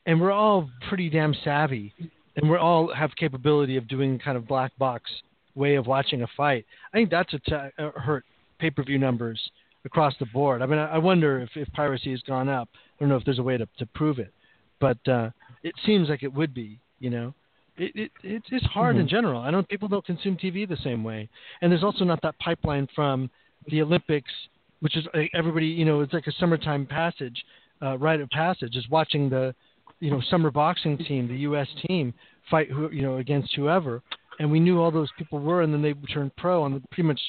and 0.07 0.19
we're 0.19 0.31
all 0.31 0.67
pretty 0.89 1.09
damn 1.09 1.35
savvy, 1.43 1.93
and 2.35 2.49
we 2.49 2.57
all 2.57 2.91
have 2.91 3.11
capability 3.15 3.77
of 3.77 3.87
doing 3.87 4.17
kind 4.17 4.37
of 4.37 4.47
black 4.47 4.75
box 4.79 5.11
way 5.53 5.75
of 5.75 5.85
watching 5.85 6.23
a 6.23 6.27
fight. 6.35 6.65
I 6.93 6.97
think 6.97 7.11
that's 7.11 7.33
a 7.33 7.71
uh, 7.77 7.91
hurt 7.91 8.25
pay 8.57 8.71
per 8.71 8.83
view 8.83 8.97
numbers 8.97 9.39
across 9.85 10.15
the 10.19 10.25
board. 10.27 10.63
I 10.63 10.65
mean, 10.65 10.79
I, 10.79 10.95
I 10.95 10.97
wonder 10.97 11.41
if, 11.41 11.49
if 11.55 11.71
piracy 11.73 12.09
has 12.09 12.21
gone 12.21 12.49
up. 12.49 12.69
I 12.73 12.77
don't 12.99 13.09
know 13.09 13.17
if 13.17 13.25
there's 13.25 13.39
a 13.39 13.43
way 13.43 13.57
to, 13.57 13.67
to 13.77 13.85
prove 13.85 14.17
it 14.17 14.33
but 14.79 14.97
uh, 15.07 15.29
it 15.63 15.73
seems 15.85 16.09
like 16.09 16.23
it 16.23 16.33
would 16.33 16.53
be. 16.53 16.79
You 16.99 17.09
know, 17.11 17.33
it, 17.77 17.91
it 17.95 18.11
it's 18.23 18.47
it's 18.51 18.65
hard 18.65 18.95
mm-hmm. 18.95 19.01
in 19.01 19.07
general. 19.07 19.41
I 19.41 19.51
don't 19.51 19.67
people 19.67 19.87
don't 19.87 20.05
consume 20.05 20.37
TV 20.37 20.67
the 20.67 20.77
same 20.83 21.03
way, 21.03 21.29
and 21.61 21.71
there's 21.71 21.83
also 21.83 22.03
not 22.03 22.21
that 22.23 22.37
pipeline 22.39 22.87
from 22.95 23.29
the 23.69 23.81
Olympics, 23.81 24.31
which 24.79 24.97
is 24.97 25.05
everybody. 25.33 25.67
You 25.67 25.85
know, 25.85 26.01
it's 26.01 26.13
like 26.13 26.27
a 26.27 26.31
summertime 26.39 26.85
passage, 26.85 27.43
uh, 27.81 27.97
rite 27.97 28.21
of 28.21 28.29
passage, 28.29 28.75
is 28.75 28.87
watching 28.89 29.29
the 29.29 29.53
you 29.99 30.11
know 30.11 30.21
summer 30.29 30.51
boxing 30.51 30.97
team, 30.97 31.27
the 31.27 31.37
U.S. 31.37 31.67
team 31.87 32.13
fight 32.49 32.69
who 32.71 32.89
you 32.91 33.01
know 33.01 33.17
against 33.17 33.53
whoever, 33.55 34.01
and 34.39 34.51
we 34.51 34.59
knew 34.59 34.79
all 34.79 34.91
those 34.91 35.09
people 35.17 35.39
were, 35.39 35.61
and 35.61 35.73
then 35.73 35.81
they 35.81 35.93
turned 36.13 36.35
pro 36.35 36.63
on 36.63 36.73
the 36.73 36.79
pretty 36.91 37.07
much 37.07 37.19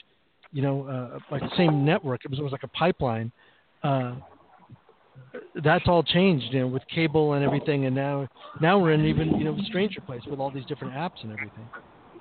you 0.52 0.62
know 0.62 0.86
uh, 0.86 1.18
like 1.30 1.42
the 1.42 1.56
same 1.56 1.84
network. 1.84 2.24
It 2.24 2.30
was 2.30 2.38
it 2.38 2.42
was 2.42 2.52
like 2.52 2.64
a 2.64 2.68
pipeline. 2.68 3.32
Uh, 3.82 4.14
that's 5.64 5.84
all 5.86 6.02
changed, 6.02 6.46
you 6.52 6.60
know, 6.60 6.66
with 6.66 6.82
cable 6.92 7.34
and 7.34 7.44
everything, 7.44 7.86
and 7.86 7.94
now 7.94 8.28
now 8.60 8.78
we're 8.78 8.92
in 8.92 9.04
even 9.04 9.38
you 9.38 9.44
know 9.44 9.56
stranger 9.66 10.00
place 10.00 10.22
with 10.28 10.40
all 10.40 10.50
these 10.50 10.66
different 10.66 10.94
apps 10.94 11.22
and 11.22 11.32
everything. 11.32 11.68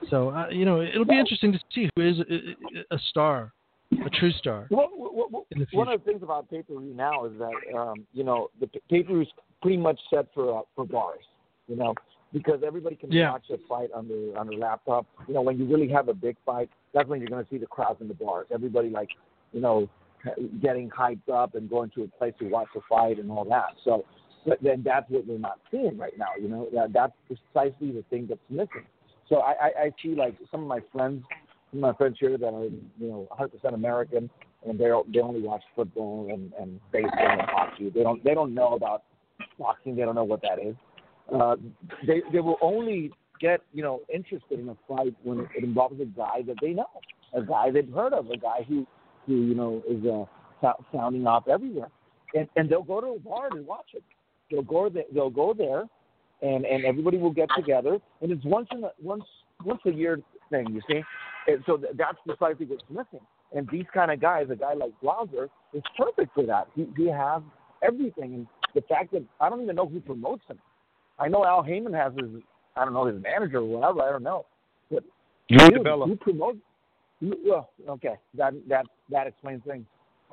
So 0.09 0.29
uh, 0.29 0.49
you 0.49 0.65
know, 0.65 0.81
it'll 0.81 1.05
be 1.05 1.19
interesting 1.19 1.51
to 1.51 1.59
see 1.73 1.89
who 1.95 2.07
is 2.07 2.19
a, 2.19 2.95
a 2.95 2.99
star, 3.09 3.53
a 4.05 4.09
true 4.09 4.31
star. 4.31 4.67
Well, 4.69 4.89
well, 4.95 5.45
one 5.71 5.87
of 5.87 5.99
the 5.99 6.05
things 6.05 6.23
about 6.23 6.49
pay 6.49 6.61
per 6.61 6.79
view 6.79 6.93
now 6.93 7.25
is 7.25 7.33
that 7.39 7.77
um, 7.77 8.05
you 8.13 8.23
know 8.23 8.49
the 8.59 8.67
pay 8.89 9.03
per 9.03 9.13
view 9.13 9.21
is 9.21 9.27
pretty 9.61 9.77
much 9.77 9.99
set 10.13 10.27
for 10.33 10.59
uh, 10.59 10.61
for 10.75 10.85
bars, 10.85 11.23
you 11.67 11.75
know, 11.75 11.93
because 12.33 12.61
everybody 12.65 12.95
can 12.95 13.11
yeah. 13.11 13.31
watch 13.31 13.45
a 13.51 13.57
fight 13.67 13.89
on 13.93 14.07
their 14.07 14.37
on 14.37 14.47
their 14.47 14.59
laptop. 14.59 15.05
You 15.27 15.33
know, 15.33 15.41
when 15.41 15.57
you 15.57 15.65
really 15.65 15.89
have 15.89 16.09
a 16.09 16.13
big 16.13 16.37
fight, 16.45 16.69
that's 16.93 17.07
when 17.07 17.19
you're 17.19 17.29
going 17.29 17.43
to 17.43 17.49
see 17.49 17.57
the 17.57 17.67
crowds 17.67 18.01
in 18.01 18.07
the 18.07 18.13
bars. 18.13 18.47
Everybody 18.53 18.89
like, 18.89 19.09
you 19.53 19.61
know, 19.61 19.89
getting 20.61 20.89
hyped 20.89 21.29
up 21.29 21.55
and 21.55 21.69
going 21.69 21.89
to 21.95 22.03
a 22.03 22.07
place 22.07 22.33
to 22.39 22.47
watch 22.47 22.67
a 22.75 22.79
fight 22.89 23.19
and 23.19 23.31
all 23.31 23.45
that. 23.45 23.73
So, 23.83 24.05
but 24.45 24.59
then 24.61 24.81
that's 24.85 25.09
what 25.09 25.27
we're 25.27 25.37
not 25.37 25.59
seeing 25.71 25.97
right 25.97 26.17
now. 26.17 26.29
You 26.39 26.47
know, 26.47 26.67
that 26.73 26.93
that's 26.93 27.13
precisely 27.27 27.91
the 27.91 28.03
thing 28.09 28.27
that's 28.27 28.39
missing. 28.49 28.85
So 29.29 29.37
I, 29.37 29.51
I, 29.51 29.81
I 29.83 29.91
see 30.01 30.15
like 30.15 30.35
some 30.51 30.61
of 30.61 30.67
my 30.67 30.79
friends, 30.91 31.23
some 31.71 31.83
of 31.83 31.93
my 31.93 31.97
friends 31.97 32.17
here 32.19 32.37
that 32.37 32.53
are 32.53 32.63
you 32.63 32.81
know 32.99 33.27
100% 33.37 33.73
American, 33.73 34.29
and 34.65 34.79
they 34.79 34.89
they 35.13 35.19
only 35.19 35.41
watch 35.41 35.63
football 35.75 36.29
and, 36.31 36.53
and 36.59 36.79
baseball 36.91 37.27
and 37.29 37.41
hockey. 37.41 37.89
They 37.89 38.03
don't 38.03 38.23
they 38.23 38.33
don't 38.33 38.53
know 38.53 38.73
about 38.73 39.03
boxing. 39.59 39.95
They 39.95 40.03
don't 40.03 40.15
know 40.15 40.23
what 40.23 40.41
that 40.41 40.59
is. 40.63 40.75
Uh, 41.33 41.55
they 42.05 42.21
they 42.31 42.39
will 42.39 42.57
only 42.61 43.11
get 43.39 43.61
you 43.73 43.83
know 43.83 44.01
interested 44.13 44.59
in 44.59 44.69
a 44.69 44.77
fight 44.87 45.13
when 45.23 45.39
it 45.55 45.63
involves 45.63 45.99
a 45.99 46.05
guy 46.05 46.41
that 46.45 46.55
they 46.61 46.71
know, 46.71 46.87
a 47.33 47.41
guy 47.41 47.71
they've 47.71 47.91
heard 47.91 48.13
of, 48.13 48.29
a 48.29 48.37
guy 48.37 48.65
who 48.67 48.85
who 49.27 49.33
you 49.33 49.53
know 49.53 49.83
is 49.87 50.03
uh, 50.05 50.73
sounding 50.91 51.27
off 51.27 51.47
everywhere, 51.47 51.89
and 52.33 52.47
and 52.55 52.69
they'll 52.69 52.83
go 52.83 53.01
to 53.01 53.07
a 53.07 53.19
bar 53.19 53.49
and 53.51 53.67
watch 53.67 53.89
it. 53.93 54.03
They'll 54.49 54.63
go 54.63 54.89
there. 54.89 55.03
They'll 55.13 55.29
go 55.29 55.53
there, 55.53 55.83
and 56.41 56.65
and 56.65 56.85
everybody 56.85 57.17
will 57.17 57.31
get 57.31 57.49
together, 57.55 57.99
and 58.21 58.31
it's 58.31 58.45
once 58.45 58.67
in 58.71 58.83
a 58.83 58.91
once 59.01 59.25
once 59.63 59.81
a 59.85 59.91
year 59.91 60.19
thing. 60.49 60.67
You 60.71 60.81
see, 60.89 61.01
and 61.47 61.63
so 61.65 61.79
that's 61.95 62.17
precisely 62.25 62.65
what's 62.65 62.83
missing. 62.89 63.25
And 63.53 63.67
these 63.71 63.85
kind 63.93 64.11
of 64.11 64.19
guys, 64.19 64.47
a 64.49 64.55
guy 64.55 64.73
like 64.73 64.91
Blauser, 65.03 65.47
is 65.73 65.83
perfect 65.97 66.33
for 66.33 66.45
that. 66.45 66.67
He 66.75 66.87
he 66.95 67.09
has 67.09 67.41
everything, 67.83 68.33
and 68.33 68.47
the 68.73 68.81
fact 68.81 69.11
that 69.11 69.23
I 69.39 69.49
don't 69.49 69.61
even 69.61 69.75
know 69.75 69.87
who 69.87 69.99
promotes 69.99 70.43
him. 70.47 70.59
I 71.19 71.27
know 71.27 71.45
Al 71.45 71.63
Haymon 71.63 71.93
has 71.93 72.13
his 72.13 72.29
I 72.75 72.85
don't 72.85 72.93
know 72.93 73.05
his 73.05 73.21
manager 73.21 73.57
or 73.57 73.65
whatever. 73.65 74.01
I 74.03 74.11
don't 74.11 74.23
know, 74.23 74.45
but 74.89 75.03
Joey 75.51 75.69
dude, 75.69 75.87
who 75.87 76.15
promotes 76.15 76.59
well, 77.21 77.69
okay, 77.89 78.15
that 78.35 78.53
that 78.69 78.85
that 79.09 79.27
explains 79.27 79.61
things. 79.65 79.85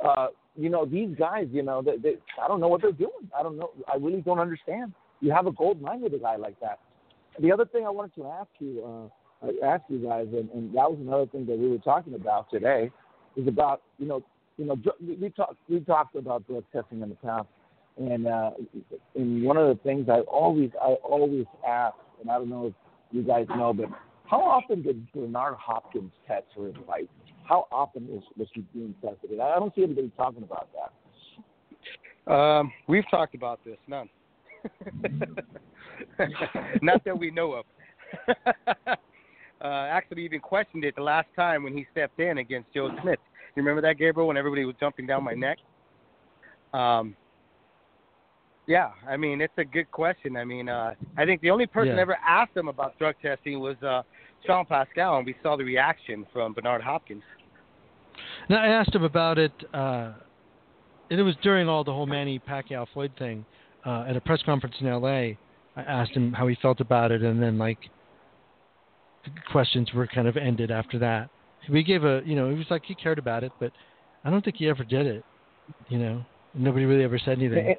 Uh, 0.04 0.28
you 0.56 0.70
know, 0.70 0.84
these 0.84 1.14
guys, 1.18 1.46
you 1.50 1.62
know, 1.62 1.82
they, 1.82 1.96
they, 1.96 2.16
I 2.42 2.48
don't 2.48 2.60
know 2.60 2.68
what 2.68 2.82
they're 2.82 2.92
doing. 2.92 3.30
I 3.38 3.42
don't 3.42 3.56
know. 3.56 3.70
I 3.92 3.96
really 3.96 4.20
don't 4.20 4.38
understand. 4.38 4.92
You 5.20 5.32
have 5.32 5.46
a 5.46 5.52
gold 5.52 5.80
mine 5.80 6.00
with 6.00 6.14
a 6.14 6.18
guy 6.18 6.36
like 6.36 6.58
that. 6.60 6.78
The 7.40 7.52
other 7.52 7.64
thing 7.64 7.86
I 7.86 7.90
wanted 7.90 8.14
to 8.16 8.26
ask 8.26 8.48
you, 8.58 9.10
uh, 9.42 9.48
ask 9.64 9.82
you 9.88 9.98
guys, 9.98 10.26
and, 10.32 10.48
and 10.50 10.74
that 10.74 10.90
was 10.90 10.98
another 11.00 11.26
thing 11.26 11.46
that 11.46 11.58
we 11.58 11.68
were 11.68 11.78
talking 11.78 12.14
about 12.14 12.50
today, 12.50 12.90
is 13.36 13.48
about 13.48 13.82
you 13.98 14.06
know, 14.06 14.22
you 14.56 14.66
know, 14.66 14.76
we 15.00 15.30
talked 15.30 15.56
we 15.68 15.80
talked 15.80 16.14
about 16.14 16.46
drug 16.46 16.64
testing 16.72 17.02
in 17.02 17.08
the 17.08 17.16
past, 17.16 17.48
and 17.96 18.26
uh, 18.26 18.50
and 19.16 19.42
one 19.42 19.56
of 19.56 19.68
the 19.68 19.82
things 19.82 20.08
I 20.08 20.20
always 20.20 20.70
I 20.80 20.92
always 21.02 21.46
ask, 21.66 21.96
and 22.20 22.30
I 22.30 22.38
don't 22.38 22.50
know 22.50 22.66
if 22.66 22.74
you 23.10 23.22
guys 23.22 23.46
know, 23.56 23.72
but 23.72 23.86
how 24.26 24.40
often 24.40 24.82
did 24.82 25.10
Bernard 25.12 25.54
Hopkins 25.54 26.12
test 26.26 26.44
for 26.54 26.66
his 26.66 26.76
fight? 26.86 27.10
How 27.44 27.66
often 27.70 28.06
was, 28.08 28.22
was 28.36 28.48
he 28.54 28.62
being 28.72 28.94
tested? 29.02 29.38
I 29.40 29.58
don't 29.58 29.74
see 29.74 29.82
anybody 29.82 30.10
talking 30.16 30.42
about 30.42 30.68
that. 30.74 32.32
Um, 32.32 32.72
we've 32.88 33.08
talked 33.10 33.34
about 33.34 33.60
this. 33.64 33.76
None. 33.86 34.08
Not 36.82 37.04
that 37.04 37.18
we 37.18 37.30
know 37.30 37.52
of. 37.52 37.64
uh, 38.86 38.96
actually, 39.64 40.24
even 40.24 40.40
questioned 40.40 40.84
it 40.84 40.96
the 40.96 41.02
last 41.02 41.28
time 41.36 41.62
when 41.62 41.76
he 41.76 41.86
stepped 41.92 42.18
in 42.18 42.38
against 42.38 42.72
Joe 42.72 42.90
Smith. 43.02 43.18
You 43.54 43.62
remember 43.62 43.82
that, 43.82 43.98
Gabriel, 43.98 44.28
when 44.28 44.36
everybody 44.36 44.64
was 44.64 44.74
jumping 44.80 45.06
down 45.06 45.22
my 45.22 45.34
neck? 45.34 45.58
Um, 46.72 47.14
yeah, 48.66 48.90
I 49.08 49.16
mean 49.16 49.40
it's 49.40 49.52
a 49.58 49.64
good 49.64 49.90
question. 49.90 50.36
I 50.36 50.44
mean, 50.44 50.68
uh, 50.68 50.94
I 51.18 51.24
think 51.24 51.40
the 51.42 51.50
only 51.50 51.66
person 51.66 51.96
yeah. 51.96 52.02
ever 52.02 52.16
asked 52.26 52.56
him 52.56 52.68
about 52.68 52.98
drug 52.98 53.14
testing 53.20 53.60
was 53.60 53.76
uh, 53.82 54.02
Jean 54.46 54.64
Pascal, 54.64 55.18
and 55.18 55.26
we 55.26 55.34
saw 55.42 55.56
the 55.56 55.64
reaction 55.64 56.26
from 56.32 56.52
Bernard 56.52 56.82
Hopkins. 56.82 57.22
Now 58.48 58.62
I 58.62 58.68
asked 58.68 58.94
him 58.94 59.04
about 59.04 59.38
it, 59.38 59.52
uh, 59.72 60.12
and 61.10 61.20
it 61.20 61.22
was 61.22 61.34
during 61.42 61.68
all 61.68 61.84
the 61.84 61.92
whole 61.92 62.06
Manny 62.06 62.38
Pacquiao 62.38 62.86
Floyd 62.92 63.12
thing 63.18 63.44
uh, 63.84 64.04
at 64.08 64.16
a 64.16 64.20
press 64.20 64.40
conference 64.44 64.76
in 64.80 64.86
L.A. 64.86 65.38
I 65.76 65.82
asked 65.82 66.12
him 66.12 66.32
how 66.32 66.46
he 66.46 66.56
felt 66.60 66.80
about 66.80 67.10
it, 67.10 67.22
and 67.22 67.42
then 67.42 67.58
like 67.58 67.78
the 69.24 69.30
questions 69.50 69.92
were 69.92 70.06
kind 70.06 70.28
of 70.28 70.36
ended 70.36 70.70
after 70.70 70.98
that. 70.98 71.30
We 71.70 71.82
gave 71.82 72.04
a, 72.04 72.20
you 72.24 72.36
know, 72.36 72.50
he 72.50 72.56
was 72.56 72.66
like 72.70 72.84
he 72.84 72.94
cared 72.94 73.18
about 73.18 73.42
it, 73.42 73.52
but 73.58 73.72
I 74.24 74.30
don't 74.30 74.44
think 74.44 74.56
he 74.56 74.68
ever 74.68 74.84
did 74.84 75.06
it. 75.06 75.24
You 75.88 75.98
know, 75.98 76.24
nobody 76.52 76.84
really 76.84 77.04
ever 77.04 77.18
said 77.18 77.38
anything. 77.38 77.76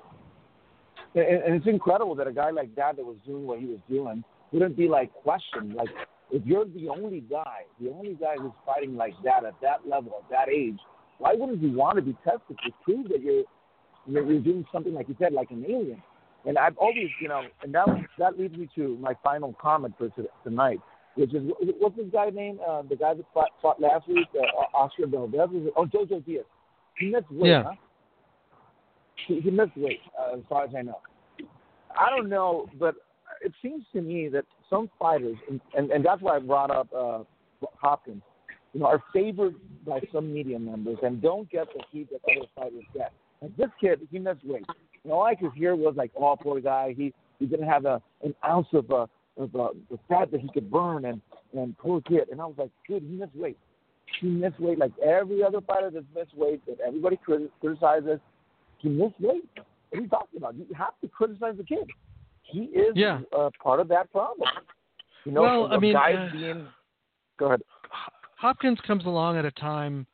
And, 1.14 1.24
and 1.24 1.56
it's 1.56 1.68
incredible 1.68 2.16
that 2.16 2.28
a 2.28 2.34
guy 2.34 2.50
like 2.50 2.76
that 2.76 2.98
that 2.98 3.06
was 3.06 3.18
doing 3.26 3.46
what 3.46 3.60
he 3.60 3.68
was 3.68 3.80
doing 3.90 4.24
wouldn't 4.52 4.76
be 4.76 4.88
like 4.88 5.14
questioned. 5.14 5.76
Like, 5.76 5.90
if 6.31 6.45
you're 6.45 6.65
the 6.65 6.89
only 6.89 7.22
guy, 7.22 7.61
the 7.80 7.91
only 7.91 8.14
guy 8.14 8.35
who's 8.39 8.52
fighting 8.65 8.95
like 8.95 9.14
that 9.23 9.45
at 9.45 9.56
that 9.61 9.88
level, 9.88 10.14
at 10.23 10.30
that 10.30 10.49
age, 10.49 10.77
why 11.18 11.34
wouldn't 11.34 11.61
you 11.61 11.72
want 11.72 11.97
to 11.97 12.02
be 12.02 12.15
tested 12.23 12.57
to 12.65 12.72
prove 12.84 13.10
that 13.10 13.22
you're 13.22 13.43
you're, 14.07 14.31
you're 14.31 14.41
doing 14.41 14.65
something 14.72 14.93
like 14.93 15.07
you 15.07 15.15
said, 15.19 15.34
like 15.34 15.52
an 15.52 15.65
alien? 15.68 16.02
And 16.45 16.57
I've 16.57 16.77
always, 16.77 17.10
you 17.22 17.27
know, 17.27 17.41
and 17.64 17.73
that 17.73 17.88
that 18.19 18.39
leads 18.39 18.56
me 18.56 18.69
to 18.76 18.97
my 18.97 19.14
final 19.23 19.56
comment 19.60 19.95
for 19.97 20.10
tonight, 20.43 20.80
which 21.15 21.34
is 21.34 21.43
what's 21.80 21.95
this 21.95 22.06
guy 22.11 22.30
name? 22.30 22.60
Uh, 22.68 22.84
the 22.84 22.95
guy 22.95 23.14
that 23.14 23.26
fought, 23.34 23.49
fought 23.61 23.81
last 23.81 24.07
week, 24.07 24.27
uh, 24.35 24.77
Oscar 24.77 25.07
Valdez. 25.07 25.49
Oh, 25.76 25.85
Jojo 25.85 26.23
Diaz. 26.26 26.45
He 26.97 27.10
missed 27.10 27.31
weight, 27.31 27.49
yeah. 27.49 27.64
huh? 27.64 27.72
He, 29.27 29.41
he 29.41 29.52
missed 29.52 29.76
weight, 29.76 29.99
uh, 30.19 30.38
as 30.38 30.43
far 30.47 30.65
as 30.65 30.69
I 30.77 30.81
know. 30.81 30.99
I 31.97 32.10
don't 32.10 32.30
know, 32.30 32.68
but 32.80 32.95
it 33.46 33.54
seems 33.62 33.84
to 33.94 34.02
me 34.02 34.28
that 34.30 34.46
some 34.70 34.90
fighters, 35.00 35.38
and, 35.50 35.62
and, 35.78 35.92
and 35.92 36.04
that's 36.04 36.22
why 36.22 36.38
I 36.38 36.40
brought 36.40 36.72
up 36.72 36.88
uh, 36.94 37.20
Hopkins, 37.76 38.22
you 38.74 38.80
know, 38.80 38.88
are 38.88 39.04
favored 39.14 39.56
by 39.86 40.02
some 40.12 40.34
media 40.34 40.60
members 40.60 40.98
and 41.04 41.22
don't 41.22 41.50
get 41.50 41.68
the 41.74 41.84
heat 41.92 42.10
that 42.12 42.22
other 42.30 42.48
fighters 42.56 42.84
get. 42.94 43.14
Like 43.42 43.56
this 43.58 43.70
kid, 43.80 44.08
he 44.12 44.20
missed 44.20 44.46
weight. 44.46 44.66
Know, 45.04 45.14
all 45.14 45.24
I 45.24 45.36
could 45.36 45.52
hear 45.54 45.76
was 45.76 45.94
like, 45.96 46.12
"Oh, 46.18 46.36
poor 46.36 46.60
guy. 46.60 46.94
He 46.98 47.14
he 47.40 47.46
didn't 47.46 47.68
have 47.68 47.86
a 47.86 48.02
an 48.24 48.34
ounce 48.44 48.68
of 48.74 48.90
uh, 48.90 49.06
of 49.38 49.56
uh, 49.56 49.70
the 49.92 50.00
fat 50.10 50.32
that 50.32 50.42
he 50.42 50.50
could 50.52 50.72
burn, 50.72 51.06
and 51.06 51.22
and 51.54 51.78
poor 51.78 52.02
kid." 52.02 52.30
And 52.32 52.42
I 52.42 52.46
was 52.46 52.56
like, 52.58 52.72
"Dude, 52.88 53.04
he 53.04 53.10
missed 53.10 53.36
weight." 53.36 53.58
he 54.22 54.28
missed 54.28 54.60
weight 54.60 54.80
like 54.80 54.92
every 55.04 55.44
other 55.44 55.62
fighter 55.62 55.90
that's 55.90 56.06
missed 56.16 56.36
weight 56.36 56.66
that 56.66 56.78
everybody 56.86 57.20
criticizes. 57.60 58.20
He 58.80 58.90
missed 58.90 59.20
weight. 59.20 59.44
What 59.90 60.00
are 60.00 60.02
you 60.02 60.08
talking 60.08 60.38
about? 60.38 60.56
You 60.56 60.66
have 60.78 60.94
to 61.02 61.08
criticize 61.08 61.56
the 61.58 61.64
kid. 61.64 61.90
He 62.46 62.66
is 62.66 62.96
Yeah. 62.96 63.22
uh, 63.36 63.50
part 63.62 63.80
of 63.80 63.88
that 63.90 64.12
problem. 64.12 64.48
You 65.26 65.32
know, 65.32 65.42
Well, 65.42 65.74
I 65.74 65.78
mean, 65.78 65.94
guys 65.94 66.16
uh, 66.18 66.32
being. 66.32 66.68
Go 67.38 67.48
ahead. 67.48 67.62
Hopkins 68.38 68.80
comes 68.82 69.06
along 69.06 69.38
at 69.38 69.46
a 69.46 69.52
time 69.52 70.06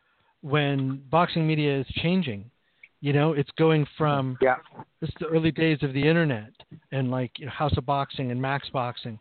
when 0.42 0.98
boxing 1.10 1.46
media 1.46 1.80
is 1.80 1.88
changing. 2.02 2.50
You 3.02 3.14
know, 3.14 3.34
it's 3.34 3.50
going 3.58 3.86
from 3.98 4.38
Yeah. 4.42 4.58
this 5.00 5.10
is 5.10 5.16
the 5.20 5.28
early 5.28 5.52
days 5.52 5.82
of 5.84 5.94
the 5.94 6.08
internet 6.08 6.54
and 6.92 7.12
like 7.12 7.38
you 7.40 7.46
know, 7.46 7.52
House 7.52 7.76
of 7.78 7.86
Boxing 7.86 8.32
and 8.32 8.42
Max 8.42 8.70
Boxing. 8.70 9.20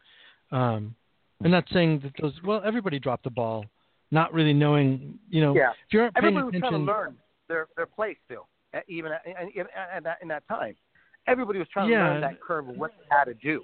Um, 0.53 0.95
I'm 1.43 1.51
not 1.51 1.65
saying 1.70 2.01
that 2.01 2.12
those. 2.20 2.35
Well, 2.43 2.61
everybody 2.65 2.99
dropped 2.99 3.24
the 3.24 3.31
ball, 3.31 3.65
not 4.11 4.32
really 4.35 4.53
knowing. 4.53 5.19
You 5.31 5.41
know, 5.41 5.55
Yeah. 5.57 5.70
if 5.87 5.93
you 5.93 6.01
aren't 6.03 6.15
paying 6.15 6.27
Everybody 6.37 6.61
was 6.61 6.61
trying 6.61 6.73
to 6.87 6.93
learn 6.93 7.16
their 7.49 7.69
their 7.77 7.87
place 7.87 8.19
still, 8.27 8.47
even 8.87 9.12
at, 9.12 9.27
at, 9.27 9.37
at, 9.57 9.66
at 9.97 10.03
that, 10.05 10.19
in 10.23 10.28
that 10.28 10.47
time. 10.47 10.77
Everybody 11.26 11.59
was 11.59 11.68
trying 11.68 11.90
Yeah. 11.90 12.05
to 12.05 12.10
learn 12.12 12.20
that 12.22 12.40
curve 12.40 12.68
of 12.68 12.76
what 12.76 12.92
they 12.98 13.05
had 13.16 13.24
to 13.24 13.34
do. 13.34 13.62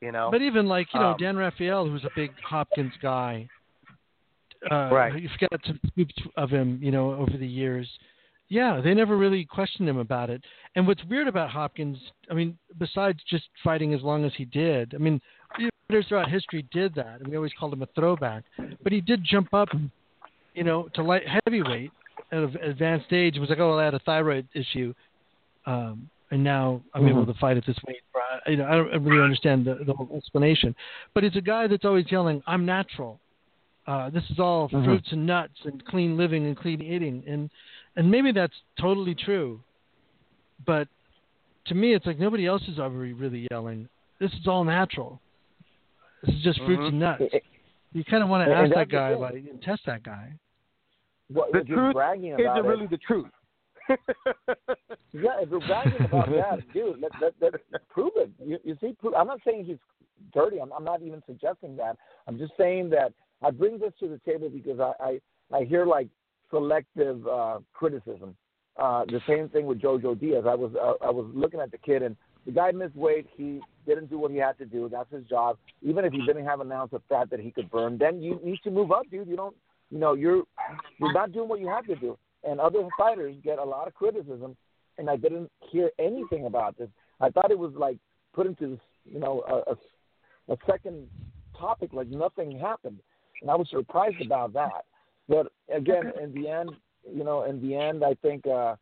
You 0.00 0.12
know. 0.12 0.28
But 0.30 0.42
even 0.42 0.66
like 0.66 0.92
you 0.92 1.00
know 1.00 1.12
Um, 1.12 1.16
Dan 1.18 1.36
Rafael, 1.36 1.86
who's 1.86 2.04
a 2.04 2.10
big 2.14 2.32
Hopkins 2.40 2.92
guy, 3.00 3.48
uh, 4.70 4.88
Right. 4.92 5.20
You've 5.20 5.30
got 5.38 5.64
some 5.66 5.78
scoops 5.88 6.14
of 6.36 6.50
him, 6.50 6.78
you 6.82 6.90
know, 6.90 7.12
over 7.12 7.36
the 7.36 7.46
years. 7.46 7.88
Yeah, 8.48 8.80
they 8.82 8.94
never 8.94 9.16
really 9.16 9.44
questioned 9.44 9.88
him 9.88 9.98
about 9.98 10.30
it. 10.30 10.42
And 10.74 10.86
what's 10.86 11.02
weird 11.04 11.28
about 11.28 11.50
Hopkins, 11.50 11.98
I 12.30 12.34
mean, 12.34 12.58
besides 12.78 13.22
just 13.24 13.44
fighting 13.62 13.94
as 13.94 14.02
long 14.02 14.24
as 14.24 14.32
he 14.34 14.44
did, 14.44 14.94
I 14.94 14.98
mean, 14.98 15.20
fighters 15.88 16.06
throughout 16.08 16.30
history 16.30 16.62
did 16.70 16.94
that, 16.94 17.20
and 17.20 17.28
we 17.28 17.36
always 17.36 17.52
called 17.58 17.72
him 17.72 17.82
a 17.82 17.86
throwback. 17.94 18.44
But 18.82 18.92
he 18.92 19.00
did 19.00 19.24
jump 19.24 19.52
up, 19.54 19.68
you 20.54 20.64
know, 20.64 20.88
to 20.94 21.02
light 21.02 21.22
heavyweight 21.26 21.90
at 22.32 22.38
an 22.38 22.56
advanced 22.62 23.12
age. 23.12 23.36
It 23.36 23.40
was 23.40 23.48
like, 23.50 23.58
oh, 23.58 23.70
well, 23.70 23.78
I 23.78 23.84
had 23.84 23.94
a 23.94 23.98
thyroid 24.00 24.46
issue, 24.54 24.94
um, 25.66 26.08
and 26.34 26.42
now 26.42 26.82
I'm 26.94 27.06
able 27.06 27.24
to 27.24 27.34
fight 27.34 27.56
at 27.56 27.64
this 27.64 27.76
weight. 27.86 28.00
You 28.48 28.56
know, 28.56 28.66
I 28.66 28.72
don't 28.72 29.04
really 29.04 29.22
understand 29.22 29.64
the, 29.64 29.76
the 29.86 29.92
whole 29.94 30.10
explanation. 30.16 30.74
But 31.14 31.22
it's 31.22 31.36
a 31.36 31.40
guy 31.40 31.68
that's 31.68 31.84
always 31.84 32.10
yelling, 32.10 32.42
"I'm 32.46 32.66
natural." 32.66 33.20
Uh, 33.86 34.10
this 34.10 34.24
is 34.30 34.40
all 34.40 34.68
Mhm. 34.68 34.84
fruits 34.84 35.12
and 35.12 35.24
nuts 35.26 35.58
and 35.64 35.84
clean 35.84 36.16
living 36.16 36.44
and 36.46 36.56
clean 36.56 36.82
eating, 36.82 37.22
and 37.28 37.50
and 37.96 38.10
maybe 38.10 38.32
that's 38.32 38.58
totally 38.80 39.14
true. 39.14 39.60
But 40.66 40.88
to 41.66 41.74
me, 41.76 41.94
it's 41.94 42.04
like 42.04 42.18
nobody 42.18 42.46
else 42.46 42.62
is 42.66 42.78
ever 42.80 42.98
really 42.98 43.46
yelling. 43.50 43.88
This 44.18 44.32
is 44.32 44.48
all 44.48 44.64
natural. 44.64 45.20
This 46.24 46.34
is 46.34 46.42
just 46.42 46.58
fruits 46.66 46.82
Mhm. 46.82 46.88
and 46.88 46.98
nuts. 46.98 47.20
It- 47.22 47.34
it- 47.34 47.44
You 47.92 48.02
kind 48.02 48.24
of 48.24 48.28
want 48.28 48.40
to 48.44 48.50
And- 48.50 48.58
and 48.58 48.60
ask 48.64 48.70
that 48.70 48.76
that's 48.76 48.90
the 48.90 48.96
guy 48.96 49.12
thing. 49.12 49.44
like 49.44 49.52
and 49.52 49.62
test 49.62 49.86
that 49.86 50.02
guy. 50.02 50.32
What, 51.28 51.52
the 51.52 51.62
truth 51.62 51.90
is 51.90 51.90
about 51.92 52.18
it 52.18 52.64
it, 52.64 52.68
really 52.68 52.86
the 52.88 52.98
truth? 52.98 53.30
Yeah, 55.14 55.40
if 55.40 55.48
you're 55.48 55.60
bragging 55.60 56.04
about 56.04 56.28
that, 56.28 56.58
dude, 56.74 57.00
let, 57.00 57.12
let, 57.20 57.34
let, 57.40 57.88
prove 57.88 58.10
it. 58.16 58.32
You, 58.44 58.58
you 58.64 58.76
see, 58.80 58.96
prove, 58.98 59.14
I'm 59.14 59.28
not 59.28 59.38
saying 59.46 59.64
he's 59.64 59.78
dirty. 60.32 60.60
I'm, 60.60 60.72
I'm 60.72 60.82
not 60.82 61.02
even 61.02 61.22
suggesting 61.24 61.76
that. 61.76 61.96
I'm 62.26 62.36
just 62.36 62.52
saying 62.58 62.90
that 62.90 63.12
I 63.40 63.52
bring 63.52 63.78
this 63.78 63.92
to 64.00 64.08
the 64.08 64.20
table 64.28 64.50
because 64.50 64.80
I, 64.80 65.20
I, 65.52 65.56
I 65.56 65.64
hear 65.64 65.86
like 65.86 66.08
selective 66.50 67.24
uh, 67.28 67.60
criticism. 67.72 68.34
Uh, 68.76 69.04
the 69.04 69.20
same 69.28 69.48
thing 69.48 69.66
with 69.66 69.80
Jojo 69.80 70.18
Diaz. 70.18 70.44
I 70.48 70.54
was 70.56 70.72
uh, 70.74 71.04
I 71.04 71.10
was 71.10 71.30
looking 71.32 71.60
at 71.60 71.70
the 71.70 71.78
kid 71.78 72.02
and 72.02 72.16
the 72.44 72.50
guy 72.50 72.72
missed 72.72 72.96
weight. 72.96 73.28
He 73.36 73.60
didn't 73.86 74.10
do 74.10 74.18
what 74.18 74.32
he 74.32 74.38
had 74.38 74.58
to 74.58 74.66
do. 74.66 74.88
That's 74.90 75.12
his 75.12 75.24
job. 75.26 75.58
Even 75.80 76.04
if 76.04 76.12
he 76.12 76.26
didn't 76.26 76.44
have 76.44 76.58
an 76.58 76.72
ounce 76.72 76.92
of 76.92 77.02
fat 77.08 77.30
that 77.30 77.38
he 77.38 77.52
could 77.52 77.70
burn, 77.70 77.98
then 77.98 78.20
you 78.20 78.40
need 78.42 78.58
to 78.64 78.72
move 78.72 78.90
up, 78.90 79.08
dude. 79.12 79.28
You 79.28 79.36
don't, 79.36 79.54
you 79.90 79.98
know, 79.98 80.14
you're 80.14 80.42
you're 80.98 81.12
not 81.12 81.30
doing 81.30 81.48
what 81.48 81.60
you 81.60 81.68
have 81.68 81.86
to 81.86 81.94
do. 81.94 82.18
And 82.46 82.60
other 82.60 82.86
fighters 82.98 83.36
get 83.42 83.58
a 83.58 83.64
lot 83.64 83.88
of 83.88 83.94
criticism, 83.94 84.56
and 84.98 85.08
I 85.08 85.16
didn't 85.16 85.50
hear 85.70 85.90
anything 85.98 86.46
about 86.46 86.76
this. 86.76 86.88
I 87.20 87.30
thought 87.30 87.50
it 87.50 87.58
was 87.58 87.72
like 87.74 87.98
put 88.34 88.46
into 88.46 88.78
you 89.04 89.18
know, 89.20 89.42
a, 89.48 89.72
a, 89.72 90.54
a 90.54 90.56
second 90.66 91.08
topic, 91.58 91.92
like 91.92 92.08
nothing 92.08 92.58
happened, 92.58 92.98
and 93.40 93.50
I 93.50 93.54
was 93.54 93.68
surprised 93.70 94.20
about 94.24 94.52
that. 94.54 94.84
But 95.28 95.52
again, 95.74 96.12
in 96.22 96.34
the 96.34 96.48
end, 96.48 96.70
you 97.10 97.24
know, 97.24 97.44
in 97.44 97.60
the 97.66 97.76
end, 97.76 98.04
I 98.04 98.14
think 98.14 98.46
uh, 98.46 98.76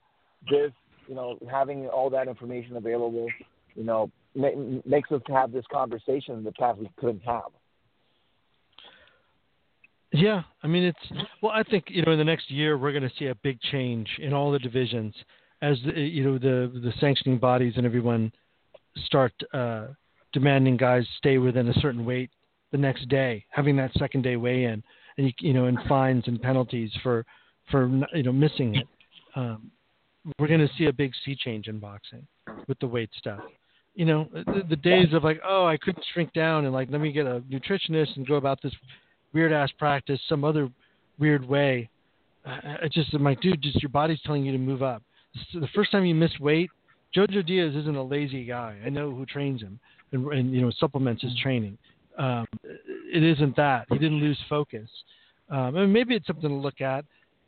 this, 0.50 0.72
you 1.06 1.14
know, 1.14 1.38
having 1.50 1.86
all 1.88 2.10
that 2.10 2.28
information 2.28 2.76
available, 2.76 3.28
you 3.74 3.84
know, 3.84 4.10
ma- 4.34 4.80
makes 4.84 5.10
us 5.12 5.20
have 5.28 5.52
this 5.52 5.64
conversation 5.72 6.36
in 6.36 6.44
the 6.44 6.52
past 6.52 6.78
we 6.78 6.90
couldn't 6.96 7.22
have. 7.24 7.52
Yeah, 10.12 10.42
I 10.62 10.66
mean 10.66 10.84
it's 10.84 11.24
well. 11.40 11.52
I 11.52 11.62
think 11.62 11.86
you 11.88 12.02
know 12.02 12.12
in 12.12 12.18
the 12.18 12.24
next 12.24 12.50
year 12.50 12.76
we're 12.76 12.92
going 12.92 13.02
to 13.02 13.16
see 13.18 13.26
a 13.26 13.34
big 13.36 13.60
change 13.60 14.08
in 14.18 14.34
all 14.34 14.52
the 14.52 14.58
divisions 14.58 15.14
as 15.62 15.78
the, 15.86 15.98
you 16.00 16.22
know 16.22 16.38
the 16.38 16.70
the 16.80 16.92
sanctioning 17.00 17.38
bodies 17.38 17.74
and 17.76 17.86
everyone 17.86 18.30
start 19.06 19.32
uh, 19.54 19.86
demanding 20.32 20.76
guys 20.76 21.06
stay 21.16 21.38
within 21.38 21.68
a 21.68 21.74
certain 21.80 22.04
weight 22.04 22.30
the 22.72 22.78
next 22.78 23.08
day, 23.08 23.44
having 23.50 23.76
that 23.76 23.92
second 23.98 24.22
day 24.22 24.36
weigh 24.36 24.64
in, 24.64 24.82
and 25.16 25.26
you, 25.26 25.32
you 25.40 25.52
know 25.54 25.66
and 25.66 25.78
fines 25.88 26.24
and 26.26 26.42
penalties 26.42 26.90
for 27.02 27.24
for 27.70 27.86
you 28.12 28.22
know 28.22 28.32
missing 28.32 28.74
it. 28.74 28.88
Um, 29.34 29.70
we're 30.38 30.48
going 30.48 30.60
to 30.60 30.70
see 30.76 30.86
a 30.86 30.92
big 30.92 31.12
sea 31.24 31.34
change 31.34 31.68
in 31.68 31.78
boxing 31.78 32.26
with 32.68 32.78
the 32.80 32.86
weight 32.86 33.10
stuff. 33.16 33.40
You 33.94 34.06
know 34.06 34.28
the, 34.32 34.62
the 34.68 34.76
days 34.76 35.08
of 35.12 35.24
like 35.24 35.40
oh 35.46 35.66
I 35.66 35.76
couldn't 35.76 36.04
shrink 36.12 36.32
down 36.32 36.64
and 36.64 36.74
like 36.74 36.90
let 36.90 37.00
me 37.00 37.12
get 37.12 37.26
a 37.26 37.42
nutritionist 37.50 38.16
and 38.16 38.26
go 38.26 38.34
about 38.34 38.60
this 38.62 38.72
weird 39.32 39.52
ass 39.52 39.70
practice 39.78 40.20
some 40.28 40.44
other 40.44 40.68
weird 41.18 41.46
way. 41.46 41.88
I, 42.44 42.76
I 42.84 42.88
just 42.90 43.12
like, 43.14 43.40
dude, 43.40 43.62
just 43.62 43.82
your 43.82 43.90
body's 43.90 44.20
telling 44.24 44.44
you 44.44 44.52
to 44.52 44.58
move 44.58 44.82
up. 44.82 45.02
So 45.52 45.60
the 45.60 45.68
first 45.74 45.92
time 45.92 46.04
you 46.04 46.14
miss 46.14 46.32
weight, 46.40 46.70
Jojo 47.16 47.44
Diaz 47.46 47.74
isn't 47.74 47.96
a 47.96 48.02
lazy 48.02 48.44
guy. 48.44 48.78
I 48.84 48.88
know 48.88 49.10
who 49.10 49.26
trains 49.26 49.60
him 49.60 49.78
and, 50.12 50.26
and 50.32 50.52
you 50.52 50.60
know 50.60 50.70
supplements 50.78 51.22
his 51.22 51.36
training. 51.42 51.78
Um, 52.18 52.46
it 52.64 53.22
isn't 53.22 53.56
that 53.56 53.86
he 53.90 53.98
didn't 53.98 54.20
lose 54.20 54.38
focus. 54.48 54.88
Um, 55.50 55.76
and 55.76 55.92
maybe 55.92 56.14
it's 56.14 56.26
something 56.26 56.48
to 56.48 56.54
look 56.54 56.80
at. 56.80 57.04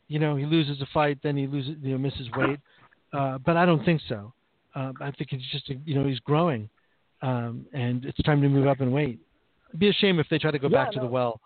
You 0.07 0.19
know, 0.19 0.35
he 0.35 0.45
loses 0.45 0.81
a 0.81 0.87
fight, 0.93 1.17
then 1.23 1.35
he 1.35 1.47
loses, 1.47 1.75
you 1.81 1.91
know, 1.91 1.97
misses 1.97 2.29
weight. 2.35 2.59
Uh, 3.11 3.39
but 3.39 3.57
I 3.57 3.65
don't 3.65 3.83
think 3.83 4.01
so. 4.07 4.33
Um, 4.75 4.93
I 5.01 5.09
think 5.11 5.31
it's 5.31 5.43
just, 5.51 5.69
you 5.85 5.95
know, 5.95 6.05
he's 6.05 6.19
growing, 6.19 6.69
um, 7.21 7.65
and 7.73 8.05
it's 8.05 8.21
time 8.23 8.41
to 8.41 8.49
move 8.49 8.67
up 8.67 8.81
in 8.81 8.91
weight. 8.91 9.19
It'd 9.69 9.79
be 9.79 9.89
a 9.89 9.93
shame 9.93 10.19
if 10.19 10.27
they 10.29 10.37
try 10.37 10.51
to 10.51 10.59
go 10.59 10.67
Yeah, 10.67 10.83
back 10.83 10.91
to 10.93 10.99
the 10.99 11.07
well. 11.07 11.39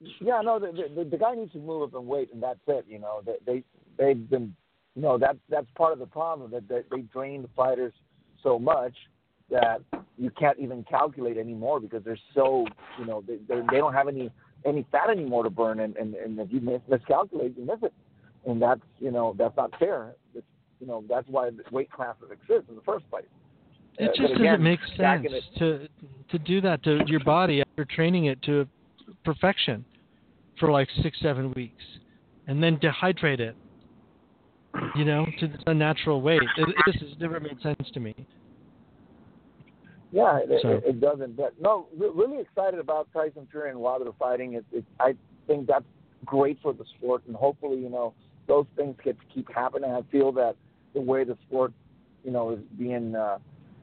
Yeah, 0.00 0.42
no, 0.42 0.58
the, 0.58 0.72
the 0.94 1.04
the 1.04 1.16
guy 1.16 1.34
needs 1.34 1.52
to 1.52 1.58
move 1.58 1.82
up 1.82 1.94
and 1.94 2.06
weight, 2.06 2.30
and 2.32 2.42
that's 2.42 2.60
it. 2.66 2.84
You 2.88 2.98
know, 2.98 3.22
they 3.24 3.36
they 3.46 3.62
they've 3.98 4.28
been, 4.28 4.54
you 4.94 5.02
know, 5.02 5.16
that 5.18 5.36
that's 5.48 5.66
part 5.74 5.92
of 5.92 5.98
the 5.98 6.06
problem 6.06 6.50
that 6.50 6.68
they, 6.68 6.82
they 6.90 7.02
drain 7.02 7.42
the 7.42 7.48
fighters 7.56 7.92
so 8.42 8.58
much 8.58 8.92
that 9.50 9.80
you 10.18 10.30
can't 10.30 10.58
even 10.58 10.84
calculate 10.84 11.38
anymore 11.38 11.80
because 11.80 12.02
they're 12.04 12.18
so, 12.34 12.66
you 12.98 13.06
know, 13.06 13.22
they 13.26 13.38
they're, 13.48 13.62
don't 13.62 13.94
have 13.94 14.08
any 14.08 14.30
any 14.66 14.86
fat 14.92 15.08
anymore 15.08 15.44
to 15.44 15.50
burn, 15.50 15.80
and 15.80 15.96
and, 15.96 16.14
and 16.14 16.38
if 16.38 16.52
you 16.52 16.60
mis- 16.60 16.80
miscalculate, 16.88 17.54
you 17.56 17.64
miss 17.64 17.78
it, 17.82 17.94
and 18.46 18.60
that's 18.60 18.82
you 18.98 19.10
know 19.10 19.34
that's 19.38 19.56
not 19.56 19.70
fair. 19.78 20.14
It's, 20.34 20.46
you 20.78 20.86
know, 20.86 21.04
that's 21.08 21.26
why 21.28 21.48
the 21.48 21.62
weight 21.70 21.90
classes 21.90 22.24
exist 22.30 22.68
in 22.68 22.74
the 22.74 22.82
first 22.82 23.08
place. 23.08 23.24
It 23.98 24.10
Uh, 24.10 24.12
just 24.14 24.34
but 24.34 24.42
doesn't 24.44 24.62
make 24.62 24.80
sense 24.94 25.26
to 25.58 25.88
to 26.30 26.38
do 26.38 26.60
that 26.60 26.82
to 26.82 27.00
your 27.06 27.20
body 27.20 27.62
after 27.62 27.86
training 27.86 28.26
it 28.26 28.42
to 28.42 28.68
perfection 29.24 29.84
for 30.58 30.70
like 30.70 30.88
six 31.02 31.18
seven 31.20 31.52
weeks, 31.54 31.82
and 32.46 32.62
then 32.62 32.78
dehydrate 32.78 33.40
it. 33.40 33.56
You 34.94 35.06
know, 35.06 35.24
to 35.40 35.48
this 35.48 35.60
unnatural 35.66 36.20
weight. 36.20 36.42
It, 36.58 36.68
it 36.68 36.92
just 36.92 37.02
has 37.02 37.18
never 37.18 37.40
made 37.40 37.60
sense 37.62 37.88
to 37.94 38.00
me. 38.00 38.14
Yeah, 40.12 40.38
it, 40.38 40.60
So- 40.62 40.68
it, 40.70 40.84
it 40.86 41.00
doesn't. 41.00 41.36
But 41.36 41.54
no, 41.60 41.86
really 41.96 42.40
excited 42.40 42.78
about 42.78 43.08
Tyson 43.12 43.48
Fury 43.50 43.70
and 43.70 43.78
Wilder 43.80 44.10
fighting. 44.18 44.54
It, 44.54 44.64
it, 44.72 44.84
I 45.00 45.14
think 45.46 45.66
that's 45.66 45.84
great 46.24 46.58
for 46.62 46.72
the 46.72 46.84
sport, 46.96 47.22
and 47.26 47.34
hopefully, 47.34 47.78
you 47.78 47.88
know, 47.88 48.14
those 48.46 48.66
things 48.76 48.96
get 49.02 49.18
to 49.18 49.26
keep 49.34 49.52
happening. 49.52 49.90
I 49.90 50.02
feel 50.12 50.30
that 50.32 50.56
the 50.94 51.00
way 51.00 51.24
the 51.24 51.36
sport, 51.46 51.72
you 52.24 52.30
know, 52.30 52.52
is 52.52 52.60
being, 52.78 53.14
uh, 53.14 53.38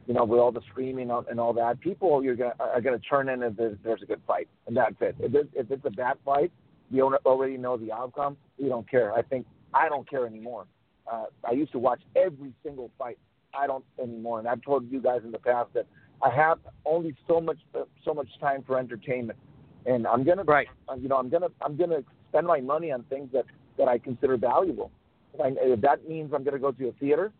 you 0.07 0.13
know, 0.13 0.23
with 0.25 0.39
all 0.39 0.51
the 0.51 0.61
streaming 0.71 1.09
and- 1.11 1.27
and 1.27 1.39
all 1.39 1.53
that, 1.53 1.79
people 1.79 2.23
you're 2.23 2.35
gonna, 2.35 2.53
are 2.59 2.81
going 2.81 2.99
to 2.99 3.05
turn 3.07 3.29
in 3.29 3.41
if 3.43 3.55
there's, 3.55 3.77
there's 3.83 4.01
a 4.01 4.05
good 4.05 4.21
fight, 4.27 4.47
and 4.67 4.75
that's 4.75 4.95
it. 5.01 5.15
If 5.19 5.33
it's, 5.33 5.49
if 5.53 5.71
it's 5.71 5.85
a 5.85 5.89
bad 5.91 6.17
fight, 6.25 6.51
you 6.91 7.15
already 7.25 7.57
know 7.57 7.77
the 7.77 7.91
outcome. 7.91 8.37
You 8.57 8.69
don't 8.69 8.89
care. 8.89 9.13
I 9.13 9.21
think 9.21 9.45
I 9.73 9.89
don't 9.89 10.07
care 10.09 10.27
anymore. 10.27 10.65
Uh, 11.11 11.25
I 11.43 11.51
used 11.53 11.71
to 11.71 11.79
watch 11.79 12.01
every 12.15 12.53
single 12.63 12.91
fight. 12.97 13.17
I 13.53 13.67
don't 13.67 13.83
anymore, 14.01 14.39
and 14.39 14.47
I've 14.47 14.61
told 14.61 14.89
you 14.91 15.01
guys 15.01 15.21
in 15.23 15.31
the 15.31 15.39
past 15.39 15.73
that 15.73 15.85
I 16.21 16.29
have 16.29 16.59
only 16.85 17.15
so 17.27 17.41
much 17.41 17.57
so 18.05 18.13
much 18.13 18.27
time 18.39 18.63
for 18.65 18.77
entertainment, 18.77 19.37
and 19.85 20.05
I'm 20.07 20.23
gonna 20.23 20.43
Right. 20.43 20.67
uh, 20.89 20.95
you 20.95 21.07
know 21.07 21.17
I'm 21.17 21.29
gonna 21.29 21.49
I'm 21.61 21.75
gonna 21.77 22.03
spend 22.29 22.47
my 22.47 22.61
money 22.61 22.91
on 22.91 23.03
things 23.03 23.31
that 23.33 23.45
that 23.77 23.87
I 23.87 23.97
consider 23.97 24.37
valuable. 24.37 24.91
If, 25.33 25.41
I, 25.41 25.47
if 25.61 25.81
that 25.81 26.07
means 26.07 26.31
I'm 26.33 26.43
gonna 26.43 26.59
go 26.59 26.71
to 26.71 26.87
a 26.89 26.91
theater 26.93 27.31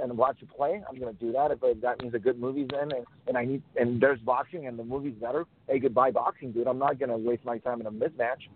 and 0.00 0.16
watch 0.16 0.38
a 0.42 0.46
play, 0.46 0.82
I'm 0.88 0.98
gonna 0.98 1.12
do 1.14 1.32
that. 1.32 1.50
If, 1.50 1.58
if 1.62 1.80
that 1.80 2.02
means 2.02 2.14
a 2.14 2.18
good 2.18 2.38
movie's 2.38 2.68
in 2.72 2.92
and, 2.92 3.04
and 3.26 3.36
I 3.36 3.44
need 3.44 3.62
and 3.76 4.00
there's 4.00 4.20
boxing 4.20 4.66
and 4.66 4.78
the 4.78 4.84
movie's 4.84 5.14
better, 5.14 5.44
hey, 5.68 5.78
goodbye 5.78 6.10
boxing, 6.10 6.52
dude. 6.52 6.66
I'm 6.66 6.78
not 6.78 6.98
gonna 6.98 7.16
waste 7.16 7.44
my 7.44 7.58
time 7.58 7.80
in 7.80 7.86
a 7.86 7.90
mismatch. 7.90 8.48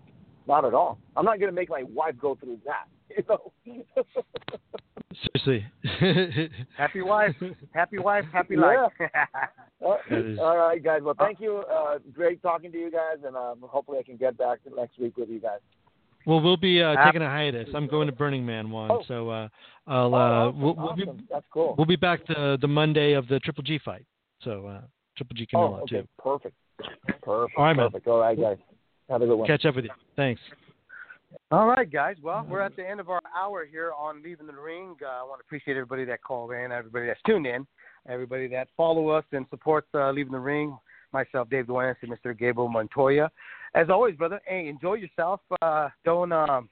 not 0.46 0.64
at 0.64 0.74
all. 0.74 0.98
I'm 1.16 1.24
not 1.24 1.38
going 1.38 1.50
to 1.50 1.54
make 1.54 1.68
my 1.70 1.84
wife 1.84 2.14
go 2.20 2.34
through 2.34 2.58
that. 2.66 2.86
You 3.16 3.24
know. 3.28 3.52
Seriously. 5.34 5.66
Happy 6.76 7.02
wife, 7.02 7.34
happy 7.74 7.98
wife, 7.98 8.24
happy 8.32 8.56
life. 8.56 8.90
Uh, 9.00 9.06
That 10.10 10.18
is- 10.18 10.38
all 10.38 10.56
right, 10.56 10.82
guys. 10.82 11.00
Well, 11.02 11.14
thank 11.18 11.40
you. 11.40 11.64
Uh, 11.72 11.98
great 12.12 12.40
talking 12.42 12.70
to 12.70 12.78
you 12.78 12.90
guys, 12.90 13.18
and 13.26 13.34
um, 13.36 13.58
hopefully 13.62 13.98
I 13.98 14.02
can 14.02 14.16
get 14.16 14.36
back 14.38 14.58
next 14.76 14.98
week 14.98 15.16
with 15.16 15.28
you 15.28 15.40
guys. 15.40 15.58
Well, 16.26 16.40
we'll 16.40 16.56
be 16.56 16.82
uh, 16.82 16.94
taking 17.04 17.22
a 17.22 17.26
hiatus. 17.26 17.68
I'm 17.74 17.86
going 17.86 18.06
to 18.06 18.12
Burning 18.12 18.44
Man 18.44 18.70
one, 18.70 18.90
Oh. 18.90 19.02
so 19.08 19.30
uh, 19.30 19.48
I'll 19.86 20.14
Oh, 20.14 20.14
uh, 20.14 20.18
awesome, 20.18 20.60
we'll, 20.60 20.74
we'll 20.74 20.96
be 20.96 21.02
awesome. 21.02 21.28
That's 21.30 21.46
cool. 21.52 21.74
we'll 21.78 21.86
be 21.86 21.96
back 21.96 22.26
the 22.26 22.58
the 22.60 22.68
Monday 22.68 23.12
of 23.12 23.26
the 23.28 23.40
Triple 23.40 23.62
G 23.62 23.78
fight. 23.78 24.04
So 24.42 24.66
uh, 24.66 24.80
Triple 25.16 25.36
G 25.36 25.46
Canelo 25.46 25.78
oh, 25.78 25.82
okay. 25.82 26.00
too. 26.02 26.08
Perfect. 26.18 26.54
Perfect. 27.22 27.58
All 27.58 27.64
right, 27.64 27.76
man. 27.76 27.88
All 28.06 28.18
right, 28.20 28.38
guys. 28.38 28.58
Have 29.08 29.22
a 29.22 29.26
good 29.26 29.36
one. 29.36 29.46
Catch 29.46 29.64
up 29.64 29.76
with 29.76 29.84
you. 29.84 29.90
Thanks. 30.16 30.40
All 31.50 31.66
right, 31.66 31.90
guys. 31.90 32.16
Well, 32.22 32.46
we're 32.48 32.60
at 32.60 32.76
the 32.76 32.88
end 32.88 33.00
of 33.00 33.08
our 33.08 33.20
hour 33.36 33.64
here 33.64 33.92
on 33.98 34.22
Leave 34.22 34.38
It 34.38 34.40
in 34.40 34.46
the 34.46 34.52
Ring. 34.60 34.96
Uh, 35.02 35.06
I 35.06 35.22
want 35.22 35.40
to 35.40 35.44
appreciate 35.44 35.74
everybody 35.76 36.04
that 36.04 36.22
called 36.22 36.52
in, 36.52 36.72
everybody 36.72 37.06
that's 37.06 37.20
tuned 37.26 37.46
in, 37.46 37.66
everybody 38.08 38.48
that 38.48 38.68
follow 38.76 39.08
us 39.08 39.24
and 39.32 39.46
supports 39.50 39.86
uh, 39.94 40.10
Leave 40.10 40.26
It 40.26 40.28
in 40.28 40.32
the 40.32 40.38
Ring. 40.40 40.76
Myself, 41.12 41.50
Dave 41.50 41.66
Duenez, 41.66 41.96
and 42.02 42.12
Mr. 42.12 42.38
Gabriel 42.38 42.68
Montoya. 42.68 43.30
As 43.74 43.88
always, 43.88 44.16
brother, 44.16 44.40
hey, 44.46 44.68
enjoy 44.68 44.94
yourself. 44.94 45.40
Uh, 45.62 45.88
don't 46.04 46.32
um, 46.32 46.68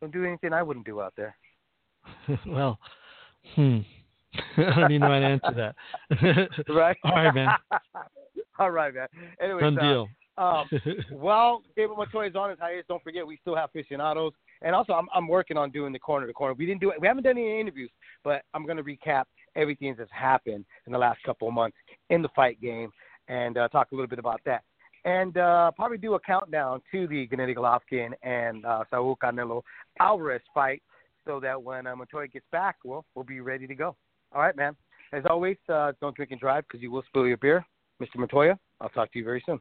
don't 0.00 0.12
do 0.12 0.24
anything 0.24 0.52
I 0.52 0.62
wouldn't 0.62 0.86
do 0.86 1.00
out 1.00 1.14
there. 1.16 1.36
well, 2.46 2.78
hmm. 3.54 3.78
I 4.58 4.80
don't 4.80 4.92
even 4.92 5.00
know 5.00 5.08
how 5.08 5.18
to 5.18 5.26
answer 5.26 5.74
that. 6.20 6.48
Right? 6.68 6.96
All 7.04 7.12
right, 7.12 7.34
man. 7.34 7.48
All 8.58 8.70
right, 8.70 8.94
man. 8.94 9.08
Anyway, 9.40 9.60
Done 9.60 9.76
deal. 9.76 10.08
Um, 10.38 10.68
well, 11.12 11.62
Gabriel 11.76 11.96
Montoya 11.96 12.28
is 12.28 12.36
on 12.36 12.50
his 12.50 12.58
hiatus. 12.58 12.84
Don't 12.88 13.02
forget, 13.02 13.26
we 13.26 13.38
still 13.40 13.56
have 13.56 13.70
aficionados, 13.70 14.32
and 14.60 14.74
also 14.74 14.92
I'm 14.92 15.06
I'm 15.14 15.28
working 15.28 15.56
on 15.56 15.70
doing 15.70 15.94
the 15.94 15.98
corner 15.98 16.26
to 16.26 16.32
corner. 16.34 16.52
We 16.52 16.66
didn't 16.66 16.82
do 16.82 16.90
it. 16.90 17.00
We 17.00 17.06
haven't 17.06 17.22
done 17.22 17.38
any 17.38 17.58
interviews, 17.58 17.90
but 18.22 18.42
I'm 18.52 18.66
going 18.66 18.76
to 18.76 18.82
recap 18.82 19.24
everything 19.54 19.94
that's 19.96 20.10
happened 20.12 20.66
in 20.86 20.92
the 20.92 20.98
last 20.98 21.22
couple 21.24 21.48
of 21.48 21.54
months 21.54 21.78
in 22.10 22.20
the 22.20 22.28
fight 22.36 22.60
game 22.60 22.90
and 23.28 23.56
uh, 23.56 23.68
talk 23.68 23.92
a 23.92 23.94
little 23.94 24.08
bit 24.08 24.18
about 24.18 24.40
that. 24.44 24.62
And 25.06 25.38
uh, 25.38 25.70
probably 25.70 25.98
do 25.98 26.14
a 26.14 26.20
countdown 26.20 26.82
to 26.90 27.06
the 27.06 27.28
Gennady 27.28 27.56
Golovkin 27.56 28.10
and 28.22 28.66
uh, 28.66 28.82
Saul 28.90 29.16
Canelo 29.22 29.62
Alvarez 30.00 30.42
fight, 30.52 30.82
so 31.24 31.38
that 31.40 31.62
when 31.62 31.86
uh, 31.86 31.94
Montoya 31.94 32.26
gets 32.26 32.44
back, 32.50 32.76
well, 32.84 33.04
we'll 33.14 33.24
be 33.24 33.40
ready 33.40 33.66
to 33.68 33.74
go. 33.74 33.96
All 34.34 34.42
right, 34.42 34.56
man. 34.56 34.76
As 35.12 35.22
always, 35.30 35.56
uh, 35.72 35.92
don't 36.00 36.14
drink 36.16 36.32
and 36.32 36.40
drive 36.40 36.64
because 36.66 36.82
you 36.82 36.90
will 36.90 37.04
spill 37.06 37.26
your 37.26 37.36
beer, 37.36 37.64
Mr. 38.02 38.16
Montoya. 38.16 38.58
I'll 38.80 38.88
talk 38.88 39.12
to 39.12 39.18
you 39.18 39.24
very 39.24 39.42
soon. 39.46 39.60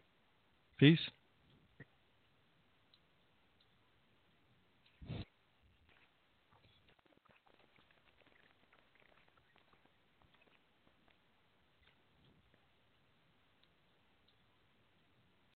Peace. 0.79 0.99